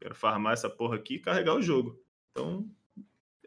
Quero 0.00 0.14
farmar 0.14 0.52
essa 0.52 0.70
porra 0.70 0.94
aqui 0.94 1.14
e 1.14 1.18
carregar 1.18 1.54
o 1.54 1.62
jogo. 1.62 2.00
Então, 2.30 2.64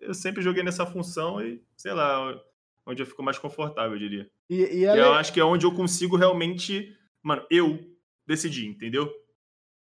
eu 0.02 0.14
sempre 0.14 0.42
joguei 0.42 0.64
nessa 0.64 0.86
função 0.86 1.42
e, 1.42 1.64
sei 1.78 1.94
lá, 1.94 2.44
onde 2.86 3.02
eu 3.02 3.06
fico 3.06 3.24
mais 3.24 3.38
confortável, 3.38 3.94
eu 3.94 4.00
diria. 4.00 4.30
E, 4.50 4.80
e 4.80 4.84
ela... 4.84 4.98
Eu 4.98 5.14
acho 5.14 5.32
que 5.32 5.40
é 5.40 5.46
onde 5.46 5.66
eu 5.66 5.74
consigo 5.74 6.18
realmente, 6.18 6.94
mano, 7.24 7.46
eu 7.50 7.80
decidir, 8.28 8.68
entendeu? 8.68 9.10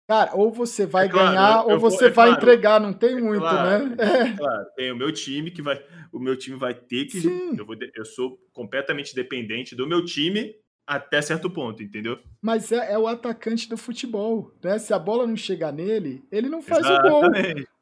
Cara, 0.08 0.36
ou 0.36 0.52
você 0.52 0.86
vai 0.86 1.06
é 1.06 1.10
claro, 1.10 1.28
ganhar 1.30 1.64
eu, 1.64 1.70
ou 1.72 1.80
você 1.80 2.10
vai 2.10 2.28
claro, 2.28 2.42
entregar, 2.42 2.80
não 2.80 2.92
tem 2.92 3.18
é 3.18 3.22
muito, 3.22 3.40
claro, 3.40 3.88
né? 3.88 3.96
É. 4.00 4.38
Claro, 4.38 4.66
tem 4.76 4.92
o 4.92 4.98
meu 4.98 5.12
time 5.14 5.50
que 5.50 5.62
vai. 5.62 5.82
O 6.12 6.20
meu 6.20 6.38
time 6.38 6.58
vai 6.58 6.74
ter 6.74 7.06
que. 7.06 7.26
Eu, 7.58 7.66
vou, 7.66 7.76
eu 7.96 8.06
sou 8.06 8.38
completamente 8.52 9.16
dependente 9.16 9.76
do 9.76 9.88
meu 9.88 10.04
time 10.04 10.54
até 10.86 11.22
certo 11.22 11.50
ponto, 11.50 11.82
entendeu? 11.82 12.20
Mas 12.42 12.72
é, 12.72 12.94
é, 12.94 12.98
o 12.98 13.08
atacante 13.08 13.70
do 13.70 13.78
futebol, 13.78 14.54
né? 14.62 14.78
Se 14.78 14.94
a 14.94 15.00
bola 15.00 15.26
não 15.26 15.36
chegar 15.36 15.72
nele, 15.72 16.26
ele 16.32 16.50
não 16.50 16.62
faz 16.62 16.86
exatamente, 16.86 17.08
o 17.08 17.12
gol, 17.12 17.36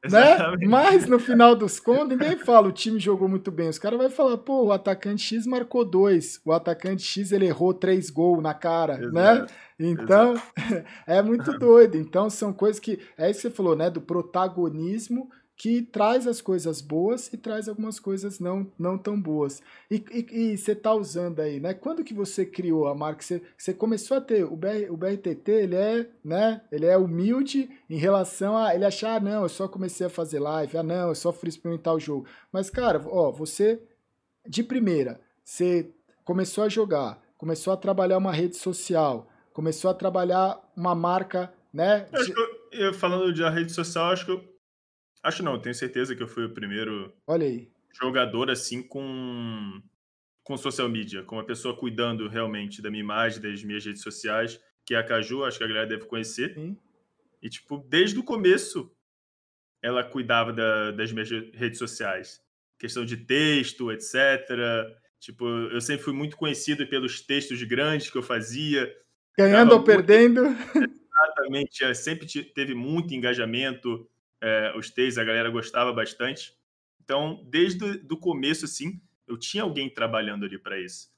exatamente. 0.05 0.59
né? 0.61 0.67
Mas 0.67 1.07
no 1.07 1.19
final 1.19 1.55
dos 1.55 1.79
contos, 1.79 2.09
ninguém 2.09 2.37
fala 2.37 2.67
o 2.67 2.71
time 2.71 2.99
jogou 2.99 3.27
muito 3.27 3.51
bem. 3.51 3.69
Os 3.69 3.79
caras 3.79 3.97
vão 3.97 4.09
falar, 4.09 4.37
pô, 4.37 4.65
o 4.65 4.71
atacante 4.71 5.23
X 5.23 5.47
marcou 5.47 5.83
dois, 5.83 6.39
o 6.45 6.51
atacante 6.51 7.03
X 7.03 7.31
ele 7.31 7.47
errou 7.47 7.73
três 7.73 8.09
gols 8.11 8.41
na 8.41 8.53
cara? 8.53 8.93
Exato. 8.93 9.11
né? 9.11 9.47
Então, 9.79 10.35
é 11.07 11.21
muito 11.23 11.57
doido. 11.57 11.97
Então, 11.97 12.29
são 12.29 12.53
coisas 12.53 12.79
que. 12.79 12.99
É 13.17 13.29
isso 13.29 13.41
que 13.41 13.47
você 13.47 13.51
falou, 13.51 13.75
né? 13.75 13.89
Do 13.89 14.01
protagonismo 14.01 15.29
que 15.61 15.83
traz 15.83 16.25
as 16.25 16.41
coisas 16.41 16.81
boas 16.81 17.31
e 17.31 17.37
traz 17.37 17.69
algumas 17.69 17.99
coisas 17.99 18.39
não, 18.39 18.65
não 18.79 18.97
tão 18.97 19.21
boas. 19.21 19.61
E, 19.91 20.03
e, 20.11 20.53
e 20.53 20.57
você 20.57 20.71
está 20.71 20.91
usando 20.91 21.39
aí, 21.39 21.59
né? 21.59 21.71
Quando 21.71 22.03
que 22.03 22.15
você 22.15 22.43
criou 22.43 22.87
a 22.87 22.95
marca? 22.95 23.21
Você, 23.21 23.43
você 23.55 23.71
começou 23.71 24.17
a 24.17 24.21
ter 24.21 24.43
o, 24.43 24.55
BR, 24.55 24.89
o 24.89 24.97
BRTT, 24.97 25.51
ele 25.51 25.75
é, 25.75 26.09
né? 26.25 26.63
Ele 26.71 26.87
é 26.87 26.97
humilde 26.97 27.69
em 27.87 27.95
relação 27.95 28.57
a 28.57 28.73
ele 28.73 28.85
achar, 28.85 29.17
ah, 29.17 29.19
não, 29.19 29.43
eu 29.43 29.49
só 29.49 29.67
comecei 29.67 30.07
a 30.07 30.09
fazer 30.09 30.39
live, 30.39 30.75
ah, 30.79 30.81
não, 30.81 31.09
eu 31.09 31.15
só 31.15 31.31
fui 31.31 31.47
experimentar 31.47 31.93
o 31.93 31.99
jogo. 31.99 32.25
Mas, 32.51 32.71
cara, 32.71 32.99
ó, 33.05 33.31
você 33.31 33.79
de 34.47 34.63
primeira, 34.63 35.21
você 35.43 35.91
começou 36.25 36.63
a 36.63 36.69
jogar, 36.69 37.21
começou 37.37 37.71
a 37.71 37.77
trabalhar 37.77 38.17
uma 38.17 38.33
rede 38.33 38.57
social, 38.57 39.29
começou 39.53 39.91
a 39.91 39.93
trabalhar 39.93 40.59
uma 40.75 40.95
marca, 40.95 41.53
né? 41.71 42.07
De... 42.11 42.31
Eu, 42.31 42.87
eu, 42.87 42.93
falando 42.95 43.31
de 43.31 43.47
rede 43.47 43.71
social, 43.71 44.05
acho 44.05 44.25
que 44.25 44.31
eu 44.31 44.50
Acho 45.23 45.43
não, 45.43 45.59
tenho 45.59 45.75
certeza 45.75 46.15
que 46.15 46.23
eu 46.23 46.27
fui 46.27 46.45
o 46.45 46.53
primeiro 46.53 47.13
Olha 47.27 47.45
aí. 47.45 47.69
jogador 47.99 48.49
assim 48.49 48.81
com 48.81 49.81
com 50.43 50.57
social 50.57 50.89
media, 50.89 51.23
com 51.23 51.35
uma 51.35 51.45
pessoa 51.45 51.77
cuidando 51.77 52.27
realmente 52.27 52.81
da 52.81 52.89
minha 52.89 53.03
imagem, 53.03 53.39
das 53.39 53.63
minhas 53.63 53.85
redes 53.85 54.01
sociais, 54.01 54.59
que 54.83 54.95
é 54.95 54.97
a 54.97 55.03
Caju, 55.03 55.43
acho 55.43 55.59
que 55.59 55.63
a 55.63 55.67
galera 55.67 55.85
deve 55.85 56.05
conhecer. 56.05 56.55
Sim. 56.55 56.75
E 57.41 57.49
tipo, 57.49 57.77
desde 57.87 58.19
o 58.19 58.23
começo 58.23 58.91
ela 59.81 60.03
cuidava 60.03 60.53
da, 60.53 60.91
das 60.91 61.11
minhas 61.11 61.29
redes 61.29 61.79
sociais. 61.79 62.41
Questão 62.77 63.03
de 63.03 63.17
texto, 63.17 63.91
etc. 63.91 64.15
Tipo, 65.19 65.45
eu 65.45 65.81
sempre 65.81 66.03
fui 66.03 66.13
muito 66.13 66.37
conhecido 66.37 66.85
pelos 66.87 67.21
textos 67.21 67.61
grandes 67.63 68.09
que 68.09 68.17
eu 68.17 68.23
fazia. 68.23 68.93
Ganhando 69.37 69.73
ou 69.73 69.83
perdendo. 69.83 70.41
Exatamente, 71.21 71.83
é, 71.83 71.93
sempre 71.93 72.27
teve 72.53 72.73
muito 72.73 73.13
engajamento, 73.13 74.09
é, 74.41 74.73
os 74.75 74.89
textos, 74.89 75.17
a 75.17 75.23
galera 75.23 75.49
gostava 75.49 75.93
bastante. 75.93 76.53
Então, 77.03 77.45
desde 77.49 77.83
o 78.11 78.17
começo, 78.17 78.65
assim, 78.65 79.01
eu 79.27 79.37
tinha 79.37 79.63
alguém 79.63 79.89
trabalhando 79.89 80.45
ali 80.45 80.57
para 80.57 80.79
isso. 80.79 81.09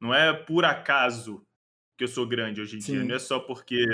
Não 0.00 0.14
é 0.14 0.32
por 0.32 0.64
acaso 0.64 1.46
que 1.96 2.04
eu 2.04 2.08
sou 2.08 2.26
grande 2.26 2.60
hoje 2.60 2.76
em 2.76 2.80
Sim. 2.80 2.92
dia, 2.92 3.04
não 3.04 3.14
é 3.14 3.18
só 3.18 3.40
porque 3.40 3.86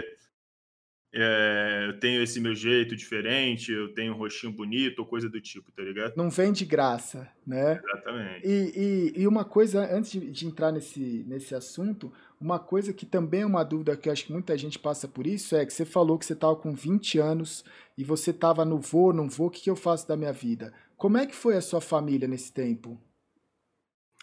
é, 1.15 1.85
eu 1.89 2.01
tenho 2.01 2.23
esse 2.23 2.41
meu 2.41 2.55
jeito 2.55 2.97
diferente, 2.97 3.71
eu 3.71 3.93
tenho 3.93 4.15
um 4.15 4.17
rostinho 4.17 4.53
bonito 4.53 5.01
ou 5.01 5.07
coisa 5.07 5.29
do 5.29 5.41
tipo, 5.41 5.71
tá 5.71 5.83
ligado? 5.83 6.17
Não 6.17 6.31
vem 6.31 6.53
de 6.53 6.65
graça, 6.65 7.31
né? 7.47 7.81
Exatamente. 7.85 8.47
E, 8.47 9.13
e, 9.17 9.21
e 9.23 9.29
uma 9.29 9.45
coisa, 9.45 9.95
antes 9.95 10.13
de, 10.13 10.31
de, 10.31 10.47
entrar 10.47 10.73
nesse, 10.73 11.25
nesse 11.29 11.55
assunto, 11.55 12.13
uma 12.43 12.59
coisa 12.59 12.93
que 12.93 13.07
também 13.07 13.43
é 13.43 13.47
uma 13.47 13.63
dúvida 13.63 13.97
que 13.97 14.09
eu 14.09 14.13
acho 14.13 14.27
que 14.27 14.33
muita 14.33 14.59
gente 14.59 14.77
passa 14.77 15.07
por 15.07 15.29
isso 15.29 15.55
é 15.55 15.65
que 15.65 15.73
você 15.73 15.85
falou 15.85 16.19
que 16.19 16.27
você 16.27 16.33
estava 16.33 16.57
com 16.57 16.75
20 16.75 17.19
anos 17.21 17.65
e 17.97 18.03
você 18.03 18.33
estava 18.33 18.65
no 18.65 18.79
voo, 18.79 19.13
não 19.13 19.29
vou, 19.29 19.47
o 19.47 19.51
que, 19.51 19.61
que 19.63 19.71
eu 19.71 19.77
faço 19.77 20.09
da 20.09 20.17
minha 20.17 20.33
vida? 20.33 20.73
Como 20.97 21.17
é 21.17 21.25
que 21.25 21.37
foi 21.37 21.57
a 21.57 21.61
sua 21.61 21.81
família 21.81 22.27
nesse 22.27 22.53
tempo? 22.53 23.01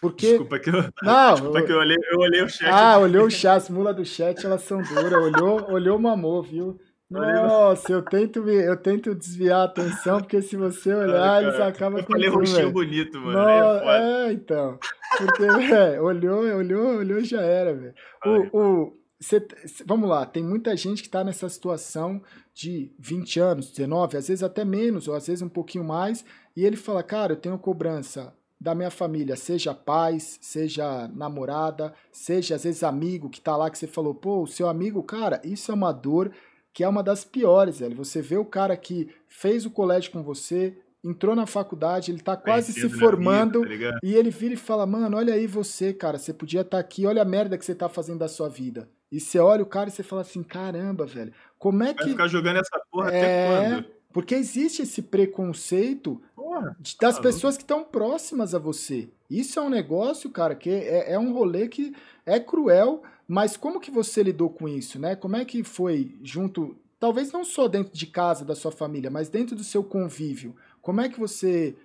Porque... 0.02 0.28
Desculpa 0.28 0.58
que 0.58 0.68
eu, 0.68 0.74
não, 1.02 1.32
Desculpa 1.32 1.62
que 1.62 1.72
eu 1.72 1.78
olhei, 1.78 1.98
eu 2.10 2.18
olhei 2.18 2.42
o 2.42 2.48
chat. 2.48 2.68
Ah, 2.70 2.98
olhou 2.98 3.26
o 3.26 3.30
chat, 3.30 3.56
as 3.56 3.70
mulas 3.70 3.96
do 3.96 4.04
chat, 4.04 4.44
elas 4.44 4.62
são 4.62 4.82
duras. 4.82 5.12
Olhou, 5.12 5.70
olhou 5.72 5.98
mamou, 5.98 6.42
viu? 6.42 6.78
Nossa, 7.10 7.92
eu 7.92 8.02
tento, 8.02 8.48
eu 8.48 8.76
tento 8.76 9.14
desviar 9.14 9.62
a 9.62 9.64
atenção, 9.64 10.20
porque 10.20 10.40
se 10.40 10.56
você 10.56 10.94
olhar, 10.94 11.42
eles 11.42 11.58
acabam 11.58 11.98
Eu 11.98 12.06
falei 12.06 12.28
rostinho 12.28 12.70
bonito, 12.70 13.20
mano. 13.20 13.32
No... 13.32 13.48
É, 13.48 14.28
é, 14.28 14.32
então. 14.32 14.78
Porque, 15.18 15.44
velho, 15.44 16.04
olhou, 16.04 16.40
olhou, 16.42 16.98
olhou, 16.98 17.20
já 17.24 17.40
era, 17.40 17.74
velho. 17.74 17.94
O, 18.24 18.58
o, 18.58 18.96
cê, 19.18 19.44
vamos 19.84 20.08
lá, 20.08 20.24
tem 20.24 20.44
muita 20.44 20.76
gente 20.76 21.02
que 21.02 21.08
tá 21.08 21.24
nessa 21.24 21.48
situação 21.48 22.22
de 22.54 22.92
20 22.96 23.40
anos, 23.40 23.70
19, 23.72 24.16
às 24.16 24.28
vezes 24.28 24.44
até 24.44 24.64
menos, 24.64 25.08
ou 25.08 25.14
às 25.14 25.26
vezes 25.26 25.42
um 25.42 25.48
pouquinho 25.48 25.82
mais, 25.82 26.24
e 26.56 26.64
ele 26.64 26.76
fala, 26.76 27.02
cara, 27.02 27.32
eu 27.32 27.36
tenho 27.36 27.58
cobrança 27.58 28.32
da 28.60 28.74
minha 28.74 28.90
família, 28.90 29.36
seja 29.36 29.74
pais, 29.74 30.38
seja 30.40 31.08
namorada, 31.08 31.92
seja 32.12 32.54
às 32.54 32.64
vezes 32.64 32.82
amigo 32.82 33.30
que 33.30 33.40
tá 33.40 33.56
lá 33.56 33.70
que 33.70 33.78
você 33.78 33.86
falou, 33.86 34.14
pô, 34.14 34.42
o 34.42 34.46
seu 34.46 34.68
amigo, 34.68 35.02
cara, 35.02 35.40
isso 35.42 35.72
é 35.72 35.74
uma 35.74 35.92
dor 35.92 36.30
que 36.72 36.84
é 36.84 36.88
uma 36.88 37.02
das 37.02 37.24
piores, 37.24 37.80
velho. 37.80 37.96
Você 37.96 38.22
vê 38.22 38.36
o 38.36 38.44
cara 38.44 38.76
que 38.76 39.08
fez 39.28 39.66
o 39.66 39.70
colégio 39.70 40.10
com 40.10 40.22
você, 40.22 40.76
entrou 41.02 41.34
na 41.34 41.46
faculdade, 41.46 42.10
ele 42.10 42.20
tá 42.20 42.36
quase 42.36 42.72
se 42.72 42.88
formando 42.88 43.62
vida, 43.62 43.92
tá 43.92 43.98
e 44.02 44.14
ele 44.14 44.30
vira 44.30 44.54
e 44.54 44.56
fala: 44.56 44.86
"Mano, 44.86 45.16
olha 45.16 45.34
aí 45.34 45.46
você, 45.46 45.92
cara, 45.92 46.18
você 46.18 46.32
podia 46.32 46.60
estar 46.60 46.76
tá 46.76 46.78
aqui, 46.78 47.06
olha 47.06 47.22
a 47.22 47.24
merda 47.24 47.56
que 47.58 47.64
você 47.64 47.74
tá 47.74 47.88
fazendo 47.88 48.18
da 48.18 48.28
sua 48.28 48.48
vida". 48.48 48.88
E 49.10 49.18
você 49.18 49.40
olha 49.40 49.62
o 49.62 49.66
cara 49.66 49.88
e 49.88 49.92
você 49.92 50.04
fala 50.04 50.22
assim, 50.22 50.42
caramba, 50.42 51.04
velho, 51.04 51.32
como 51.58 51.82
é 51.82 51.92
que. 51.92 52.04
Vai 52.04 52.12
ficar 52.12 52.28
jogando 52.28 52.58
essa 52.58 52.80
porra 52.90 53.10
é... 53.10 53.20
até 53.20 53.70
quando? 53.70 54.00
Porque 54.12 54.34
existe 54.34 54.82
esse 54.82 55.02
preconceito 55.02 56.20
porra, 56.34 56.76
das 57.00 57.16
tá 57.16 57.22
pessoas 57.22 57.56
que 57.56 57.62
estão 57.62 57.84
próximas 57.84 58.54
a 58.54 58.58
você. 58.58 59.08
Isso 59.28 59.58
é 59.58 59.62
um 59.62 59.68
negócio, 59.68 60.30
cara, 60.30 60.54
que 60.54 60.68
é, 60.68 61.12
é, 61.12 61.18
um 61.18 61.32
rolê 61.32 61.68
que 61.68 61.94
é 62.26 62.40
cruel, 62.40 63.02
mas 63.30 63.56
como 63.56 63.78
que 63.78 63.92
você 63.92 64.24
lidou 64.24 64.50
com 64.50 64.68
isso, 64.68 64.98
né? 64.98 65.14
Como 65.14 65.36
é 65.36 65.44
que 65.44 65.62
foi 65.62 66.18
junto, 66.20 66.76
talvez 66.98 67.30
não 67.30 67.44
só 67.44 67.68
dentro 67.68 67.92
de 67.92 68.08
casa 68.08 68.44
da 68.44 68.56
sua 68.56 68.72
família, 68.72 69.08
mas 69.08 69.28
dentro 69.28 69.54
do 69.54 69.62
seu 69.62 69.84
convívio? 69.84 70.56
Como 70.82 71.00
é 71.00 71.08
que 71.08 71.20
você 71.20 71.76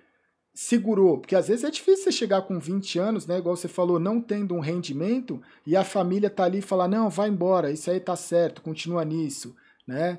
segurou? 0.52 1.20
Porque 1.20 1.36
às 1.36 1.46
vezes 1.46 1.62
é 1.62 1.70
difícil 1.70 2.02
você 2.02 2.10
chegar 2.10 2.42
com 2.42 2.58
20 2.58 2.98
anos, 2.98 3.28
né? 3.28 3.38
Igual 3.38 3.54
você 3.54 3.68
falou, 3.68 4.00
não 4.00 4.20
tendo 4.20 4.56
um 4.56 4.58
rendimento, 4.58 5.40
e 5.64 5.76
a 5.76 5.84
família 5.84 6.28
tá 6.28 6.42
ali 6.42 6.58
e 6.58 6.62
falar, 6.62 6.88
não, 6.88 7.08
vai 7.08 7.28
embora, 7.28 7.70
isso 7.70 7.88
aí 7.92 8.00
tá 8.00 8.16
certo, 8.16 8.60
continua 8.60 9.04
nisso, 9.04 9.54
né? 9.86 10.18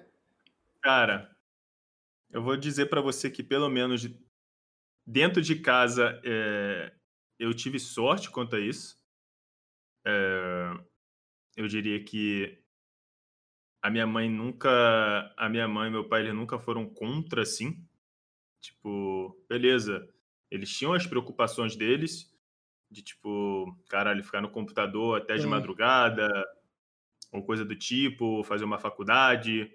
Cara, 0.82 1.30
eu 2.32 2.42
vou 2.42 2.56
dizer 2.56 2.86
para 2.86 3.02
você 3.02 3.30
que 3.30 3.44
pelo 3.44 3.68
menos 3.68 4.08
dentro 5.06 5.42
de 5.42 5.58
casa 5.58 6.22
é, 6.24 6.94
eu 7.38 7.54
tive 7.54 7.82
sorte 7.82 8.32
quanto 8.32 8.56
a 8.56 8.62
isso. 8.62 8.98
É, 10.06 10.87
eu 11.58 11.68
diria 11.68 12.02
que 12.04 12.58
a 13.82 13.90
minha 13.90 14.06
mãe 14.06 14.30
nunca, 14.30 15.34
a 15.36 15.50
minha 15.50 15.68
mãe 15.68 15.90
e 15.90 15.92
meu 15.92 16.08
pai 16.08 16.22
eles 16.22 16.34
nunca 16.34 16.60
foram 16.60 16.88
contra 16.88 17.42
assim. 17.42 17.84
Tipo, 18.62 19.36
beleza, 19.50 20.08
eles 20.52 20.70
tinham 20.70 20.94
as 20.94 21.08
preocupações 21.08 21.76
deles, 21.76 22.32
de 22.92 23.02
tipo, 23.02 23.76
caralho, 23.90 24.24
ficar 24.24 24.42
no 24.42 24.52
computador 24.52 25.20
até 25.20 25.36
de 25.36 25.46
é. 25.46 25.48
madrugada, 25.48 26.30
ou 27.32 27.44
coisa 27.44 27.66
do 27.66 27.76
tipo, 27.76 28.44
fazer 28.44 28.64
uma 28.64 28.80
faculdade. 28.80 29.72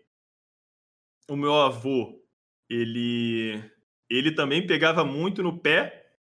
O 1.28 1.36
meu 1.36 1.54
avô, 1.54 2.22
ele 2.68 3.60
ele 4.08 4.32
também 4.32 4.66
pegava 4.66 5.04
muito 5.04 5.42
no 5.42 5.58
pé, 5.58 6.16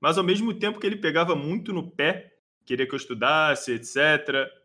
mas 0.00 0.16
ao 0.16 0.24
mesmo 0.24 0.54
tempo 0.54 0.78
que 0.78 0.86
ele 0.86 0.96
pegava 0.96 1.34
muito 1.34 1.72
no 1.72 1.90
pé, 1.90 2.32
queria 2.64 2.86
que 2.86 2.94
eu 2.94 2.96
estudasse, 2.96 3.72
etc. 3.72 4.61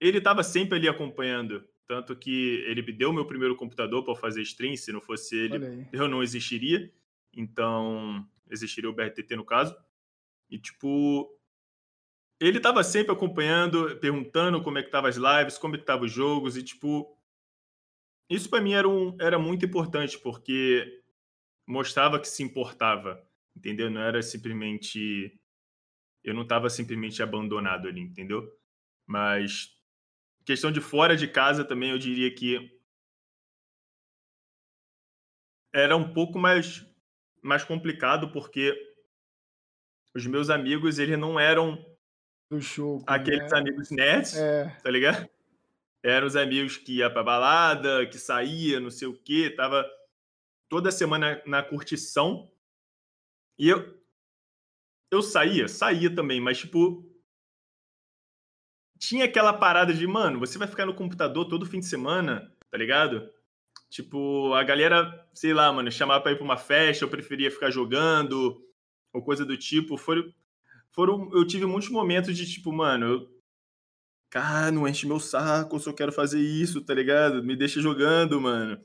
Ele 0.00 0.18
estava 0.18 0.42
sempre 0.42 0.78
ali 0.78 0.88
acompanhando, 0.88 1.66
tanto 1.86 2.14
que 2.14 2.62
ele 2.66 2.82
me 2.82 2.92
deu 2.92 3.12
meu 3.12 3.26
primeiro 3.26 3.56
computador 3.56 4.04
para 4.04 4.14
fazer 4.14 4.42
stream, 4.42 4.76
se 4.76 4.92
não 4.92 5.00
fosse 5.00 5.36
ele, 5.36 5.86
eu 5.92 6.08
não 6.08 6.22
existiria. 6.22 6.92
Então, 7.32 8.26
existiria 8.50 8.90
o 8.90 8.92
BRTT 8.92 9.36
no 9.36 9.44
caso. 9.44 9.76
E, 10.50 10.58
tipo, 10.58 11.28
ele 12.40 12.58
estava 12.58 12.84
sempre 12.84 13.12
acompanhando, 13.12 13.96
perguntando 13.98 14.62
como 14.62 14.78
é 14.78 14.82
que 14.82 14.90
tava 14.90 15.08
as 15.08 15.16
lives, 15.16 15.58
como 15.58 15.74
é 15.74 15.78
que 15.78 15.84
tava 15.84 16.04
os 16.04 16.12
jogos, 16.12 16.56
e, 16.56 16.62
tipo, 16.62 17.18
isso 18.30 18.48
para 18.50 18.60
mim 18.60 18.72
era, 18.72 18.88
um, 18.88 19.16
era 19.20 19.38
muito 19.38 19.64
importante, 19.64 20.18
porque 20.18 21.02
mostrava 21.66 22.20
que 22.20 22.28
se 22.28 22.42
importava, 22.42 23.22
entendeu? 23.56 23.90
Não 23.90 24.00
era 24.00 24.22
simplesmente. 24.22 25.38
Eu 26.22 26.34
não 26.34 26.42
estava 26.42 26.68
simplesmente 26.68 27.22
abandonado 27.22 27.88
ali, 27.88 28.00
entendeu? 28.00 28.50
Mas, 29.06 29.77
questão 30.48 30.72
de 30.72 30.80
fora 30.80 31.14
de 31.14 31.28
casa 31.28 31.62
também, 31.62 31.90
eu 31.90 31.98
diria 31.98 32.34
que 32.34 32.74
era 35.74 35.94
um 35.94 36.10
pouco 36.14 36.38
mais 36.38 36.86
mais 37.42 37.62
complicado 37.64 38.32
porque 38.32 38.74
os 40.14 40.26
meus 40.26 40.48
amigos, 40.48 40.98
eles 40.98 41.18
não 41.18 41.38
eram 41.38 41.76
do 42.50 42.62
show, 42.62 43.04
aqueles 43.06 43.52
né? 43.52 43.58
amigos 43.58 43.90
nerds, 43.90 44.36
é. 44.36 44.74
tá 44.82 44.90
ligado? 44.90 45.28
Eram 46.02 46.26
os 46.26 46.34
amigos 46.34 46.78
que 46.78 46.96
ia 46.96 47.10
pra 47.10 47.22
balada, 47.22 48.06
que 48.06 48.18
saía, 48.18 48.80
não 48.80 48.90
sei 48.90 49.06
o 49.06 49.18
quê, 49.22 49.50
tava 49.50 49.86
toda 50.66 50.90
semana 50.90 51.42
na 51.44 51.62
curtição. 51.62 52.50
E 53.58 53.68
eu 53.68 53.98
eu 55.10 55.20
saía, 55.20 55.68
saía 55.68 56.14
também, 56.14 56.40
mas 56.40 56.56
tipo 56.56 57.07
tinha 58.98 59.24
aquela 59.24 59.52
parada 59.52 59.94
de, 59.94 60.06
mano, 60.06 60.38
você 60.38 60.58
vai 60.58 60.68
ficar 60.68 60.86
no 60.86 60.94
computador 60.94 61.46
todo 61.46 61.66
fim 61.66 61.80
de 61.80 61.86
semana, 61.86 62.52
tá 62.70 62.76
ligado? 62.76 63.30
Tipo, 63.90 64.52
a 64.54 64.62
galera, 64.64 65.26
sei 65.32 65.54
lá, 65.54 65.72
mano, 65.72 65.90
chamava 65.90 66.22
pra 66.22 66.32
ir 66.32 66.36
pra 66.36 66.44
uma 66.44 66.56
festa, 66.56 67.04
eu 67.04 67.08
preferia 67.08 67.50
ficar 67.50 67.70
jogando, 67.70 68.62
ou 69.12 69.22
coisa 69.22 69.44
do 69.44 69.56
tipo. 69.56 69.96
Foram, 69.96 70.32
foram, 70.90 71.30
eu 71.32 71.46
tive 71.46 71.64
muitos 71.64 71.88
momentos 71.88 72.36
de 72.36 72.46
tipo, 72.46 72.72
mano, 72.72 73.06
eu, 73.06 73.40
cara, 74.30 74.70
não 74.70 74.86
enche 74.86 75.06
meu 75.06 75.20
saco, 75.20 75.76
eu 75.76 75.80
só 75.80 75.92
quero 75.92 76.12
fazer 76.12 76.40
isso, 76.40 76.82
tá 76.82 76.92
ligado? 76.94 77.42
Me 77.42 77.56
deixa 77.56 77.80
jogando, 77.80 78.40
mano. 78.40 78.78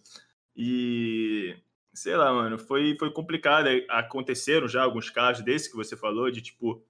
E 0.55 1.55
sei 1.93 2.15
lá, 2.15 2.33
mano, 2.33 2.57
foi, 2.57 2.95
foi 2.97 3.11
complicado. 3.11 3.67
Aconteceram 3.89 4.67
já 4.67 4.83
alguns 4.83 5.09
casos 5.09 5.43
desse 5.43 5.69
que 5.69 5.75
você 5.75 5.95
falou, 5.95 6.31
de 6.31 6.41
tipo, 6.41 6.83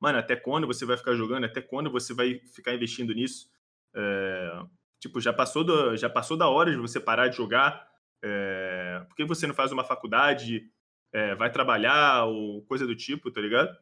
mano, 0.00 0.18
até 0.18 0.36
quando 0.36 0.66
você 0.66 0.84
vai 0.84 0.96
ficar 0.96 1.14
jogando? 1.14 1.44
Até 1.44 1.60
quando 1.60 1.90
você 1.90 2.12
vai 2.14 2.40
ficar 2.46 2.74
investindo 2.74 3.14
nisso? 3.14 3.50
É, 3.94 4.64
Tipo, 5.04 5.20
já 5.20 5.34
passou, 5.34 5.62
do, 5.62 5.94
já 5.98 6.08
passou 6.08 6.34
da 6.34 6.48
hora 6.48 6.70
de 6.70 6.78
você 6.78 6.98
parar 6.98 7.28
de 7.28 7.36
jogar. 7.36 7.86
É, 8.22 9.04
por 9.06 9.14
que 9.14 9.22
você 9.26 9.46
não 9.46 9.54
faz 9.54 9.70
uma 9.70 9.84
faculdade, 9.84 10.66
é, 11.12 11.34
vai 11.34 11.52
trabalhar 11.52 12.24
ou 12.24 12.62
coisa 12.62 12.86
do 12.86 12.96
tipo, 12.96 13.30
tá 13.30 13.38
ligado? 13.38 13.76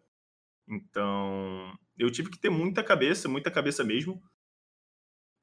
Então, 0.68 1.78
eu 1.96 2.10
tive 2.10 2.28
que 2.28 2.36
ter 2.36 2.50
muita 2.50 2.82
cabeça, 2.82 3.28
muita 3.28 3.52
cabeça 3.52 3.84
mesmo. 3.84 4.20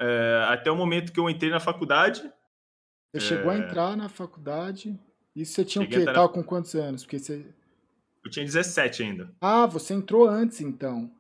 É, 0.02 0.44
até 0.50 0.70
o 0.70 0.76
momento 0.76 1.14
que 1.14 1.20
eu 1.22 1.30
entrei 1.30 1.50
na 1.50 1.62
faculdade. 1.62 2.30
Você 3.14 3.22
chegou 3.22 3.50
a 3.50 3.58
entrar 3.58 3.96
na 3.96 4.10
faculdade. 4.10 5.00
E 5.34 5.46
você 5.46 5.64
tinha 5.64 5.86
o 5.86 5.88
quê? 5.88 6.04
Tava 6.04 6.24
na... 6.24 6.28
com 6.28 6.44
quantos 6.44 6.76
anos? 6.76 7.04
Porque 7.04 7.20
você... 7.20 7.56
Eu 8.24 8.30
tinha 8.30 8.46
17 8.46 9.04
ainda. 9.04 9.34
Ah, 9.40 9.66
você 9.66 9.94
entrou 9.94 10.28
antes, 10.28 10.62
então. 10.62 11.12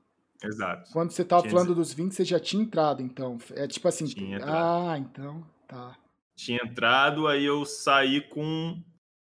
Exato. 0.43 0.91
Quando 0.91 1.11
você 1.11 1.23
tava 1.25 1.49
falando 1.49 1.75
dos 1.75 1.93
20, 1.93 2.13
você 2.13 2.23
já 2.23 2.39
tinha 2.39 2.63
entrado, 2.63 3.01
então. 3.01 3.37
É 3.51 3.67
tipo 3.67 3.87
assim. 3.87 4.05
Tinha 4.05 4.39
ah, 4.43 4.97
então, 4.97 5.45
tá. 5.67 5.97
Tinha 6.35 6.59
entrado, 6.63 7.27
aí 7.27 7.43
eu 7.43 7.65
saí 7.65 8.21
com. 8.21 8.81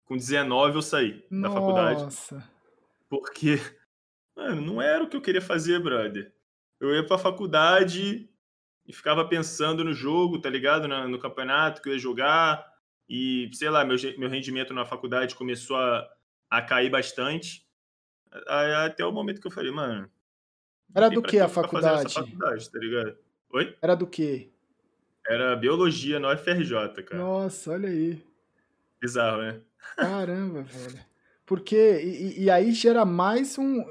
Com 0.05 0.17
19 0.17 0.77
eu 0.77 0.83
saí 0.83 1.25
Nossa. 1.31 1.55
da 1.55 1.61
faculdade. 1.61 2.03
Nossa. 2.03 2.51
Porque, 3.09 3.61
mano, 4.37 4.61
não 4.61 4.83
era 4.83 5.03
o 5.03 5.09
que 5.09 5.17
eu 5.17 5.23
queria 5.23 5.41
fazer, 5.41 5.81
brother. 5.81 6.33
Eu 6.81 6.95
ia 6.95 7.07
pra 7.07 7.17
faculdade 7.17 8.29
e 8.87 8.93
ficava 8.93 9.27
pensando 9.27 9.85
no 9.85 9.93
jogo, 9.93 10.41
tá 10.41 10.51
ligado? 10.51 10.87
No, 10.87 11.09
no 11.09 11.19
campeonato 11.19 11.81
que 11.81 11.89
eu 11.89 11.95
ia 11.95 11.99
jogar. 11.99 12.71
E, 13.09 13.51
sei 13.53 13.71
lá, 13.71 13.85
meu, 13.85 13.97
meu 14.19 14.29
rendimento 14.29 14.75
na 14.75 14.85
faculdade 14.85 15.35
começou 15.35 15.77
a, 15.77 16.09
a 16.53 16.61
cair 16.61 16.91
bastante. 16.91 17.67
Até 18.47 19.05
o 19.07 19.11
momento 19.11 19.41
que 19.41 19.47
eu 19.47 19.51
falei, 19.51 19.73
mano, 19.73 20.09
era 20.95 21.09
do 21.09 21.23
que 21.23 21.39
a 21.39 21.49
faculdade? 21.49 22.13
faculdade, 22.13 22.71
tá? 22.71 23.15
Oi? 23.55 23.75
Era 23.81 23.95
do 23.95 24.07
que? 24.07 24.53
Era 25.27 25.57
biologia 25.57 26.21
no 26.21 26.29
FRJ, 26.37 27.03
cara. 27.05 27.23
Nossa, 27.23 27.71
olha 27.73 27.89
aí. 27.89 28.23
Bizarro, 29.01 29.41
né? 29.41 29.61
Caramba, 29.97 30.63
velho. 30.69 31.01
Porque, 31.47 32.01
e, 32.03 32.45
e, 32.45 32.51
aí 32.51 32.73
gera 32.73 33.05
mais 33.05 33.57
um, 33.59 33.85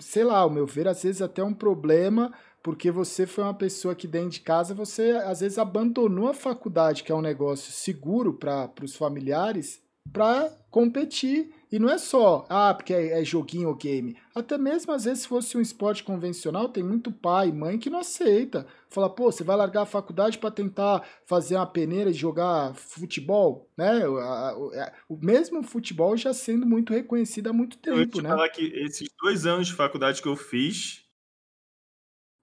sei 0.00 0.24
lá, 0.24 0.38
ao 0.38 0.50
meu 0.50 0.66
ver, 0.66 0.88
às 0.88 1.02
vezes 1.02 1.22
até 1.22 1.42
um 1.42 1.54
problema, 1.54 2.32
porque 2.62 2.90
você 2.90 3.26
foi 3.26 3.44
uma 3.44 3.54
pessoa 3.54 3.94
que 3.94 4.06
dentro 4.06 4.30
de 4.30 4.40
casa, 4.40 4.74
você 4.74 5.12
às 5.24 5.40
vezes 5.40 5.58
abandonou 5.58 6.28
a 6.28 6.34
faculdade, 6.34 7.04
que 7.04 7.12
é 7.12 7.14
um 7.14 7.22
negócio 7.22 7.72
seguro 7.72 8.34
para 8.34 8.72
os 8.82 8.96
familiares, 8.96 9.82
para 10.12 10.50
competir 10.70 11.52
e 11.74 11.78
não 11.80 11.90
é 11.90 11.98
só, 11.98 12.46
ah, 12.48 12.72
porque 12.72 12.94
é, 12.94 13.20
é, 13.20 13.24
joguinho 13.24 13.66
ou 13.66 13.74
game. 13.74 14.16
Até 14.32 14.56
mesmo 14.56 14.92
às 14.92 15.06
vezes 15.06 15.22
se 15.22 15.28
fosse 15.28 15.58
um 15.58 15.60
esporte 15.60 16.04
convencional, 16.04 16.68
tem 16.68 16.84
muito 16.84 17.10
pai, 17.10 17.50
mãe 17.50 17.80
que 17.80 17.90
não 17.90 17.98
aceita. 17.98 18.64
Fala, 18.88 19.10
pô, 19.10 19.32
você 19.32 19.42
vai 19.42 19.56
largar 19.56 19.82
a 19.82 19.86
faculdade 19.86 20.38
para 20.38 20.52
tentar 20.52 21.04
fazer 21.26 21.56
uma 21.56 21.66
peneira 21.66 22.10
e 22.10 22.14
jogar 22.14 22.76
futebol, 22.76 23.68
né? 23.76 24.06
O, 24.06 24.14
o, 24.14 24.72
o, 25.08 25.16
mesmo 25.16 25.64
futebol 25.64 26.16
já 26.16 26.32
sendo 26.32 26.64
muito 26.64 26.92
reconhecido 26.92 27.48
há 27.48 27.52
muito 27.52 27.76
tempo, 27.78 27.98
eu 27.98 28.08
te 28.08 28.22
né? 28.22 28.28
falar 28.28 28.50
que 28.50 28.66
esses 28.66 29.08
dois 29.20 29.44
anos 29.44 29.66
de 29.66 29.74
faculdade 29.74 30.22
que 30.22 30.28
eu 30.28 30.36
fiz, 30.36 31.04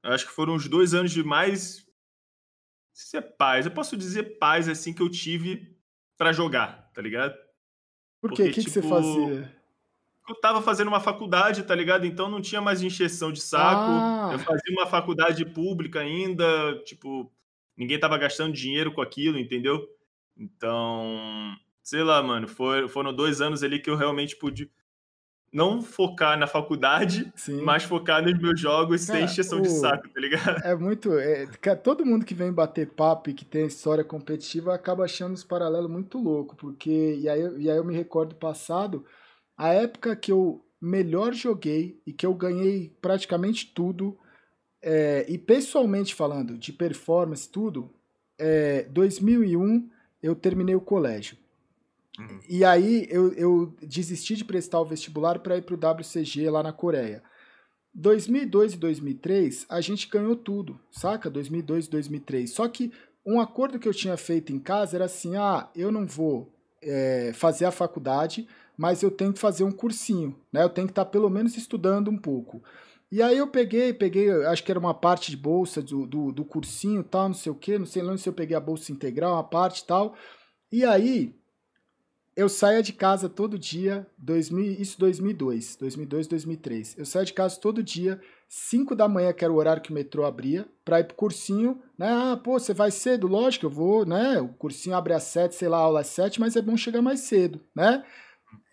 acho 0.03 0.27
que 0.27 0.33
foram 0.33 0.55
os 0.55 0.67
dois 0.67 0.93
anos 0.93 1.09
de 1.09 1.23
mais 1.23 1.87
se 2.93 3.15
é 3.15 3.21
paz, 3.21 3.65
eu 3.65 3.71
posso 3.71 3.95
dizer 3.95 4.37
paz 4.39 4.67
assim 4.67 4.93
que 4.93 5.01
eu 5.01 5.07
tive 5.09 5.73
para 6.17 6.33
jogar, 6.33 6.91
tá 6.93 7.01
ligado? 7.01 7.33
Por 8.21 8.31
quê? 8.31 8.43
O 8.43 8.45
que, 8.45 8.61
tipo, 8.61 8.65
que 8.65 8.71
você 8.71 8.81
tipo, 8.81 8.93
fazia? 8.93 9.61
Eu 10.29 10.35
tava 10.35 10.61
fazendo 10.61 10.87
uma 10.87 10.99
faculdade, 10.99 11.63
tá 11.63 11.73
ligado? 11.73 12.05
Então 12.05 12.29
não 12.29 12.39
tinha 12.39 12.61
mais 12.61 12.81
encheção 12.83 13.31
de 13.31 13.41
saco. 13.41 13.91
Ah. 13.91 14.29
Eu 14.31 14.39
fazia 14.39 14.71
uma 14.71 14.85
faculdade 14.85 15.43
pública 15.43 15.99
ainda, 15.99 16.45
tipo, 16.85 17.29
ninguém 17.75 17.99
tava 17.99 18.17
gastando 18.17 18.53
dinheiro 18.53 18.91
com 18.93 19.01
aquilo, 19.01 19.39
entendeu? 19.39 19.89
Então, 20.37 21.55
sei 21.83 22.03
lá, 22.03 22.21
mano, 22.21 22.47
foi, 22.47 22.87
foram 22.87 23.13
dois 23.13 23.41
anos 23.41 23.63
ali 23.63 23.79
que 23.79 23.89
eu 23.89 23.95
realmente 23.95 24.35
pude. 24.35 24.71
Não 25.53 25.81
focar 25.81 26.37
na 26.39 26.47
faculdade, 26.47 27.31
Sim. 27.35 27.61
mas 27.61 27.83
focar 27.83 28.23
nos 28.23 28.39
meus 28.39 28.59
jogos 28.59 29.05
Cara, 29.05 29.19
sem 29.19 29.25
exceção 29.25 29.59
o... 29.59 29.61
de 29.61 29.69
saco, 29.69 30.07
tá 30.07 30.19
ligado? 30.19 30.61
É 30.63 30.75
muito. 30.75 31.13
É, 31.19 31.45
todo 31.75 32.05
mundo 32.05 32.25
que 32.25 32.33
vem 32.33 32.51
bater 32.53 32.87
papo 32.87 33.29
e 33.29 33.33
que 33.33 33.43
tem 33.43 33.65
história 33.65 34.03
competitiva 34.03 34.73
acaba 34.73 35.03
achando 35.03 35.33
os 35.33 35.43
paralelos 35.43 35.91
muito 35.91 36.17
louco, 36.17 36.55
porque. 36.55 37.15
E 37.19 37.27
aí, 37.27 37.41
e 37.57 37.69
aí 37.69 37.77
eu 37.77 37.83
me 37.83 37.93
recordo 37.93 38.29
do 38.29 38.35
passado, 38.35 39.05
a 39.57 39.69
época 39.73 40.15
que 40.15 40.31
eu 40.31 40.63
melhor 40.79 41.33
joguei 41.33 42.01
e 42.07 42.13
que 42.13 42.25
eu 42.25 42.33
ganhei 42.33 42.95
praticamente 43.01 43.71
tudo, 43.73 44.17
é, 44.81 45.25
e 45.29 45.37
pessoalmente 45.37 46.15
falando, 46.15 46.57
de 46.57 46.73
performance, 46.73 47.47
tudo, 47.47 47.93
é, 48.39 48.83
2001 48.83 49.89
eu 50.23 50.35
terminei 50.35 50.75
o 50.75 50.81
colégio. 50.81 51.37
Uhum. 52.29 52.39
E 52.47 52.63
aí 52.63 53.07
eu, 53.09 53.33
eu 53.33 53.73
desisti 53.81 54.35
de 54.35 54.45
prestar 54.45 54.79
o 54.79 54.85
vestibular 54.85 55.39
para 55.39 55.57
ir 55.57 55.63
para 55.63 55.75
o 55.75 55.97
WCG 55.97 56.49
lá 56.49 56.61
na 56.61 56.73
Coreia. 56.73 57.23
2002 57.93 58.73
e 58.73 58.77
2003 58.77 59.65
a 59.69 59.81
gente 59.81 60.07
ganhou 60.07 60.35
tudo, 60.35 60.79
saca? 60.91 61.29
2002 61.29 61.87
e 61.87 61.89
2003. 61.89 62.51
Só 62.51 62.67
que 62.67 62.91
um 63.25 63.39
acordo 63.39 63.79
que 63.79 63.87
eu 63.87 63.93
tinha 63.93 64.17
feito 64.17 64.53
em 64.53 64.59
casa 64.59 64.97
era 64.97 65.05
assim: 65.05 65.35
ah, 65.35 65.69
eu 65.75 65.91
não 65.91 66.05
vou 66.05 66.53
é, 66.81 67.31
fazer 67.33 67.65
a 67.65 67.71
faculdade, 67.71 68.47
mas 68.77 69.03
eu 69.03 69.11
tenho 69.11 69.33
que 69.33 69.39
fazer 69.39 69.63
um 69.63 69.71
cursinho, 69.71 70.35
né? 70.51 70.63
Eu 70.63 70.69
tenho 70.69 70.87
que 70.87 70.91
estar 70.91 71.05
tá 71.05 71.11
pelo 71.11 71.29
menos 71.29 71.57
estudando 71.57 72.09
um 72.09 72.17
pouco. 72.17 72.63
E 73.11 73.21
aí 73.21 73.37
eu 73.37 73.47
peguei, 73.47 73.91
peguei, 73.93 74.31
acho 74.45 74.63
que 74.63 74.71
era 74.71 74.79
uma 74.79 74.93
parte 74.93 75.31
de 75.31 75.37
bolsa 75.37 75.81
do, 75.81 76.07
do, 76.07 76.31
do 76.31 76.45
cursinho 76.45 77.03
tal, 77.03 77.27
não 77.27 77.35
sei 77.35 77.51
o 77.51 77.55
que, 77.55 77.77
não 77.77 77.85
sei 77.85 78.01
não 78.01 78.17
se 78.17 78.29
eu 78.29 78.31
peguei 78.31 78.55
a 78.55 78.59
bolsa 78.59 78.91
integral, 78.91 79.33
uma 79.33 79.43
parte 79.43 79.85
tal. 79.85 80.15
E 80.71 80.85
aí 80.85 81.35
eu 82.35 82.47
saía 82.47 82.81
de 82.81 82.93
casa 82.93 83.27
todo 83.27 83.59
dia, 83.59 84.07
2000, 84.17 84.81
isso 84.81 84.97
2002, 84.99 85.75
2002, 85.75 86.27
2003. 86.27 86.95
Eu 86.97 87.05
saía 87.05 87.25
de 87.25 87.33
casa 87.33 87.59
todo 87.59 87.83
dia, 87.83 88.21
5 88.47 88.95
da 88.95 89.07
manhã, 89.07 89.33
que 89.33 89.43
era 89.43 89.53
o 89.53 89.57
horário 89.57 89.81
que 89.81 89.91
o 89.91 89.93
metrô 89.93 90.25
abria, 90.25 90.65
para 90.85 91.01
ir 91.01 91.05
pro 91.05 91.15
cursinho, 91.15 91.81
né? 91.97 92.07
Ah, 92.09 92.37
pô, 92.37 92.57
você 92.57 92.73
vai 92.73 92.89
cedo? 92.89 93.27
Lógico, 93.27 93.65
eu 93.65 93.69
vou, 93.69 94.05
né? 94.05 94.39
O 94.39 94.47
cursinho 94.49 94.95
abre 94.95 95.13
às 95.13 95.23
7, 95.23 95.55
sei 95.55 95.67
lá, 95.67 95.77
aula 95.77 96.01
às 96.01 96.07
7, 96.07 96.39
mas 96.39 96.55
é 96.55 96.61
bom 96.61 96.77
chegar 96.77 97.01
mais 97.01 97.21
cedo, 97.21 97.59
né? 97.75 98.03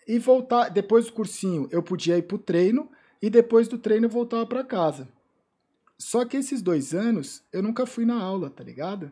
E 0.07 0.17
voltar, 0.17 0.69
depois 0.69 1.05
do 1.05 1.13
cursinho, 1.13 1.67
eu 1.71 1.83
podia 1.83 2.17
ir 2.17 2.23
pro 2.23 2.37
treino, 2.37 2.89
e 3.21 3.29
depois 3.29 3.67
do 3.67 3.77
treino 3.77 4.05
eu 4.05 4.09
voltava 4.09 4.45
para 4.45 4.63
casa. 4.63 5.07
Só 5.97 6.23
que 6.23 6.37
esses 6.37 6.61
dois 6.61 6.93
anos, 6.93 7.43
eu 7.51 7.61
nunca 7.61 7.85
fui 7.85 8.05
na 8.05 8.21
aula, 8.21 8.49
tá 8.49 8.63
ligado? 8.63 9.11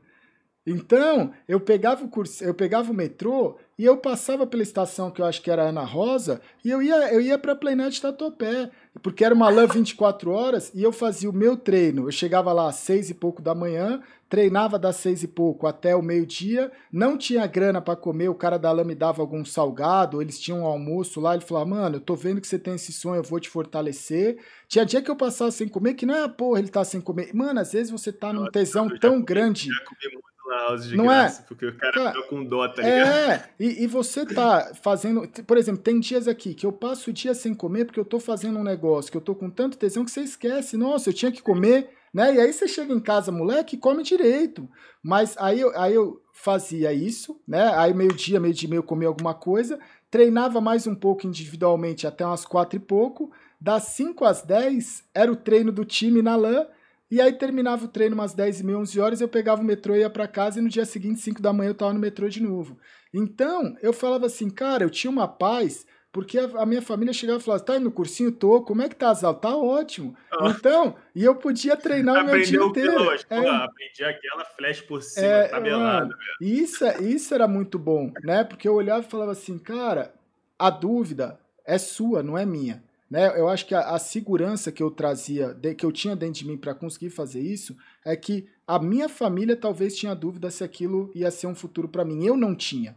Então, 0.65 1.33
eu 1.47 1.59
pegava 1.59 2.03
o 2.03 2.09
curso, 2.09 2.43
eu 2.43 2.53
pegava 2.53 2.91
o 2.91 2.95
metrô 2.95 3.57
e 3.78 3.86
eu 3.86 3.97
passava 3.97 4.47
pela 4.47 4.63
estação 4.63 5.11
que 5.11 5.21
eu 5.21 5.25
acho 5.25 5.41
que 5.41 5.51
era 5.51 5.69
Ana 5.69 5.84
Rosa 5.84 6.41
e 6.65 6.71
eu 6.71 6.82
ia, 6.82 7.13
eu 7.13 7.21
ia 7.21 7.38
para 7.38 7.55
Playnet 7.55 8.01
Tatuapé, 8.01 8.71
porque 9.03 9.23
era 9.23 9.36
uma 9.36 9.49
LAN 9.49 9.67
24 9.67 10.32
horas 10.32 10.71
e 10.73 10.82
eu 10.82 10.91
fazia 10.91 11.30
o 11.30 11.34
meu 11.34 11.55
treino. 11.55 12.07
Eu 12.07 12.11
chegava 12.11 12.51
lá 12.51 12.69
às 12.69 12.78
seis 12.78 13.11
e 13.11 13.13
pouco 13.13 13.39
da 13.39 13.53
manhã, 13.53 14.01
treinava 14.28 14.80
das 14.80 14.95
seis 14.95 15.21
e 15.21 15.28
pouco 15.28 15.67
até 15.67 15.95
o 15.95 16.01
meio-dia, 16.01 16.71
não 16.91 17.15
tinha 17.17 17.45
grana 17.45 17.80
para 17.80 17.95
comer, 17.95 18.30
o 18.30 18.36
cara 18.36 18.57
da 18.57 18.71
LAN 18.71 18.84
me 18.84 18.95
dava 18.95 19.21
algum 19.21 19.45
salgado, 19.45 20.21
eles 20.23 20.39
tinham 20.39 20.61
um 20.61 20.65
almoço 20.65 21.21
lá, 21.21 21.36
ele 21.36 21.45
falava, 21.45 21.69
mano, 21.69 21.97
eu 21.97 22.01
tô 22.01 22.15
vendo 22.15 22.41
que 22.41 22.47
você 22.47 22.57
tem 22.57 22.73
esse 22.73 22.91
sonho, 22.91 23.19
eu 23.19 23.23
vou 23.23 23.39
te 23.39 23.47
fortalecer. 23.47 24.38
Tinha 24.67 24.86
dia 24.86 25.03
que 25.03 25.11
eu 25.11 25.15
passava 25.15 25.51
sem 25.51 25.67
comer, 25.67 25.93
que 25.93 26.05
não 26.05 26.15
é, 26.15 26.28
porra, 26.28 26.59
ele 26.59 26.69
tá 26.69 26.84
sem 26.84 26.99
comer. 26.99 27.32
Mano, 27.32 27.59
às 27.59 27.73
vezes 27.73 27.91
você 27.91 28.11
tá 28.11 28.34
num 28.34 28.49
tesão 28.49 28.89
tão 28.99 29.21
grande. 29.21 29.69
Já 29.69 29.86
comi 29.86 30.28
house 30.49 30.87
de 30.87 30.95
não 30.95 31.11
é? 31.11 31.19
graça, 31.19 31.41
é? 31.41 31.45
porque 31.45 31.65
o 31.65 31.77
cara, 31.77 31.93
cara 31.93 32.23
com 32.23 32.43
dó, 32.43 32.67
tá 32.67 32.81
ligado? 32.81 33.07
É, 33.07 33.49
e, 33.59 33.83
e, 33.83 33.87
você 33.87 34.25
tá 34.25 34.71
fazendo. 34.81 35.27
Por 35.45 35.57
exemplo, 35.57 35.81
tem 35.81 35.99
dias 35.99 36.27
aqui 36.27 36.53
que 36.53 36.65
eu 36.65 36.71
passo 36.71 37.09
o 37.09 37.13
dia 37.13 37.33
sem 37.33 37.53
comer 37.53 37.85
porque 37.85 37.99
eu 37.99 38.05
tô 38.05 38.19
fazendo 38.19 38.59
um 38.59 38.63
negócio 38.63 39.11
que 39.11 39.17
eu 39.17 39.21
tô 39.21 39.35
com 39.35 39.49
tanto 39.49 39.77
tesão 39.77 40.05
que 40.05 40.11
você 40.11 40.21
esquece. 40.21 40.77
Nossa, 40.77 41.09
eu 41.09 41.13
tinha 41.13 41.31
que 41.31 41.41
comer, 41.41 41.89
né? 42.13 42.35
E 42.35 42.39
aí 42.39 42.53
você 42.53 42.67
chega 42.67 42.93
em 42.93 42.99
casa, 42.99 43.31
moleque, 43.31 43.75
e 43.75 43.79
come 43.79 44.03
direito. 44.03 44.69
Mas 45.03 45.35
aí 45.37 45.59
eu, 45.59 45.77
aí 45.79 45.93
eu 45.93 46.21
fazia 46.33 46.93
isso, 46.93 47.39
né? 47.47 47.73
Aí 47.75 47.93
meio-dia, 47.93 48.39
meio-dia, 48.39 48.69
meio 48.69 48.83
comia 48.83 49.07
alguma 49.07 49.33
coisa, 49.33 49.79
treinava 50.09 50.61
mais 50.61 50.87
um 50.87 50.95
pouco 50.95 51.25
individualmente 51.25 52.05
até 52.05 52.25
umas 52.25 52.45
quatro 52.45 52.77
e 52.77 52.79
pouco. 52.79 53.31
Das 53.59 53.83
5 53.83 54.23
às 54.23 54.43
10 54.43 55.03
era 55.13 55.31
o 55.31 55.35
treino 55.35 55.71
do 55.71 55.83
time 55.83 56.21
na 56.21 56.35
LAN 56.35 56.67
e 57.10 57.22
aí 57.22 57.32
terminava 57.34 57.86
o 57.86 57.88
treino 57.88 58.16
umas 58.16 58.34
10 58.34 58.60
e 58.60 58.64
meia, 58.66 58.78
11 58.80 58.99
horas, 58.99 59.22
eu 59.22 59.30
pegava 59.30 59.62
o 59.62 59.66
metrô 59.66 59.95
e 59.95 59.99
ia 59.99 60.10
para 60.10 60.28
casa 60.28 60.60
e 60.60 60.62
no 60.62 60.70
dia 60.70 60.86
seguinte, 60.86 61.22
5 61.22 61.41
da 61.41 61.53
manhã, 61.53 61.70
eu 61.70 61.76
tava 61.76 61.93
no 61.93 61.99
metrô 61.99 62.28
de 62.28 62.43
novo. 62.43 62.78
Então, 63.14 63.76
eu 63.82 63.93
falava 63.93 64.26
assim, 64.26 64.49
cara, 64.49 64.84
eu 64.84 64.89
tinha 64.89 65.10
uma 65.10 65.28
paz, 65.28 65.86
porque 66.12 66.38
a, 66.38 66.45
a 66.58 66.66
minha 66.66 66.82
família 66.82 67.14
chegava 67.14 67.39
e 67.39 67.43
falava, 67.43 67.64
tá 67.64 67.76
indo 67.76 67.86
no 67.86 67.91
cursinho? 67.91 68.32
Tô, 68.32 68.62
como 68.62 68.82
é 68.82 68.89
que 68.89 68.95
tá 68.95 69.10
as 69.10 69.24
aulas? 69.24 69.41
Tá 69.41 69.55
ótimo. 69.55 70.18
Oh. 70.39 70.49
Então, 70.49 70.95
e 71.16 71.24
eu 71.24 71.36
podia 71.36 71.78
treinar 71.78 72.24
o 72.24 72.26
meu 72.26 72.41
dia 72.41 72.62
inteiro. 72.62 73.03
Lógico, 73.03 73.34
é, 73.34 73.49
aprendi 73.49 74.03
aquela 74.03 74.43
flash 74.43 74.82
por 74.82 75.01
cima, 75.01 75.26
é, 75.26 75.47
tabelada. 75.47 76.14
isso, 76.41 76.86
isso 77.01 77.34
era 77.34 77.47
muito 77.47 77.80
bom, 77.80 78.12
né? 78.24 78.43
Porque 78.43 78.68
eu 78.68 78.74
olhava 78.74 79.05
e 79.05 79.10
falava 79.10 79.32
assim, 79.32 79.58
cara, 79.58 80.14
a 80.60 80.70
dúvida 80.70 81.39
é 81.66 81.78
sua, 81.78 82.22
não 82.22 82.38
é 82.38 82.45
minha. 82.45 82.84
Né? 83.10 83.39
Eu 83.39 83.47
acho 83.47 83.66
que 83.66 83.74
a, 83.74 83.91
a 83.91 83.99
segurança 83.99 84.72
que 84.72 84.84
eu 84.84 84.91
trazia, 84.91 85.53
de, 85.53 85.74
que 85.74 85.86
eu 85.86 85.91
tinha 85.91 86.16
dentro 86.16 86.39
de 86.39 86.47
mim 86.47 86.58
para 86.58 86.76
conseguir 86.76 87.10
fazer 87.10 87.39
isso, 87.39 87.76
é 88.03 88.16
que 88.16 88.47
a 88.66 88.80
minha 88.80 89.08
família 89.08 89.55
talvez 89.55 89.95
tinha 89.95 90.14
dúvida 90.14 90.51
se 90.51 90.64
aquilo 90.64 91.10
ia 91.16 91.32
ser 91.32 91.47
um 91.47 91.55
futuro 91.55 91.88
para 91.88 92.03
mim. 92.03 92.26
Eu 92.26 92.36
não 92.36 92.53
tinha. 92.53 92.95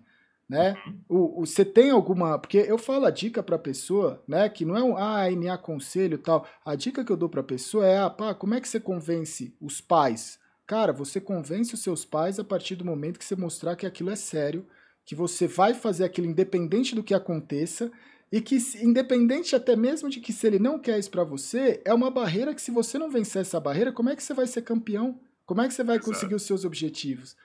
Né? 0.49 0.77
O, 1.09 1.43
o, 1.43 1.47
você 1.47 1.65
tem 1.65 1.91
alguma. 1.91 2.37
Porque 2.37 2.59
eu 2.59 2.77
falo 2.77 3.07
a 3.07 3.11
dica 3.11 3.41
para 3.41 3.55
a 3.55 3.59
pessoa, 3.59 4.21
né? 4.27 4.49
Que 4.49 4.65
não 4.65 4.77
é 4.77 4.83
um 4.83 4.97
ah, 4.97 5.31
me 5.31 5.49
aconselho 5.49 6.19
tal. 6.19 6.45
A 6.65 6.75
dica 6.75 7.05
que 7.05 7.13
eu 7.13 7.17
dou 7.17 7.29
para 7.29 7.41
a 7.41 7.45
pessoa 7.45 7.87
é: 7.87 7.99
ah, 7.99 8.11
pá, 8.11 8.35
como 8.35 8.55
é 8.55 8.61
que 8.61 8.69
você 8.69 8.81
convence 8.81 9.55
os 9.61 9.81
pais? 9.81 10.41
Cara, 10.67 10.93
você 10.93 11.21
convence 11.21 11.73
os 11.73 11.83
seus 11.85 12.05
pais 12.05 12.41
a 12.41 12.45
partir 12.45 12.75
do 12.75 12.85
momento 12.85 13.17
que 13.17 13.25
você 13.25 13.37
mostrar 13.37 13.77
que 13.77 13.87
aquilo 13.87 14.11
é 14.11 14.17
sério, 14.17 14.67
que 15.05 15.15
você 15.15 15.47
vai 15.47 15.73
fazer 15.73 16.03
aquilo 16.03 16.27
independente 16.27 16.97
do 16.97 17.03
que 17.05 17.15
aconteça 17.15 17.91
e 18.33 18.41
que, 18.41 18.57
independente 18.81 19.57
até 19.57 19.75
mesmo 19.75 20.09
de 20.09 20.21
que 20.21 20.33
se 20.33 20.47
ele 20.47 20.59
não 20.59 20.79
quer 20.79 20.99
isso 20.99 21.11
para 21.11 21.25
você, 21.25 21.83
é 21.85 21.93
uma 21.93 22.11
barreira 22.11 22.55
que 22.55 22.63
se 22.63 22.71
você 22.71 22.97
não 22.97 23.11
vencer 23.11 23.43
essa 23.43 23.59
barreira, 23.59 23.93
como 23.93 24.09
é 24.09 24.17
que 24.17 24.23
você 24.23 24.33
vai 24.33 24.47
ser 24.47 24.63
campeão? 24.63 25.21
Como 25.45 25.61
é 25.61 25.67
que 25.67 25.75
você 25.75 25.83
vai 25.83 25.97
Exato. 25.97 26.13
conseguir 26.13 26.35
os 26.37 26.43
seus 26.45 26.65
objetivos? 26.65 27.37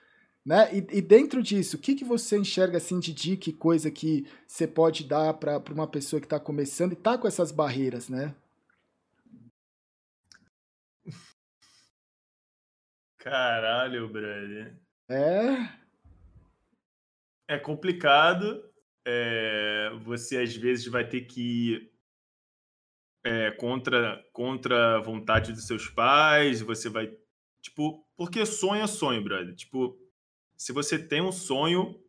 Né? 0.44 0.72
E, 0.72 0.98
e, 0.98 1.02
dentro 1.02 1.42
disso, 1.42 1.76
o 1.76 1.80
que, 1.80 1.96
que 1.96 2.04
você 2.04 2.38
enxerga 2.38 2.76
assim 2.76 3.00
de 3.00 3.12
dica 3.12 3.50
e 3.50 3.52
coisa 3.52 3.90
que 3.90 4.24
você 4.46 4.64
pode 4.64 5.02
dar 5.02 5.34
para 5.34 5.60
uma 5.72 5.88
pessoa 5.88 6.20
que 6.20 6.26
está 6.26 6.38
começando 6.38 6.92
e 6.92 6.94
está 6.94 7.18
com 7.18 7.26
essas 7.26 7.50
barreiras, 7.50 8.08
né? 8.08 8.32
Caralho, 13.18 14.08
brother. 14.08 14.72
É. 15.08 15.68
É 17.48 17.58
complicado, 17.58 18.62
é, 19.06 19.92
você 20.02 20.38
às 20.38 20.54
vezes 20.56 20.86
vai 20.88 21.08
ter 21.08 21.22
que 21.22 21.40
ir 21.40 21.92
é, 23.24 23.52
contra, 23.52 24.24
contra 24.32 24.96
a 24.96 25.00
vontade 25.00 25.52
dos 25.52 25.66
seus 25.66 25.88
pais, 25.88 26.60
você 26.60 26.88
vai. 26.88 27.12
Tipo, 27.62 28.04
porque 28.16 28.44
sonho 28.44 28.82
é 28.82 28.86
sonho, 28.86 29.22
brother. 29.22 29.54
Tipo, 29.54 29.96
se 30.56 30.72
você 30.72 30.98
tem 30.98 31.20
um 31.20 31.30
sonho, 31.30 32.00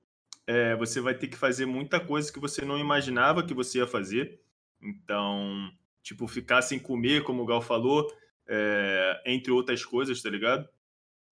é, 0.48 0.76
você 0.76 1.00
vai 1.00 1.14
ter 1.14 1.28
que 1.28 1.38
fazer 1.38 1.68
muita 1.68 2.00
coisa 2.00 2.34
que 2.34 2.40
você 2.40 2.66
não 2.66 2.80
imaginava 2.80 3.46
que 3.46 3.54
você 3.54 3.78
ia 3.78 3.88
fazer. 3.88 4.40
Então, 4.82 5.72
tipo, 6.02 6.28
ficar 6.28 6.62
sem 6.64 6.80
comer, 6.80 7.24
como 7.24 7.44
o 7.44 7.46
Gal 7.46 7.62
falou, 7.62 8.12
é, 8.48 9.22
entre 9.26 9.52
outras 9.52 9.86
coisas, 9.86 10.22
tá 10.22 10.30
ligado? 10.30 10.68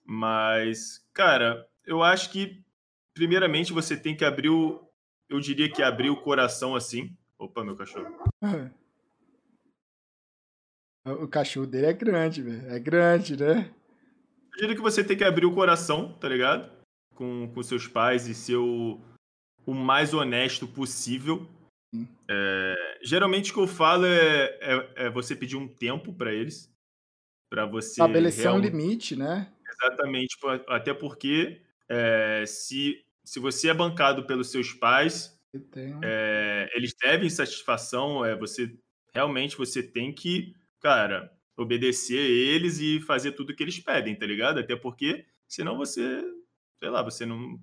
Mas, 0.04 1.08
cara, 1.14 1.68
eu 1.86 2.04
acho 2.04 2.32
que, 2.32 2.64
primeiramente, 3.14 3.74
você 3.74 3.96
tem 3.98 4.16
que 4.16 4.26
abrir 4.26 4.50
o, 4.50 4.85
eu 5.30 5.40
diria 5.40 5.72
que 5.72 5.82
abrir 5.82 6.10
o 6.10 6.22
coração 6.22 6.76
assim. 6.76 7.16
Opa, 7.38 7.64
meu 7.64 7.76
cachorro. 7.76 8.16
O 11.06 11.28
cachorro 11.28 11.68
dele 11.68 11.86
é 11.86 11.94
grande, 11.94 12.42
velho. 12.42 12.68
É 12.68 12.80
grande, 12.80 13.38
né? 13.38 13.72
Eu 14.54 14.60
diria 14.60 14.76
que 14.76 14.82
você 14.82 15.04
tem 15.04 15.16
que 15.16 15.24
abrir 15.24 15.46
o 15.46 15.54
coração, 15.54 16.14
tá 16.14 16.28
ligado? 16.28 16.72
Com, 17.14 17.48
com 17.54 17.62
seus 17.62 17.88
pais 17.88 18.28
e 18.28 18.34
ser 18.34 18.56
o, 18.56 19.00
o 19.68 19.74
mais 19.76 20.16
honesto 20.16 20.68
possível. 20.68 21.48
É, 22.28 23.00
geralmente 23.04 23.52
o 23.52 23.54
que 23.54 23.60
eu 23.60 23.68
falo 23.68 24.08
é, 24.08 24.46
é, 24.60 25.06
é 25.06 25.10
você 25.12 25.36
pedir 25.36 25.58
um 25.58 25.68
tempo 25.68 26.12
para 26.12 26.34
eles. 26.34 26.74
para 27.52 27.68
você. 27.68 27.92
Estabelecer 27.92 28.46
realmente... 28.46 28.74
um 28.74 28.78
limite, 28.80 29.16
né? 29.16 29.54
Exatamente. 29.70 30.36
Até 30.68 30.92
porque 30.92 31.62
é, 31.88 32.46
se 32.48 33.05
se 33.26 33.40
você 33.40 33.70
é 33.70 33.74
bancado 33.74 34.26
pelos 34.26 34.52
seus 34.52 34.72
pais, 34.72 35.38
é, 36.04 36.70
eles 36.76 36.94
devem 37.02 37.30
satisfação, 37.30 38.24
é, 38.24 38.36
você 38.36 38.78
realmente 39.14 39.58
você 39.58 39.82
tem 39.82 40.14
que, 40.14 40.54
cara, 40.82 41.32
obedecer 41.58 42.20
eles 42.20 42.80
e 42.80 43.00
fazer 43.02 43.32
tudo 43.32 43.56
que 43.56 43.64
eles 43.64 43.80
pedem, 43.80 44.16
tá 44.16 44.26
ligado? 44.26 44.60
Até 44.60 44.76
porque, 44.76 45.26
senão 45.48 45.78
você, 45.78 46.24
sei 46.78 46.90
lá, 46.90 47.02
você 47.02 47.26
não. 47.26 47.60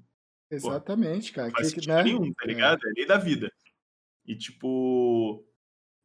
Exatamente, 0.50 1.32
cara. 1.32 1.48
Não 1.48 1.54
faz 1.54 1.72
que, 1.72 1.86
né? 1.86 2.02
nenhum, 2.02 2.32
tá 2.32 2.44
é. 2.44 2.46
ligado? 2.46 2.86
É. 2.86 2.90
é 2.90 2.92
lei 2.96 3.06
da 3.06 3.18
vida. 3.18 3.52
E, 4.26 4.36
tipo, 4.36 5.46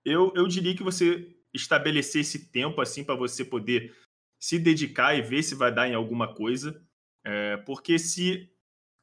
eu, 0.06 0.32
eu 0.36 0.48
diria 0.48 0.76
que 0.76 0.84
você 0.84 1.36
estabelecer 1.54 2.22
esse 2.22 2.52
tempo 2.52 2.82
assim 2.82 3.04
para 3.04 3.16
você 3.16 3.44
poder 3.44 3.96
se 4.40 4.60
dedicar 4.60 5.16
e 5.16 5.22
ver 5.22 5.42
se 5.42 5.56
vai 5.56 5.74
dar 5.74 5.88
em 5.88 5.96
alguma 5.96 6.34
coisa. 6.34 6.82
É, 7.24 7.58
porque 7.58 7.98
se 7.98 8.50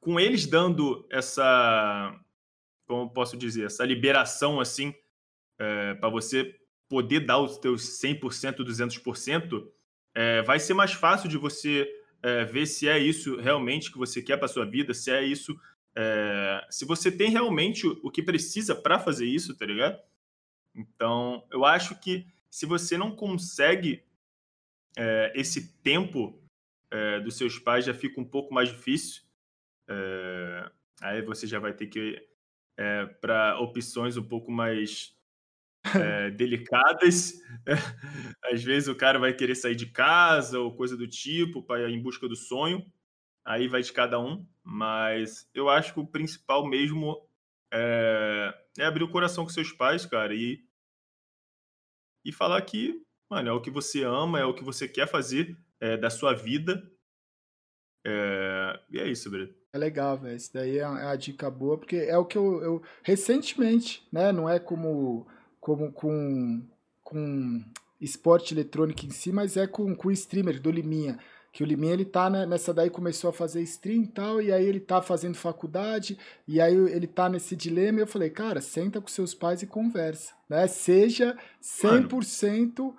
com 0.04 0.20
eles 0.20 0.46
dando 0.46 1.06
essa, 1.10 2.14
como 2.86 3.10
posso 3.10 3.36
dizer, 3.36 3.64
essa 3.64 3.84
liberação 3.84 4.60
assim 4.60 4.94
é, 5.58 5.94
para 5.94 6.10
você 6.10 6.54
poder 6.88 7.20
dar 7.20 7.38
os 7.38 7.56
teus 7.56 7.98
100%, 8.00 8.58
200%, 8.58 9.66
é, 10.14 10.42
vai 10.42 10.60
ser 10.60 10.74
mais 10.74 10.92
fácil 10.92 11.28
de 11.28 11.38
você 11.38 11.90
é, 12.22 12.44
ver 12.44 12.66
se 12.66 12.86
é 12.86 12.98
isso 12.98 13.36
realmente 13.40 13.90
que 13.90 13.98
você 13.98 14.20
quer 14.20 14.36
para 14.36 14.46
sua 14.46 14.66
vida, 14.66 14.92
se 14.92 15.10
é 15.10 15.24
isso, 15.24 15.58
é, 15.96 16.66
se 16.70 16.84
você 16.84 17.10
tem 17.10 17.30
realmente 17.30 17.86
o, 17.86 17.98
o 18.02 18.10
que 18.10 18.22
precisa 18.22 18.74
para 18.74 18.98
fazer 18.98 19.26
isso, 19.26 19.56
tá 19.56 19.64
ligado? 19.64 19.98
Então, 20.74 21.46
eu 21.50 21.64
acho 21.64 21.98
que 21.98 22.26
se 22.50 22.66
você 22.66 22.98
não 22.98 23.16
consegue 23.16 24.04
é, 24.96 25.32
esse 25.34 25.72
tempo 25.78 26.38
é, 26.90 27.20
dos 27.20 27.36
seus 27.36 27.58
pais, 27.58 27.86
já 27.86 27.94
fica 27.94 28.20
um 28.20 28.24
pouco 28.24 28.52
mais 28.52 28.68
difícil. 28.68 29.23
É, 29.88 30.70
aí 31.02 31.22
você 31.22 31.46
já 31.46 31.58
vai 31.58 31.72
ter 31.72 31.86
que 31.86 32.20
é, 32.76 33.06
para 33.06 33.58
opções 33.60 34.16
um 34.16 34.22
pouco 34.26 34.50
mais 34.50 35.16
é, 35.94 36.30
delicadas. 36.32 37.34
Às 38.44 38.62
vezes 38.62 38.88
o 38.88 38.94
cara 38.94 39.18
vai 39.18 39.32
querer 39.34 39.54
sair 39.54 39.76
de 39.76 39.86
casa 39.86 40.58
ou 40.58 40.74
coisa 40.74 40.96
do 40.96 41.06
tipo 41.06 41.62
para 41.62 41.90
em 41.90 42.00
busca 42.00 42.28
do 42.28 42.36
sonho. 42.36 42.84
Aí 43.44 43.68
vai 43.68 43.82
de 43.82 43.92
cada 43.92 44.18
um. 44.18 44.46
Mas 44.62 45.48
eu 45.54 45.68
acho 45.68 45.92
que 45.92 46.00
o 46.00 46.06
principal 46.06 46.66
mesmo 46.66 47.28
é, 47.72 48.54
é 48.78 48.84
abrir 48.84 49.04
o 49.04 49.10
coração 49.10 49.44
com 49.44 49.50
seus 49.50 49.72
pais, 49.72 50.06
cara, 50.06 50.34
e, 50.34 50.64
e 52.24 52.32
falar 52.32 52.62
que, 52.62 53.02
mano, 53.28 53.50
é 53.50 53.52
o 53.52 53.60
que 53.60 53.70
você 53.70 54.04
ama, 54.04 54.40
é 54.40 54.44
o 54.44 54.54
que 54.54 54.64
você 54.64 54.88
quer 54.88 55.06
fazer 55.06 55.58
é, 55.80 55.96
da 55.96 56.08
sua 56.08 56.32
vida. 56.32 56.90
É, 58.06 58.80
e 58.90 58.98
é 58.98 59.08
isso, 59.08 59.30
Brito. 59.30 59.63
É 59.74 59.78
legal, 59.78 60.16
velho. 60.16 60.36
Isso 60.36 60.52
daí 60.54 60.78
é 60.78 60.86
uma, 60.86 61.16
dica 61.16 61.50
boa, 61.50 61.76
porque 61.76 61.96
é 61.96 62.16
o 62.16 62.24
que 62.24 62.38
eu, 62.38 62.62
eu, 62.62 62.82
recentemente, 63.02 64.06
né? 64.12 64.30
Não 64.30 64.48
é 64.48 64.58
como, 64.58 65.26
como 65.60 65.92
com, 65.92 66.62
com 67.02 67.64
esporte 68.00 68.54
eletrônico 68.54 69.04
em 69.04 69.10
si, 69.10 69.32
mas 69.32 69.56
é 69.56 69.66
com, 69.66 69.94
com 69.94 70.08
o 70.08 70.12
streamer 70.12 70.60
do 70.60 70.70
Liminha 70.70 71.18
que 71.54 71.62
o 71.62 71.66
Liminha 71.66 71.92
ele 71.92 72.04
tá 72.04 72.28
né, 72.28 72.44
nessa 72.44 72.74
daí 72.74 72.90
começou 72.90 73.30
a 73.30 73.32
fazer 73.32 73.62
stream 73.62 74.02
e 74.02 74.08
tal, 74.08 74.42
e 74.42 74.52
aí 74.52 74.66
ele 74.66 74.80
tá 74.80 75.00
fazendo 75.00 75.36
faculdade, 75.36 76.18
e 76.48 76.60
aí 76.60 76.74
ele 76.74 77.06
tá 77.06 77.28
nesse 77.28 77.54
dilema, 77.54 78.00
e 78.00 78.02
eu 78.02 78.08
falei, 78.08 78.28
cara, 78.28 78.60
senta 78.60 79.00
com 79.00 79.06
seus 79.06 79.34
pais 79.34 79.62
e 79.62 79.66
conversa, 79.66 80.34
né? 80.48 80.66
Seja 80.66 81.38
100% 81.62 82.78
Mano, 82.80 82.96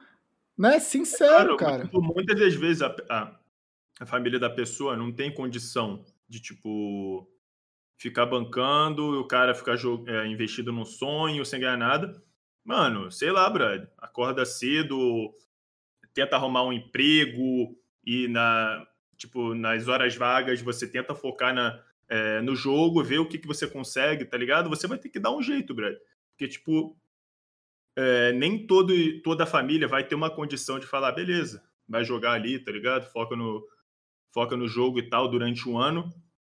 né, 0.57 0.79
sincero, 0.79 1.57
cara. 1.57 1.83
Tipo, 1.83 2.01
muitas 2.01 2.39
das 2.39 2.55
vezes 2.55 2.81
a, 2.81 2.95
a, 3.09 3.35
a, 3.99 4.05
família 4.05 4.39
da 4.39 4.49
pessoa 4.49 4.95
não 4.95 5.11
tem 5.11 5.33
condição 5.33 6.05
de, 6.27 6.39
tipo, 6.39 7.29
ficar 7.97 8.25
bancando, 8.25 9.19
o 9.19 9.27
cara 9.27 9.55
ficar 9.55 9.77
é, 10.07 10.27
investido 10.27 10.71
num 10.71 10.85
sonho 10.85 11.45
sem 11.45 11.59
ganhar 11.59 11.77
nada. 11.77 12.21
Mano, 12.63 13.11
sei 13.11 13.31
lá, 13.31 13.49
Brad, 13.49 13.87
acorda 13.97 14.45
cedo, 14.45 15.33
tenta 16.13 16.35
arrumar 16.35 16.63
um 16.63 16.73
emprego, 16.73 17.77
e 18.05 18.27
na 18.27 18.85
tipo 19.17 19.55
nas 19.55 19.87
horas 19.87 20.15
vagas 20.15 20.61
você 20.61 20.87
tenta 20.87 21.15
focar 21.15 21.53
na, 21.53 21.81
é, 22.07 22.41
no 22.41 22.55
jogo, 22.55 23.03
ver 23.03 23.19
o 23.19 23.27
que, 23.27 23.37
que 23.37 23.47
você 23.47 23.67
consegue, 23.67 24.25
tá 24.25 24.37
ligado? 24.37 24.69
Você 24.69 24.87
vai 24.87 24.97
ter 24.97 25.09
que 25.09 25.19
dar 25.19 25.31
um 25.31 25.41
jeito, 25.41 25.73
Brad. 25.73 25.95
Porque, 26.31 26.47
tipo, 26.47 26.97
é, 27.95 28.33
nem 28.33 28.67
todo, 28.67 28.93
toda 29.21 29.43
a 29.43 29.47
família 29.47 29.87
vai 29.87 30.03
ter 30.03 30.15
uma 30.15 30.29
condição 30.29 30.79
de 30.79 30.85
falar, 30.85 31.13
beleza, 31.13 31.63
vai 31.87 32.03
jogar 32.03 32.33
ali, 32.33 32.59
tá 32.59 32.71
ligado? 32.71 33.09
Foca 33.11 33.35
no, 33.35 33.65
foca 34.35 34.57
no 34.57 34.67
jogo 34.67 34.99
e 34.99 35.09
tal 35.09 35.29
durante 35.29 35.67
um 35.69 35.77
ano. 35.77 36.13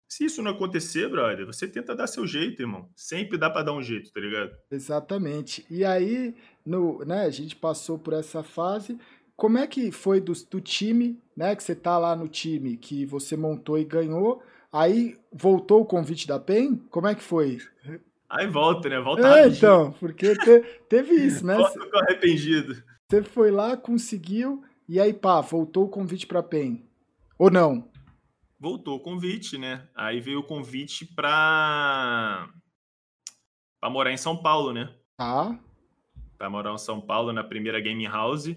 Se 0.08 0.24
isso 0.24 0.42
não 0.42 0.52
acontecer, 0.52 1.10
brother, 1.10 1.46
você 1.46 1.68
tenta 1.68 1.94
dar 1.94 2.08
seu 2.08 2.26
jeito, 2.26 2.62
irmão. 2.62 2.88
Sempre 2.96 3.38
dá 3.38 3.50
para 3.50 3.64
dar 3.64 3.74
um 3.74 3.82
jeito, 3.82 4.14
tá 4.14 4.22
ligado? 4.22 4.56
Exatamente. 4.72 5.66
E 5.70 5.84
aí, 5.84 6.34
no, 6.66 7.04
né, 7.04 7.26
a 7.26 7.30
gente 7.30 7.54
passou 7.56 8.00
por 8.00 8.14
essa 8.14 8.42
fase 8.42 8.98
como 9.36 9.58
é 9.58 9.68
que 9.68 9.92
foi 9.92 10.22
do, 10.22 10.32
do 10.50 10.62
time, 10.62 11.20
né? 11.36 11.54
Que 11.56 11.64
você 11.64 11.76
tá 11.76 11.98
lá 11.98 12.16
no 12.16 12.30
time 12.30 12.78
que 12.78 13.06
você 13.06 13.36
montou 13.36 13.78
e 13.78 13.84
ganhou. 13.84 14.42
Aí 14.72 15.18
voltou 15.34 15.82
o 15.82 15.86
convite 15.86 16.28
da 16.28 16.40
PEN? 16.40 16.78
Como 16.90 17.08
é 17.08 17.16
que 17.16 17.22
foi? 17.22 17.60
Aí 18.30 18.48
volta, 18.48 18.88
né? 18.88 19.00
Volta 19.00 19.40
é, 19.40 19.48
então, 19.48 19.92
porque 20.00 20.36
te, 20.38 20.62
teve 20.88 21.14
isso, 21.16 21.46
né? 21.46 21.56
Volta 21.56 21.80
com 21.90 21.98
arrependido. 21.98 22.82
Você 23.10 23.22
foi 23.24 23.52
lá, 23.52 23.76
conseguiu, 23.76 24.64
e 24.88 25.00
aí, 25.00 25.14
pá, 25.14 25.42
voltou 25.42 25.86
o 25.86 25.90
convite 25.90 26.26
pra 26.26 26.42
PEN. 26.42 26.84
Ou 27.38 27.52
não? 27.52 27.92
Voltou 28.60 28.98
o 28.98 29.02
convite, 29.02 29.58
né? 29.58 29.88
Aí 29.96 30.20
veio 30.20 30.40
o 30.40 30.44
convite 30.44 31.06
pra. 31.06 32.50
pra 33.80 33.90
morar 33.90 34.12
em 34.12 34.18
São 34.18 34.42
Paulo, 34.42 34.74
né? 34.74 34.96
Tá. 35.18 35.60
Pra 36.38 36.50
morar 36.50 36.74
em 36.74 36.78
São 36.78 37.00
Paulo 37.00 37.34
na 37.34 37.44
primeira 37.44 37.80
Game 37.80 38.06
House 38.06 38.56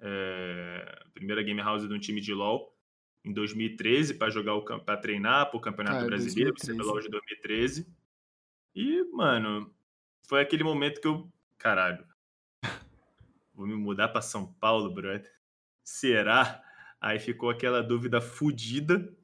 é, 0.00 1.04
primeira 1.12 1.42
game 1.42 1.60
house 1.60 1.86
de 1.86 1.92
um 1.92 1.98
time 1.98 2.20
de 2.20 2.32
LoL 2.32 2.72
em 3.24 3.32
2013 3.32 4.14
para 4.14 4.30
jogar 4.30 4.54
o 4.54 4.62
para 4.62 4.96
treinar 4.96 5.50
para 5.50 5.56
o 5.56 5.60
Campeonato 5.60 6.04
ah, 6.04 6.06
Brasileiro, 6.06 6.54
CBLOL 6.54 7.00
de 7.00 7.08
2013. 7.08 7.86
E, 8.74 9.02
mano, 9.12 9.74
foi 10.22 10.40
aquele 10.40 10.62
momento 10.62 11.00
que 11.00 11.08
eu, 11.08 11.30
caralho, 11.58 12.06
vou 13.52 13.66
me 13.66 13.74
mudar 13.74 14.08
para 14.08 14.22
São 14.22 14.52
Paulo, 14.54 14.92
brother. 14.92 15.30
Será? 15.82 16.62
Aí 17.00 17.18
ficou 17.18 17.50
aquela 17.50 17.82
dúvida 17.82 18.20
fodida. 18.20 19.14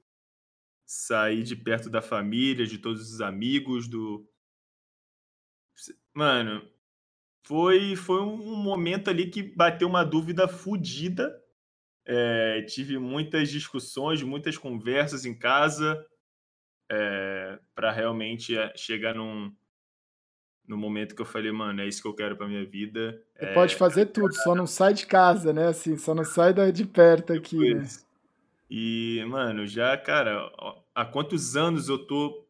Sair 0.87 1.43
de 1.43 1.57
perto 1.57 1.89
da 1.89 2.03
família, 2.03 2.67
de 2.67 2.79
todos 2.79 3.13
os 3.13 3.21
amigos, 3.21 3.89
do. 3.89 4.29
Mano, 6.13 6.69
foi, 7.47 7.97
foi 7.97 8.21
um 8.21 8.57
momento 8.57 9.11
ali 9.11 9.31
que 9.31 9.43
bateu 9.43 9.89
uma 9.89 10.05
dúvida 10.05 10.47
fodida. 10.47 11.43
É, 12.07 12.63
tive 12.63 12.99
muitas 12.99 13.51
discussões, 13.51 14.23
muitas 14.23 14.59
conversas 14.59 15.25
em 15.25 15.37
casa 15.37 16.07
é, 16.91 17.59
para 17.75 17.91
realmente 17.91 18.57
é, 18.57 18.77
chegar 18.77 19.15
num, 19.15 19.55
no 20.67 20.77
momento 20.77 21.15
que 21.15 21.23
eu 21.23 21.27
falei, 21.27 21.53
mano, 21.53 21.81
é 21.81 21.89
isso 21.89 22.01
que 22.01 22.09
eu 22.09 22.15
quero 22.15 22.37
para 22.37 22.49
minha 22.49 22.65
vida. 22.65 23.23
Você 23.37 23.45
é, 23.45 23.55
pode 23.55 23.77
fazer 23.77 24.07
tudo, 24.07 24.35
só 24.35 24.55
não 24.55 24.67
sai 24.67 24.95
de 24.95 25.07
casa, 25.07 25.53
né? 25.53 25.69
Assim, 25.69 25.97
só 25.97 26.15
não 26.15 26.25
sai 26.25 26.55
de 26.73 26.87
perto 26.87 27.33
aqui. 27.33 27.75
Né? 27.75 27.87
E, 28.71 29.25
mano, 29.29 29.67
já, 29.67 29.97
cara, 29.97 30.51
há 30.95 31.05
quantos 31.05 31.57
anos 31.57 31.89
eu 31.89 31.99
tô. 31.99 32.43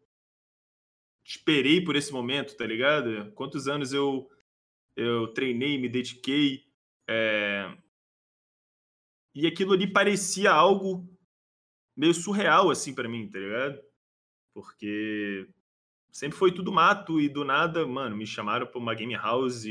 Esperei 1.27 1.83
por 1.83 1.97
esse 1.97 2.13
momento, 2.13 2.57
tá 2.57 2.67
ligado? 2.67 3.33
Quantos 3.33 3.67
anos 3.67 3.93
eu 3.93 4.29
eu 4.97 5.29
treinei, 5.29 5.79
me 5.79 5.89
dediquei. 5.89 6.65
É... 7.09 7.77
E 9.35 9.47
aquilo 9.47 9.73
ali 9.73 9.93
parecia 9.93 10.53
algo 10.53 11.05
meio 11.97 12.15
surreal, 12.15 12.71
assim, 12.71 12.95
para 12.95 13.09
mim, 13.09 13.29
tá 13.29 13.39
ligado? 13.39 13.81
Porque 14.55 15.49
sempre 16.15 16.39
foi 16.39 16.53
tudo 16.53 16.73
mato 16.73 17.21
e 17.21 17.29
do 17.29 17.45
nada, 17.45 17.85
mano, 17.85 18.17
me 18.17 18.27
chamaram 18.27 18.67
pra 18.67 18.79
uma 18.79 18.95
game 18.95 19.15
house. 19.15 19.65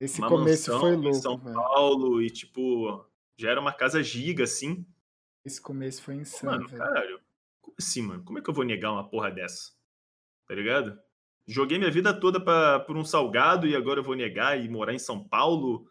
Esse 0.00 0.20
uma 0.20 0.28
começo 0.28 0.78
foi 0.78 0.96
louco. 0.96 1.08
Em 1.08 1.14
São 1.14 1.38
Paulo 1.38 2.20
e, 2.20 2.28
tipo, 2.28 3.06
já 3.36 3.50
era 3.50 3.60
uma 3.60 3.72
casa 3.72 4.02
giga, 4.02 4.44
assim. 4.44 4.84
Esse 5.44 5.62
começo 5.62 6.02
foi 6.02 6.16
insano, 6.16 6.52
mano, 6.52 6.68
velho. 6.68 6.78
caralho. 6.82 7.20
Como 7.60 7.76
assim, 7.78 8.02
mano? 8.02 8.24
Como 8.24 8.38
é 8.38 8.42
que 8.42 8.50
eu 8.50 8.54
vou 8.54 8.64
negar 8.64 8.92
uma 8.92 9.08
porra 9.08 9.30
dessa? 9.30 9.72
Tá 10.46 10.54
ligado? 10.54 10.98
Joguei 11.46 11.78
minha 11.78 11.90
vida 11.90 12.12
toda 12.12 12.40
pra, 12.40 12.80
por 12.80 12.96
um 12.96 13.04
salgado 13.04 13.66
e 13.66 13.74
agora 13.74 14.00
eu 14.00 14.04
vou 14.04 14.16
negar 14.16 14.60
e 14.60 14.68
morar 14.68 14.92
em 14.92 14.98
São 14.98 15.26
Paulo 15.26 15.88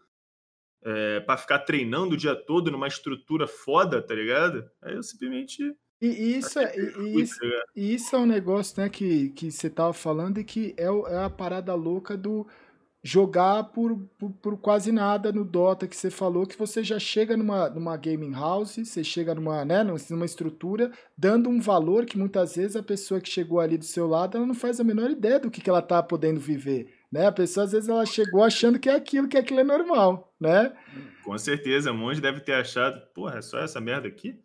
é, 0.84 1.22
para 1.22 1.38
ficar 1.38 1.60
treinando 1.60 2.14
o 2.14 2.18
dia 2.18 2.36
todo 2.36 2.70
numa 2.70 2.88
estrutura 2.88 3.48
foda, 3.48 4.02
tá 4.02 4.14
ligado? 4.14 4.70
Aí 4.82 4.96
eu 4.96 5.02
simplesmente. 5.04 5.76
E 6.00 6.38
isso, 6.38 6.60
é, 6.60 6.76
e, 6.78 7.22
isso, 7.22 7.40
e 7.76 7.96
isso 7.96 8.16
é 8.16 8.20
um 8.20 8.26
negócio 8.26 8.80
né, 8.80 8.88
que, 8.88 9.30
que 9.30 9.52
você 9.52 9.68
tava 9.68 9.94
falando 9.94 10.40
e 10.40 10.44
que 10.44 10.76
é, 10.78 10.86
é 10.86 11.24
a 11.24 11.30
parada 11.30 11.74
louca 11.74 12.16
do 12.16 12.46
jogar 13.04 13.64
por, 13.66 13.98
por, 14.18 14.32
por, 14.34 14.58
quase 14.58 14.92
nada 14.92 15.32
no 15.32 15.46
Dota 15.46 15.88
que 15.88 15.96
você 15.96 16.12
falou, 16.12 16.46
que 16.46 16.58
você 16.58 16.84
já 16.84 17.00
chega 17.00 17.38
numa, 17.38 17.70
numa 17.70 17.96
gaming 17.96 18.34
house, 18.34 18.76
você 18.76 19.04
chega 19.04 19.34
numa, 19.34 19.64
né, 19.64 19.82
numa 20.10 20.26
estrutura, 20.26 20.92
dando 21.18 21.50
um 21.50 21.60
valor 21.60 22.06
que 22.06 22.18
muitas 22.18 22.56
vezes 22.58 22.76
a 22.76 22.84
pessoa 22.84 23.22
que 23.22 23.30
chegou 23.30 23.60
ali 23.60 23.78
do 23.78 23.86
seu 23.86 24.08
lado, 24.08 24.38
ela 24.38 24.46
não 24.46 24.54
faz 24.54 24.80
a 24.80 24.84
menor 24.84 25.10
ideia 25.10 25.40
do 25.40 25.50
que, 25.50 25.62
que 25.62 25.70
ela 25.70 25.82
tá 25.82 26.04
podendo 26.04 26.40
viver. 26.40 26.94
Né? 27.12 27.26
A 27.26 27.32
pessoa, 27.32 27.64
às 27.64 27.72
vezes, 27.72 27.88
ela 27.88 28.06
chegou 28.06 28.44
achando 28.44 28.78
que 28.78 28.90
é 28.90 28.96
aquilo, 28.96 29.30
que 29.30 29.38
aquilo 29.38 29.62
é 29.62 29.64
normal, 29.64 30.34
né? 30.38 30.74
Com 31.24 31.38
certeza, 31.38 31.92
um 31.94 31.98
monte 31.98 32.20
deve 32.20 32.42
ter 32.42 32.54
achado, 32.54 33.02
porra, 33.14 33.38
é 33.38 33.42
só 33.42 33.60
essa 33.60 33.80
merda 33.80 34.10
aqui? 34.10 34.38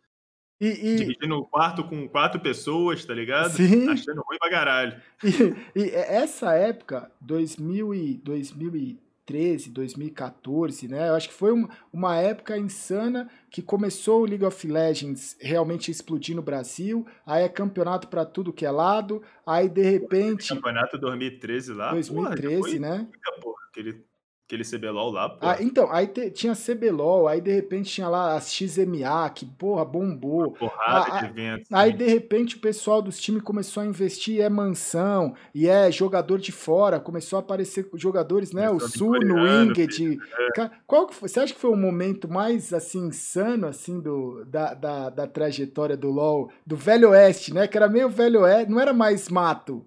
E, 0.65 0.95
e... 0.95 0.97
Dividindo 0.97 1.37
o 1.37 1.45
quarto 1.45 1.83
com 1.83 2.09
quatro 2.09 2.41
pessoas, 2.41 3.05
tá 3.05 3.13
ligado? 3.13 3.51
Sim. 3.51 3.89
Achando 3.89 4.23
ruim 4.23 4.39
pra 4.39 4.49
caralho. 4.51 5.03
E, 5.25 5.81
e 5.81 5.91
essa 5.91 6.55
época, 6.55 7.11
2000 7.21 7.95
e, 7.95 8.15
2000 8.19 8.77
e 8.77 9.03
2013, 9.27 9.71
2014, 9.71 10.89
né? 10.89 11.09
Eu 11.09 11.15
acho 11.15 11.29
que 11.29 11.35
foi 11.35 11.53
uma, 11.53 11.69
uma 11.93 12.17
época 12.17 12.57
insana 12.59 13.29
que 13.51 13.63
começou 13.63 14.23
o 14.23 14.25
League 14.25 14.45
of 14.45 14.67
Legends 14.67 15.37
realmente 15.41 15.91
explodir 15.91 16.35
no 16.35 16.43
Brasil, 16.43 17.07
aí 17.27 17.45
é 17.45 17.49
campeonato 17.49 18.09
para 18.09 18.25
tudo 18.25 18.53
que 18.53 18.67
é 18.67 18.71
lado, 18.71 19.23
aí 19.47 19.69
de 19.69 19.83
repente... 19.83 20.49
Campeonato 20.49 20.99
2013 20.99 21.73
lá? 21.73 21.93
2013, 21.93 22.59
porra, 22.59 22.79
né? 22.79 23.09
Porra, 23.41 23.63
aquele 23.71 24.05
Aquele 24.53 24.65
CBLOL 24.65 25.11
lá, 25.11 25.31
pô. 25.31 25.39
Ah, 25.41 25.57
então, 25.61 25.91
aí 25.91 26.07
te, 26.07 26.31
tinha 26.31 26.53
CBLOL, 26.55 27.27
aí 27.27 27.41
de 27.41 27.51
repente 27.51 27.91
tinha 27.91 28.07
lá 28.07 28.37
as 28.37 28.53
XMA, 28.53 29.31
que 29.35 29.47
porra, 29.47 29.83
bombou. 29.83 30.49
Uma 30.49 30.51
porrada 30.51 31.07
ah, 31.11 31.21
de 31.21 31.27
eventos. 31.27 31.73
Aí 31.73 31.91
de 31.91 32.07
repente 32.07 32.57
o 32.57 32.59
pessoal 32.59 33.01
dos 33.01 33.19
times 33.19 33.43
começou 33.43 33.83
a 33.83 33.87
investir, 33.87 34.43
é 34.43 34.51
mansão, 34.51 35.35
e 35.55 35.67
é 35.67 35.91
jogador 35.91 36.39
de 36.39 36.53
fora, 36.53 37.01
começou 37.01 37.39
a 37.39 37.41
aparecer 37.41 37.89
jogadores, 37.95 38.53
né? 38.53 38.69
o 38.69 38.79
Suno, 38.79 39.37
o 39.37 39.71
Inged. 39.71 40.19
É. 40.59 40.71
Qual 40.87 41.07
que 41.07 41.15
foi, 41.15 41.31
você 41.31 41.41
acha 41.41 41.55
que 41.55 41.61
foi 41.61 41.71
o 41.71 41.77
momento 41.77 42.29
mais, 42.29 42.75
assim, 42.75 43.07
insano, 43.07 43.67
assim, 43.67 44.01
do, 44.01 44.45
da, 44.45 44.75
da, 44.75 45.09
da 45.09 45.27
trajetória 45.27 45.97
do 45.97 46.11
LoL, 46.11 46.51
do 46.67 46.77
Velho 46.77 47.09
Oeste, 47.09 47.55
né? 47.55 47.67
Que 47.67 47.79
era 47.79 47.89
meio 47.89 48.11
Velho 48.11 48.43
Oeste, 48.43 48.71
não 48.71 48.79
era 48.79 48.93
mais 48.93 49.31
mato. 49.31 49.83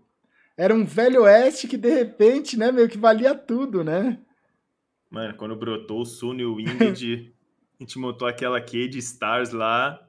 Era 0.57 0.73
um 0.73 0.85
Velho 0.85 1.21
Oeste 1.21 1.67
que 1.67 1.77
de 1.77 1.93
repente, 1.93 2.57
né, 2.57 2.71
meio 2.71 2.89
que 2.89 2.97
valia 2.97 3.35
tudo, 3.35 3.83
né? 3.83 4.17
Mano, 5.15 5.33
quando 5.37 5.55
brotou 5.55 6.01
o 6.01 6.05
Sun 6.05 6.35
e 6.35 6.45
o 6.45 6.55
Winged, 6.55 7.33
a 7.79 7.81
gente 7.81 7.97
montou 7.97 8.27
aquela 8.27 8.59
Cade 8.59 8.97
Stars 8.97 9.51
lá. 9.53 10.05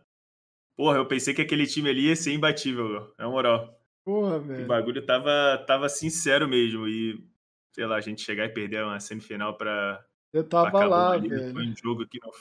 Porra, 0.76 0.96
eu 0.96 1.06
pensei 1.06 1.32
que 1.32 1.40
aquele 1.40 1.64
time 1.64 1.88
ali 1.88 2.08
ia 2.08 2.16
ser 2.16 2.32
imbatível, 2.32 3.14
é 3.16 3.24
moral. 3.24 3.80
Porra, 4.04 4.40
velho. 4.40 4.64
O 4.64 4.66
bagulho 4.66 5.06
tava, 5.06 5.64
tava 5.64 5.88
sincero 5.88 6.48
mesmo. 6.48 6.88
E, 6.88 7.24
sei 7.72 7.86
lá, 7.86 7.94
a 7.94 8.00
gente 8.00 8.20
chegar 8.20 8.46
e 8.46 8.48
perder 8.48 8.82
uma 8.82 8.98
semifinal 8.98 9.56
pra. 9.56 10.04
Eu 10.32 10.42
tava 10.42 10.72
pra 10.72 10.88
lá, 10.88 11.12
ali, 11.12 11.28
velho. 11.28 11.52
Foi 11.52 11.64
um 11.64 11.76
jogo 11.76 12.04
que 12.08 12.18
não 12.20 12.32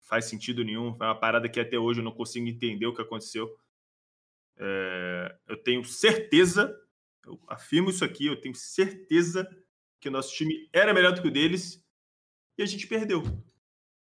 faz 0.00 0.24
sentido 0.24 0.64
nenhum. 0.64 0.92
Foi 0.96 1.06
uma 1.06 1.14
parada 1.14 1.48
que 1.48 1.60
até 1.60 1.78
hoje 1.78 2.00
eu 2.00 2.04
não 2.04 2.10
consigo 2.10 2.48
entender 2.48 2.86
o 2.86 2.92
que 2.92 3.00
aconteceu. 3.00 3.48
É, 4.56 5.36
eu 5.46 5.56
tenho 5.56 5.84
certeza, 5.84 6.76
eu 7.24 7.38
afirmo 7.46 7.90
isso 7.90 8.04
aqui, 8.04 8.26
eu 8.26 8.40
tenho 8.40 8.56
certeza 8.56 9.48
que 10.00 10.08
o 10.08 10.10
nosso 10.10 10.34
time 10.34 10.68
era 10.72 10.92
melhor 10.92 11.12
do 11.12 11.22
que 11.22 11.28
o 11.28 11.30
deles 11.30 11.86
e 12.58 12.62
a 12.62 12.66
gente 12.66 12.86
perdeu. 12.86 13.22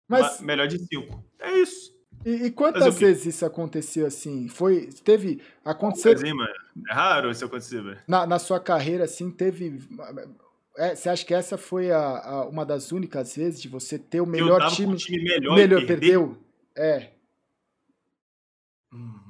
Mas 0.08 0.38
Uma, 0.38 0.46
melhor 0.46 0.68
de 0.68 0.78
cinco. 0.78 1.24
É 1.40 1.58
isso. 1.58 1.92
E, 2.24 2.46
e 2.46 2.50
quantas 2.50 2.96
vezes 2.98 3.34
isso 3.34 3.44
aconteceu 3.44 4.06
assim? 4.06 4.48
Foi, 4.48 4.86
teve, 5.04 5.42
aconteceu... 5.64 6.12
É 6.12 6.94
raro 6.94 7.30
isso 7.30 7.44
acontecer, 7.44 7.82
velho. 7.82 8.00
Na, 8.06 8.26
na 8.26 8.38
sua 8.38 8.60
carreira, 8.60 9.04
assim, 9.04 9.30
teve... 9.30 9.80
É, 10.76 10.94
você 10.94 11.08
acha 11.08 11.24
que 11.24 11.34
essa 11.34 11.56
foi 11.56 11.90
a, 11.90 12.00
a, 12.00 12.48
uma 12.48 12.64
das 12.64 12.92
únicas 12.92 13.36
vezes 13.36 13.60
de 13.60 13.68
você 13.68 13.98
ter 13.98 14.20
o 14.20 14.26
melhor 14.26 14.70
time, 14.72 14.96
time 14.96 15.22
melhor, 15.22 15.54
melhor 15.54 15.86
perdeu? 15.86 16.36
É. 16.76 17.12
Hum. 18.92 19.20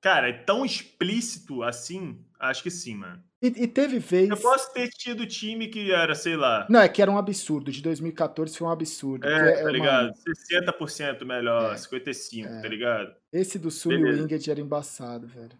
Cara, 0.00 0.28
é 0.28 0.32
tão 0.32 0.64
explícito 0.64 1.62
assim? 1.62 2.24
Acho 2.48 2.62
que 2.62 2.70
sim, 2.70 2.96
mano. 2.96 3.22
E, 3.40 3.46
e, 3.46 3.66
teve 3.66 3.98
vez. 3.98 4.28
Eu 4.28 4.36
posso 4.36 4.72
ter 4.72 4.88
tido 4.88 5.26
time 5.26 5.68
que 5.68 5.92
era, 5.92 6.14
sei 6.14 6.36
lá. 6.36 6.66
Não, 6.68 6.80
é 6.80 6.88
que 6.88 7.00
era 7.00 7.10
um 7.10 7.16
absurdo. 7.16 7.70
De 7.70 7.82
2014 7.82 8.56
foi 8.56 8.66
um 8.66 8.70
absurdo. 8.70 9.26
É, 9.26 9.60
é 9.60 9.62
tá 9.62 9.70
ligado? 9.70 10.06
Uma... 10.06 10.72
60% 10.72 11.24
melhor, 11.24 11.72
é, 11.72 11.76
55%, 11.76 12.46
é. 12.46 12.60
tá 12.60 12.68
ligado? 12.68 13.14
Esse 13.32 13.58
do 13.58 13.70
Sul 13.70 13.92
e 13.92 14.02
Winged 14.02 14.50
era 14.50 14.60
embaçado, 14.60 15.26
velho. 15.26 15.52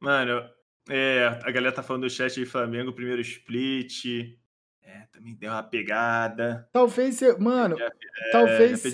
Mano, 0.00 0.48
é, 0.88 1.40
a 1.42 1.50
galera 1.50 1.74
tá 1.74 1.82
falando 1.82 2.02
do 2.02 2.10
chat 2.10 2.34
de 2.34 2.46
Flamengo, 2.46 2.92
primeiro 2.92 3.20
split. 3.20 4.36
É, 4.84 5.06
também 5.12 5.34
deu 5.34 5.50
uma 5.50 5.62
pegada. 5.62 6.68
Talvez 6.72 7.22
eu. 7.22 7.38
Mano, 7.38 7.76
é, 7.80 7.90
talvez. 8.30 8.84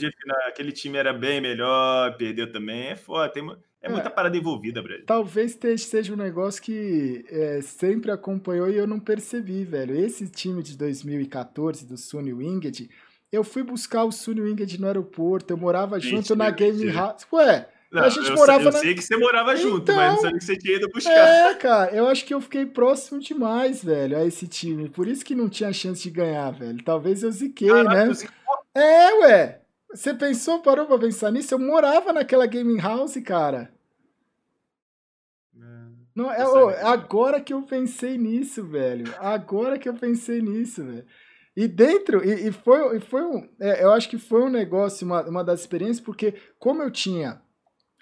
aquele 0.47 0.73
time 0.73 0.97
era 0.97 1.13
bem 1.13 1.41
melhor, 1.41 2.17
perdeu 2.17 2.51
também. 2.51 2.89
É 2.89 2.97
foda. 2.97 3.31
Tem, 3.31 3.43
é 3.81 3.89
muita 3.89 4.09
é, 4.09 4.11
parada 4.11 4.37
envolvida, 4.37 4.83
Brad. 4.83 5.03
Talvez 5.07 5.59
seja 5.79 6.13
um 6.13 6.17
negócio 6.17 6.63
que 6.63 7.25
é, 7.31 7.61
sempre 7.61 8.11
acompanhou 8.11 8.69
e 8.69 8.77
eu 8.77 8.87
não 8.87 8.99
percebi, 8.99 9.65
velho. 9.65 9.97
Esse 9.97 10.29
time 10.29 10.63
de 10.63 10.77
2014 10.77 11.87
do 11.87 11.97
Sunny 11.97 12.33
Winged, 12.33 12.91
eu 13.31 13.45
fui 13.45 13.63
buscar 13.63 14.05
o 14.05 14.13
Sunny 14.13 14.41
Winged 14.41 14.81
no 14.81 14.87
aeroporto, 14.87 15.53
eu 15.53 15.57
morava 15.57 16.01
Gente, 16.01 16.11
junto 16.11 16.35
na 16.35 16.51
Game 16.51 16.91
House. 16.91 17.27
Ué, 17.33 17.69
não, 17.91 18.03
a 18.03 18.09
gente 18.09 18.29
eu, 18.29 18.37
morava 18.37 18.65
eu 18.65 18.73
na... 18.73 18.79
sei 18.79 18.95
que 18.95 19.03
você 19.03 19.17
morava 19.17 19.57
junto, 19.57 19.83
então, 19.83 19.97
mas 19.97 20.13
não 20.13 20.21
sabia 20.21 20.39
que 20.39 20.45
você 20.45 20.57
tinha 20.57 20.77
ido 20.77 20.89
buscar. 20.89 21.13
É, 21.13 21.55
cara, 21.55 21.95
eu 21.95 22.07
acho 22.07 22.25
que 22.25 22.35
eu 22.35 22.41
fiquei 22.41 22.67
próximo 22.67 23.21
demais, 23.21 23.83
velho, 23.83 24.17
a 24.19 24.27
esse 24.27 24.47
time. 24.47 24.89
Por 24.89 25.07
isso 25.07 25.25
que 25.25 25.35
não 25.35 25.49
tinha 25.49 25.73
chance 25.73 26.03
de 26.03 26.11
ganhar, 26.11 26.51
velho. 26.51 26.83
Talvez 26.83 27.23
eu 27.23 27.31
ziquei, 27.31 27.69
Caraca, 27.69 28.07
né? 28.07 28.15
É, 28.75 29.15
ué. 29.21 29.61
Você 29.91 30.13
pensou, 30.13 30.61
parou 30.61 30.87
pra 30.87 30.99
pensar 30.99 31.33
nisso? 31.33 31.55
Eu 31.55 31.59
morava 31.59 32.13
naquela 32.13 32.47
gaming 32.47 32.79
house, 32.79 33.17
cara. 33.25 33.73
É, 35.57 35.61
não, 36.15 36.31
é, 36.31 36.47
oh, 36.47 36.69
agora 36.87 37.41
que 37.41 37.53
eu 37.53 37.63
pensei 37.63 38.19
nisso, 38.19 38.65
velho. 38.67 39.13
Agora 39.19 39.79
que 39.79 39.89
eu 39.89 39.95
pensei 39.95 40.43
nisso, 40.43 40.85
velho. 40.85 41.07
E 41.57 41.67
dentro, 41.67 42.25
e, 42.25 42.49
e 42.49 42.53
foi, 42.53 42.97
e 42.97 43.01
foi 43.01 43.23
um, 43.23 43.49
é, 43.59 43.83
eu 43.83 43.93
acho 43.93 44.09
que 44.09 44.19
foi 44.19 44.43
um 44.43 44.49
negócio, 44.49 45.07
uma, 45.07 45.23
uma 45.29 45.43
das 45.43 45.61
experiências, 45.61 46.01
porque 46.01 46.35
como 46.59 46.83
eu 46.83 46.91
tinha 46.91 47.43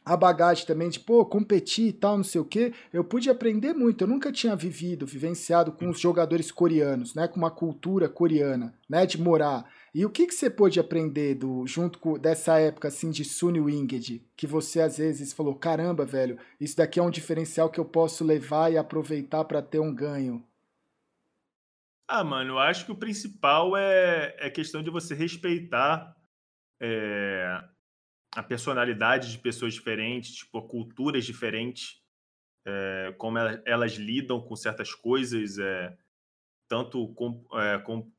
a 0.04 0.16
bagagem 0.16 0.66
também 0.66 0.88
de, 0.88 1.00
pô, 1.00 1.24
competir 1.24 1.88
e 1.88 1.92
tal, 1.92 2.16
não 2.16 2.22
sei 2.22 2.40
o 2.40 2.44
quê, 2.44 2.72
eu 2.92 3.02
pude 3.02 3.28
aprender 3.28 3.74
muito. 3.74 4.04
Eu 4.04 4.08
nunca 4.08 4.30
tinha 4.30 4.54
vivido, 4.54 5.04
vivenciado 5.04 5.72
com 5.72 5.88
os 5.88 5.98
jogadores 5.98 6.52
coreanos, 6.52 7.14
né, 7.14 7.26
com 7.26 7.38
uma 7.38 7.50
cultura 7.50 8.08
coreana, 8.08 8.72
né, 8.88 9.04
de 9.04 9.20
morar. 9.20 9.68
E 9.96 10.04
o 10.04 10.10
que, 10.10 10.26
que 10.26 10.34
você 10.34 10.50
pôde 10.50 10.78
aprender 10.78 11.36
do, 11.36 11.66
junto 11.66 11.98
com 11.98 12.18
dessa 12.18 12.60
época 12.60 12.88
assim 12.88 13.10
de 13.10 13.24
Sunny 13.24 13.60
Winged, 13.60 14.22
que 14.36 14.46
você 14.46 14.82
às 14.82 14.98
vezes 14.98 15.32
falou, 15.32 15.54
caramba, 15.54 16.04
velho, 16.04 16.38
isso 16.60 16.76
daqui 16.76 17.00
é 17.00 17.02
um 17.02 17.08
diferencial 17.08 17.70
que 17.70 17.80
eu 17.80 17.84
posso 17.86 18.22
levar 18.22 18.70
e 18.70 18.76
aproveitar 18.76 19.42
para 19.44 19.62
ter 19.62 19.78
um 19.78 19.94
ganho? 19.94 20.46
Ah, 22.06 22.22
mano, 22.22 22.50
eu 22.50 22.58
acho 22.58 22.84
que 22.84 22.92
o 22.92 22.96
principal 22.96 23.74
é, 23.74 24.36
é 24.38 24.50
questão 24.50 24.82
de 24.82 24.90
você 24.90 25.14
respeitar 25.14 26.14
é, 26.78 27.58
a 28.34 28.42
personalidade 28.42 29.32
de 29.32 29.38
pessoas 29.38 29.72
diferentes, 29.72 30.34
tipo, 30.34 30.60
culturas 30.60 31.24
diferentes, 31.24 32.02
é, 32.66 33.14
como 33.16 33.38
elas, 33.38 33.62
elas, 33.64 33.92
lidam 33.92 34.42
com 34.42 34.54
certas 34.54 34.92
coisas, 34.92 35.58
é, 35.58 35.96
tanto 36.68 37.08
com, 37.14 37.44
é, 37.54 37.78
com 37.78 38.10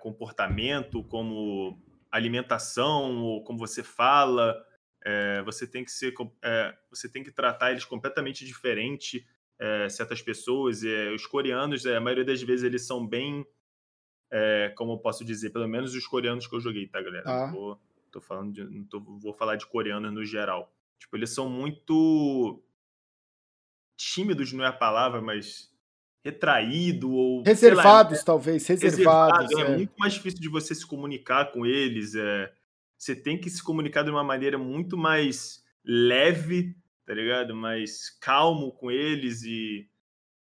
comportamento, 0.00 1.04
como 1.04 1.80
alimentação, 2.10 3.22
ou 3.22 3.44
como 3.44 3.58
você 3.58 3.82
fala, 3.82 4.62
você 5.44 5.66
tem 5.66 5.84
que 5.84 5.90
ser, 5.90 6.12
você 6.90 7.08
tem 7.08 7.22
que 7.24 7.32
tratar 7.32 7.70
eles 7.70 7.84
completamente 7.86 8.44
diferente, 8.44 9.26
certas 9.88 10.20
pessoas. 10.20 10.82
os 11.14 11.26
coreanos, 11.26 11.86
a 11.86 12.00
maioria 12.00 12.24
das 12.24 12.42
vezes, 12.42 12.64
eles 12.64 12.86
são 12.86 13.06
bem, 13.06 13.46
como 14.76 14.92
eu 14.92 14.98
posso 14.98 15.24
dizer, 15.24 15.50
pelo 15.50 15.66
menos 15.66 15.94
os 15.94 16.06
coreanos 16.06 16.46
que 16.46 16.54
eu 16.54 16.60
joguei, 16.60 16.86
tá, 16.86 17.00
galera? 17.00 17.24
Ah. 17.26 17.50
Vou, 17.50 17.80
Tô 18.12 18.20
falando 18.20 18.52
de. 18.52 18.62
Não 18.62 18.84
tô, 18.84 19.00
vou 19.00 19.32
falar 19.32 19.56
de 19.56 19.66
coreanos 19.66 20.12
no 20.12 20.24
geral. 20.24 20.70
Tipo, 20.98 21.16
eles 21.16 21.30
são 21.30 21.48
muito 21.48 22.62
tímidos, 23.96 24.52
não 24.52 24.62
é 24.62 24.68
a 24.68 24.72
palavra, 24.72 25.22
mas 25.22 25.71
retraído 26.24 27.12
ou 27.12 27.42
reservados, 27.42 28.18
lá, 28.18 28.22
é, 28.22 28.24
talvez, 28.24 28.66
reservados. 28.66 29.48
Reservado, 29.48 29.70
é. 29.70 29.74
é. 29.74 29.76
muito 29.76 29.94
mais 29.98 30.14
difícil 30.14 30.40
de 30.40 30.48
você 30.48 30.74
se 30.74 30.86
comunicar 30.86 31.52
com 31.52 31.66
eles. 31.66 32.14
É, 32.14 32.52
você 32.96 33.16
tem 33.16 33.38
que 33.38 33.50
se 33.50 33.62
comunicar 33.62 34.04
de 34.04 34.10
uma 34.10 34.22
maneira 34.22 34.56
muito 34.56 34.96
mais 34.96 35.62
leve, 35.84 36.76
tá 37.04 37.12
ligado? 37.12 37.54
Mais 37.54 38.10
calmo 38.20 38.72
com 38.72 38.90
eles 38.90 39.42
e 39.42 39.88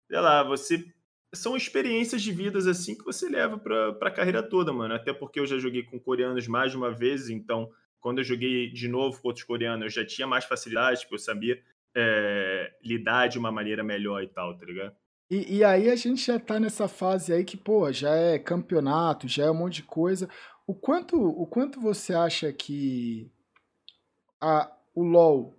sei 0.10 0.20
lá, 0.20 0.44
você 0.44 0.86
são 1.34 1.56
experiências 1.56 2.22
de 2.22 2.34
vidas 2.34 2.68
assim 2.68 2.98
que 2.98 3.06
você 3.06 3.30
leva 3.30 3.58
para 3.58 3.92
a 4.02 4.12
carreira 4.12 4.44
toda, 4.44 4.74
mano. 4.74 4.94
Até 4.94 5.14
porque 5.14 5.40
eu 5.40 5.46
já 5.46 5.58
joguei 5.58 5.84
com 5.84 5.98
coreanos 5.98 6.46
mais 6.48 6.72
de 6.72 6.78
uma 6.78 6.92
vez, 6.92 7.30
então 7.30 7.72
quando 8.02 8.18
eu 8.18 8.24
joguei 8.24 8.70
de 8.70 8.90
novo 8.90 9.22
com 9.22 9.30
outros 9.30 9.46
coreanos, 9.46 9.84
eu 9.84 10.04
já 10.04 10.06
tinha 10.06 10.28
mais 10.28 10.44
facilidade, 10.44 11.02
porque 11.02 11.16
eu 11.16 11.20
sabia 11.20 11.62
é, 11.96 12.74
lidar 12.84 13.28
de 13.28 13.40
uma 13.40 13.52
maneira 13.52 13.84
melhor 13.84 14.22
e 14.22 14.28
tal, 14.28 14.58
tá 14.58 14.66
ligado? 14.66 14.96
E, 15.32 15.60
e, 15.60 15.64
aí 15.64 15.90
a 15.90 15.96
gente 15.96 16.26
já 16.26 16.38
tá 16.38 16.60
nessa 16.60 16.90
fase 16.90 17.32
aí 17.32 17.46
que, 17.46 17.56
pô, 17.56 17.90
já 17.90 18.14
é 18.14 18.38
campeonato, 18.38 19.30
já 19.30 19.46
é 19.46 19.52
um 19.52 19.54
monte 19.54 19.76
de 19.76 19.84
coisa. 19.84 20.28
O 20.68 20.76
quanto, 20.76 21.16
o 21.16 21.48
quanto 21.48 21.80
você 21.80 22.14
acha 22.14 22.52
que 22.52 23.32
a, 24.42 24.70
o 24.94 25.02
LoL 25.02 25.58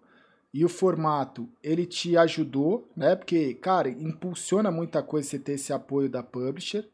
e 0.52 0.62
o 0.62 0.68
formato, 0.68 1.48
ele 1.62 1.86
te 1.86 2.18
ajudou, 2.18 2.92
né? 2.94 3.16
Porque, 3.16 3.54
cara, 3.54 3.88
impulsiona 3.88 4.70
muita 4.70 5.02
coisa 5.02 5.30
você 5.30 5.38
ter 5.38 5.52
esse 5.52 5.72
apoio 5.72 6.10
da 6.10 6.22
publisher. 6.22 6.86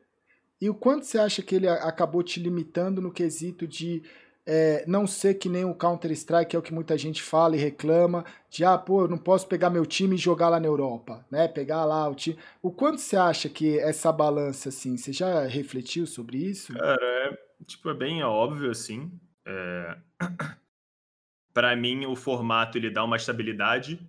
E 0.61 0.71
o 0.71 0.75
quanto 0.75 1.05
você 1.05 1.19
acha 1.19 1.43
que 1.43 1.57
ele 1.57 1.69
acabou 1.69 2.23
te 2.23 2.39
limitando 2.39 3.03
no 3.03 3.11
quesito 3.11 3.67
de 3.67 4.05
é, 4.51 4.83
não 4.87 5.07
ser 5.07 5.35
que 5.35 5.47
nem 5.47 5.67
o 5.67 5.75
Counter-Strike, 5.75 6.57
é 6.57 6.59
o 6.59 6.63
que 6.63 6.73
muita 6.73 6.97
gente 6.97 7.23
fala 7.23 7.55
e 7.55 7.59
reclama, 7.59 8.25
de 8.49 8.65
ah, 8.65 8.79
pô, 8.79 9.03
eu 9.03 9.09
não 9.09 9.19
posso 9.19 9.47
pegar 9.47 9.69
meu 9.69 9.85
time 9.85 10.15
e 10.15 10.19
jogar 10.19 10.49
lá 10.49 10.59
na 10.59 10.67
Europa, 10.67 11.23
né? 11.31 11.47
Pegar 11.47 11.85
lá 11.85 12.09
o 12.09 12.15
time. 12.15 12.39
O 12.63 12.73
quanto 12.73 12.97
você 12.97 13.15
acha 13.15 13.51
que 13.51 13.79
essa 13.79 14.11
balança, 14.11 14.71
assim, 14.71 14.97
você 14.97 15.13
já 15.13 15.47
refletiu 15.47 16.07
sobre 16.07 16.39
isso? 16.39 16.73
Cara, 16.73 16.99
é, 16.99 17.39
tipo, 17.67 17.91
é 17.91 17.95
bem 17.95 18.23
óbvio, 18.23 18.71
assim. 18.71 19.13
É... 19.47 19.99
para 21.53 21.77
mim, 21.77 22.07
o 22.07 22.17
formato 22.17 22.79
ele 22.79 22.89
dá 22.89 23.05
uma 23.05 23.17
estabilidade 23.19 24.01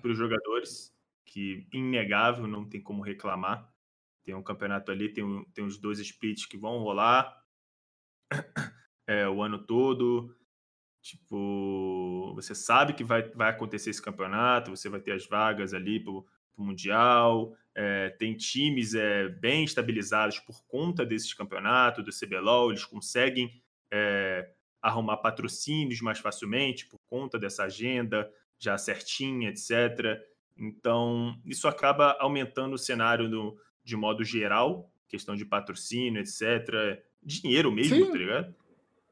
para 0.00 0.10
os 0.12 0.16
jogadores, 0.16 0.94
que 1.26 1.66
inegável, 1.72 2.46
não 2.46 2.64
tem 2.64 2.80
como 2.80 3.02
reclamar. 3.02 3.68
Tem 4.22 4.36
um 4.36 4.42
campeonato 4.42 4.92
ali, 4.92 5.08
tem, 5.08 5.24
um, 5.24 5.44
tem 5.52 5.64
os 5.64 5.78
dois 5.78 5.98
splits 5.98 6.46
que 6.46 6.56
vão 6.56 6.78
rolar 6.78 7.42
é, 9.08 9.26
o 9.26 9.42
ano 9.42 9.58
todo. 9.58 10.36
Tipo, 11.00 12.32
você 12.34 12.54
sabe 12.54 12.92
que 12.92 13.02
vai, 13.02 13.22
vai 13.30 13.48
acontecer 13.48 13.90
esse 13.90 14.02
campeonato, 14.02 14.70
você 14.70 14.88
vai 14.90 15.00
ter 15.00 15.12
as 15.12 15.26
vagas 15.26 15.72
ali 15.72 15.98
para 15.98 16.12
o 16.12 16.26
Mundial. 16.56 17.56
É, 17.74 18.10
tem 18.10 18.36
times 18.36 18.94
é, 18.94 19.28
bem 19.28 19.64
estabilizados 19.64 20.38
por 20.40 20.62
conta 20.66 21.06
desses 21.06 21.32
campeonatos, 21.32 22.04
do 22.04 22.10
CBLOL, 22.10 22.70
eles 22.70 22.84
conseguem 22.84 23.62
é, 23.90 24.50
arrumar 24.82 25.16
patrocínios 25.18 26.00
mais 26.00 26.18
facilmente 26.18 26.86
por 26.86 26.98
conta 27.06 27.38
dessa 27.38 27.64
agenda 27.64 28.30
já 28.58 28.76
certinha, 28.76 29.48
etc. 29.48 30.20
Então, 30.56 31.40
isso 31.46 31.68
acaba 31.68 32.16
aumentando 32.18 32.74
o 32.74 32.78
cenário 32.78 33.28
no, 33.28 33.56
de 33.84 33.96
modo 33.96 34.24
geral, 34.24 34.92
questão 35.08 35.36
de 35.36 35.44
patrocínio, 35.44 36.20
etc. 36.20 37.00
Dinheiro 37.22 37.70
mesmo, 37.70 38.06
Sim. 38.06 38.10
tá 38.10 38.18
ligado? 38.18 38.54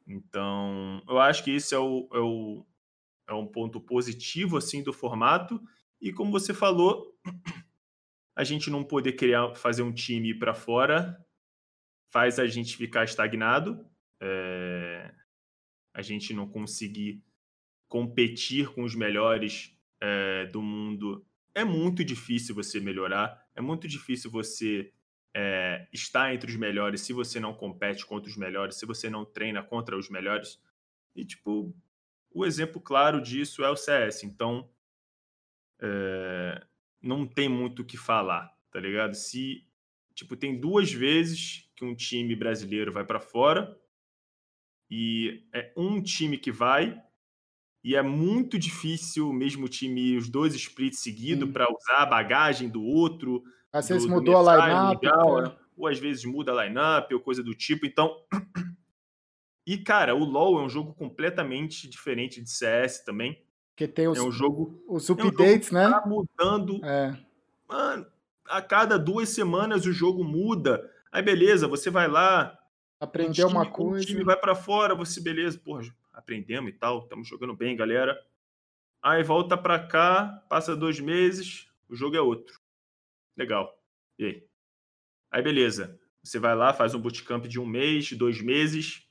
Então, 0.07 1.03
eu 1.09 1.19
acho 1.19 1.43
que 1.43 1.51
isso 1.51 1.75
é, 1.75 1.79
o, 1.79 2.09
é, 2.13 2.19
o, 2.19 2.67
é 3.29 3.35
um 3.35 3.47
ponto 3.47 3.81
positivo, 3.81 4.57
assim, 4.57 4.83
do 4.83 4.93
formato. 4.93 5.61
E 6.01 6.13
como 6.13 6.31
você 6.31 6.55
falou, 6.55 7.13
a 8.37 8.45
gente 8.45 8.71
não 8.71 8.85
poder 8.85 9.13
criar, 9.13 9.55
fazer 9.55 9.83
um 9.83 9.93
time 9.93 10.33
para 10.39 10.55
fora 10.55 11.19
faz 12.13 12.39
a 12.39 12.47
gente 12.47 12.77
ficar 12.77 13.05
estagnado, 13.05 13.85
é, 14.23 15.13
a 15.93 16.01
gente 16.01 16.33
não 16.33 16.49
conseguir 16.49 17.23
competir 17.89 18.73
com 18.73 18.85
os 18.85 18.95
melhores 18.95 19.77
é, 20.01 20.47
do 20.47 20.63
mundo. 20.63 21.27
É 21.55 21.65
muito 21.65 22.05
difícil 22.05 22.55
você 22.55 22.81
melhorar, 22.81 23.47
é 23.55 23.61
muito 23.61 23.89
difícil 23.89 24.31
você 24.31 24.93
é, 25.39 25.87
estar 25.93 26.33
entre 26.35 26.51
os 26.51 26.57
melhores 26.57 27.03
se 27.03 27.13
você 27.13 27.39
não 27.39 27.53
compete 27.53 28.07
contra 28.07 28.31
os 28.31 28.39
melhores, 28.39 28.77
se 28.77 28.87
você 28.87 29.11
não 29.11 29.23
treina 29.23 29.63
contra 29.63 29.95
os 29.95 30.09
melhores. 30.09 30.59
E, 31.15 31.27
tipo, 31.27 31.77
o 32.31 32.47
exemplo 32.47 32.81
claro 32.81 33.21
disso 33.21 33.63
é 33.63 33.69
o 33.69 33.77
CS. 33.77 34.25
Então, 34.25 34.67
é, 35.79 36.67
não 37.03 37.27
tem 37.27 37.51
muito 37.51 37.83
o 37.83 37.85
que 37.85 37.99
falar, 37.99 38.51
tá 38.71 38.81
ligado? 38.81 39.13
Se, 39.13 39.63
tipo, 40.15 40.35
tem 40.37 40.59
duas 40.59 40.91
vezes 40.91 41.71
que 41.77 41.85
um 41.85 41.95
time 41.95 42.35
brasileiro 42.35 42.91
vai 42.91 43.05
para 43.05 43.21
fora 43.21 43.79
e 44.91 45.47
é 45.53 45.71
um 45.77 46.03
time 46.03 46.39
que 46.39 46.51
vai 46.51 46.99
e 47.85 47.95
é 47.95 48.01
muito 48.01 48.59
difícil 48.59 49.31
mesmo 49.35 49.67
o 49.67 49.69
time 49.69 50.17
os 50.17 50.31
dois 50.31 50.55
splits 50.55 51.01
seguidos 51.01 51.51
para 51.51 51.71
usar 51.71 51.99
a 51.99 52.07
bagagem 52.07 52.71
do 52.71 52.83
outro 52.83 53.45
às 53.79 53.89
vezes 53.89 54.07
mudou 54.07 54.37
a 54.37 54.57
line-up. 54.57 55.07
Né? 55.07 55.57
Ou 55.77 55.87
às 55.87 55.99
vezes 55.99 56.25
muda 56.25 56.53
a 56.53 56.65
line-up 56.65 57.13
ou 57.15 57.21
coisa 57.21 57.43
do 57.43 57.55
tipo. 57.55 57.87
Então. 57.87 58.17
E, 59.69 59.77
cara, 59.79 60.15
o 60.15 60.25
LoL 60.25 60.61
é 60.61 60.63
um 60.63 60.69
jogo 60.69 60.95
completamente 60.95 61.89
diferente 61.89 62.41
de 62.41 62.49
CS 62.49 63.01
também. 63.01 63.43
Porque 63.71 63.89
tem 63.89 64.07
os, 64.07 64.17
é 64.17 64.23
um 64.23 64.31
jogo, 64.31 64.81
os 64.89 65.11
updates, 65.11 65.73
é 65.73 65.75
um 65.75 65.79
né? 65.79 65.91
Tá 65.91 66.07
mudando. 66.07 66.85
É. 66.85 67.19
Mano, 67.69 68.07
a 68.49 68.63
cada 68.63 68.97
duas 68.97 69.29
semanas 69.31 69.85
o 69.85 69.93
jogo 69.93 70.23
muda. 70.23 70.89
Aí, 71.11 71.21
beleza, 71.21 71.67
você 71.67 71.91
vai 71.91 72.07
lá. 72.07 72.57
Aprender 73.01 73.45
um 73.45 73.49
uma 73.49 73.67
coisa. 73.69 74.05
O 74.05 74.07
time 74.07 74.23
vai 74.23 74.37
para 74.37 74.55
fora, 74.55 74.95
você, 74.95 75.21
beleza, 75.21 75.59
porra, 75.59 75.83
aprendemos 76.13 76.71
e 76.71 76.73
tal, 76.73 77.01
estamos 77.01 77.29
jogando 77.29 77.55
bem, 77.55 77.77
galera. 77.77 78.17
Aí 79.03 79.23
volta 79.23 79.59
para 79.59 79.79
cá, 79.79 80.43
passa 80.49 80.75
dois 80.75 80.99
meses, 80.99 81.69
o 81.89 81.95
jogo 81.95 82.17
é 82.17 82.21
outro. 82.21 82.59
Legal. 83.37 83.73
E 84.19 84.25
aí? 84.25 84.49
Aí, 85.31 85.43
beleza. 85.43 85.99
Você 86.23 86.39
vai 86.39 86.57
lá, 86.57 86.73
faz 86.73 86.95
um 86.95 87.01
bootcamp 87.01 87.47
de 87.47 87.61
um 87.61 87.67
mês, 87.67 88.11
dois 88.13 88.41
meses, 88.41 89.09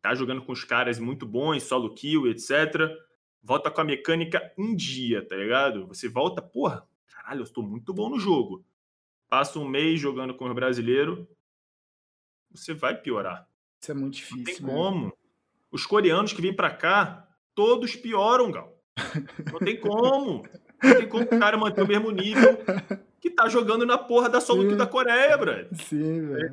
tá 0.00 0.14
jogando 0.14 0.44
com 0.44 0.52
os 0.52 0.62
caras 0.62 0.98
muito 0.98 1.26
bons, 1.26 1.64
solo 1.64 1.92
kill, 1.92 2.28
etc. 2.28 2.88
Volta 3.42 3.68
com 3.68 3.80
a 3.80 3.84
mecânica 3.84 4.52
em 4.56 4.76
dia, 4.76 5.26
tá 5.26 5.34
ligado? 5.34 5.88
Você 5.88 6.08
volta, 6.08 6.40
porra, 6.40 6.86
caralho, 7.08 7.40
eu 7.40 7.44
estou 7.44 7.64
muito 7.64 7.92
bom 7.92 8.08
no 8.08 8.20
jogo. 8.20 8.64
Passa 9.28 9.58
um 9.58 9.66
mês 9.66 10.00
jogando 10.00 10.34
com 10.34 10.48
o 10.48 10.54
brasileiro, 10.54 11.28
você 12.50 12.72
vai 12.72 12.96
piorar. 12.96 13.48
Isso 13.82 13.90
é 13.90 13.94
muito 13.94 14.14
difícil. 14.14 14.38
Não 14.38 14.44
tem 14.44 14.60
né? 14.60 14.72
como. 14.72 15.18
Os 15.70 15.84
coreanos 15.84 16.32
que 16.32 16.40
vêm 16.40 16.54
para 16.54 16.70
cá, 16.70 17.28
todos 17.54 17.96
pioram, 17.96 18.52
Gal. 18.52 18.72
Não 19.52 19.58
tem 19.58 19.80
como. 19.80 20.44
Não 20.82 20.96
tem 20.96 21.08
como 21.08 21.24
o 21.24 21.38
cara 21.40 21.56
manter 21.56 21.82
o 21.82 21.88
mesmo 21.88 22.10
nível 22.10 22.58
que 23.28 23.30
tá 23.30 23.48
jogando 23.48 23.84
na 23.84 23.98
porra 23.98 24.28
da 24.28 24.40
solo 24.40 24.76
da 24.76 24.86
Coreia, 24.86 25.36
brother. 25.36 25.68
Sim, 25.74 26.28
velho. 26.28 26.50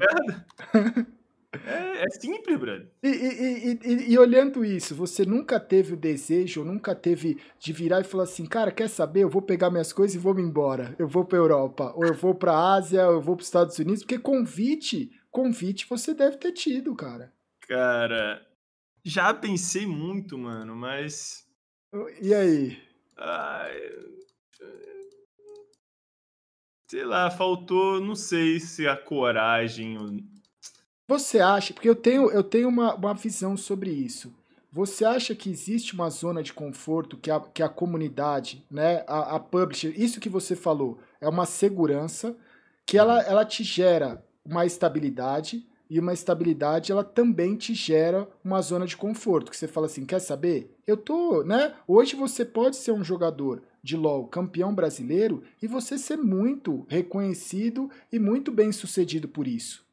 É, 1.65 2.05
é, 2.05 2.09
simples, 2.09 2.59
brother. 2.59 2.87
E, 3.03 3.07
e, 3.07 3.79
e, 3.83 4.11
e, 4.11 4.17
olhando 4.17 4.65
isso, 4.65 4.95
você 4.95 5.23
nunca 5.23 5.59
teve 5.59 5.93
o 5.93 5.97
desejo, 5.97 6.63
nunca 6.63 6.95
teve 6.95 7.37
de 7.59 7.71
virar 7.71 8.01
e 8.01 8.03
falar 8.03 8.23
assim, 8.23 8.45
cara, 8.47 8.71
quer 8.71 8.89
saber? 8.89 9.21
Eu 9.21 9.29
vou 9.29 9.41
pegar 9.41 9.69
minhas 9.69 9.93
coisas 9.93 10.15
e 10.15 10.19
vou 10.19 10.33
me 10.33 10.41
embora. 10.41 10.95
Eu 10.97 11.07
vou 11.07 11.23
pra 11.23 11.37
Europa, 11.37 11.93
ou 11.95 12.05
eu 12.05 12.15
vou 12.15 12.33
pra 12.33 12.73
Ásia, 12.73 13.07
ou 13.07 13.13
eu 13.13 13.21
vou 13.21 13.35
pros 13.35 13.47
Estados 13.47 13.77
Unidos, 13.77 14.01
porque 14.01 14.17
convite, 14.17 15.11
convite 15.29 15.87
você 15.87 16.15
deve 16.15 16.37
ter 16.37 16.53
tido, 16.53 16.95
cara. 16.95 17.31
Cara, 17.67 18.41
já 19.05 19.31
pensei 19.31 19.85
muito, 19.85 20.37
mano, 20.39 20.75
mas. 20.75 21.47
E 22.19 22.33
aí? 22.33 22.81
Ai, 23.15 23.77
sei 26.93 27.05
lá, 27.05 27.31
faltou, 27.31 27.99
não 27.99 28.13
sei 28.13 28.59
se 28.59 28.87
a 28.87 28.95
coragem. 28.95 29.97
Você 31.07 31.39
acha, 31.39 31.73
porque 31.73 31.89
eu 31.89 31.95
tenho, 31.95 32.29
eu 32.29 32.43
tenho 32.43 32.69
uma, 32.69 32.93
uma 32.93 33.15
visão 33.15 33.57
sobre 33.57 33.89
isso. 33.89 34.31
Você 34.71 35.03
acha 35.03 35.33
que 35.33 35.49
existe 35.49 35.95
uma 35.95 36.11
zona 36.11 36.43
de 36.43 36.53
conforto 36.53 37.17
que 37.17 37.31
a, 37.31 37.39
que 37.39 37.63
a 37.63 37.69
comunidade, 37.69 38.63
né, 38.69 39.03
a, 39.07 39.37
a 39.37 39.39
publisher, 39.39 39.91
isso 39.99 40.19
que 40.19 40.29
você 40.29 40.55
falou, 40.55 40.99
é 41.19 41.27
uma 41.27 41.47
segurança 41.47 42.37
que 42.85 42.95
ela, 42.95 43.23
ela 43.23 43.43
te 43.43 43.63
gera 43.63 44.23
uma 44.45 44.63
estabilidade 44.63 45.65
e 45.89 45.99
uma 45.99 46.13
estabilidade 46.13 46.91
ela 46.91 47.03
também 47.03 47.55
te 47.55 47.73
gera 47.73 48.27
uma 48.43 48.61
zona 48.61 48.85
de 48.85 48.97
conforto, 48.97 49.51
que 49.51 49.57
você 49.57 49.67
fala 49.67 49.85
assim, 49.85 50.05
quer 50.05 50.19
saber? 50.19 50.75
Eu 50.87 50.97
tô, 50.97 51.43
né? 51.43 51.75
Hoje 51.87 52.15
você 52.15 52.43
pode 52.43 52.75
ser 52.75 52.91
um 52.91 53.03
jogador 53.03 53.61
de 53.83 53.97
LoL 53.97 54.27
campeão 54.27 54.73
brasileiro 54.73 55.43
e 55.61 55.67
você 55.67 55.97
ser 55.97 56.17
muito 56.17 56.85
reconhecido 56.89 57.89
e 58.11 58.17
muito 58.17 58.51
bem 58.51 58.71
sucedido 58.71 59.27
por 59.27 59.47
isso. 59.47 59.85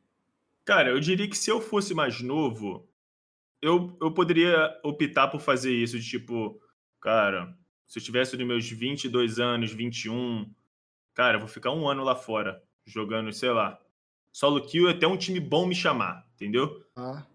Cara, 0.65 0.91
eu 0.91 1.01
diria 1.01 1.29
que 1.29 1.37
se 1.37 1.51
eu 1.51 1.61
fosse 1.61 1.93
mais 1.93 2.21
novo, 2.21 2.89
eu, 3.61 3.97
eu 4.01 4.13
poderia 4.13 4.79
optar 4.85 5.29
por 5.29 5.41
fazer 5.41 5.73
isso, 5.73 5.99
de 5.99 6.09
tipo, 6.09 6.61
cara, 7.01 7.53
se 7.87 7.99
eu 7.99 8.03
tivesse 8.03 8.37
nos 8.37 8.47
meus 8.47 8.71
22 8.71 9.41
anos, 9.41 9.73
21, 9.73 10.49
cara, 11.13 11.37
eu 11.37 11.41
vou 11.41 11.49
ficar 11.49 11.73
um 11.73 11.89
ano 11.89 12.05
lá 12.05 12.15
fora, 12.15 12.63
jogando, 12.87 13.33
sei 13.33 13.51
lá, 13.51 13.81
solo 14.33 14.61
kill 14.65 14.89
até 14.89 15.07
um 15.07 15.17
time 15.17 15.41
bom 15.41 15.67
me 15.67 15.75
chamar, 15.75 16.27
entendeu? 16.35 16.85
Ah. 16.97 17.27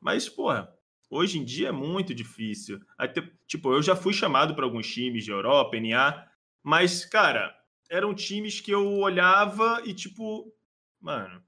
Mas, 0.00 0.28
porra, 0.28 0.74
Hoje 1.14 1.38
em 1.38 1.44
dia 1.44 1.68
é 1.68 1.72
muito 1.72 2.12
difícil. 2.12 2.80
Até, 2.98 3.22
tipo, 3.46 3.72
eu 3.72 3.80
já 3.80 3.94
fui 3.94 4.12
chamado 4.12 4.52
para 4.52 4.64
alguns 4.64 4.92
times 4.92 5.24
de 5.24 5.30
Europa, 5.30 5.78
NA, 5.78 6.28
mas, 6.60 7.04
cara, 7.04 7.56
eram 7.88 8.12
times 8.12 8.60
que 8.60 8.72
eu 8.72 8.84
olhava 8.98 9.80
e, 9.84 9.94
tipo, 9.94 10.52
mano. 11.00 11.40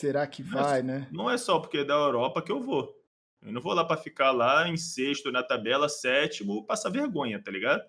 Será 0.00 0.26
que 0.26 0.42
vai, 0.42 0.80
é, 0.80 0.82
né? 0.82 1.08
Não 1.12 1.30
é 1.30 1.36
só 1.36 1.58
porque 1.58 1.78
é 1.78 1.84
da 1.84 1.92
Europa 1.92 2.40
que 2.40 2.50
eu 2.50 2.62
vou. 2.62 2.98
Eu 3.42 3.52
não 3.52 3.60
vou 3.60 3.74
lá 3.74 3.84
para 3.84 4.00
ficar 4.00 4.30
lá 4.30 4.66
em 4.68 4.76
sexto 4.78 5.30
na 5.30 5.42
tabela, 5.42 5.86
sétimo, 5.86 6.64
passar 6.64 6.88
vergonha, 6.88 7.42
tá 7.42 7.50
ligado? 7.50 7.82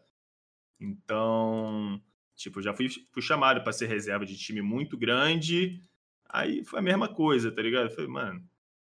Então, 0.77 2.02
tipo, 2.36 2.61
já 2.61 2.73
fui, 2.73 2.90
fui 2.90 3.22
chamado 3.22 3.64
para 3.64 3.72
ser 3.72 3.88
reserva 3.88 4.26
de 4.26 4.38
time 4.38 4.61
muito 4.61 4.98
grande. 4.98 5.82
Aí 6.36 6.66
foi 6.66 6.80
a 6.80 6.82
mesma 6.82 7.07
coisa, 7.07 7.49
tá 7.49 7.62
ligado? 7.62 7.86
Eu 7.86 7.91
falei, 7.91 8.10
mano, 8.10 8.44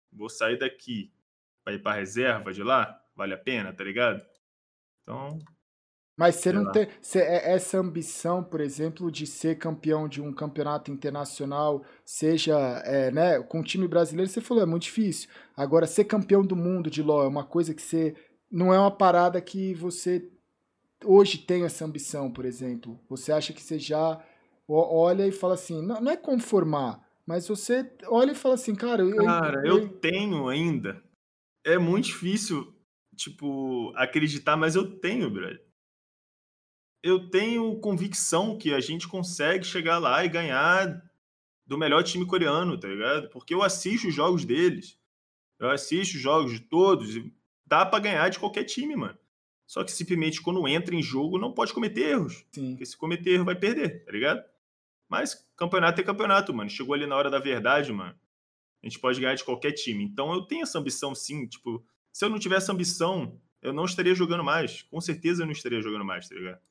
vou 0.10 0.30
sair 0.30 0.58
daqui 0.58 1.12
para 1.66 1.74
ir 1.74 1.80
para 1.80 1.98
reserva 1.98 2.54
de 2.54 2.64
lá, 2.64 2.98
vale 3.14 3.34
a 3.34 3.38
pena, 3.38 3.74
tá 3.74 3.84
ligado? 3.84 4.26
Então. 5.04 5.38
Mas 6.16 6.36
você 6.36 6.54
não 6.54 6.72
tem. 6.72 6.88
Você, 7.02 7.20
é, 7.20 7.52
essa 7.52 7.78
ambição, 7.78 8.42
por 8.42 8.62
exemplo, 8.62 9.12
de 9.12 9.28
ser 9.28 9.58
campeão 9.58 10.08
de 10.08 10.22
um 10.22 10.32
campeonato 10.32 10.92
internacional, 10.92 11.84
seja 12.06 12.58
é, 12.86 13.12
né, 13.12 13.42
com 13.42 13.60
o 13.60 13.64
time 13.64 13.86
brasileiro, 13.86 14.32
você 14.32 14.40
falou, 14.40 14.64
é 14.64 14.66
muito 14.66 14.84
difícil. 14.84 15.30
Agora, 15.54 15.86
ser 15.86 16.06
campeão 16.06 16.46
do 16.46 16.56
mundo 16.56 16.90
de 16.90 17.04
LOL 17.04 17.26
é 17.26 17.28
uma 17.28 17.44
coisa 17.44 17.74
que 17.74 17.82
você. 17.82 18.16
Não 18.50 18.74
é 18.74 18.80
uma 18.80 18.92
parada 18.92 19.42
que 19.42 19.74
você 19.74 20.32
hoje 21.04 21.38
tem 21.40 21.66
essa 21.66 21.84
ambição, 21.84 22.32
por 22.32 22.46
exemplo. 22.46 22.98
Você 23.10 23.34
acha 23.34 23.52
que 23.52 23.62
você 23.62 23.78
já 23.78 24.24
olha 24.70 25.28
e 25.28 25.34
fala 25.34 25.56
assim, 25.56 25.82
não, 25.82 26.00
não 26.00 26.12
é 26.12 26.16
conformar, 26.16 27.06
mas 27.26 27.48
você 27.48 27.92
olha 28.08 28.32
e 28.32 28.36
fala 28.36 28.56
assim, 28.56 28.76
cara. 28.76 29.04
Eu, 29.04 29.26
cara, 29.26 29.68
eu, 29.68 29.80
eu 29.80 29.90
tenho 29.90 30.48
ainda. 30.48 31.02
É 31.64 31.78
muito 31.78 32.06
difícil, 32.06 32.74
tipo, 33.16 33.94
acreditar, 33.96 34.58
mas 34.58 34.76
eu 34.76 35.00
tenho, 35.00 35.30
brother 35.30 35.62
eu 37.04 37.30
tenho 37.30 37.80
convicção 37.80 38.58
que 38.58 38.74
a 38.74 38.80
gente 38.80 39.08
consegue 39.08 39.66
chegar 39.66 39.98
lá 39.98 40.24
e 40.24 40.30
ganhar 40.30 41.02
do 41.66 41.78
melhor 41.78 42.04
time 42.04 42.26
coreano, 42.26 42.80
tá 42.80 42.88
ligado? 42.88 43.30
Porque 43.30 43.54
eu 43.54 43.64
assisto 43.64 44.08
os 44.08 44.14
jogos 44.14 44.46
deles. 44.46 45.00
Eu 45.60 45.70
assisto 45.70 46.16
os 46.16 46.22
jogos 46.22 46.54
de 46.54 46.60
todos. 46.60 47.16
Dá 47.66 47.86
para 47.86 48.00
ganhar 48.00 48.30
de 48.30 48.40
qualquer 48.40 48.66
time, 48.66 48.96
mano. 48.96 49.18
Só 49.66 49.84
que 49.84 49.92
simplesmente 49.92 50.42
quando 50.42 50.68
entra 50.68 50.94
em 50.94 51.02
jogo 51.02 51.38
não 51.38 51.54
pode 51.54 51.74
cometer 51.74 52.10
erros. 52.10 52.46
Sim. 52.52 52.72
Porque 52.72 52.86
se 52.86 52.98
cometer 52.98 53.32
erro 53.32 53.46
vai 53.46 53.56
perder, 53.56 54.04
tá 54.06 54.12
ligado? 54.12 54.44
Mas 55.12 55.46
campeonato 55.58 56.00
é 56.00 56.04
campeonato, 56.06 56.54
mano. 56.54 56.70
Chegou 56.70 56.96
ali 56.96 57.06
na 57.06 57.18
hora 57.18 57.30
da 57.30 57.38
verdade, 57.38 57.92
mano. 57.92 58.16
A 58.82 58.88
gente 58.88 58.98
pode 58.98 59.20
ganhar 59.20 59.36
de 59.36 59.44
qualquer 59.44 59.74
time. 59.74 60.06
Então 60.06 60.34
eu 60.34 60.44
tenho 60.44 60.64
essa 60.64 60.80
ambição 60.80 61.14
sim. 61.14 61.46
Tipo, 61.46 61.86
se 62.14 62.24
eu 62.24 62.30
não 62.30 62.40
tivesse 62.40 62.72
ambição, 62.72 63.38
eu 63.62 63.74
não 63.74 63.84
estaria 63.84 64.16
jogando 64.16 64.42
mais. 64.42 64.84
Com 64.84 65.02
certeza 65.02 65.44
eu 65.44 65.46
não 65.46 65.52
estaria 65.52 65.82
jogando 65.82 66.06
mais, 66.06 66.30
tá 66.30 66.36
ligado? 66.36 66.62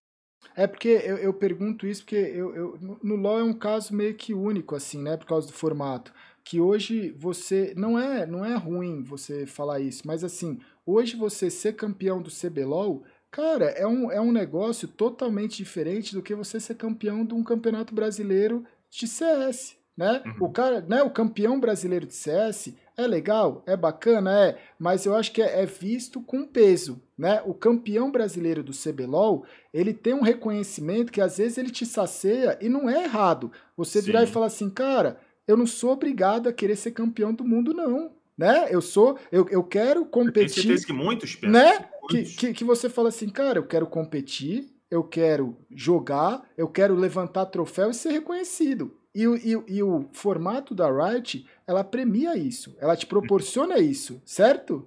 É 0.56 0.66
porque 0.66 0.88
eu, 0.88 1.18
eu 1.18 1.34
pergunto 1.34 1.86
isso 1.86 2.02
porque 2.02 2.16
eu, 2.16 2.54
eu, 2.54 2.78
no 3.02 3.14
LoL 3.14 3.40
é 3.40 3.44
um 3.44 3.52
caso 3.52 3.94
meio 3.94 4.14
que 4.14 4.32
único, 4.32 4.74
assim, 4.74 5.02
né? 5.02 5.18
Por 5.18 5.26
causa 5.26 5.46
do 5.46 5.52
formato. 5.52 6.10
Que 6.42 6.58
hoje 6.58 7.10
você. 7.10 7.74
Não 7.76 7.98
é, 7.98 8.24
não 8.24 8.42
é 8.42 8.56
ruim 8.56 9.02
você 9.02 9.44
falar 9.44 9.80
isso, 9.80 10.02
mas 10.06 10.24
assim, 10.24 10.58
hoje 10.86 11.14
você 11.14 11.50
ser 11.50 11.74
campeão 11.74 12.22
do 12.22 12.30
CBLOL, 12.30 13.04
cara, 13.30 13.66
é 13.66 13.86
um, 13.86 14.10
é 14.10 14.20
um 14.20 14.32
negócio 14.32 14.88
totalmente 14.88 15.56
diferente 15.56 16.14
do 16.14 16.22
que 16.22 16.34
você 16.34 16.58
ser 16.58 16.74
campeão 16.74 17.24
de 17.24 17.34
um 17.34 17.42
campeonato 17.42 17.94
brasileiro 17.94 18.64
de 18.90 19.06
CS. 19.06 19.76
Né? 19.96 20.22
Uhum. 20.24 20.46
O 20.46 20.50
cara, 20.50 20.80
né, 20.80 21.02
o 21.02 21.10
campeão 21.10 21.60
brasileiro 21.60 22.06
de 22.06 22.14
CS 22.14 22.74
é 22.96 23.06
legal, 23.06 23.62
é 23.66 23.76
bacana, 23.76 24.46
é, 24.46 24.58
mas 24.78 25.04
eu 25.04 25.14
acho 25.14 25.32
que 25.32 25.42
é, 25.42 25.62
é, 25.62 25.66
visto 25.66 26.20
com 26.20 26.46
peso, 26.46 27.02
né? 27.16 27.42
O 27.46 27.54
campeão 27.54 28.10
brasileiro 28.10 28.62
do 28.62 28.72
CBLOL, 28.72 29.44
ele 29.72 29.92
tem 29.92 30.14
um 30.14 30.22
reconhecimento 30.22 31.12
que 31.12 31.20
às 31.20 31.38
vezes 31.38 31.58
ele 31.58 31.70
te 31.70 31.86
sacia 31.86 32.58
e 32.60 32.68
não 32.68 32.88
é 32.88 33.04
errado. 33.04 33.50
Você 33.76 34.00
Sim. 34.00 34.06
virar 34.06 34.22
e 34.22 34.26
falar 34.26 34.46
assim, 34.46 34.68
cara, 34.68 35.18
eu 35.46 35.56
não 35.56 35.66
sou 35.66 35.92
obrigado 35.92 36.48
a 36.48 36.52
querer 36.52 36.76
ser 36.76 36.92
campeão 36.92 37.32
do 37.32 37.44
mundo, 37.44 37.74
não. 37.74 38.12
Né? 38.36 38.68
Eu 38.70 38.80
sou, 38.80 39.18
eu, 39.30 39.46
eu 39.50 39.62
quero 39.62 40.04
competir. 40.06 40.66
Tem 40.66 40.82
que 40.82 40.92
muitos 40.92 41.34
pensam, 41.34 41.52
né? 41.52 41.88
Que, 42.08 42.24
que, 42.24 42.54
que 42.54 42.64
você 42.64 42.88
fala 42.88 43.08
assim, 43.08 43.28
cara, 43.28 43.58
eu 43.58 43.66
quero 43.66 43.86
competir, 43.86 44.72
eu 44.90 45.04
quero 45.04 45.56
jogar, 45.70 46.42
eu 46.56 46.68
quero 46.68 46.94
levantar 46.94 47.46
troféu 47.46 47.90
e 47.90 47.94
ser 47.94 48.10
reconhecido. 48.10 48.96
E, 49.14 49.24
e, 49.24 49.76
e 49.76 49.82
o 49.82 50.08
formato 50.12 50.74
da 50.74 50.88
Riot, 50.90 51.46
ela 51.66 51.82
premia 51.82 52.36
isso, 52.36 52.76
ela 52.78 52.96
te 52.96 53.06
proporciona 53.06 53.78
isso, 53.78 54.22
certo? 54.24 54.86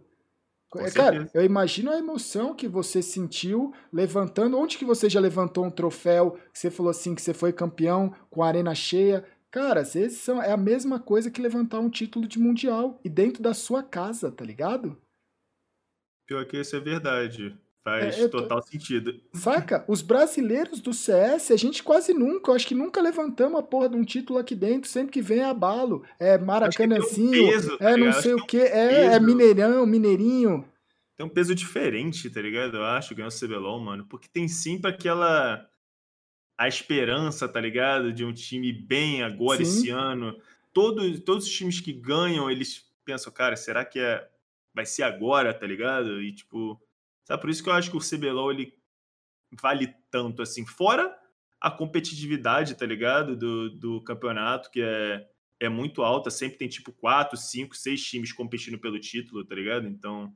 É, 0.77 0.89
cara, 0.89 1.29
eu 1.33 1.43
imagino 1.43 1.91
a 1.91 1.97
emoção 1.97 2.55
que 2.55 2.67
você 2.67 3.01
sentiu 3.01 3.71
levantando. 3.91 4.57
Onde 4.57 4.77
que 4.77 4.85
você 4.85 5.07
já 5.07 5.19
levantou 5.19 5.65
um 5.65 5.69
troféu? 5.69 6.31
Que 6.51 6.57
você 6.57 6.71
falou 6.71 6.89
assim 6.89 7.13
que 7.13 7.21
você 7.21 7.33
foi 7.33 7.53
campeão 7.53 8.13
com 8.29 8.41
a 8.41 8.47
arena 8.47 8.73
cheia. 8.73 9.23
Cara, 9.51 9.81
às 9.81 9.93
vezes 9.93 10.17
são, 10.19 10.41
é 10.41 10.51
a 10.51 10.57
mesma 10.57 10.99
coisa 10.99 11.29
que 11.29 11.41
levantar 11.41 11.79
um 11.79 11.89
título 11.89 12.27
de 12.27 12.39
mundial 12.39 12.99
e 13.03 13.09
dentro 13.09 13.43
da 13.43 13.53
sua 13.53 13.83
casa, 13.83 14.31
tá 14.31 14.43
ligado? 14.43 14.97
Pior 16.25 16.45
que 16.45 16.57
isso 16.57 16.75
é 16.75 16.79
verdade. 16.79 17.55
Faz 17.83 18.17
é, 18.17 18.27
total 18.29 18.61
tô... 18.61 18.67
sentido. 18.67 19.19
Saca? 19.33 19.83
Os 19.89 20.01
brasileiros 20.01 20.79
do 20.79 20.93
CS, 20.93 21.51
a 21.51 21.57
gente 21.57 21.83
quase 21.83 22.13
nunca, 22.13 22.49
eu 22.49 22.55
acho 22.55 22.65
que 22.65 22.73
nunca 22.73 23.01
levantamos 23.01 23.59
a 23.59 23.63
porra 23.63 23.89
de 23.89 23.97
um 23.97 24.05
título 24.05 24.39
aqui 24.39 24.55
dentro, 24.55 24.89
sempre 24.89 25.11
que 25.11 25.21
vem 25.21 25.39
é 25.39 25.45
abalo. 25.45 26.03
É 26.17 26.37
Maracanãzinho, 26.37 27.57
um 27.57 27.77
tá 27.77 27.89
é 27.91 27.97
não 27.97 28.13
sei 28.13 28.33
o 28.33 28.45
que, 28.45 28.57
é, 28.57 29.13
é 29.13 29.19
Mineirão, 29.19 29.85
Mineirinho. 29.85 30.65
Tem 31.15 31.25
um 31.25 31.29
peso 31.29 31.53
diferente, 31.53 32.29
tá 32.29 32.41
ligado? 32.41 32.77
Eu 32.77 32.85
acho, 32.85 33.13
ganhar 33.13 33.27
o 33.27 33.31
CBLOL, 33.31 33.79
mano, 33.79 34.05
porque 34.09 34.27
tem 34.27 34.47
sempre 34.47 34.89
aquela. 34.89 35.67
a 36.57 36.67
esperança, 36.67 37.47
tá 37.47 37.59
ligado? 37.59 38.11
De 38.11 38.25
um 38.25 38.33
time 38.33 38.71
bem 38.71 39.23
agora 39.23 39.63
Sim. 39.63 39.63
esse 39.63 39.89
ano. 39.89 40.35
Todos, 40.71 41.19
todos 41.19 41.45
os 41.45 41.51
times 41.51 41.79
que 41.79 41.93
ganham, 41.93 42.49
eles 42.49 42.83
pensam, 43.05 43.31
cara, 43.31 43.55
será 43.55 43.85
que 43.85 43.99
é. 43.99 44.27
Vai 44.73 44.85
ser 44.85 45.03
agora, 45.03 45.53
tá 45.53 45.65
ligado? 45.65 46.21
E 46.21 46.33
tipo 46.33 46.81
Sabe? 47.25 47.41
Por 47.41 47.49
isso 47.49 47.63
que 47.63 47.69
eu 47.69 47.73
acho 47.73 47.89
que 47.89 47.97
o 47.97 47.99
CBLOL 47.99 48.51
ele 48.51 48.73
vale 49.61 49.93
tanto 50.11 50.41
assim. 50.41 50.65
Fora 50.65 51.17
a 51.59 51.71
competitividade, 51.71 52.75
tá 52.75 52.85
ligado? 52.85 53.35
Do, 53.35 53.69
do 53.69 54.03
campeonato, 54.03 54.69
que 54.69 54.81
é, 54.81 55.25
é 55.59 55.69
muito 55.69 56.03
alta. 56.03 56.29
Sempre 56.29 56.57
tem 56.57 56.67
tipo 56.67 56.91
4, 56.91 57.37
5, 57.37 57.75
6 57.75 58.03
times 58.03 58.33
competindo 58.33 58.77
pelo 58.77 58.99
título, 58.99 59.45
tá 59.45 59.55
ligado? 59.55 59.87
Então 59.87 60.35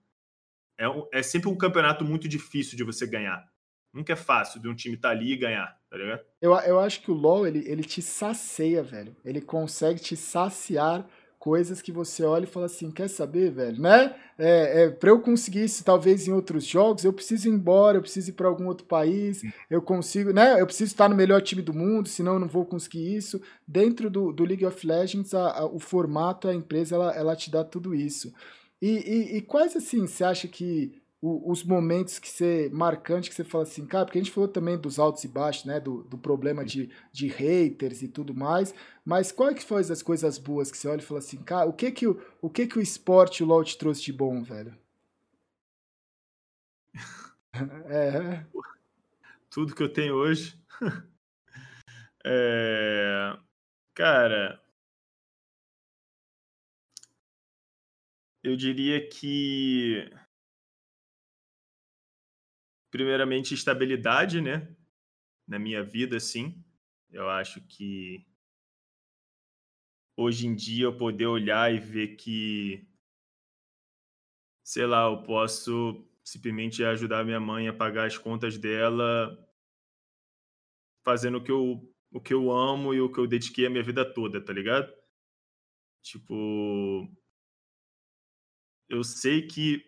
é, 0.80 0.86
é 1.20 1.24
sempre 1.24 1.50
um 1.50 1.58
campeonato 1.58 2.06
muito 2.06 2.28
difícil 2.28 2.78
de 2.78 2.84
você 2.84 3.06
ganhar. 3.06 3.46
Nunca 3.94 4.14
é 4.14 4.18
fácil 4.18 4.62
de 4.62 4.68
um 4.68 4.76
time 4.76 4.96
estar 4.96 5.10
tá 5.10 5.16
ali 5.16 5.34
e 5.34 5.38
ganhar, 5.38 5.78
tá 5.90 5.98
ligado? 5.98 6.24
Eu, 6.42 6.54
eu 6.60 6.80
acho 6.80 7.02
que 7.02 7.10
o 7.10 7.16
LoL, 7.16 7.48
ele, 7.48 7.68
ele 7.68 7.84
te 7.84 8.02
sacia, 8.02 8.84
velho. 8.84 9.16
Ele 9.26 9.42
consegue 9.42 10.00
te 10.00 10.16
saciar 10.16 11.06
coisas 11.48 11.82
que 11.82 11.94
você 11.94 12.26
olha 12.26 12.44
e 12.44 12.46
fala 12.46 12.66
assim, 12.66 12.92
quer 12.92 13.08
saber, 13.08 13.52
velho, 13.52 13.82
né? 13.82 14.14
É, 14.38 14.84
é, 14.84 14.90
para 14.90 15.12
eu 15.12 15.22
conseguir 15.22 15.64
isso, 15.64 15.82
talvez 15.82 16.28
em 16.28 16.34
outros 16.34 16.66
jogos, 16.66 17.06
eu 17.06 17.14
preciso 17.14 17.48
ir 17.48 17.54
embora, 17.54 17.98
eu 17.98 18.02
preciso 18.02 18.32
ir 18.32 18.34
para 18.34 18.50
algum 18.50 18.68
outro 18.68 18.86
país, 18.86 19.42
eu 19.70 19.82
consigo, 19.82 20.34
né? 20.34 20.60
Eu 20.60 20.66
preciso 20.66 20.92
estar 20.92 21.08
no 21.08 21.16
melhor 21.16 21.42
time 21.42 21.62
do 21.62 21.74
mundo, 21.74 22.10
senão 22.10 22.34
eu 22.34 22.40
não 22.40 22.50
vou 22.50 22.66
conseguir 22.66 23.16
isso. 23.16 23.42
Dentro 23.66 24.10
do, 24.10 24.34
do 24.34 24.44
League 24.44 24.66
of 24.66 24.86
Legends, 24.86 25.34
a, 25.34 25.60
a, 25.60 25.66
o 25.66 25.80
formato, 25.80 26.50
a 26.50 26.54
empresa, 26.54 26.96
ela, 26.96 27.16
ela 27.16 27.34
te 27.34 27.50
dá 27.50 27.64
tudo 27.64 27.96
isso. 27.96 28.34
E, 28.82 28.90
e, 28.90 29.38
e 29.38 29.42
quais, 29.42 29.74
assim, 29.74 30.06
você 30.06 30.26
acha 30.26 30.50
que 30.50 31.02
o, 31.22 31.52
os 31.52 31.64
momentos 31.64 32.20
que 32.20 32.30
você 32.30 32.70
marcante 32.72 33.30
que 33.30 33.36
você 33.36 33.44
fala 33.44 33.64
assim, 33.64 33.86
cara, 33.86 34.06
porque 34.06 34.20
a 34.20 34.22
gente 34.24 34.34
falou 34.34 34.48
também 34.48 34.78
dos 34.78 35.00
altos 35.00 35.24
e 35.24 35.28
baixos, 35.28 35.66
né, 35.66 35.80
do, 35.80 36.04
do 36.04 36.18
problema 36.18 36.64
de, 36.64 36.90
de 37.12 37.28
haters 37.28 38.02
e 38.02 38.08
tudo 38.08 38.34
mais, 38.36 38.74
mas 39.04 39.32
qual 39.32 39.50
é 39.50 39.54
que 39.54 39.64
foi 39.64 39.82
as 39.82 40.02
coisas 40.04 40.38
boas 40.38 40.72
que 40.72 40.78
você 40.78 40.88
olha 40.88 41.00
e 41.02 41.04
fala 41.04 41.20
assim, 41.20 41.38
cara, 41.44 41.70
o 41.70 41.74
que 41.74 41.92
que 41.92 42.08
o, 42.08 42.22
o 42.42 42.50
que 42.50 42.68
que 42.68 42.78
o 42.78 42.82
esporte 42.82 43.44
o 43.44 43.48
LoL 43.48 43.64
te 43.64 43.78
trouxe 43.78 44.04
de 44.04 44.14
bom, 44.14 44.44
velho? 44.44 44.76
é. 47.90 48.46
Tudo 49.50 49.76
que 49.76 49.84
eu 49.84 49.92
tenho 49.92 50.16
hoje. 50.16 50.60
é... 52.26 53.38
Cara, 53.96 54.62
eu 58.44 58.56
diria 58.56 59.08
que 59.10 60.10
primeiramente, 62.92 63.54
estabilidade, 63.54 64.42
né? 64.42 64.76
Na 65.48 65.60
minha 65.60 65.84
vida, 65.84 66.20
sim. 66.20 66.64
Eu 67.12 67.30
acho 67.30 67.62
que 67.68 68.26
hoje 70.18 70.46
em 70.48 70.54
dia 70.56 70.84
eu 70.86 70.98
poder 70.98 71.28
olhar 71.28 71.74
e 71.74 71.80
ver 71.80 72.16
que, 72.18 72.86
sei 74.64 74.86
lá, 74.86 75.06
eu 75.06 75.24
posso 75.24 76.06
simplesmente 76.24 76.84
ajudar 76.84 77.24
minha 77.24 77.40
mãe 77.40 77.68
a 77.68 77.74
pagar 77.74 78.06
as 78.06 78.18
contas 78.18 78.58
dela 78.58 79.38
fazendo 81.04 81.38
o 81.40 81.44
que 81.44 81.52
eu, 81.52 81.82
o 82.12 82.22
que 82.22 82.34
eu 82.34 82.52
amo 82.52 82.94
e 82.94 83.02
o 83.02 83.12
que 83.12 83.20
eu 83.20 83.26
dediquei 83.28 83.66
a 83.66 83.70
minha 83.70 83.84
vida 83.84 84.06
toda, 84.06 84.40
tá 84.44 84.54
ligado? 84.54 84.92
Tipo, 86.02 87.08
eu 88.90 89.04
sei 89.04 89.48
que, 89.48 89.84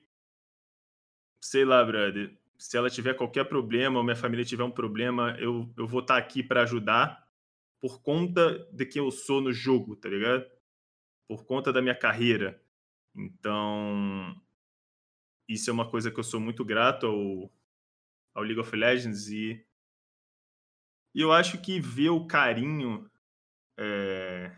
sei 1.41 1.65
lá, 1.65 1.84
brother, 1.84 2.38
se 2.60 2.77
ela 2.77 2.90
tiver 2.90 3.14
qualquer 3.14 3.45
problema, 3.45 3.98
ou 3.98 4.03
minha 4.03 4.18
família 4.18 4.44
tiver 4.44 4.64
um 4.64 4.72
problema, 4.72 5.36
eu, 5.40 5.73
eu 5.77 5.88
vou 5.88 6.02
estar 6.02 6.15
tá 6.15 6.19
aqui 6.19 6.44
para 6.44 6.64
ajudar 6.64 7.26
por 7.80 8.02
conta 8.02 8.60
de 8.73 8.86
quem 8.86 9.02
eu 9.02 9.10
sou 9.10 9.40
no 9.40 9.53
jogo, 9.53 9.95
tá 9.95 10.10
ligado? 10.10 10.45
Por 11.26 11.45
conta 11.45 11.72
da 11.72 11.81
minha 11.81 11.95
carreira. 11.95 12.61
Então, 13.15 14.36
isso 15.48 15.69
é 15.69 15.73
uma 15.73 15.90
coisa 15.90 16.11
que 16.11 16.19
eu 16.19 16.23
sou 16.23 16.41
muito 16.41 16.65
grato 16.65 17.06
ao, 17.06 17.52
ao 18.36 18.44
League 18.44 18.60
of 18.60 18.76
Legends 18.76 19.30
e, 19.30 19.65
e 21.15 21.22
eu 21.22 21.31
acho 21.31 21.61
que 21.61 21.80
ver 21.80 22.10
o 22.10 22.27
carinho 22.27 23.10
é, 23.80 24.53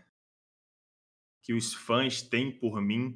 que 1.40 1.54
os 1.54 1.72
fãs 1.72 2.20
têm 2.20 2.50
por 2.50 2.80
mim 2.82 3.14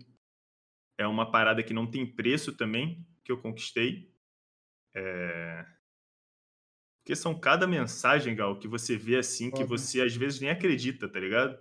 é 0.97 1.07
uma 1.09 1.29
parada 1.29 1.63
que 1.63 1.75
não 1.75 1.91
tem 1.91 2.07
preço 2.07 2.57
também, 2.57 3.05
que 3.25 3.33
eu 3.33 3.43
conquistei. 3.43 4.16
É... 4.97 5.67
Porque 6.99 7.15
são 7.15 7.39
cada 7.39 7.67
mensagem, 7.67 8.35
Gal, 8.35 8.59
que 8.59 8.67
você 8.67 8.97
vê 8.97 9.19
assim, 9.19 9.51
que 9.51 9.63
Óbvio. 9.63 9.79
você 9.79 10.01
às 10.01 10.17
vezes 10.17 10.41
nem 10.41 10.51
acredita, 10.51 11.09
tá 11.09 11.21
ligado? 11.21 11.57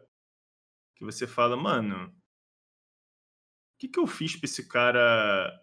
Que 0.96 1.04
você 1.04 1.28
fala, 1.28 1.58
mano, 1.58 2.08
o 2.08 3.78
que, 3.78 3.90
que 3.90 4.00
eu 4.00 4.08
fiz 4.08 4.36
pra 4.36 4.46
esse 4.46 4.68
cara 4.68 5.54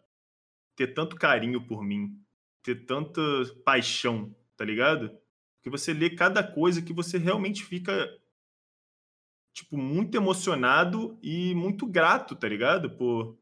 ter 0.77 0.89
tanto 0.89 1.17
carinho 1.17 1.67
por 1.67 1.83
mim? 1.83 2.23
Ter 2.63 2.85
tanta 2.85 3.21
paixão, 3.65 4.37
tá 4.57 4.65
ligado? 4.65 5.11
Porque 5.57 5.71
você 5.71 5.95
lê 5.95 6.11
cada 6.11 6.45
coisa 6.45 6.83
que 6.83 6.93
você 6.93 7.19
realmente 7.19 7.65
fica, 7.65 8.09
tipo, 9.55 9.77
muito 9.77 10.15
emocionado 10.17 11.19
e 11.23 11.55
muito 11.55 11.87
grato, 11.87 12.37
tá 12.37 12.47
ligado? 12.47 12.91
Por, 12.97 13.42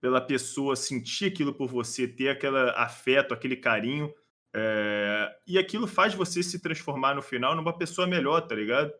pela 0.00 0.20
pessoa 0.20 0.76
sentir 0.76 1.26
aquilo 1.26 1.52
por 1.52 1.68
você, 1.68 2.06
ter 2.06 2.28
aquele 2.28 2.56
afeto, 2.70 3.34
aquele 3.34 3.56
carinho. 3.56 4.12
É... 4.54 5.36
E 5.46 5.58
aquilo 5.58 5.86
faz 5.86 6.14
você 6.14 6.42
se 6.42 6.60
transformar 6.60 7.14
no 7.14 7.22
final 7.22 7.54
numa 7.54 7.76
pessoa 7.76 8.06
melhor, 8.06 8.40
tá 8.42 8.54
ligado? 8.54 8.92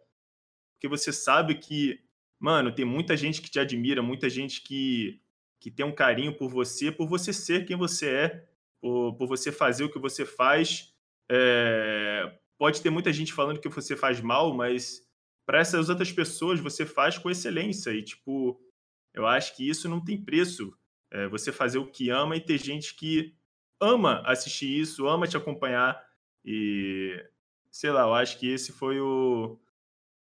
Porque 0.75 0.89
você 0.89 1.13
sabe 1.13 1.55
que, 1.57 2.01
mano, 2.39 2.73
tem 2.73 2.85
muita 2.85 3.17
gente 3.17 3.41
que 3.41 3.51
te 3.51 3.59
admira, 3.59 4.03
muita 4.03 4.29
gente 4.29 4.63
que, 4.63 5.21
que 5.61 5.71
tem 5.71 5.87
um 5.87 5.95
carinho 5.95 6.37
por 6.37 6.49
você, 6.49 6.91
por 6.91 7.09
você 7.09 7.33
ser 7.33 7.65
quem 7.65 7.77
você 7.77 8.09
é, 8.11 8.49
por, 8.81 9.15
por 9.15 9.27
você 9.27 9.53
fazer 9.53 9.85
o 9.85 9.91
que 9.91 9.99
você 9.99 10.25
faz. 10.25 10.93
É... 11.31 12.39
Pode 12.59 12.83
ter 12.83 12.91
muita 12.91 13.13
gente 13.13 13.33
falando 13.33 13.61
que 13.61 13.69
você 13.69 13.97
faz 13.97 14.21
mal, 14.21 14.53
mas 14.53 15.07
para 15.47 15.61
essas 15.61 15.89
outras 15.89 16.11
pessoas 16.11 16.59
você 16.59 16.85
faz 16.85 17.17
com 17.17 17.31
excelência. 17.31 17.91
E, 17.91 18.03
tipo, 18.03 18.61
eu 19.15 19.27
acho 19.27 19.57
que 19.57 19.69
isso 19.69 19.89
não 19.89 20.05
tem 20.05 20.23
preço. 20.23 20.77
É, 21.11 21.27
você 21.29 21.51
fazer 21.51 21.79
o 21.79 21.87
que 21.87 22.11
ama 22.11 22.37
e 22.37 22.41
ter 22.41 22.59
gente 22.59 22.95
que 22.95 23.35
ama 23.81 24.23
assistir 24.27 24.81
isso, 24.81 25.07
ama 25.07 25.27
te 25.27 25.37
acompanhar. 25.37 26.03
E 26.45 27.23
sei 27.71 27.91
lá, 27.91 28.03
eu 28.03 28.15
acho 28.15 28.39
que 28.39 28.49
esse 28.49 28.73
foi 28.73 29.01
o. 29.01 29.59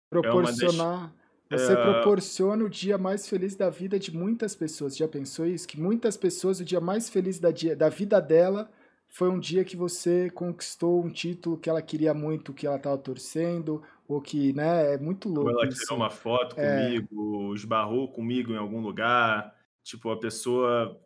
Proporcionar. 0.09 1.13
É 1.49 1.55
das... 1.55 1.61
Você 1.61 1.73
é... 1.73 1.75
proporciona 1.75 2.63
o 2.63 2.69
dia 2.69 2.97
mais 2.97 3.27
feliz 3.27 3.55
da 3.55 3.69
vida 3.69 3.99
de 3.99 4.15
muitas 4.15 4.55
pessoas. 4.55 4.95
Já 4.95 5.07
pensou 5.07 5.45
isso? 5.45 5.67
Que 5.67 5.79
muitas 5.79 6.15
pessoas, 6.15 6.59
o 6.59 6.65
dia 6.65 6.79
mais 6.79 7.09
feliz 7.09 7.39
da, 7.39 7.51
dia, 7.51 7.75
da 7.75 7.89
vida 7.89 8.21
dela 8.21 8.71
foi 9.07 9.29
um 9.29 9.37
dia 9.39 9.65
que 9.65 9.75
você 9.75 10.29
conquistou 10.29 11.03
um 11.03 11.09
título 11.09 11.57
que 11.57 11.69
ela 11.69 11.81
queria 11.81 12.13
muito, 12.13 12.53
que 12.53 12.65
ela 12.65 12.77
estava 12.77 12.97
torcendo, 12.97 13.83
ou 14.07 14.21
que, 14.21 14.53
né, 14.53 14.93
é 14.93 14.97
muito 14.97 15.27
louco. 15.27 15.49
Ou 15.49 15.59
ela 15.59 15.67
tirou 15.67 15.83
isso. 15.83 15.93
uma 15.93 16.09
foto 16.09 16.57
é... 16.57 16.85
comigo, 16.85 17.53
esbarrou 17.53 18.07
comigo 18.07 18.53
em 18.53 18.57
algum 18.57 18.79
lugar. 18.79 19.53
Tipo, 19.83 20.11
a 20.11 20.19
pessoa. 20.19 20.99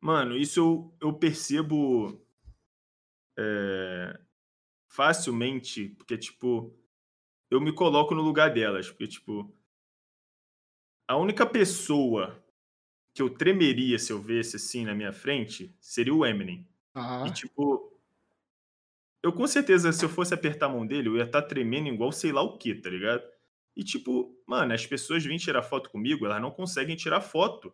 Mano, 0.00 0.36
isso 0.36 0.60
eu, 0.60 0.94
eu 1.00 1.12
percebo 1.12 2.20
é, 3.36 4.18
facilmente, 4.86 5.88
porque, 5.90 6.16
tipo, 6.16 6.74
eu 7.50 7.60
me 7.60 7.72
coloco 7.72 8.14
no 8.14 8.22
lugar 8.22 8.52
delas. 8.52 8.88
Porque, 8.90 9.08
tipo, 9.08 9.52
a 11.06 11.16
única 11.16 11.46
pessoa 11.46 12.42
que 13.14 13.22
eu 13.22 13.30
tremeria 13.30 13.98
se 13.98 14.12
eu 14.12 14.20
visse 14.20 14.56
assim 14.56 14.84
na 14.84 14.94
minha 14.94 15.12
frente 15.12 15.74
seria 15.80 16.14
o 16.14 16.24
Eminem. 16.24 16.66
Uhum. 16.94 17.26
E, 17.26 17.32
tipo, 17.32 17.92
eu 19.22 19.32
com 19.32 19.46
certeza, 19.46 19.92
se 19.92 20.04
eu 20.04 20.08
fosse 20.08 20.32
apertar 20.32 20.66
a 20.66 20.68
mão 20.68 20.86
dele, 20.86 21.08
eu 21.08 21.16
ia 21.16 21.24
estar 21.24 21.42
tá 21.42 21.48
tremendo 21.48 21.88
igual 21.88 22.12
sei 22.12 22.32
lá 22.32 22.42
o 22.42 22.56
que, 22.56 22.74
tá 22.74 22.88
ligado? 22.88 23.22
E, 23.78 23.84
tipo, 23.84 24.36
mano, 24.44 24.74
as 24.74 24.84
pessoas 24.84 25.24
vêm 25.24 25.38
tirar 25.38 25.62
foto 25.62 25.88
comigo, 25.88 26.26
elas 26.26 26.42
não 26.42 26.50
conseguem 26.50 26.96
tirar 26.96 27.20
foto. 27.20 27.72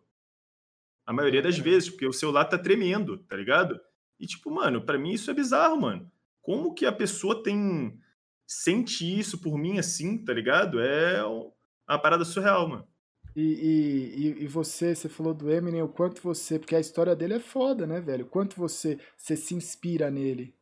A 1.03 1.11
maioria 1.11 1.41
das 1.41 1.57
vezes, 1.57 1.89
porque 1.89 2.05
o 2.05 2.13
celular 2.13 2.45
tá 2.45 2.59
tremendo, 2.59 3.17
tá 3.17 3.35
ligado? 3.35 3.81
E, 4.19 4.27
tipo, 4.27 4.51
mano, 4.51 4.85
para 4.85 4.99
mim 4.99 5.13
isso 5.13 5.31
é 5.31 5.33
bizarro, 5.33 5.81
mano. 5.81 6.11
Como 6.43 6.75
que 6.75 6.85
a 6.85 6.91
pessoa 6.91 7.41
tem. 7.41 7.99
sente 8.45 9.03
isso 9.03 9.41
por 9.41 9.57
mim 9.57 9.79
assim, 9.79 10.23
tá 10.23 10.31
ligado? 10.31 10.79
É 10.79 11.23
uma 11.25 11.99
parada 11.99 12.23
surreal, 12.23 12.69
mano. 12.69 12.87
E, 13.35 13.41
e, 13.41 14.43
e 14.43 14.47
você, 14.47 14.93
você 14.93 15.09
falou 15.09 15.33
do 15.33 15.51
Eminem, 15.51 15.81
o 15.81 15.89
quanto 15.89 16.21
você. 16.21 16.59
Porque 16.59 16.75
a 16.75 16.79
história 16.79 17.15
dele 17.15 17.33
é 17.33 17.39
foda, 17.39 17.87
né, 17.87 17.99
velho? 17.99 18.25
O 18.25 18.29
quanto 18.29 18.55
você, 18.57 18.99
você 19.17 19.35
se 19.35 19.55
inspira 19.55 20.11
nele. 20.11 20.53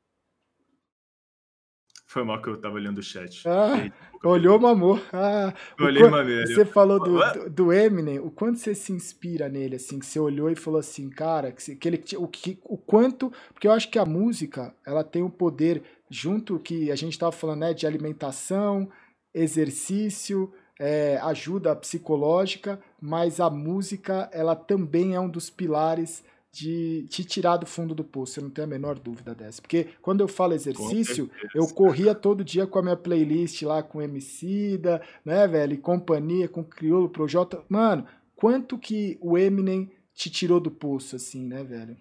Foi 2.14 2.24
mal 2.24 2.40
que 2.40 2.48
eu 2.48 2.56
tava 2.56 2.76
olhando 2.76 3.00
o 3.00 3.04
chat. 3.04 3.44
Ah, 3.50 3.92
olhou, 4.24 4.60
mamor. 4.60 5.02
Ah, 5.12 5.52
olhei, 5.80 6.08
maneiro. 6.08 6.46
Você 6.48 6.64
falou 6.64 7.00
do, 7.00 7.18
do, 7.18 7.50
do, 7.50 7.74
Eminem, 7.74 8.20
o 8.20 8.30
quanto 8.30 8.60
você 8.60 8.76
se 8.76 8.94
inspira 8.94 9.50
nele, 9.50 9.78
assim, 9.78 9.98
que 9.98 10.06
você 10.06 10.20
olhou 10.20 10.48
e 10.52 10.56
falou 10.56 10.80
assim, 10.80 11.10
cara, 11.10 11.52
que, 11.52 11.76
que 11.76 11.90
ele, 11.90 12.04
o, 12.18 12.28
que, 12.28 12.60
o 12.66 12.78
quanto, 12.78 13.34
porque 13.52 13.68
eu 13.68 13.72
acho 13.72 13.90
que 13.90 13.98
a 13.98 14.06
música, 14.06 14.76
ela 14.86 15.04
tem 15.04 15.24
um 15.24 15.30
poder, 15.30 15.82
junto 16.08 16.60
que 16.60 16.92
a 16.92 16.96
gente 16.96 17.18
tava 17.18 17.32
falando, 17.32 17.62
né, 17.62 17.74
de 17.74 17.88
alimentação, 17.88 18.92
exercício, 19.34 20.54
é, 20.80 21.18
ajuda 21.18 21.76
psicológica, 21.76 22.80
mas 23.02 23.40
a 23.40 23.50
música, 23.50 24.30
ela 24.32 24.56
também 24.56 25.16
é 25.16 25.20
um 25.20 25.28
dos 25.28 25.50
pilares 25.50 26.24
de 26.54 27.08
te 27.10 27.26
tirar 27.26 27.58
do 27.58 27.66
fundo 27.66 27.96
do 27.96 28.04
poço, 28.04 28.40
eu 28.40 28.44
não 28.44 28.52
tenho 28.52 28.68
a 28.68 28.70
menor 28.70 29.00
dúvida 29.00 29.34
dessa. 29.34 29.60
Porque 29.60 29.90
quando 30.04 30.22
eu 30.22 30.28
falo 30.28 30.54
exercício, 30.54 31.30
eu 31.56 31.68
corria 31.68 32.14
todo 32.14 32.44
dia 32.44 32.68
com 32.68 32.78
a 32.78 32.84
minha 32.84 32.96
playlist 32.96 33.64
lá 33.64 33.82
com 33.82 34.00
Emicida, 34.00 35.02
né, 35.26 35.48
velho, 35.48 35.74
e 35.74 35.78
companhia, 35.78 36.48
com 36.48 36.64
Criolo, 36.64 37.10
Projota. 37.10 37.64
Mano, 37.68 38.06
quanto 38.36 38.78
que 38.78 39.18
o 39.20 39.36
Eminem 39.36 39.92
te 40.14 40.30
tirou 40.30 40.60
do 40.60 40.70
poço, 40.70 41.16
assim, 41.16 41.44
né, 41.44 41.64
velho? 41.64 41.98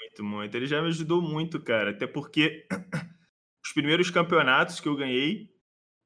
Muito, 0.00 0.24
muito. 0.24 0.56
Ele 0.56 0.66
já 0.66 0.82
me 0.82 0.88
ajudou 0.88 1.22
muito, 1.22 1.60
cara. 1.60 1.90
Até 1.90 2.04
porque 2.04 2.66
os 3.64 3.72
primeiros 3.72 4.10
campeonatos 4.10 4.80
que 4.80 4.88
eu 4.88 4.96
ganhei, 4.96 5.48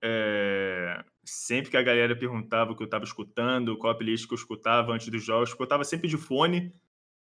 é... 0.04 1.02
sempre 1.24 1.70
que 1.70 1.76
a 1.78 1.82
galera 1.82 2.14
perguntava 2.14 2.72
o 2.72 2.76
que 2.76 2.82
eu 2.82 2.90
tava 2.90 3.04
escutando, 3.04 3.78
qual 3.78 3.94
a 3.94 3.96
playlist 3.96 4.28
que 4.28 4.34
eu 4.34 4.38
escutava 4.38 4.92
antes 4.92 5.08
dos 5.08 5.24
jogos, 5.24 5.56
eu 5.58 5.66
tava 5.66 5.84
sempre 5.84 6.06
de 6.06 6.18
fone 6.18 6.70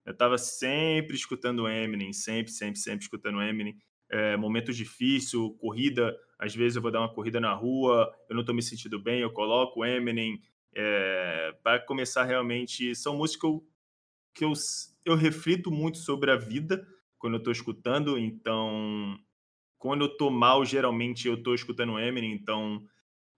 eu 0.06 0.14
estava 0.14 0.38
sempre 0.38 1.16
escutando 1.16 1.68
Eminem, 1.68 2.14
sempre, 2.14 2.52
sempre, 2.52 2.80
sempre 2.80 3.04
escutando 3.04 3.42
Eminem. 3.42 3.78
É, 4.12 4.36
momentos 4.36 4.76
difíceis, 4.76 5.42
corrida, 5.60 6.18
às 6.40 6.56
vezes 6.56 6.76
eu 6.76 6.82
vou 6.82 6.90
dar 6.90 7.02
uma 7.02 7.14
corrida 7.14 7.40
na 7.40 7.54
rua, 7.54 8.12
eu 8.28 8.34
não 8.34 8.42
estou 8.42 8.56
me 8.56 8.64
sentindo 8.64 8.98
bem, 9.00 9.20
eu 9.20 9.32
coloco 9.32 9.86
Eminem 9.86 10.42
é, 10.76 11.56
para 11.62 11.80
começar 11.80 12.24
realmente. 12.24 12.96
São 12.96 13.18
músicas 13.18 13.52
que, 14.34 14.44
eu, 14.44 14.54
eu, 15.06 15.16
reflito 15.16 15.70
muito 15.70 15.98
sobre 15.98 16.32
a 16.32 16.36
vida 16.36 16.88
quando 17.18 17.34
eu 17.34 17.40
estou 17.40 17.52
escutando, 17.52 18.18
então 18.18 19.20
quando 19.78 20.06
eu 20.06 20.12
estou 20.12 20.32
mal, 20.32 20.66
geralmente 20.66 21.28
eu 21.28 21.36
estou 21.36 21.54
escutando 21.54 22.00
Eminem, 22.00 22.34
então 22.34 22.84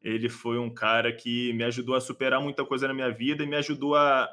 ele 0.01 0.29
foi 0.29 0.57
um 0.57 0.73
cara 0.73 1.11
que 1.11 1.53
me 1.53 1.63
ajudou 1.63 1.95
a 1.95 2.01
superar 2.01 2.41
muita 2.41 2.65
coisa 2.65 2.87
na 2.87 2.93
minha 2.93 3.11
vida 3.11 3.43
e 3.43 3.47
me 3.47 3.55
ajudou 3.55 3.95
a, 3.95 4.29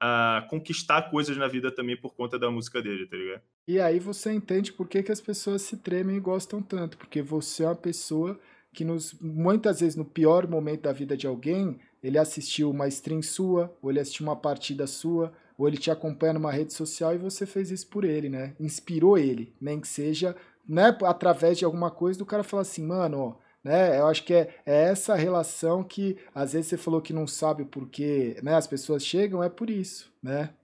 a 0.00 0.46
conquistar 0.48 1.10
coisas 1.10 1.36
na 1.36 1.46
vida 1.46 1.70
também 1.70 1.96
por 1.96 2.14
conta 2.14 2.38
da 2.38 2.50
música 2.50 2.80
dele, 2.80 3.06
tá 3.06 3.16
ligado? 3.16 3.42
E 3.68 3.78
aí 3.78 3.98
você 3.98 4.32
entende 4.32 4.72
por 4.72 4.88
que, 4.88 5.02
que 5.02 5.12
as 5.12 5.20
pessoas 5.20 5.62
se 5.62 5.76
tremem 5.76 6.16
e 6.16 6.20
gostam 6.20 6.62
tanto, 6.62 6.96
porque 6.96 7.20
você 7.20 7.64
é 7.64 7.66
uma 7.66 7.76
pessoa 7.76 8.40
que 8.72 8.84
nos, 8.84 9.12
muitas 9.20 9.80
vezes 9.80 9.96
no 9.96 10.04
pior 10.04 10.48
momento 10.48 10.82
da 10.82 10.92
vida 10.92 11.16
de 11.16 11.26
alguém, 11.26 11.78
ele 12.02 12.16
assistiu 12.16 12.70
uma 12.70 12.88
stream 12.88 13.20
sua, 13.20 13.76
ou 13.82 13.90
ele 13.90 14.00
assistiu 14.00 14.26
uma 14.26 14.36
partida 14.36 14.86
sua, 14.86 15.32
ou 15.58 15.68
ele 15.68 15.76
te 15.76 15.90
acompanha 15.90 16.32
numa 16.32 16.50
rede 16.50 16.72
social 16.72 17.14
e 17.14 17.18
você 17.18 17.44
fez 17.44 17.70
isso 17.70 17.86
por 17.88 18.04
ele, 18.04 18.30
né? 18.30 18.54
Inspirou 18.58 19.18
ele, 19.18 19.52
nem 19.60 19.78
que 19.78 19.88
seja, 19.88 20.34
né, 20.66 20.96
através 21.02 21.58
de 21.58 21.64
alguma 21.64 21.90
coisa 21.90 22.18
do 22.18 22.24
cara 22.24 22.42
falar 22.42 22.62
assim, 22.62 22.86
mano, 22.86 23.18
ó, 23.18 23.34
né? 23.62 23.98
Eu 23.98 24.06
acho 24.06 24.24
que 24.24 24.34
é, 24.34 24.54
é 24.64 24.84
essa 24.84 25.14
relação 25.14 25.84
que 25.84 26.16
às 26.34 26.52
vezes 26.52 26.68
você 26.68 26.76
falou 26.76 27.00
que 27.00 27.12
não 27.12 27.26
sabe 27.26 27.62
o 27.62 27.66
porquê, 27.66 28.38
né? 28.42 28.54
As 28.54 28.66
pessoas 28.66 29.04
chegam, 29.04 29.42
é 29.42 29.48
por 29.48 29.70
isso, 29.70 30.12
né? 30.22 30.54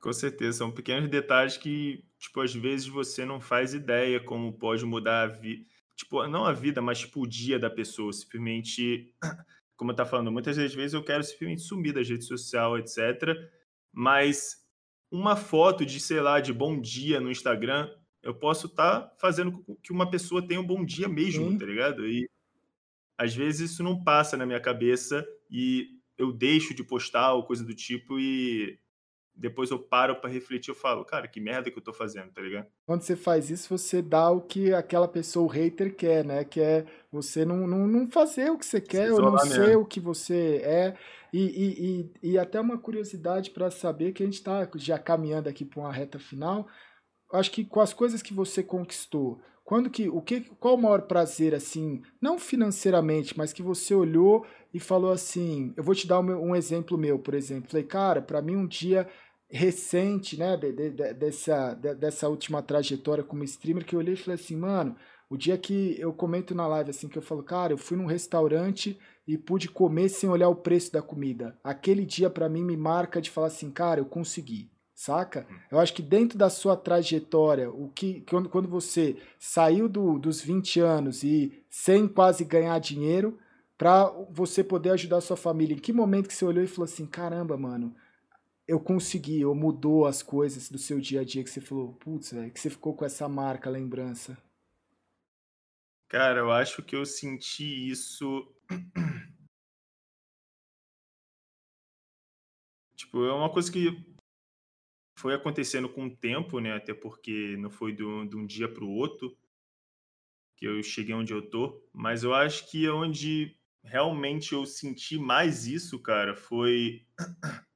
Com 0.00 0.12
certeza, 0.12 0.58
são 0.58 0.70
pequenos 0.70 1.08
detalhes 1.10 1.56
que, 1.56 2.04
tipo, 2.18 2.40
às 2.40 2.54
vezes 2.54 2.86
você 2.86 3.24
não 3.24 3.40
faz 3.40 3.74
ideia 3.74 4.20
como 4.20 4.52
pode 4.52 4.84
mudar 4.84 5.22
a 5.22 5.26
vida, 5.26 5.64
tipo, 5.96 6.24
não 6.28 6.44
a 6.44 6.52
vida, 6.52 6.80
mas 6.80 7.00
tipo 7.00 7.22
o 7.22 7.26
dia 7.26 7.58
da 7.58 7.68
pessoa, 7.68 8.12
simplesmente, 8.12 9.12
como 9.76 9.90
eu 9.90 9.96
tá 9.96 10.06
falando, 10.06 10.30
muitas 10.30 10.56
das 10.56 10.72
vezes 10.72 10.94
eu 10.94 11.02
quero 11.04 11.24
simplesmente 11.24 11.62
sumir 11.62 11.92
da 11.92 12.00
rede 12.00 12.24
social, 12.24 12.78
etc. 12.78 13.36
Mas 13.92 14.56
uma 15.10 15.34
foto 15.34 15.84
de, 15.84 15.98
sei 15.98 16.20
lá, 16.20 16.40
de 16.40 16.52
bom 16.52 16.80
dia 16.80 17.20
no 17.20 17.30
Instagram 17.30 17.90
eu 18.28 18.34
posso 18.34 18.66
estar 18.66 19.00
tá 19.00 19.14
fazendo 19.18 19.52
com 19.52 19.74
que 19.76 19.90
uma 19.90 20.10
pessoa 20.10 20.46
tenha 20.46 20.60
um 20.60 20.66
bom 20.66 20.84
dia 20.84 21.08
mesmo, 21.08 21.58
tá 21.58 21.64
ligado? 21.64 22.06
E 22.06 22.28
às 23.16 23.34
vezes 23.34 23.70
isso 23.70 23.82
não 23.82 24.04
passa 24.04 24.36
na 24.36 24.44
minha 24.44 24.60
cabeça 24.60 25.26
e 25.50 25.86
eu 26.18 26.30
deixo 26.30 26.74
de 26.74 26.84
postar 26.84 27.32
ou 27.32 27.44
coisa 27.44 27.64
do 27.64 27.74
tipo 27.74 28.20
e 28.20 28.78
depois 29.34 29.70
eu 29.70 29.78
paro 29.78 30.16
para 30.16 30.28
refletir, 30.28 30.68
eu 30.70 30.74
falo, 30.74 31.06
cara, 31.06 31.26
que 31.26 31.40
merda 31.40 31.70
que 31.70 31.78
eu 31.78 31.82
tô 31.82 31.92
fazendo, 31.92 32.30
tá 32.30 32.42
ligado? 32.42 32.66
Quando 32.84 33.00
você 33.00 33.16
faz 33.16 33.48
isso, 33.48 33.78
você 33.78 34.02
dá 34.02 34.28
o 34.30 34.42
que 34.42 34.74
aquela 34.74 35.08
pessoa, 35.08 35.46
o 35.46 35.48
hater, 35.48 35.96
quer, 35.96 36.22
né? 36.22 36.44
Que 36.44 36.60
é 36.60 36.84
você 37.10 37.46
não, 37.46 37.66
não, 37.66 37.86
não 37.86 38.10
fazer 38.10 38.50
o 38.50 38.58
que 38.58 38.66
você 38.66 38.80
quer, 38.80 39.10
ou 39.10 39.22
não 39.22 39.38
ser 39.38 39.78
o 39.78 39.86
que 39.86 40.00
você 40.00 40.60
é. 40.62 40.96
E, 41.32 41.40
e, 41.40 42.10
e, 42.22 42.32
e 42.32 42.38
até 42.38 42.60
uma 42.60 42.76
curiosidade 42.76 43.52
para 43.52 43.70
saber 43.70 44.12
que 44.12 44.22
a 44.22 44.26
gente 44.26 44.34
está 44.34 44.68
já 44.74 44.98
caminhando 44.98 45.48
aqui 45.48 45.64
para 45.64 45.80
uma 45.80 45.92
reta 45.92 46.18
final 46.18 46.68
acho 47.32 47.50
que 47.50 47.64
com 47.64 47.80
as 47.80 47.92
coisas 47.92 48.22
que 48.22 48.32
você 48.34 48.62
conquistou, 48.62 49.40
Quando 49.68 49.90
que, 49.90 50.08
o 50.08 50.22
que, 50.22 50.40
qual 50.58 50.76
o 50.76 50.80
maior 50.80 51.02
prazer, 51.02 51.54
assim, 51.54 52.00
não 52.22 52.38
financeiramente, 52.38 53.36
mas 53.36 53.52
que 53.52 53.62
você 53.62 53.94
olhou 53.94 54.46
e 54.72 54.80
falou 54.80 55.12
assim, 55.12 55.74
eu 55.76 55.84
vou 55.84 55.94
te 55.94 56.06
dar 56.06 56.20
um, 56.20 56.50
um 56.52 56.56
exemplo 56.56 56.96
meu, 56.96 57.18
por 57.18 57.34
exemplo. 57.34 57.68
Falei, 57.68 57.84
cara, 57.84 58.22
para 58.22 58.40
mim 58.40 58.56
um 58.56 58.66
dia 58.66 59.06
recente, 59.50 60.38
né, 60.38 60.56
de, 60.56 60.72
de, 60.72 60.90
de, 60.90 61.12
dessa, 61.12 61.74
dessa 61.74 62.28
última 62.30 62.62
trajetória 62.62 63.22
como 63.22 63.44
streamer, 63.44 63.84
que 63.84 63.94
eu 63.94 63.98
olhei 64.00 64.14
e 64.14 64.16
falei 64.16 64.40
assim, 64.40 64.56
mano, 64.56 64.96
o 65.28 65.36
dia 65.36 65.58
que 65.58 65.96
eu 66.00 66.14
comento 66.14 66.54
na 66.54 66.66
live, 66.66 66.88
assim, 66.88 67.06
que 67.06 67.18
eu 67.18 67.22
falo, 67.22 67.42
cara, 67.42 67.74
eu 67.74 67.78
fui 67.78 67.98
num 67.98 68.06
restaurante 68.06 68.98
e 69.26 69.36
pude 69.36 69.68
comer 69.68 70.08
sem 70.08 70.30
olhar 70.30 70.48
o 70.48 70.56
preço 70.56 70.90
da 70.90 71.02
comida. 71.02 71.58
Aquele 71.62 72.06
dia 72.06 72.30
para 72.30 72.48
mim 72.48 72.64
me 72.64 72.76
marca 72.76 73.20
de 73.20 73.30
falar 73.30 73.48
assim, 73.48 73.70
cara, 73.70 74.00
eu 74.00 74.06
consegui 74.06 74.70
saca? 74.98 75.46
Hum. 75.48 75.58
Eu 75.70 75.78
acho 75.78 75.94
que 75.94 76.02
dentro 76.02 76.36
da 76.36 76.50
sua 76.50 76.76
trajetória, 76.76 77.70
o 77.70 77.88
que 77.94 78.22
quando, 78.28 78.48
quando 78.48 78.68
você 78.68 79.16
saiu 79.38 79.88
do, 79.88 80.18
dos 80.18 80.40
20 80.40 80.80
anos 80.80 81.22
e 81.22 81.64
sem 81.70 82.08
quase 82.08 82.44
ganhar 82.44 82.76
dinheiro, 82.80 83.38
para 83.76 84.08
você 84.28 84.64
poder 84.64 84.90
ajudar 84.90 85.18
a 85.18 85.20
sua 85.20 85.36
família, 85.36 85.76
em 85.76 85.78
que 85.78 85.92
momento 85.92 86.26
que 86.26 86.34
você 86.34 86.44
olhou 86.44 86.64
e 86.64 86.66
falou 86.66 86.84
assim, 86.84 87.06
caramba, 87.06 87.56
mano, 87.56 87.94
eu 88.66 88.80
consegui, 88.80 89.44
ou 89.44 89.54
mudou 89.54 90.04
as 90.04 90.20
coisas 90.20 90.68
do 90.68 90.78
seu 90.78 90.98
dia 90.98 91.20
a 91.20 91.24
dia 91.24 91.44
que 91.44 91.50
você 91.50 91.60
falou, 91.60 91.92
putz, 91.94 92.32
velho, 92.32 92.50
que 92.50 92.58
você 92.58 92.68
ficou 92.68 92.92
com 92.92 93.04
essa 93.04 93.28
marca, 93.28 93.70
lembrança? 93.70 94.36
Cara, 96.08 96.40
eu 96.40 96.50
acho 96.50 96.82
que 96.82 96.96
eu 96.96 97.06
senti 97.06 97.88
isso 97.88 98.52
tipo, 102.96 103.24
é 103.24 103.32
uma 103.32 103.48
coisa 103.48 103.70
que 103.70 104.07
foi 105.18 105.34
acontecendo 105.34 105.88
com 105.88 106.06
o 106.06 106.16
tempo, 106.16 106.60
né? 106.60 106.74
Até 106.74 106.94
porque 106.94 107.56
não 107.56 107.70
foi 107.70 107.92
de 107.92 108.04
um, 108.04 108.24
de 108.24 108.36
um 108.36 108.46
dia 108.46 108.72
para 108.72 108.84
o 108.84 108.90
outro 108.90 109.36
que 110.56 110.64
eu 110.64 110.80
cheguei 110.80 111.12
onde 111.12 111.32
eu 111.32 111.42
tô. 111.42 111.84
Mas 111.92 112.22
eu 112.22 112.32
acho 112.32 112.70
que 112.70 112.88
onde 112.88 113.58
realmente 113.82 114.52
eu 114.52 114.64
senti 114.64 115.18
mais 115.18 115.66
isso, 115.66 116.00
cara, 116.00 116.36
foi 116.36 117.04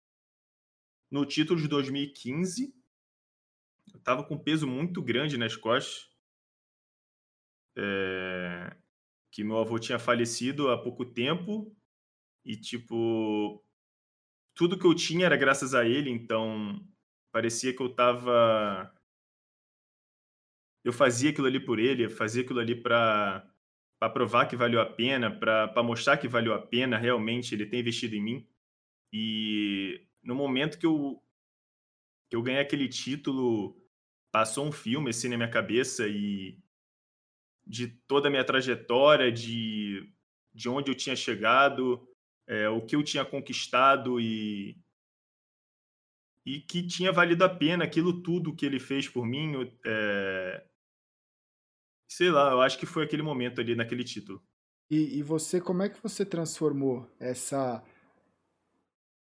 no 1.10 1.27
título 1.27 1.60
de 1.60 1.66
2015. 1.66 2.73
Eu 3.93 4.01
tava 4.01 4.23
com 4.23 4.39
peso 4.39 4.66
muito 4.69 5.02
grande 5.02 5.36
nas 5.36 5.56
costas. 5.56 6.09
É... 7.77 8.77
Que 9.32 9.43
meu 9.43 9.59
avô 9.59 9.81
tinha 9.81 9.98
falecido 9.98 10.70
há 10.70 10.81
pouco 10.81 11.05
tempo. 11.05 11.74
E, 12.44 12.56
tipo, 12.56 13.64
tudo 14.55 14.78
que 14.78 14.86
eu 14.86 14.94
tinha 14.94 15.27
era 15.27 15.36
graças 15.36 15.74
a 15.74 15.85
ele, 15.85 16.09
então 16.09 16.81
parecia 17.32 17.74
que 17.74 17.82
eu 17.82 17.88
tava. 17.88 18.94
Eu 20.84 20.92
fazia 20.92 21.30
aquilo 21.30 21.46
ali 21.46 21.59
por 21.59 21.78
ele, 21.78 22.09
fazia 22.09 22.42
aquilo 22.42 22.60
ali 22.60 22.74
para 22.74 23.48
provar 24.12 24.46
que 24.46 24.56
valeu 24.56 24.80
a 24.80 24.86
pena, 24.86 25.30
para 25.30 25.82
mostrar 25.82 26.18
que 26.18 26.28
valeu 26.28 26.52
a 26.52 26.60
pena 26.60 26.98
realmente 26.98 27.54
ele 27.54 27.66
ter 27.66 27.80
investido 27.80 28.14
em 28.14 28.22
mim. 28.22 28.48
E 29.12 30.06
no 30.22 30.34
momento 30.34 30.78
que 30.78 30.86
eu, 30.86 31.22
que 32.28 32.36
eu 32.36 32.42
ganhei 32.42 32.60
aquele 32.60 32.88
título, 32.88 33.80
passou 34.32 34.66
um 34.66 34.72
filme 34.72 35.10
assim 35.10 35.28
na 35.28 35.36
minha 35.36 35.50
cabeça 35.50 36.06
e 36.09 36.59
de 37.64 37.88
toda 38.09 38.26
a 38.28 38.30
minha 38.30 38.44
trajetória, 38.44 39.30
de, 39.30 40.12
de 40.52 40.68
onde 40.68 40.90
eu 40.90 40.96
tinha 40.96 41.14
chegado, 41.14 42.09
é, 42.48 42.68
o 42.68 42.80
que 42.80 42.96
eu 42.96 43.04
tinha 43.04 43.24
conquistado 43.24 44.20
e, 44.20 44.81
e 46.44 46.60
que 46.60 46.86
tinha 46.86 47.12
valido 47.12 47.44
a 47.44 47.48
pena 47.48 47.85
aquilo 47.85 48.23
tudo 48.23 48.55
que 48.55 48.66
ele 48.66 48.81
fez 48.81 49.09
por 49.09 49.24
mim. 49.24 49.70
É... 49.85 50.64
Sei 52.09 52.31
lá, 52.31 52.51
eu 52.51 52.60
acho 52.60 52.78
que 52.78 52.86
foi 52.86 53.05
aquele 53.05 53.23
momento 53.23 53.60
ali 53.60 53.74
naquele 53.74 54.05
título. 54.05 54.43
E, 54.90 55.19
e 55.19 55.23
você, 55.23 55.60
como 55.60 55.82
é 55.82 55.89
que 55.89 56.02
você 56.02 56.24
transformou 56.24 57.09
essa. 57.19 57.82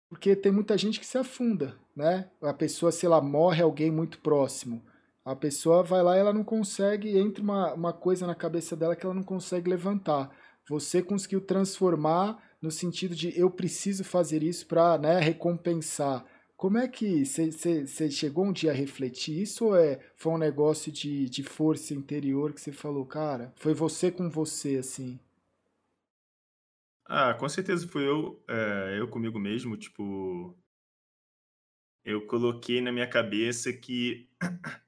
Porque 0.10 0.36
tem 0.36 0.52
muita 0.52 0.76
gente 0.76 1.00
que 1.00 1.06
se 1.06 1.18
afunda, 1.18 1.78
né? 1.96 2.32
A 2.42 2.54
pessoa, 2.54 2.92
sei 2.92 3.08
lá, 3.08 3.22
morre 3.22 3.62
alguém 3.62 3.92
muito 3.92 4.20
próximo. 4.20 4.84
A 5.24 5.36
pessoa 5.36 5.84
vai 5.84 6.02
lá 6.02 6.16
e 6.16 6.20
ela 6.20 6.34
não 6.34 6.44
consegue, 6.44 7.16
entra 7.16 7.44
uma, 7.44 7.74
uma 7.74 7.94
coisa 7.94 8.26
na 8.26 8.34
cabeça 8.34 8.76
dela 8.76 8.96
que 8.96 9.06
ela 9.06 9.14
não 9.14 9.22
consegue 9.22 9.70
levantar. 9.70 10.36
Você 10.68 11.04
conseguiu 11.04 11.42
transformar 11.42 12.42
no 12.60 12.72
sentido 12.72 13.14
de 13.16 13.38
eu 13.40 13.52
preciso 13.52 14.04
fazer 14.04 14.42
isso 14.42 14.66
para 14.66 14.98
né, 14.98 15.20
recompensar 15.20 16.26
como 16.60 16.78
é 16.78 16.90
que 16.90 17.24
você 17.24 18.12
chegou 18.12 18.46
um 18.46 18.52
dia 18.52 18.72
a 18.72 18.76
refletir 18.76 19.42
isso 19.42 19.68
ou 19.68 19.78
é, 19.78 19.98
foi 20.18 20.34
um 20.34 20.38
negócio 20.38 20.92
de, 20.92 21.30
de 21.30 21.42
força 21.42 21.94
interior 21.94 22.52
que 22.52 22.60
você 22.60 22.74
falou, 22.74 23.06
cara, 23.06 23.54
foi 23.56 23.74
você 23.74 24.12
com 24.12 24.30
você, 24.30 24.76
assim? 24.76 25.18
Ah, 27.06 27.34
com 27.34 27.48
certeza 27.48 27.88
foi 27.88 28.06
eu, 28.06 28.44
é, 28.46 28.98
eu 29.00 29.08
comigo 29.08 29.40
mesmo, 29.40 29.78
tipo, 29.78 30.54
eu 32.04 32.28
coloquei 32.28 32.82
na 32.82 32.92
minha 32.92 33.08
cabeça 33.08 33.72
que 33.72 34.30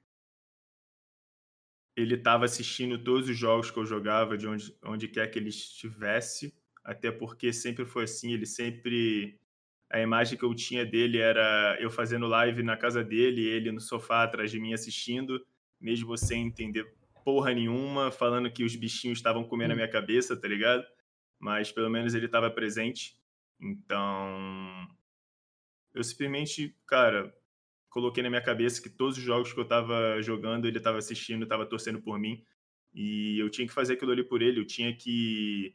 ele 1.96 2.16
estava 2.16 2.44
assistindo 2.44 3.02
todos 3.02 3.30
os 3.30 3.36
jogos 3.38 3.70
que 3.70 3.78
eu 3.78 3.86
jogava, 3.86 4.36
de 4.36 4.46
onde, 4.46 4.76
onde 4.84 5.08
quer 5.08 5.26
que 5.28 5.38
ele 5.38 5.48
estivesse, 5.48 6.54
até 6.84 7.10
porque 7.10 7.50
sempre 7.50 7.86
foi 7.86 8.04
assim, 8.04 8.34
ele 8.34 8.44
sempre 8.44 9.40
a 9.92 10.00
imagem 10.00 10.38
que 10.38 10.44
eu 10.44 10.54
tinha 10.54 10.86
dele 10.86 11.18
era 11.18 11.76
eu 11.78 11.90
fazendo 11.90 12.26
live 12.26 12.62
na 12.62 12.78
casa 12.78 13.04
dele, 13.04 13.42
ele 13.42 13.70
no 13.70 13.80
sofá 13.80 14.22
atrás 14.22 14.50
de 14.50 14.58
mim 14.58 14.72
assistindo, 14.72 15.44
mesmo 15.78 16.16
sem 16.16 16.46
entender 16.46 16.90
porra 17.22 17.52
nenhuma, 17.52 18.10
falando 18.10 18.50
que 18.50 18.64
os 18.64 18.74
bichinhos 18.74 19.18
estavam 19.18 19.44
comendo 19.44 19.74
a 19.74 19.76
minha 19.76 19.88
cabeça, 19.88 20.34
tá 20.34 20.48
ligado? 20.48 20.82
Mas 21.38 21.70
pelo 21.70 21.90
menos 21.90 22.14
ele 22.14 22.24
estava 22.24 22.50
presente. 22.50 23.20
Então, 23.60 24.88
eu 25.94 26.02
simplesmente, 26.02 26.74
cara, 26.86 27.32
coloquei 27.90 28.22
na 28.22 28.30
minha 28.30 28.42
cabeça 28.42 28.82
que 28.82 28.88
todos 28.88 29.18
os 29.18 29.22
jogos 29.22 29.52
que 29.52 29.60
eu 29.60 29.68
tava 29.68 30.22
jogando, 30.22 30.66
ele 30.66 30.80
tava 30.80 30.98
assistindo, 30.98 31.46
tava 31.46 31.66
torcendo 31.66 32.00
por 32.00 32.18
mim. 32.18 32.42
E 32.94 33.38
eu 33.38 33.50
tinha 33.50 33.66
que 33.66 33.72
fazer 33.74 33.94
aquilo 33.94 34.12
ali 34.12 34.24
por 34.24 34.40
ele, 34.40 34.58
eu 34.58 34.66
tinha 34.66 34.96
que 34.96 35.74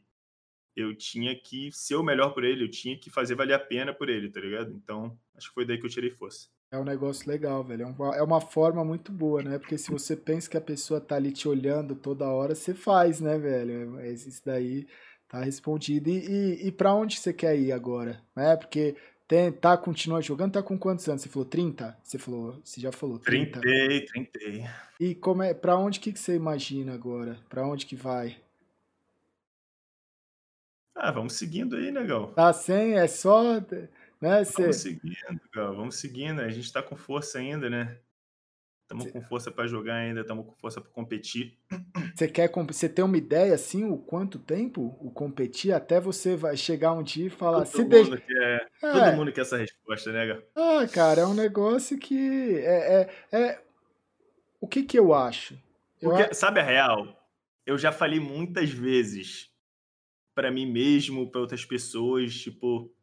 eu 0.80 0.94
tinha 0.94 1.34
que 1.34 1.70
ser 1.72 1.96
o 1.96 2.02
melhor 2.02 2.32
por 2.32 2.44
ele, 2.44 2.64
eu 2.64 2.70
tinha 2.70 2.96
que 2.96 3.10
fazer 3.10 3.34
valer 3.34 3.54
a 3.54 3.58
pena 3.58 3.92
por 3.92 4.08
ele, 4.08 4.30
tá 4.30 4.40
ligado? 4.40 4.72
Então, 4.72 5.16
acho 5.36 5.48
que 5.48 5.54
foi 5.54 5.66
daí 5.66 5.78
que 5.78 5.86
eu 5.86 5.90
tirei 5.90 6.10
força. 6.10 6.48
É 6.70 6.78
um 6.78 6.84
negócio 6.84 7.28
legal, 7.28 7.64
velho. 7.64 7.82
É 7.82 7.86
uma, 7.86 8.16
é 8.16 8.22
uma 8.22 8.40
forma 8.40 8.84
muito 8.84 9.10
boa, 9.10 9.42
né? 9.42 9.58
Porque 9.58 9.78
se 9.78 9.90
você 9.90 10.14
pensa 10.14 10.50
que 10.50 10.56
a 10.56 10.60
pessoa 10.60 11.00
tá 11.00 11.16
ali 11.16 11.32
te 11.32 11.48
olhando 11.48 11.94
toda 11.94 12.28
hora, 12.28 12.54
você 12.54 12.74
faz, 12.74 13.20
né, 13.20 13.38
velho? 13.38 13.98
Isso 14.04 14.42
daí 14.44 14.86
tá 15.26 15.42
respondido. 15.42 16.10
E, 16.10 16.18
e, 16.18 16.68
e 16.68 16.72
pra 16.72 16.94
onde 16.94 17.18
você 17.18 17.32
quer 17.32 17.58
ir 17.58 17.72
agora? 17.72 18.20
Né? 18.36 18.54
Porque 18.56 18.96
tem, 19.26 19.52
tá, 19.52 19.76
continua 19.76 20.22
jogando, 20.22 20.52
tá 20.52 20.62
com 20.62 20.78
quantos 20.78 21.08
anos? 21.08 21.22
Você 21.22 21.28
falou 21.28 21.46
30? 21.46 21.98
Você 22.02 22.18
falou, 22.18 22.60
você 22.64 22.80
já 22.80 22.92
falou 22.92 23.18
30. 23.18 23.60
30, 23.60 24.12
30. 24.32 24.88
E 25.00 25.14
como 25.14 25.42
é, 25.42 25.52
pra 25.52 25.76
onde 25.76 26.00
que, 26.00 26.12
que 26.12 26.18
você 26.18 26.34
imagina 26.34 26.94
agora? 26.94 27.38
Pra 27.48 27.66
onde 27.66 27.86
que 27.86 27.94
vai? 27.96 28.36
Ah, 31.00 31.12
vamos 31.12 31.34
seguindo 31.34 31.76
aí, 31.76 31.92
negão. 31.92 32.32
Tá 32.32 32.52
sem, 32.52 32.98
é 32.98 33.06
só. 33.06 33.60
Né, 34.20 34.44
cê... 34.44 34.62
Vamos 34.62 34.76
seguindo, 34.76 35.40
Gal, 35.54 35.76
vamos 35.76 35.94
seguindo. 35.94 36.40
A 36.40 36.48
gente 36.48 36.72
tá 36.72 36.82
com 36.82 36.96
força 36.96 37.38
ainda, 37.38 37.70
né? 37.70 37.96
Estamos 38.82 39.10
com 39.12 39.20
força 39.20 39.50
para 39.50 39.66
jogar 39.66 39.96
ainda, 39.96 40.22
estamos 40.22 40.46
com 40.46 40.52
força 40.52 40.80
para 40.80 40.90
competir. 40.90 41.56
Você 42.16 42.26
quer 42.26 42.50
você 42.50 42.88
tem 42.88 43.04
uma 43.04 43.18
ideia 43.18 43.54
assim, 43.54 43.84
o 43.84 43.98
quanto 43.98 44.38
tempo 44.38 44.96
o 44.98 45.10
competir 45.10 45.72
até 45.72 46.00
você 46.00 46.34
vai 46.34 46.56
chegar 46.56 46.94
um 46.94 47.02
dia 47.02 47.26
e 47.26 47.30
falar, 47.30 47.66
todo 47.66 47.68
se 47.68 47.82
mundo 47.82 47.90
deixa... 47.90 48.16
quer, 48.16 48.68
é. 48.82 48.92
todo 48.92 49.16
mundo 49.16 49.30
quer 49.30 49.42
essa 49.42 49.58
resposta, 49.58 50.10
né, 50.10 50.26
Gal? 50.26 50.38
Ah, 50.56 50.88
cara, 50.88 51.20
é 51.20 51.26
um 51.26 51.34
negócio 51.34 51.98
que 51.98 52.56
é, 52.56 53.10
é, 53.30 53.38
é... 53.38 53.62
o 54.58 54.66
que 54.66 54.82
que 54.82 54.98
eu 54.98 55.12
acho? 55.12 55.54
Eu 56.00 56.10
Porque, 56.10 56.34
sabe 56.34 56.58
a 56.58 56.64
real? 56.64 57.14
Eu 57.66 57.76
já 57.76 57.92
falei 57.92 58.18
muitas 58.18 58.70
vezes 58.70 59.50
para 60.38 60.52
mim 60.52 60.66
mesmo, 60.66 61.28
para 61.28 61.40
outras 61.40 61.64
pessoas, 61.64 62.32
tipo, 62.32 62.94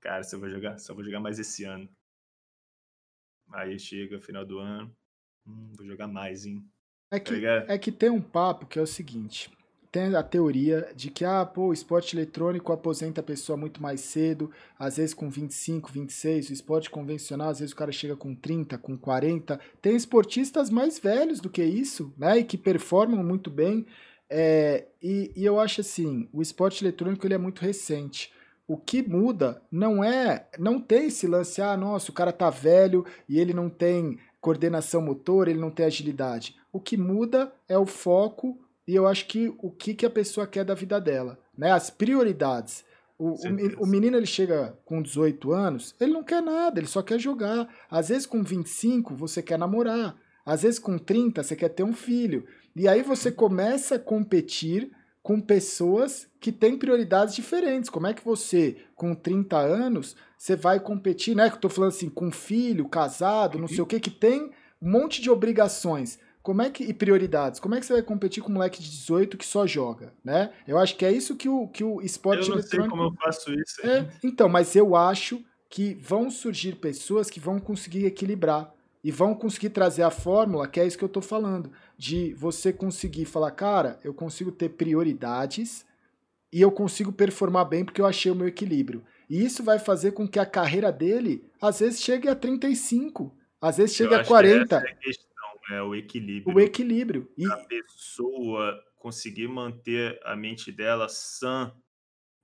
cara, 0.00 0.24
só 0.24 0.36
vou 0.36 0.50
jogar, 0.50 0.76
só 0.80 0.92
vou 0.92 1.04
jogar 1.04 1.20
mais 1.20 1.38
esse 1.38 1.62
ano. 1.62 1.88
Aí 3.52 3.78
chega 3.78 4.20
final 4.20 4.44
do 4.44 4.58
ano, 4.58 4.92
hum, 5.46 5.72
vou 5.76 5.86
jogar 5.86 6.08
mais, 6.08 6.46
hein? 6.46 6.68
É 7.12 7.20
tá 7.20 7.24
que, 7.24 7.40
tá 7.40 7.64
é 7.68 7.78
que 7.78 7.92
tem 7.92 8.10
um 8.10 8.20
papo 8.20 8.66
que 8.66 8.76
é 8.76 8.82
o 8.82 8.88
seguinte: 8.88 9.52
tem 9.92 10.16
a 10.16 10.22
teoria 10.24 10.92
de 10.96 11.12
que 11.12 11.24
ah, 11.24 11.46
pô, 11.46 11.68
o 11.68 11.72
esporte 11.72 12.16
eletrônico 12.16 12.72
aposenta 12.72 13.20
a 13.20 13.24
pessoa 13.24 13.56
muito 13.56 13.80
mais 13.80 14.00
cedo, 14.00 14.50
às 14.76 14.96
vezes 14.96 15.14
com 15.14 15.30
25, 15.30 15.92
26, 15.92 16.50
o 16.50 16.52
esporte 16.52 16.90
convencional, 16.90 17.50
às 17.50 17.60
vezes 17.60 17.72
o 17.72 17.76
cara 17.76 17.92
chega 17.92 18.16
com 18.16 18.34
30, 18.34 18.76
com 18.78 18.98
40. 18.98 19.60
Tem 19.80 19.94
esportistas 19.94 20.70
mais 20.70 20.98
velhos 20.98 21.38
do 21.38 21.48
que 21.48 21.62
isso, 21.62 22.12
né? 22.18 22.38
E 22.40 22.44
que 22.44 22.58
performam 22.58 23.22
muito 23.22 23.48
bem. 23.48 23.86
É, 24.30 24.86
e, 25.02 25.32
e, 25.34 25.44
eu 25.44 25.58
acho 25.58 25.80
assim, 25.80 26.28
o 26.32 26.40
esporte 26.40 26.84
eletrônico 26.84 27.26
ele 27.26 27.34
é 27.34 27.38
muito 27.38 27.60
recente. 27.60 28.32
O 28.66 28.76
que 28.76 29.02
muda 29.02 29.60
não 29.70 30.04
é, 30.04 30.48
não 30.56 30.80
tem 30.80 31.08
esse 31.08 31.26
lance, 31.26 31.60
ah, 31.60 31.76
nossa, 31.76 32.12
o 32.12 32.14
cara 32.14 32.32
tá 32.32 32.48
velho 32.48 33.04
e 33.28 33.40
ele 33.40 33.52
não 33.52 33.68
tem 33.68 34.18
coordenação 34.40 35.02
motor, 35.02 35.48
ele 35.48 35.58
não 35.58 35.70
tem 35.70 35.84
agilidade. 35.84 36.54
O 36.72 36.80
que 36.80 36.96
muda 36.96 37.52
é 37.68 37.76
o 37.76 37.84
foco 37.84 38.56
e 38.86 38.94
eu 38.94 39.06
acho 39.06 39.26
que 39.26 39.52
o 39.58 39.70
que, 39.70 39.94
que 39.94 40.06
a 40.06 40.10
pessoa 40.10 40.46
quer 40.46 40.64
da 40.64 40.74
vida 40.74 41.00
dela, 41.00 41.38
né? 41.56 41.72
As 41.72 41.90
prioridades. 41.90 42.84
O, 43.18 43.32
o, 43.32 43.82
o, 43.82 43.86
menino 43.86 44.16
ele 44.16 44.24
chega 44.24 44.78
com 44.84 45.02
18 45.02 45.52
anos, 45.52 45.94
ele 46.00 46.12
não 46.12 46.24
quer 46.24 46.40
nada, 46.40 46.80
ele 46.80 46.86
só 46.86 47.02
quer 47.02 47.18
jogar. 47.18 47.68
Às 47.90 48.08
vezes 48.08 48.24
com 48.24 48.42
25 48.42 49.14
você 49.14 49.42
quer 49.42 49.58
namorar, 49.58 50.16
às 50.44 50.62
vezes 50.62 50.78
com 50.78 50.96
30 50.96 51.42
você 51.42 51.54
quer 51.54 51.68
ter 51.68 51.82
um 51.82 51.92
filho. 51.92 52.46
E 52.74 52.86
aí 52.88 53.02
você 53.02 53.30
começa 53.30 53.96
a 53.96 53.98
competir 53.98 54.90
com 55.22 55.40
pessoas 55.40 56.28
que 56.40 56.50
têm 56.50 56.78
prioridades 56.78 57.34
diferentes. 57.34 57.90
Como 57.90 58.06
é 58.06 58.14
que 58.14 58.24
você, 58.24 58.78
com 58.94 59.14
30 59.14 59.58
anos, 59.58 60.16
você 60.36 60.56
vai 60.56 60.80
competir, 60.80 61.36
né? 61.36 61.48
Que 61.48 61.56
eu 61.56 61.60
tô 61.60 61.68
falando 61.68 61.90
assim, 61.90 62.08
com 62.08 62.30
filho, 62.30 62.88
casado, 62.88 63.58
não 63.58 63.68
sei 63.68 63.80
o 63.80 63.86
que, 63.86 64.00
que 64.00 64.10
tem 64.10 64.50
um 64.80 64.90
monte 64.90 65.20
de 65.20 65.30
obrigações. 65.30 66.18
Como 66.42 66.62
é 66.62 66.70
que 66.70 66.82
e 66.84 66.94
prioridades? 66.94 67.60
Como 67.60 67.74
é 67.74 67.80
que 67.80 67.84
você 67.84 67.92
vai 67.92 68.02
competir 68.02 68.42
com 68.42 68.50
um 68.50 68.54
moleque 68.54 68.82
de 68.82 68.90
18 68.90 69.36
que 69.36 69.44
só 69.44 69.66
joga, 69.66 70.14
né? 70.24 70.50
Eu 70.66 70.78
acho 70.78 70.96
que 70.96 71.04
é 71.04 71.12
isso 71.12 71.36
que 71.36 71.48
o 71.48 71.68
que 71.68 71.84
o 71.84 72.00
esporte 72.00 72.44
eu 72.44 72.48
não 72.48 72.54
eletrônico 72.54 72.96
sei 72.96 72.98
como 72.98 73.02
eu 73.02 73.14
faço 73.22 73.52
isso. 73.52 73.86
É, 73.86 74.08
então, 74.24 74.48
mas 74.48 74.74
eu 74.74 74.96
acho 74.96 75.44
que 75.68 75.94
vão 75.94 76.30
surgir 76.30 76.76
pessoas 76.76 77.28
que 77.28 77.38
vão 77.38 77.60
conseguir 77.60 78.06
equilibrar 78.06 78.72
e 79.02 79.10
vão 79.10 79.34
conseguir 79.34 79.70
trazer 79.70 80.02
a 80.02 80.10
fórmula, 80.10 80.68
que 80.68 80.78
é 80.78 80.86
isso 80.86 80.98
que 80.98 81.04
eu 81.04 81.08
estou 81.08 81.22
falando, 81.22 81.72
de 81.96 82.34
você 82.34 82.72
conseguir 82.72 83.24
falar, 83.24 83.50
cara, 83.52 83.98
eu 84.04 84.12
consigo 84.12 84.52
ter 84.52 84.70
prioridades 84.70 85.86
e 86.52 86.60
eu 86.60 86.70
consigo 86.70 87.12
performar 87.12 87.64
bem 87.64 87.84
porque 87.84 88.00
eu 88.00 88.06
achei 88.06 88.30
o 88.30 88.34
meu 88.34 88.48
equilíbrio. 88.48 89.04
E 89.28 89.42
isso 89.44 89.62
vai 89.62 89.78
fazer 89.78 90.12
com 90.12 90.28
que 90.28 90.38
a 90.38 90.46
carreira 90.46 90.92
dele, 90.92 91.44
às 91.60 91.80
vezes, 91.80 92.02
chegue 92.02 92.28
a 92.28 92.34
35, 92.34 93.34
às 93.60 93.78
vezes 93.78 93.94
chegue 93.94 94.14
a 94.14 94.24
40. 94.24 94.76
essa 94.76 94.86
é 94.86 94.90
a 94.90 94.94
questão, 94.96 95.50
é 95.70 95.82
o 95.82 95.94
equilíbrio. 95.94 96.56
O 96.56 96.60
equilíbrio. 96.60 97.32
E... 97.38 97.46
A 97.46 97.56
pessoa 97.56 98.82
conseguir 98.96 99.48
manter 99.48 100.20
a 100.24 100.36
mente 100.36 100.70
dela 100.70 101.08
sã 101.08 101.72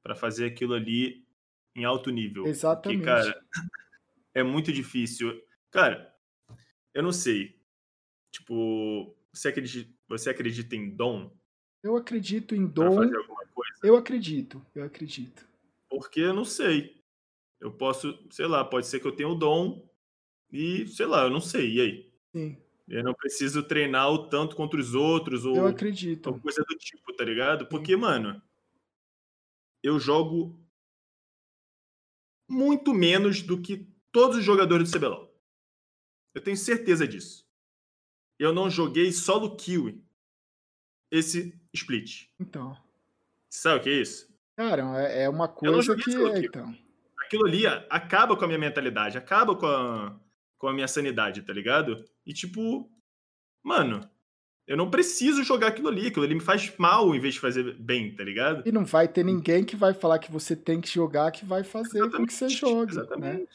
para 0.02 0.14
fazer 0.14 0.46
aquilo 0.46 0.72
ali 0.72 1.26
em 1.74 1.84
alto 1.84 2.10
nível. 2.10 2.46
Exatamente. 2.46 3.00
Porque, 3.00 3.10
cara, 3.10 3.40
é 4.32 4.42
muito 4.42 4.72
difícil. 4.72 5.38
Cara, 5.70 6.15
eu 6.96 7.02
não 7.02 7.12
sei. 7.12 7.54
Tipo, 8.32 9.14
você 9.30 9.48
acredita, 9.48 9.94
você 10.08 10.30
acredita 10.30 10.74
em 10.74 10.88
dom? 10.88 11.30
Eu 11.82 11.94
acredito 11.94 12.54
em 12.54 12.66
dom. 12.66 12.98
Eu 13.82 13.96
acredito, 13.96 14.64
eu 14.74 14.82
acredito. 14.82 15.46
Porque 15.90 16.20
eu 16.20 16.32
não 16.32 16.44
sei. 16.44 17.02
Eu 17.60 17.70
posso, 17.70 18.18
sei 18.30 18.46
lá, 18.46 18.64
pode 18.64 18.86
ser 18.86 18.98
que 18.98 19.06
eu 19.06 19.14
tenha 19.14 19.28
o 19.28 19.34
dom 19.34 19.86
e, 20.50 20.86
sei 20.88 21.04
lá, 21.04 21.24
eu 21.24 21.30
não 21.30 21.40
sei. 21.40 21.74
E 21.74 21.80
aí? 21.82 22.12
Sim. 22.34 22.56
Eu 22.88 23.04
não 23.04 23.12
preciso 23.12 23.62
treinar 23.62 24.10
o 24.10 24.28
tanto 24.28 24.56
contra 24.56 24.80
os 24.80 24.94
outros 24.94 25.44
ou 25.44 25.54
eu 25.54 25.66
acredito. 25.66 26.28
Ou 26.28 26.40
coisa 26.40 26.64
do 26.66 26.76
tipo, 26.76 27.12
tá 27.12 27.24
ligado? 27.24 27.66
Porque, 27.66 27.92
Sim. 27.92 28.00
mano, 28.00 28.40
eu 29.82 29.98
jogo 29.98 30.58
muito 32.48 32.94
menos 32.94 33.42
do 33.42 33.60
que 33.60 33.86
todos 34.10 34.38
os 34.38 34.44
jogadores 34.44 34.90
do 34.90 34.98
CBLOL. 34.98 35.25
Eu 36.36 36.42
tenho 36.42 36.56
certeza 36.56 37.08
disso. 37.08 37.46
Eu 38.38 38.52
não 38.52 38.68
joguei 38.68 39.10
solo 39.10 39.56
kill 39.56 40.04
esse 41.10 41.58
split. 41.72 42.26
Então. 42.38 42.76
Sabe 43.48 43.80
o 43.80 43.82
que 43.82 43.88
é 43.88 44.02
isso? 44.02 44.28
Cara, 44.54 44.82
é, 45.00 45.22
é 45.22 45.28
uma 45.30 45.48
coisa 45.48 45.96
que. 45.96 46.14
É, 46.14 46.40
então. 46.40 46.76
Aquilo 47.24 47.46
ali 47.46 47.66
acaba 47.88 48.36
com 48.36 48.44
a 48.44 48.46
minha 48.46 48.58
mentalidade, 48.58 49.16
acaba 49.16 49.56
com 49.56 49.64
a, 49.64 50.20
com 50.58 50.68
a 50.68 50.74
minha 50.74 50.86
sanidade, 50.86 51.40
tá 51.40 51.54
ligado? 51.54 52.04
E 52.26 52.34
tipo, 52.34 52.86
mano, 53.62 54.06
eu 54.66 54.76
não 54.76 54.90
preciso 54.90 55.42
jogar 55.42 55.68
aquilo 55.68 55.88
ali, 55.88 56.08
aquilo 56.08 56.26
ali 56.26 56.34
me 56.34 56.40
faz 56.42 56.70
mal 56.76 57.14
em 57.14 57.18
vez 57.18 57.32
de 57.32 57.40
fazer 57.40 57.74
bem, 57.78 58.14
tá 58.14 58.22
ligado? 58.22 58.62
E 58.68 58.70
não 58.70 58.84
vai 58.84 59.08
ter 59.08 59.24
ninguém 59.24 59.64
que 59.64 59.74
vai 59.74 59.94
falar 59.94 60.18
que 60.18 60.30
você 60.30 60.54
tem 60.54 60.82
que 60.82 60.92
jogar 60.92 61.30
que 61.30 61.46
vai 61.46 61.64
fazer 61.64 61.96
exatamente, 61.96 62.16
com 62.18 62.26
que 62.26 62.34
você 62.34 62.48
jogue. 62.50 62.94
Né? 62.94 63.00
Exatamente. 63.00 63.40
Né? 63.40 63.46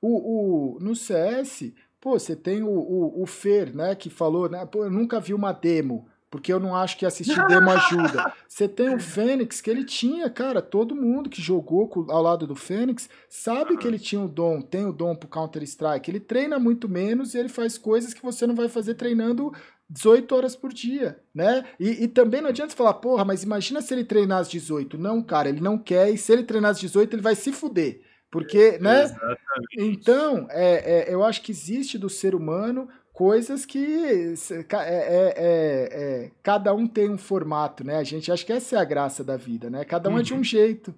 O, 0.00 0.76
o, 0.76 0.80
no 0.80 0.94
CS, 0.94 1.74
pô, 2.00 2.18
você 2.18 2.34
tem 2.34 2.62
o, 2.62 2.70
o, 2.70 3.22
o 3.22 3.26
Fer, 3.26 3.74
né, 3.74 3.94
que 3.94 4.08
falou, 4.08 4.48
né, 4.48 4.64
pô, 4.66 4.84
eu 4.84 4.90
nunca 4.90 5.20
vi 5.20 5.34
uma 5.34 5.52
demo 5.52 6.08
porque 6.30 6.52
eu 6.52 6.60
não 6.60 6.76
acho 6.76 6.96
que 6.96 7.04
assistir 7.04 7.44
demo 7.48 7.68
ajuda. 7.70 8.32
Você 8.46 8.68
tem 8.68 8.94
o 8.94 9.00
Fênix, 9.00 9.60
que 9.60 9.68
ele 9.68 9.84
tinha, 9.84 10.30
cara, 10.30 10.62
todo 10.62 10.94
mundo 10.94 11.28
que 11.28 11.42
jogou 11.42 11.90
ao 12.08 12.22
lado 12.22 12.46
do 12.46 12.54
Fênix 12.54 13.10
sabe 13.28 13.76
que 13.76 13.86
ele 13.86 13.98
tinha 13.98 14.22
o 14.22 14.28
dom, 14.28 14.62
tem 14.62 14.86
o 14.86 14.92
dom 14.92 15.16
pro 15.16 15.28
Counter-Strike. 15.28 16.08
Ele 16.08 16.20
treina 16.20 16.58
muito 16.58 16.88
menos 16.88 17.34
e 17.34 17.38
ele 17.38 17.48
faz 17.48 17.76
coisas 17.76 18.14
que 18.14 18.22
você 18.22 18.46
não 18.46 18.54
vai 18.54 18.68
fazer 18.68 18.94
treinando 18.94 19.52
18 19.88 20.32
horas 20.32 20.54
por 20.54 20.72
dia, 20.72 21.18
né? 21.34 21.64
E, 21.80 22.04
e, 22.04 22.06
também 22.08 22.40
não 22.40 22.50
adianta 22.50 22.76
falar, 22.76 22.94
porra, 22.94 23.24
mas 23.24 23.42
imagina 23.42 23.82
se 23.82 23.92
ele 23.92 24.04
treinar 24.04 24.38
às 24.38 24.48
18. 24.48 24.96
Não, 24.96 25.20
cara, 25.20 25.48
ele 25.48 25.60
não 25.60 25.76
quer, 25.76 26.10
e 26.10 26.16
se 26.16 26.32
ele 26.32 26.44
treinar 26.44 26.70
às 26.70 26.78
18, 26.78 27.12
ele 27.12 27.22
vai 27.22 27.34
se 27.34 27.50
fuder. 27.50 28.00
Porque, 28.30 28.78
né? 28.78 29.04
Exatamente. 29.04 29.76
Então, 29.76 30.46
é, 30.50 31.08
é, 31.10 31.14
eu 31.14 31.24
acho 31.24 31.42
que 31.42 31.50
existe 31.50 31.98
do 31.98 32.08
ser 32.08 32.34
humano 32.34 32.88
coisas 33.12 33.66
que 33.66 34.34
é, 34.50 34.76
é, 34.78 35.34
é, 35.36 35.88
é, 35.92 36.30
cada 36.42 36.72
um 36.72 36.86
tem 36.86 37.10
um 37.10 37.18
formato, 37.18 37.84
né? 37.84 37.96
A 37.96 38.04
gente 38.04 38.32
acha 38.32 38.46
que 38.46 38.52
essa 38.52 38.76
é 38.76 38.78
a 38.78 38.84
graça 38.84 39.22
da 39.22 39.36
vida, 39.36 39.68
né? 39.68 39.84
Cada 39.84 40.08
um 40.08 40.14
uhum. 40.14 40.20
é 40.20 40.22
de 40.22 40.32
um 40.32 40.38
uhum. 40.38 40.44
jeito, 40.44 40.94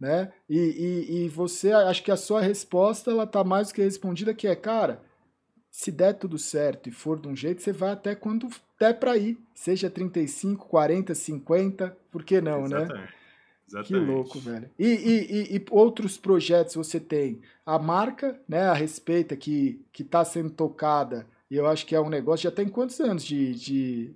né? 0.00 0.32
E, 0.48 0.58
e, 0.58 1.24
e, 1.24 1.28
você, 1.28 1.72
acho 1.72 2.02
que 2.02 2.10
a 2.10 2.16
sua 2.16 2.40
resposta, 2.40 3.10
ela 3.10 3.26
tá 3.26 3.42
mais 3.44 3.68
do 3.68 3.74
que 3.74 3.82
respondida, 3.82 4.32
que 4.32 4.46
é, 4.46 4.54
cara, 4.56 5.02
se 5.70 5.90
der 5.92 6.14
tudo 6.14 6.38
certo 6.38 6.88
e 6.88 6.92
for 6.92 7.20
de 7.20 7.28
um 7.28 7.36
jeito, 7.36 7.60
você 7.60 7.72
vai 7.72 7.90
até 7.90 8.14
quando 8.14 8.48
der 8.80 8.98
para 8.98 9.16
ir, 9.16 9.36
seja 9.54 9.90
35, 9.90 10.66
40, 10.68 11.14
50, 11.14 11.96
por 12.10 12.24
que 12.24 12.40
não, 12.40 12.62
né? 12.62 12.78
Exatamente. 12.78 12.94
né? 12.94 13.17
Exatamente. 13.68 14.06
Que 14.06 14.12
louco, 14.12 14.38
velho. 14.40 14.70
E, 14.78 14.86
e, 14.86 15.56
e, 15.56 15.64
outros 15.70 16.16
projetos 16.16 16.74
você 16.74 16.98
tem? 16.98 17.40
A 17.64 17.78
marca, 17.78 18.40
né, 18.48 18.62
a 18.62 18.74
respeita, 18.74 19.36
que 19.36 19.80
está 19.98 20.24
sendo 20.24 20.50
tocada 20.50 21.26
e 21.50 21.56
eu 21.56 21.66
acho 21.66 21.86
que 21.86 21.94
é 21.94 22.00
um 22.00 22.10
negócio. 22.10 22.44
Já 22.44 22.54
tem 22.54 22.68
quantos 22.68 23.00
anos 23.00 23.24
de, 23.24 23.54
de, 23.54 24.10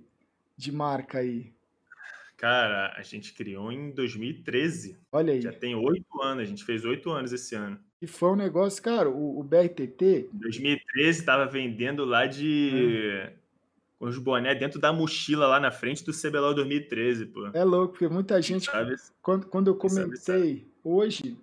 de 0.55 0.71
marca 0.71 1.19
aí? 1.19 1.51
Cara, 2.37 2.93
a 2.95 3.01
gente 3.01 3.33
criou 3.33 3.71
em 3.71 3.91
2013. 3.91 4.97
Olha 5.11 5.33
aí. 5.33 5.41
Já 5.41 5.51
tem 5.51 5.75
oito 5.75 6.21
anos, 6.21 6.43
a 6.43 6.45
gente 6.45 6.63
fez 6.63 6.83
oito 6.85 7.09
anos 7.09 7.31
esse 7.31 7.55
ano. 7.55 7.79
E 8.01 8.07
foi 8.07 8.29
um 8.31 8.35
negócio, 8.35 8.83
cara, 8.83 9.09
o, 9.09 9.39
o 9.39 9.43
BRTT. 9.43 10.29
Em 10.33 10.37
2013 10.37 11.23
tava 11.23 11.45
vendendo 11.45 12.03
lá 12.05 12.25
de. 12.25 13.31
Hum. 13.31 13.42
Com 14.03 14.09
os 14.09 14.17
boné 14.17 14.53
dentro 14.53 14.81
da 14.81 14.91
mochila 14.91 15.47
lá 15.47 15.61
na 15.61 15.71
frente 15.71 16.03
do 16.03 16.11
CBLOL 16.11 16.53
2013, 16.53 17.27
pô. 17.27 17.47
É 17.53 17.63
louco, 17.63 17.93
porque 17.93 18.09
muita 18.09 18.41
gente. 18.41 18.65
Sabe? 18.65 18.97
Quando, 19.21 19.45
quando 19.45 19.67
eu 19.69 19.75
comentei 19.75 20.17
sabe, 20.17 20.41
sabe. 20.41 20.67
hoje, 20.83 21.37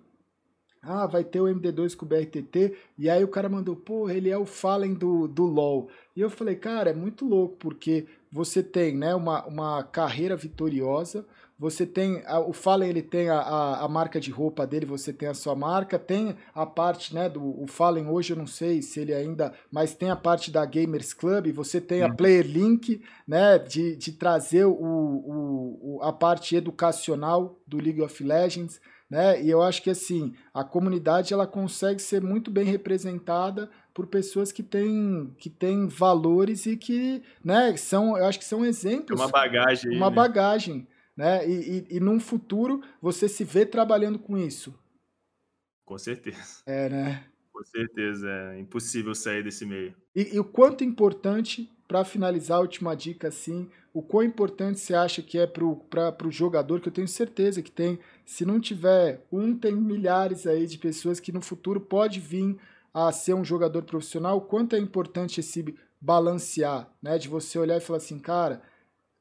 ah, 0.79 1.07
vai 1.07 1.23
ter 1.23 1.41
o 1.41 1.45
MD2 1.45 1.95
com 1.95 2.05
o 2.05 2.07
BRTT. 2.07 2.77
E 2.99 3.09
aí 3.09 3.23
o 3.23 3.27
cara 3.27 3.49
mandou, 3.49 3.75
pô, 3.75 4.11
ele 4.11 4.29
é 4.29 4.37
o 4.37 4.45
Fallen 4.45 4.93
do, 4.93 5.27
do 5.27 5.43
LoL. 5.43 5.89
E 6.15 6.21
eu 6.21 6.29
falei, 6.29 6.55
cara, 6.55 6.91
é 6.91 6.93
muito 6.93 7.25
louco, 7.25 7.57
porque 7.57 8.05
você 8.31 8.61
tem 8.61 8.95
né, 8.95 9.15
uma, 9.15 9.43
uma 9.47 9.83
carreira 9.83 10.35
vitoriosa, 10.35 11.25
você 11.61 11.85
tem, 11.85 12.23
a, 12.25 12.39
o 12.39 12.53
Fallen 12.53 12.89
ele 12.89 13.03
tem 13.03 13.29
a, 13.29 13.37
a, 13.37 13.85
a, 13.85 13.87
marca 13.87 14.19
de 14.19 14.31
roupa 14.31 14.65
dele, 14.65 14.83
você 14.83 15.13
tem 15.13 15.29
a 15.29 15.33
sua 15.35 15.53
marca, 15.55 15.99
tem 15.99 16.35
a 16.55 16.65
parte, 16.65 17.13
né, 17.13 17.29
do 17.29 17.61
o 17.61 17.67
Fallen 17.67 18.07
hoje 18.07 18.33
eu 18.33 18.37
não 18.37 18.47
sei 18.47 18.81
se 18.81 18.99
ele 18.99 19.13
ainda, 19.13 19.53
mas 19.71 19.93
tem 19.93 20.09
a 20.09 20.15
parte 20.15 20.49
da 20.49 20.65
Gamers 20.65 21.13
Club, 21.13 21.51
você 21.53 21.79
tem 21.79 22.01
a. 22.01 22.11
Player 22.11 22.47
Link, 22.47 23.03
né, 23.27 23.59
de, 23.59 23.95
de 23.95 24.11
trazer 24.13 24.65
o, 24.65 24.71
o, 24.71 25.97
o, 25.97 25.99
a 26.01 26.11
parte 26.11 26.55
educacional 26.55 27.59
do 27.67 27.77
League 27.77 28.01
of 28.01 28.23
Legends, 28.23 28.81
né? 29.07 29.43
E 29.43 29.49
eu 29.49 29.61
acho 29.61 29.83
que 29.83 29.89
assim, 29.89 30.33
a 30.53 30.63
comunidade 30.63 31.33
ela 31.33 31.45
consegue 31.45 32.01
ser 32.01 32.21
muito 32.21 32.49
bem 32.49 32.63
representada 32.63 33.69
por 33.93 34.07
pessoas 34.07 34.51
que 34.51 34.63
têm, 34.63 35.35
que 35.37 35.49
têm 35.49 35.87
valores 35.87 36.65
e 36.65 36.77
que, 36.77 37.21
né, 37.43 37.75
são, 37.75 38.17
eu 38.17 38.25
acho 38.25 38.39
que 38.39 38.45
são 38.45 38.65
exemplos. 38.65 39.19
Uma 39.19 39.29
bagagem. 39.29 39.95
Uma 39.95 40.09
né? 40.09 40.15
bagagem, 40.15 40.87
né? 41.15 41.47
E, 41.47 41.85
e, 41.91 41.97
e 41.97 41.99
num 41.99 42.19
futuro 42.19 42.81
você 43.01 43.27
se 43.27 43.43
vê 43.43 43.65
trabalhando 43.65 44.19
com 44.19 44.37
isso. 44.37 44.73
Com 45.85 45.97
certeza. 45.97 46.63
É, 46.65 46.89
né? 46.89 47.25
Com 47.51 47.63
certeza, 47.63 48.29
é 48.29 48.59
impossível 48.59 49.13
sair 49.13 49.43
desse 49.43 49.65
meio. 49.65 49.93
E, 50.15 50.35
e 50.35 50.39
o 50.39 50.43
quanto 50.43 50.83
importante, 50.83 51.69
para 51.87 52.05
finalizar 52.05 52.57
a 52.57 52.61
última 52.61 52.95
dica 52.95 53.27
assim, 53.27 53.69
o 53.93 54.01
quão 54.01 54.23
importante 54.23 54.79
você 54.79 54.93
acha 54.93 55.21
que 55.21 55.37
é 55.37 55.45
para 55.45 56.27
o 56.27 56.31
jogador, 56.31 56.79
que 56.79 56.87
eu 56.87 56.93
tenho 56.93 57.07
certeza 57.07 57.61
que 57.61 57.71
tem, 57.71 57.99
se 58.25 58.45
não 58.45 58.59
tiver 58.59 59.25
um, 59.31 59.55
tem 59.55 59.75
milhares 59.75 60.47
aí 60.47 60.65
de 60.65 60.77
pessoas 60.77 61.19
que 61.19 61.31
no 61.31 61.41
futuro 61.41 61.81
pode 61.81 62.19
vir 62.19 62.57
a 62.93 63.11
ser 63.11 63.33
um 63.33 63.43
jogador 63.43 63.83
profissional, 63.83 64.37
o 64.37 64.41
quanto 64.41 64.75
é 64.75 64.79
importante 64.79 65.39
esse 65.39 65.75
balancear, 65.99 66.89
né? 67.01 67.17
De 67.17 67.27
você 67.27 67.59
olhar 67.59 67.77
e 67.77 67.81
falar 67.81 67.97
assim, 67.97 68.17
cara, 68.17 68.61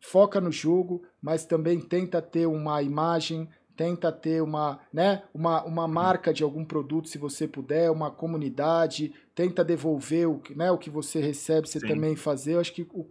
foca 0.01 0.41
no 0.41 0.51
jogo, 0.51 1.07
mas 1.21 1.45
também 1.45 1.81
tenta 1.81 2.21
ter 2.23 2.47
uma 2.47 2.83
imagem, 2.83 3.49
tenta 3.77 4.11
ter 4.11 4.43
uma, 4.43 4.81
né, 4.93 5.23
uma, 5.33 5.65
uma 5.65 5.89
marca 5.89 6.35
de 6.35 6.43
algum 6.43 6.65
produto, 6.65 7.09
se 7.09 7.19
você 7.19 7.47
puder, 7.47 7.91
uma 7.91 8.11
comunidade, 8.11 9.15
tenta 9.35 9.65
devolver 9.65 10.29
o, 10.29 10.43
né, 10.55 10.71
o 10.71 10.79
que 10.79 10.91
você 10.91 11.21
recebe, 11.21 11.69
você 11.69 11.81
Sim. 11.81 11.87
também 11.87 12.17
fazer. 12.17 12.55
Eu 12.55 12.61
acho 12.61 12.73
que 12.73 12.83
o, 12.91 13.07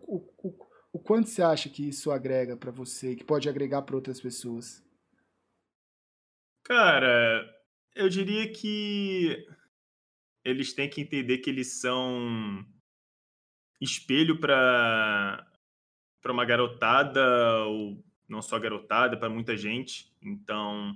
o, 0.93 0.99
quanto 0.99 1.27
você 1.27 1.41
acha 1.41 1.69
que 1.69 1.89
isso 1.89 2.11
agrega 2.11 2.55
para 2.55 2.69
você, 2.69 3.15
que 3.15 3.23
pode 3.23 3.49
agregar 3.49 3.81
para 3.81 3.95
outras 3.95 4.21
pessoas? 4.21 4.83
Cara, 6.63 7.43
eu 7.95 8.07
diria 8.07 8.51
que 8.51 9.43
eles 10.45 10.73
têm 10.73 10.87
que 10.87 11.01
entender 11.01 11.39
que 11.39 11.49
eles 11.49 11.79
são 11.79 12.63
espelho 13.81 14.39
para 14.39 15.48
para 16.21 16.31
uma 16.31 16.45
garotada 16.45 17.65
ou 17.65 18.03
não 18.27 18.41
só 18.41 18.59
garotada, 18.59 19.17
para 19.17 19.29
muita 19.29 19.57
gente. 19.57 20.13
Então, 20.21 20.95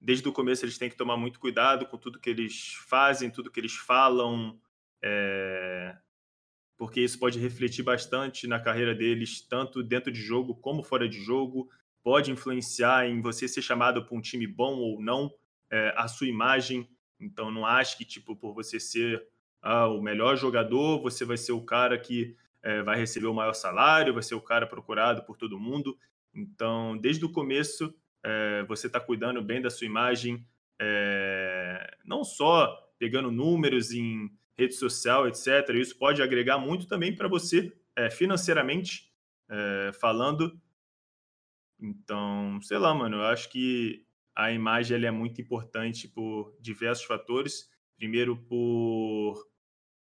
desde 0.00 0.26
o 0.28 0.32
começo 0.32 0.64
eles 0.64 0.78
têm 0.78 0.88
que 0.88 0.96
tomar 0.96 1.16
muito 1.16 1.38
cuidado 1.38 1.86
com 1.86 1.98
tudo 1.98 2.18
que 2.18 2.30
eles 2.30 2.74
fazem, 2.88 3.30
tudo 3.30 3.50
que 3.50 3.60
eles 3.60 3.74
falam, 3.74 4.58
é... 5.02 5.96
porque 6.76 7.00
isso 7.00 7.18
pode 7.18 7.38
refletir 7.38 7.82
bastante 7.82 8.46
na 8.46 8.58
carreira 8.58 8.94
deles, 8.94 9.40
tanto 9.40 9.82
dentro 9.82 10.10
de 10.10 10.20
jogo 10.20 10.54
como 10.54 10.82
fora 10.82 11.08
de 11.08 11.22
jogo. 11.22 11.68
Pode 12.02 12.30
influenciar 12.30 13.08
em 13.08 13.20
você 13.20 13.48
ser 13.48 13.62
chamado 13.62 14.04
para 14.04 14.16
um 14.16 14.20
time 14.20 14.46
bom 14.46 14.76
ou 14.76 15.02
não, 15.02 15.34
é, 15.70 15.92
a 15.96 16.06
sua 16.06 16.28
imagem. 16.28 16.88
Então, 17.18 17.50
não 17.50 17.66
acho 17.66 17.98
que, 17.98 18.04
tipo, 18.04 18.36
por 18.36 18.54
você 18.54 18.78
ser 18.78 19.26
ah, 19.60 19.88
o 19.88 20.00
melhor 20.00 20.36
jogador, 20.36 21.02
você 21.02 21.24
vai 21.24 21.36
ser 21.36 21.50
o 21.50 21.64
cara 21.64 21.98
que 21.98 22.36
é, 22.62 22.82
vai 22.82 22.96
receber 22.96 23.26
o 23.26 23.34
maior 23.34 23.54
salário, 23.54 24.14
vai 24.14 24.22
ser 24.22 24.34
o 24.34 24.40
cara 24.40 24.66
procurado 24.66 25.22
por 25.24 25.36
todo 25.36 25.58
mundo. 25.58 25.96
Então, 26.34 26.96
desde 26.98 27.24
o 27.24 27.32
começo, 27.32 27.94
é, 28.24 28.64
você 28.64 28.86
está 28.86 29.00
cuidando 29.00 29.42
bem 29.42 29.62
da 29.62 29.70
sua 29.70 29.86
imagem, 29.86 30.46
é, 30.80 31.96
não 32.04 32.24
só 32.24 32.76
pegando 32.98 33.30
números 33.30 33.92
em 33.92 34.30
rede 34.58 34.74
social, 34.74 35.28
etc. 35.28 35.68
Isso 35.74 35.98
pode 35.98 36.22
agregar 36.22 36.58
muito 36.58 36.86
também 36.86 37.14
para 37.14 37.28
você 37.28 37.72
é, 37.94 38.10
financeiramente 38.10 39.12
é, 39.48 39.92
falando. 40.00 40.60
Então, 41.78 42.60
sei 42.62 42.78
lá, 42.78 42.94
mano, 42.94 43.16
eu 43.16 43.24
acho 43.24 43.50
que 43.50 44.04
a 44.34 44.50
imagem 44.50 45.04
é 45.04 45.10
muito 45.10 45.40
importante 45.40 46.08
por 46.08 46.56
diversos 46.60 47.04
fatores. 47.04 47.70
Primeiro, 47.96 48.36
por 48.36 49.46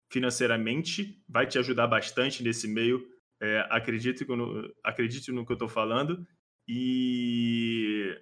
financeiramente, 0.10 1.22
vai 1.28 1.46
te 1.48 1.58
ajudar 1.60 1.88
bastante 1.88 2.44
nesse 2.44 2.68
meio. 2.68 3.06
É, 3.42 3.66
acredito, 3.70 4.26
no, 4.36 4.70
acredite 4.84 5.32
no 5.32 5.46
que 5.46 5.52
eu 5.52 5.56
estou 5.56 5.70
falando. 5.70 6.26
E, 6.68 8.16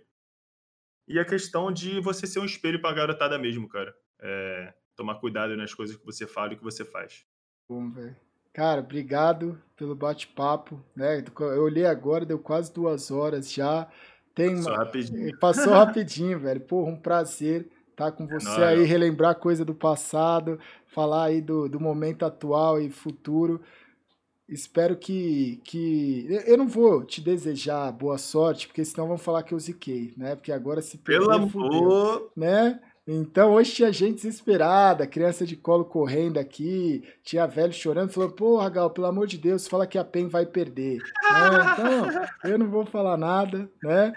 e 1.08 1.18
a 1.20 1.26
questão 1.26 1.72
de 1.72 2.00
você 2.00 2.28
ser 2.28 2.40
um 2.40 2.46
espelho 2.46 2.82
para 2.82 2.92
a 2.92 2.96
garotada 2.96 3.38
mesmo, 3.38 3.68
cara. 3.68 3.96
É, 4.22 4.74
tomar 4.96 5.16
cuidado 5.16 5.56
nas 5.56 5.74
coisas 5.74 5.96
que 5.96 6.06
você 6.06 6.28
fala 6.28 6.54
e 6.54 6.58
que 6.58 6.64
você 6.64 6.84
faz. 6.84 7.26
Bom, 7.70 7.90
velho. 7.90 8.16
Cara, 8.54 8.82
obrigado 8.82 9.62
pelo 9.76 9.96
bate-papo. 9.96 10.84
Né? 10.96 11.24
Eu 11.40 11.64
olhei 11.64 11.86
agora, 11.86 12.26
deu 12.26 12.40
quase 12.40 12.74
duas 12.74 13.12
horas 13.12 13.52
já. 13.52 13.88
Tem 14.34 14.56
Passou 14.56 14.74
rapidinho. 14.74 15.40
Passou 15.40 15.74
rapidinho, 15.74 16.40
velho. 16.40 16.62
Porra, 16.62 16.92
um 16.92 17.00
prazer 17.00 17.70
tá 17.98 18.12
com 18.12 18.28
você 18.28 18.64
aí, 18.64 18.84
relembrar 18.84 19.36
coisa 19.36 19.66
do 19.66 19.74
passado, 19.74 20.60
falar 20.86 21.26
aí 21.26 21.42
do, 21.42 21.68
do 21.68 21.80
momento 21.80 22.24
atual 22.24 22.80
e 22.80 22.92
futuro. 22.92 23.60
Espero 24.48 24.96
que, 24.96 25.60
que. 25.66 26.26
Eu 26.46 26.58
não 26.58 26.68
vou 26.68 27.04
te 27.04 27.20
desejar 27.20 27.92
boa 27.92 28.18
sorte, 28.18 28.68
porque 28.68 28.86
senão 28.86 29.08
vão 29.08 29.18
falar 29.18 29.44
que 29.44 29.54
eu 29.54 29.60
ziquei, 29.60 30.14
né? 30.16 30.36
Porque 30.36 30.54
agora 30.54 30.82
se 30.82 30.98
Pelo 31.00 31.32
amor! 31.32 32.32
Né? 32.38 32.80
Então, 33.06 33.54
hoje 33.54 33.74
tinha 33.74 33.92
gente 33.92 34.16
desesperada, 34.16 35.08
criança 35.08 35.46
de 35.46 35.56
colo 35.56 35.86
correndo 35.86 36.38
aqui, 36.38 37.04
tinha 37.24 37.48
velho 37.48 37.74
chorando, 37.74 38.12
falou, 38.12 38.30
porra, 38.30 38.70
Gal, 38.70 38.90
pelo 38.90 39.08
amor 39.08 39.28
de 39.28 39.38
Deus, 39.38 39.66
fala 39.66 39.88
que 39.88 39.98
a 39.98 40.04
PEN 40.04 40.28
vai 40.28 40.46
perder. 40.46 40.98
né? 40.98 41.74
Então, 41.74 42.52
eu 42.52 42.58
não 42.58 42.70
vou 42.70 42.86
falar 42.86 43.18
nada, 43.18 43.70
né? 43.82 44.14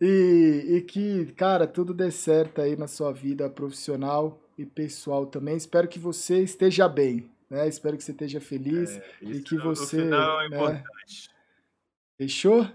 E, 0.00 0.76
e 0.76 0.80
que, 0.82 1.26
cara, 1.32 1.66
tudo 1.66 1.92
dê 1.92 2.10
certo 2.10 2.60
aí 2.60 2.76
na 2.76 2.86
sua 2.86 3.12
vida 3.12 3.50
profissional 3.50 4.40
e 4.56 4.64
pessoal 4.64 5.26
também. 5.26 5.56
Espero 5.56 5.88
que 5.88 5.98
você 5.98 6.42
esteja 6.42 6.88
bem, 6.88 7.30
né? 7.50 7.66
Espero 7.66 7.96
que 7.96 8.04
você 8.04 8.12
esteja 8.12 8.40
feliz 8.40 8.96
é, 8.96 9.04
e 9.22 9.40
que 9.40 9.56
você. 9.56 10.04
Final 10.04 10.40
é 10.42 10.46
importante. 10.46 11.30
Fechou? 12.16 12.68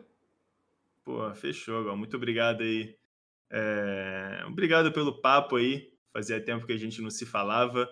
Pô, 1.04 1.34
fechou, 1.34 1.84
Gal. 1.84 1.98
Muito 1.98 2.16
obrigado 2.16 2.62
aí 2.62 2.95
é, 3.56 4.44
obrigado 4.48 4.91
pelo 4.91 5.22
papo 5.22 5.58
aí. 5.58 5.94
Fazia 6.12 6.44
tempo 6.44 6.66
que 6.66 6.74
a 6.74 6.78
gente 6.78 7.00
não 7.04 7.12
se 7.12 7.24
falava. 7.24 7.88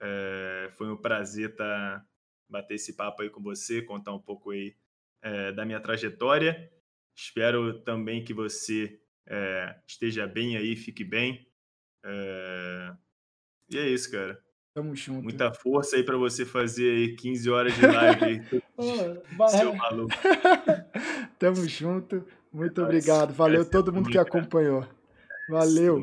É, 0.00 0.70
foi 0.72 0.90
um 0.90 0.96
prazer 0.96 1.54
tá, 1.54 2.02
bater 2.48 2.76
esse 2.76 2.96
papo 2.96 3.20
aí 3.20 3.28
com 3.28 3.42
você, 3.42 3.82
contar 3.82 4.14
um 4.14 4.18
pouco 4.18 4.52
aí 4.52 4.74
é, 5.20 5.52
da 5.52 5.66
minha 5.66 5.80
trajetória. 5.80 6.72
Espero 7.14 7.80
também 7.80 8.24
que 8.24 8.32
você 8.34 8.98
é, 9.26 9.76
esteja 9.86 10.26
bem 10.26 10.56
aí, 10.56 10.76
fique 10.76 11.04
bem. 11.04 11.46
É, 12.04 12.92
e 13.70 13.78
é 13.78 13.88
isso, 13.88 14.10
cara. 14.10 14.42
Tamo 14.74 14.96
junto. 14.96 15.22
Muita 15.22 15.52
força 15.52 15.96
aí 15.96 16.02
para 16.02 16.16
você 16.16 16.46
fazer 16.46 16.90
aí 16.90 17.14
15 17.14 17.50
horas 17.50 17.74
de 17.74 17.86
live. 17.86 18.42
Seu 19.50 19.74
maluco. 19.74 20.14
Tamo 21.38 21.68
junto. 21.68 22.24
Muito 22.50 22.82
obrigado. 22.82 23.32
Valeu 23.34 23.68
todo 23.68 23.92
mundo 23.92 24.08
que 24.08 24.18
acompanhou. 24.18 24.86
Valeu. 25.48 26.02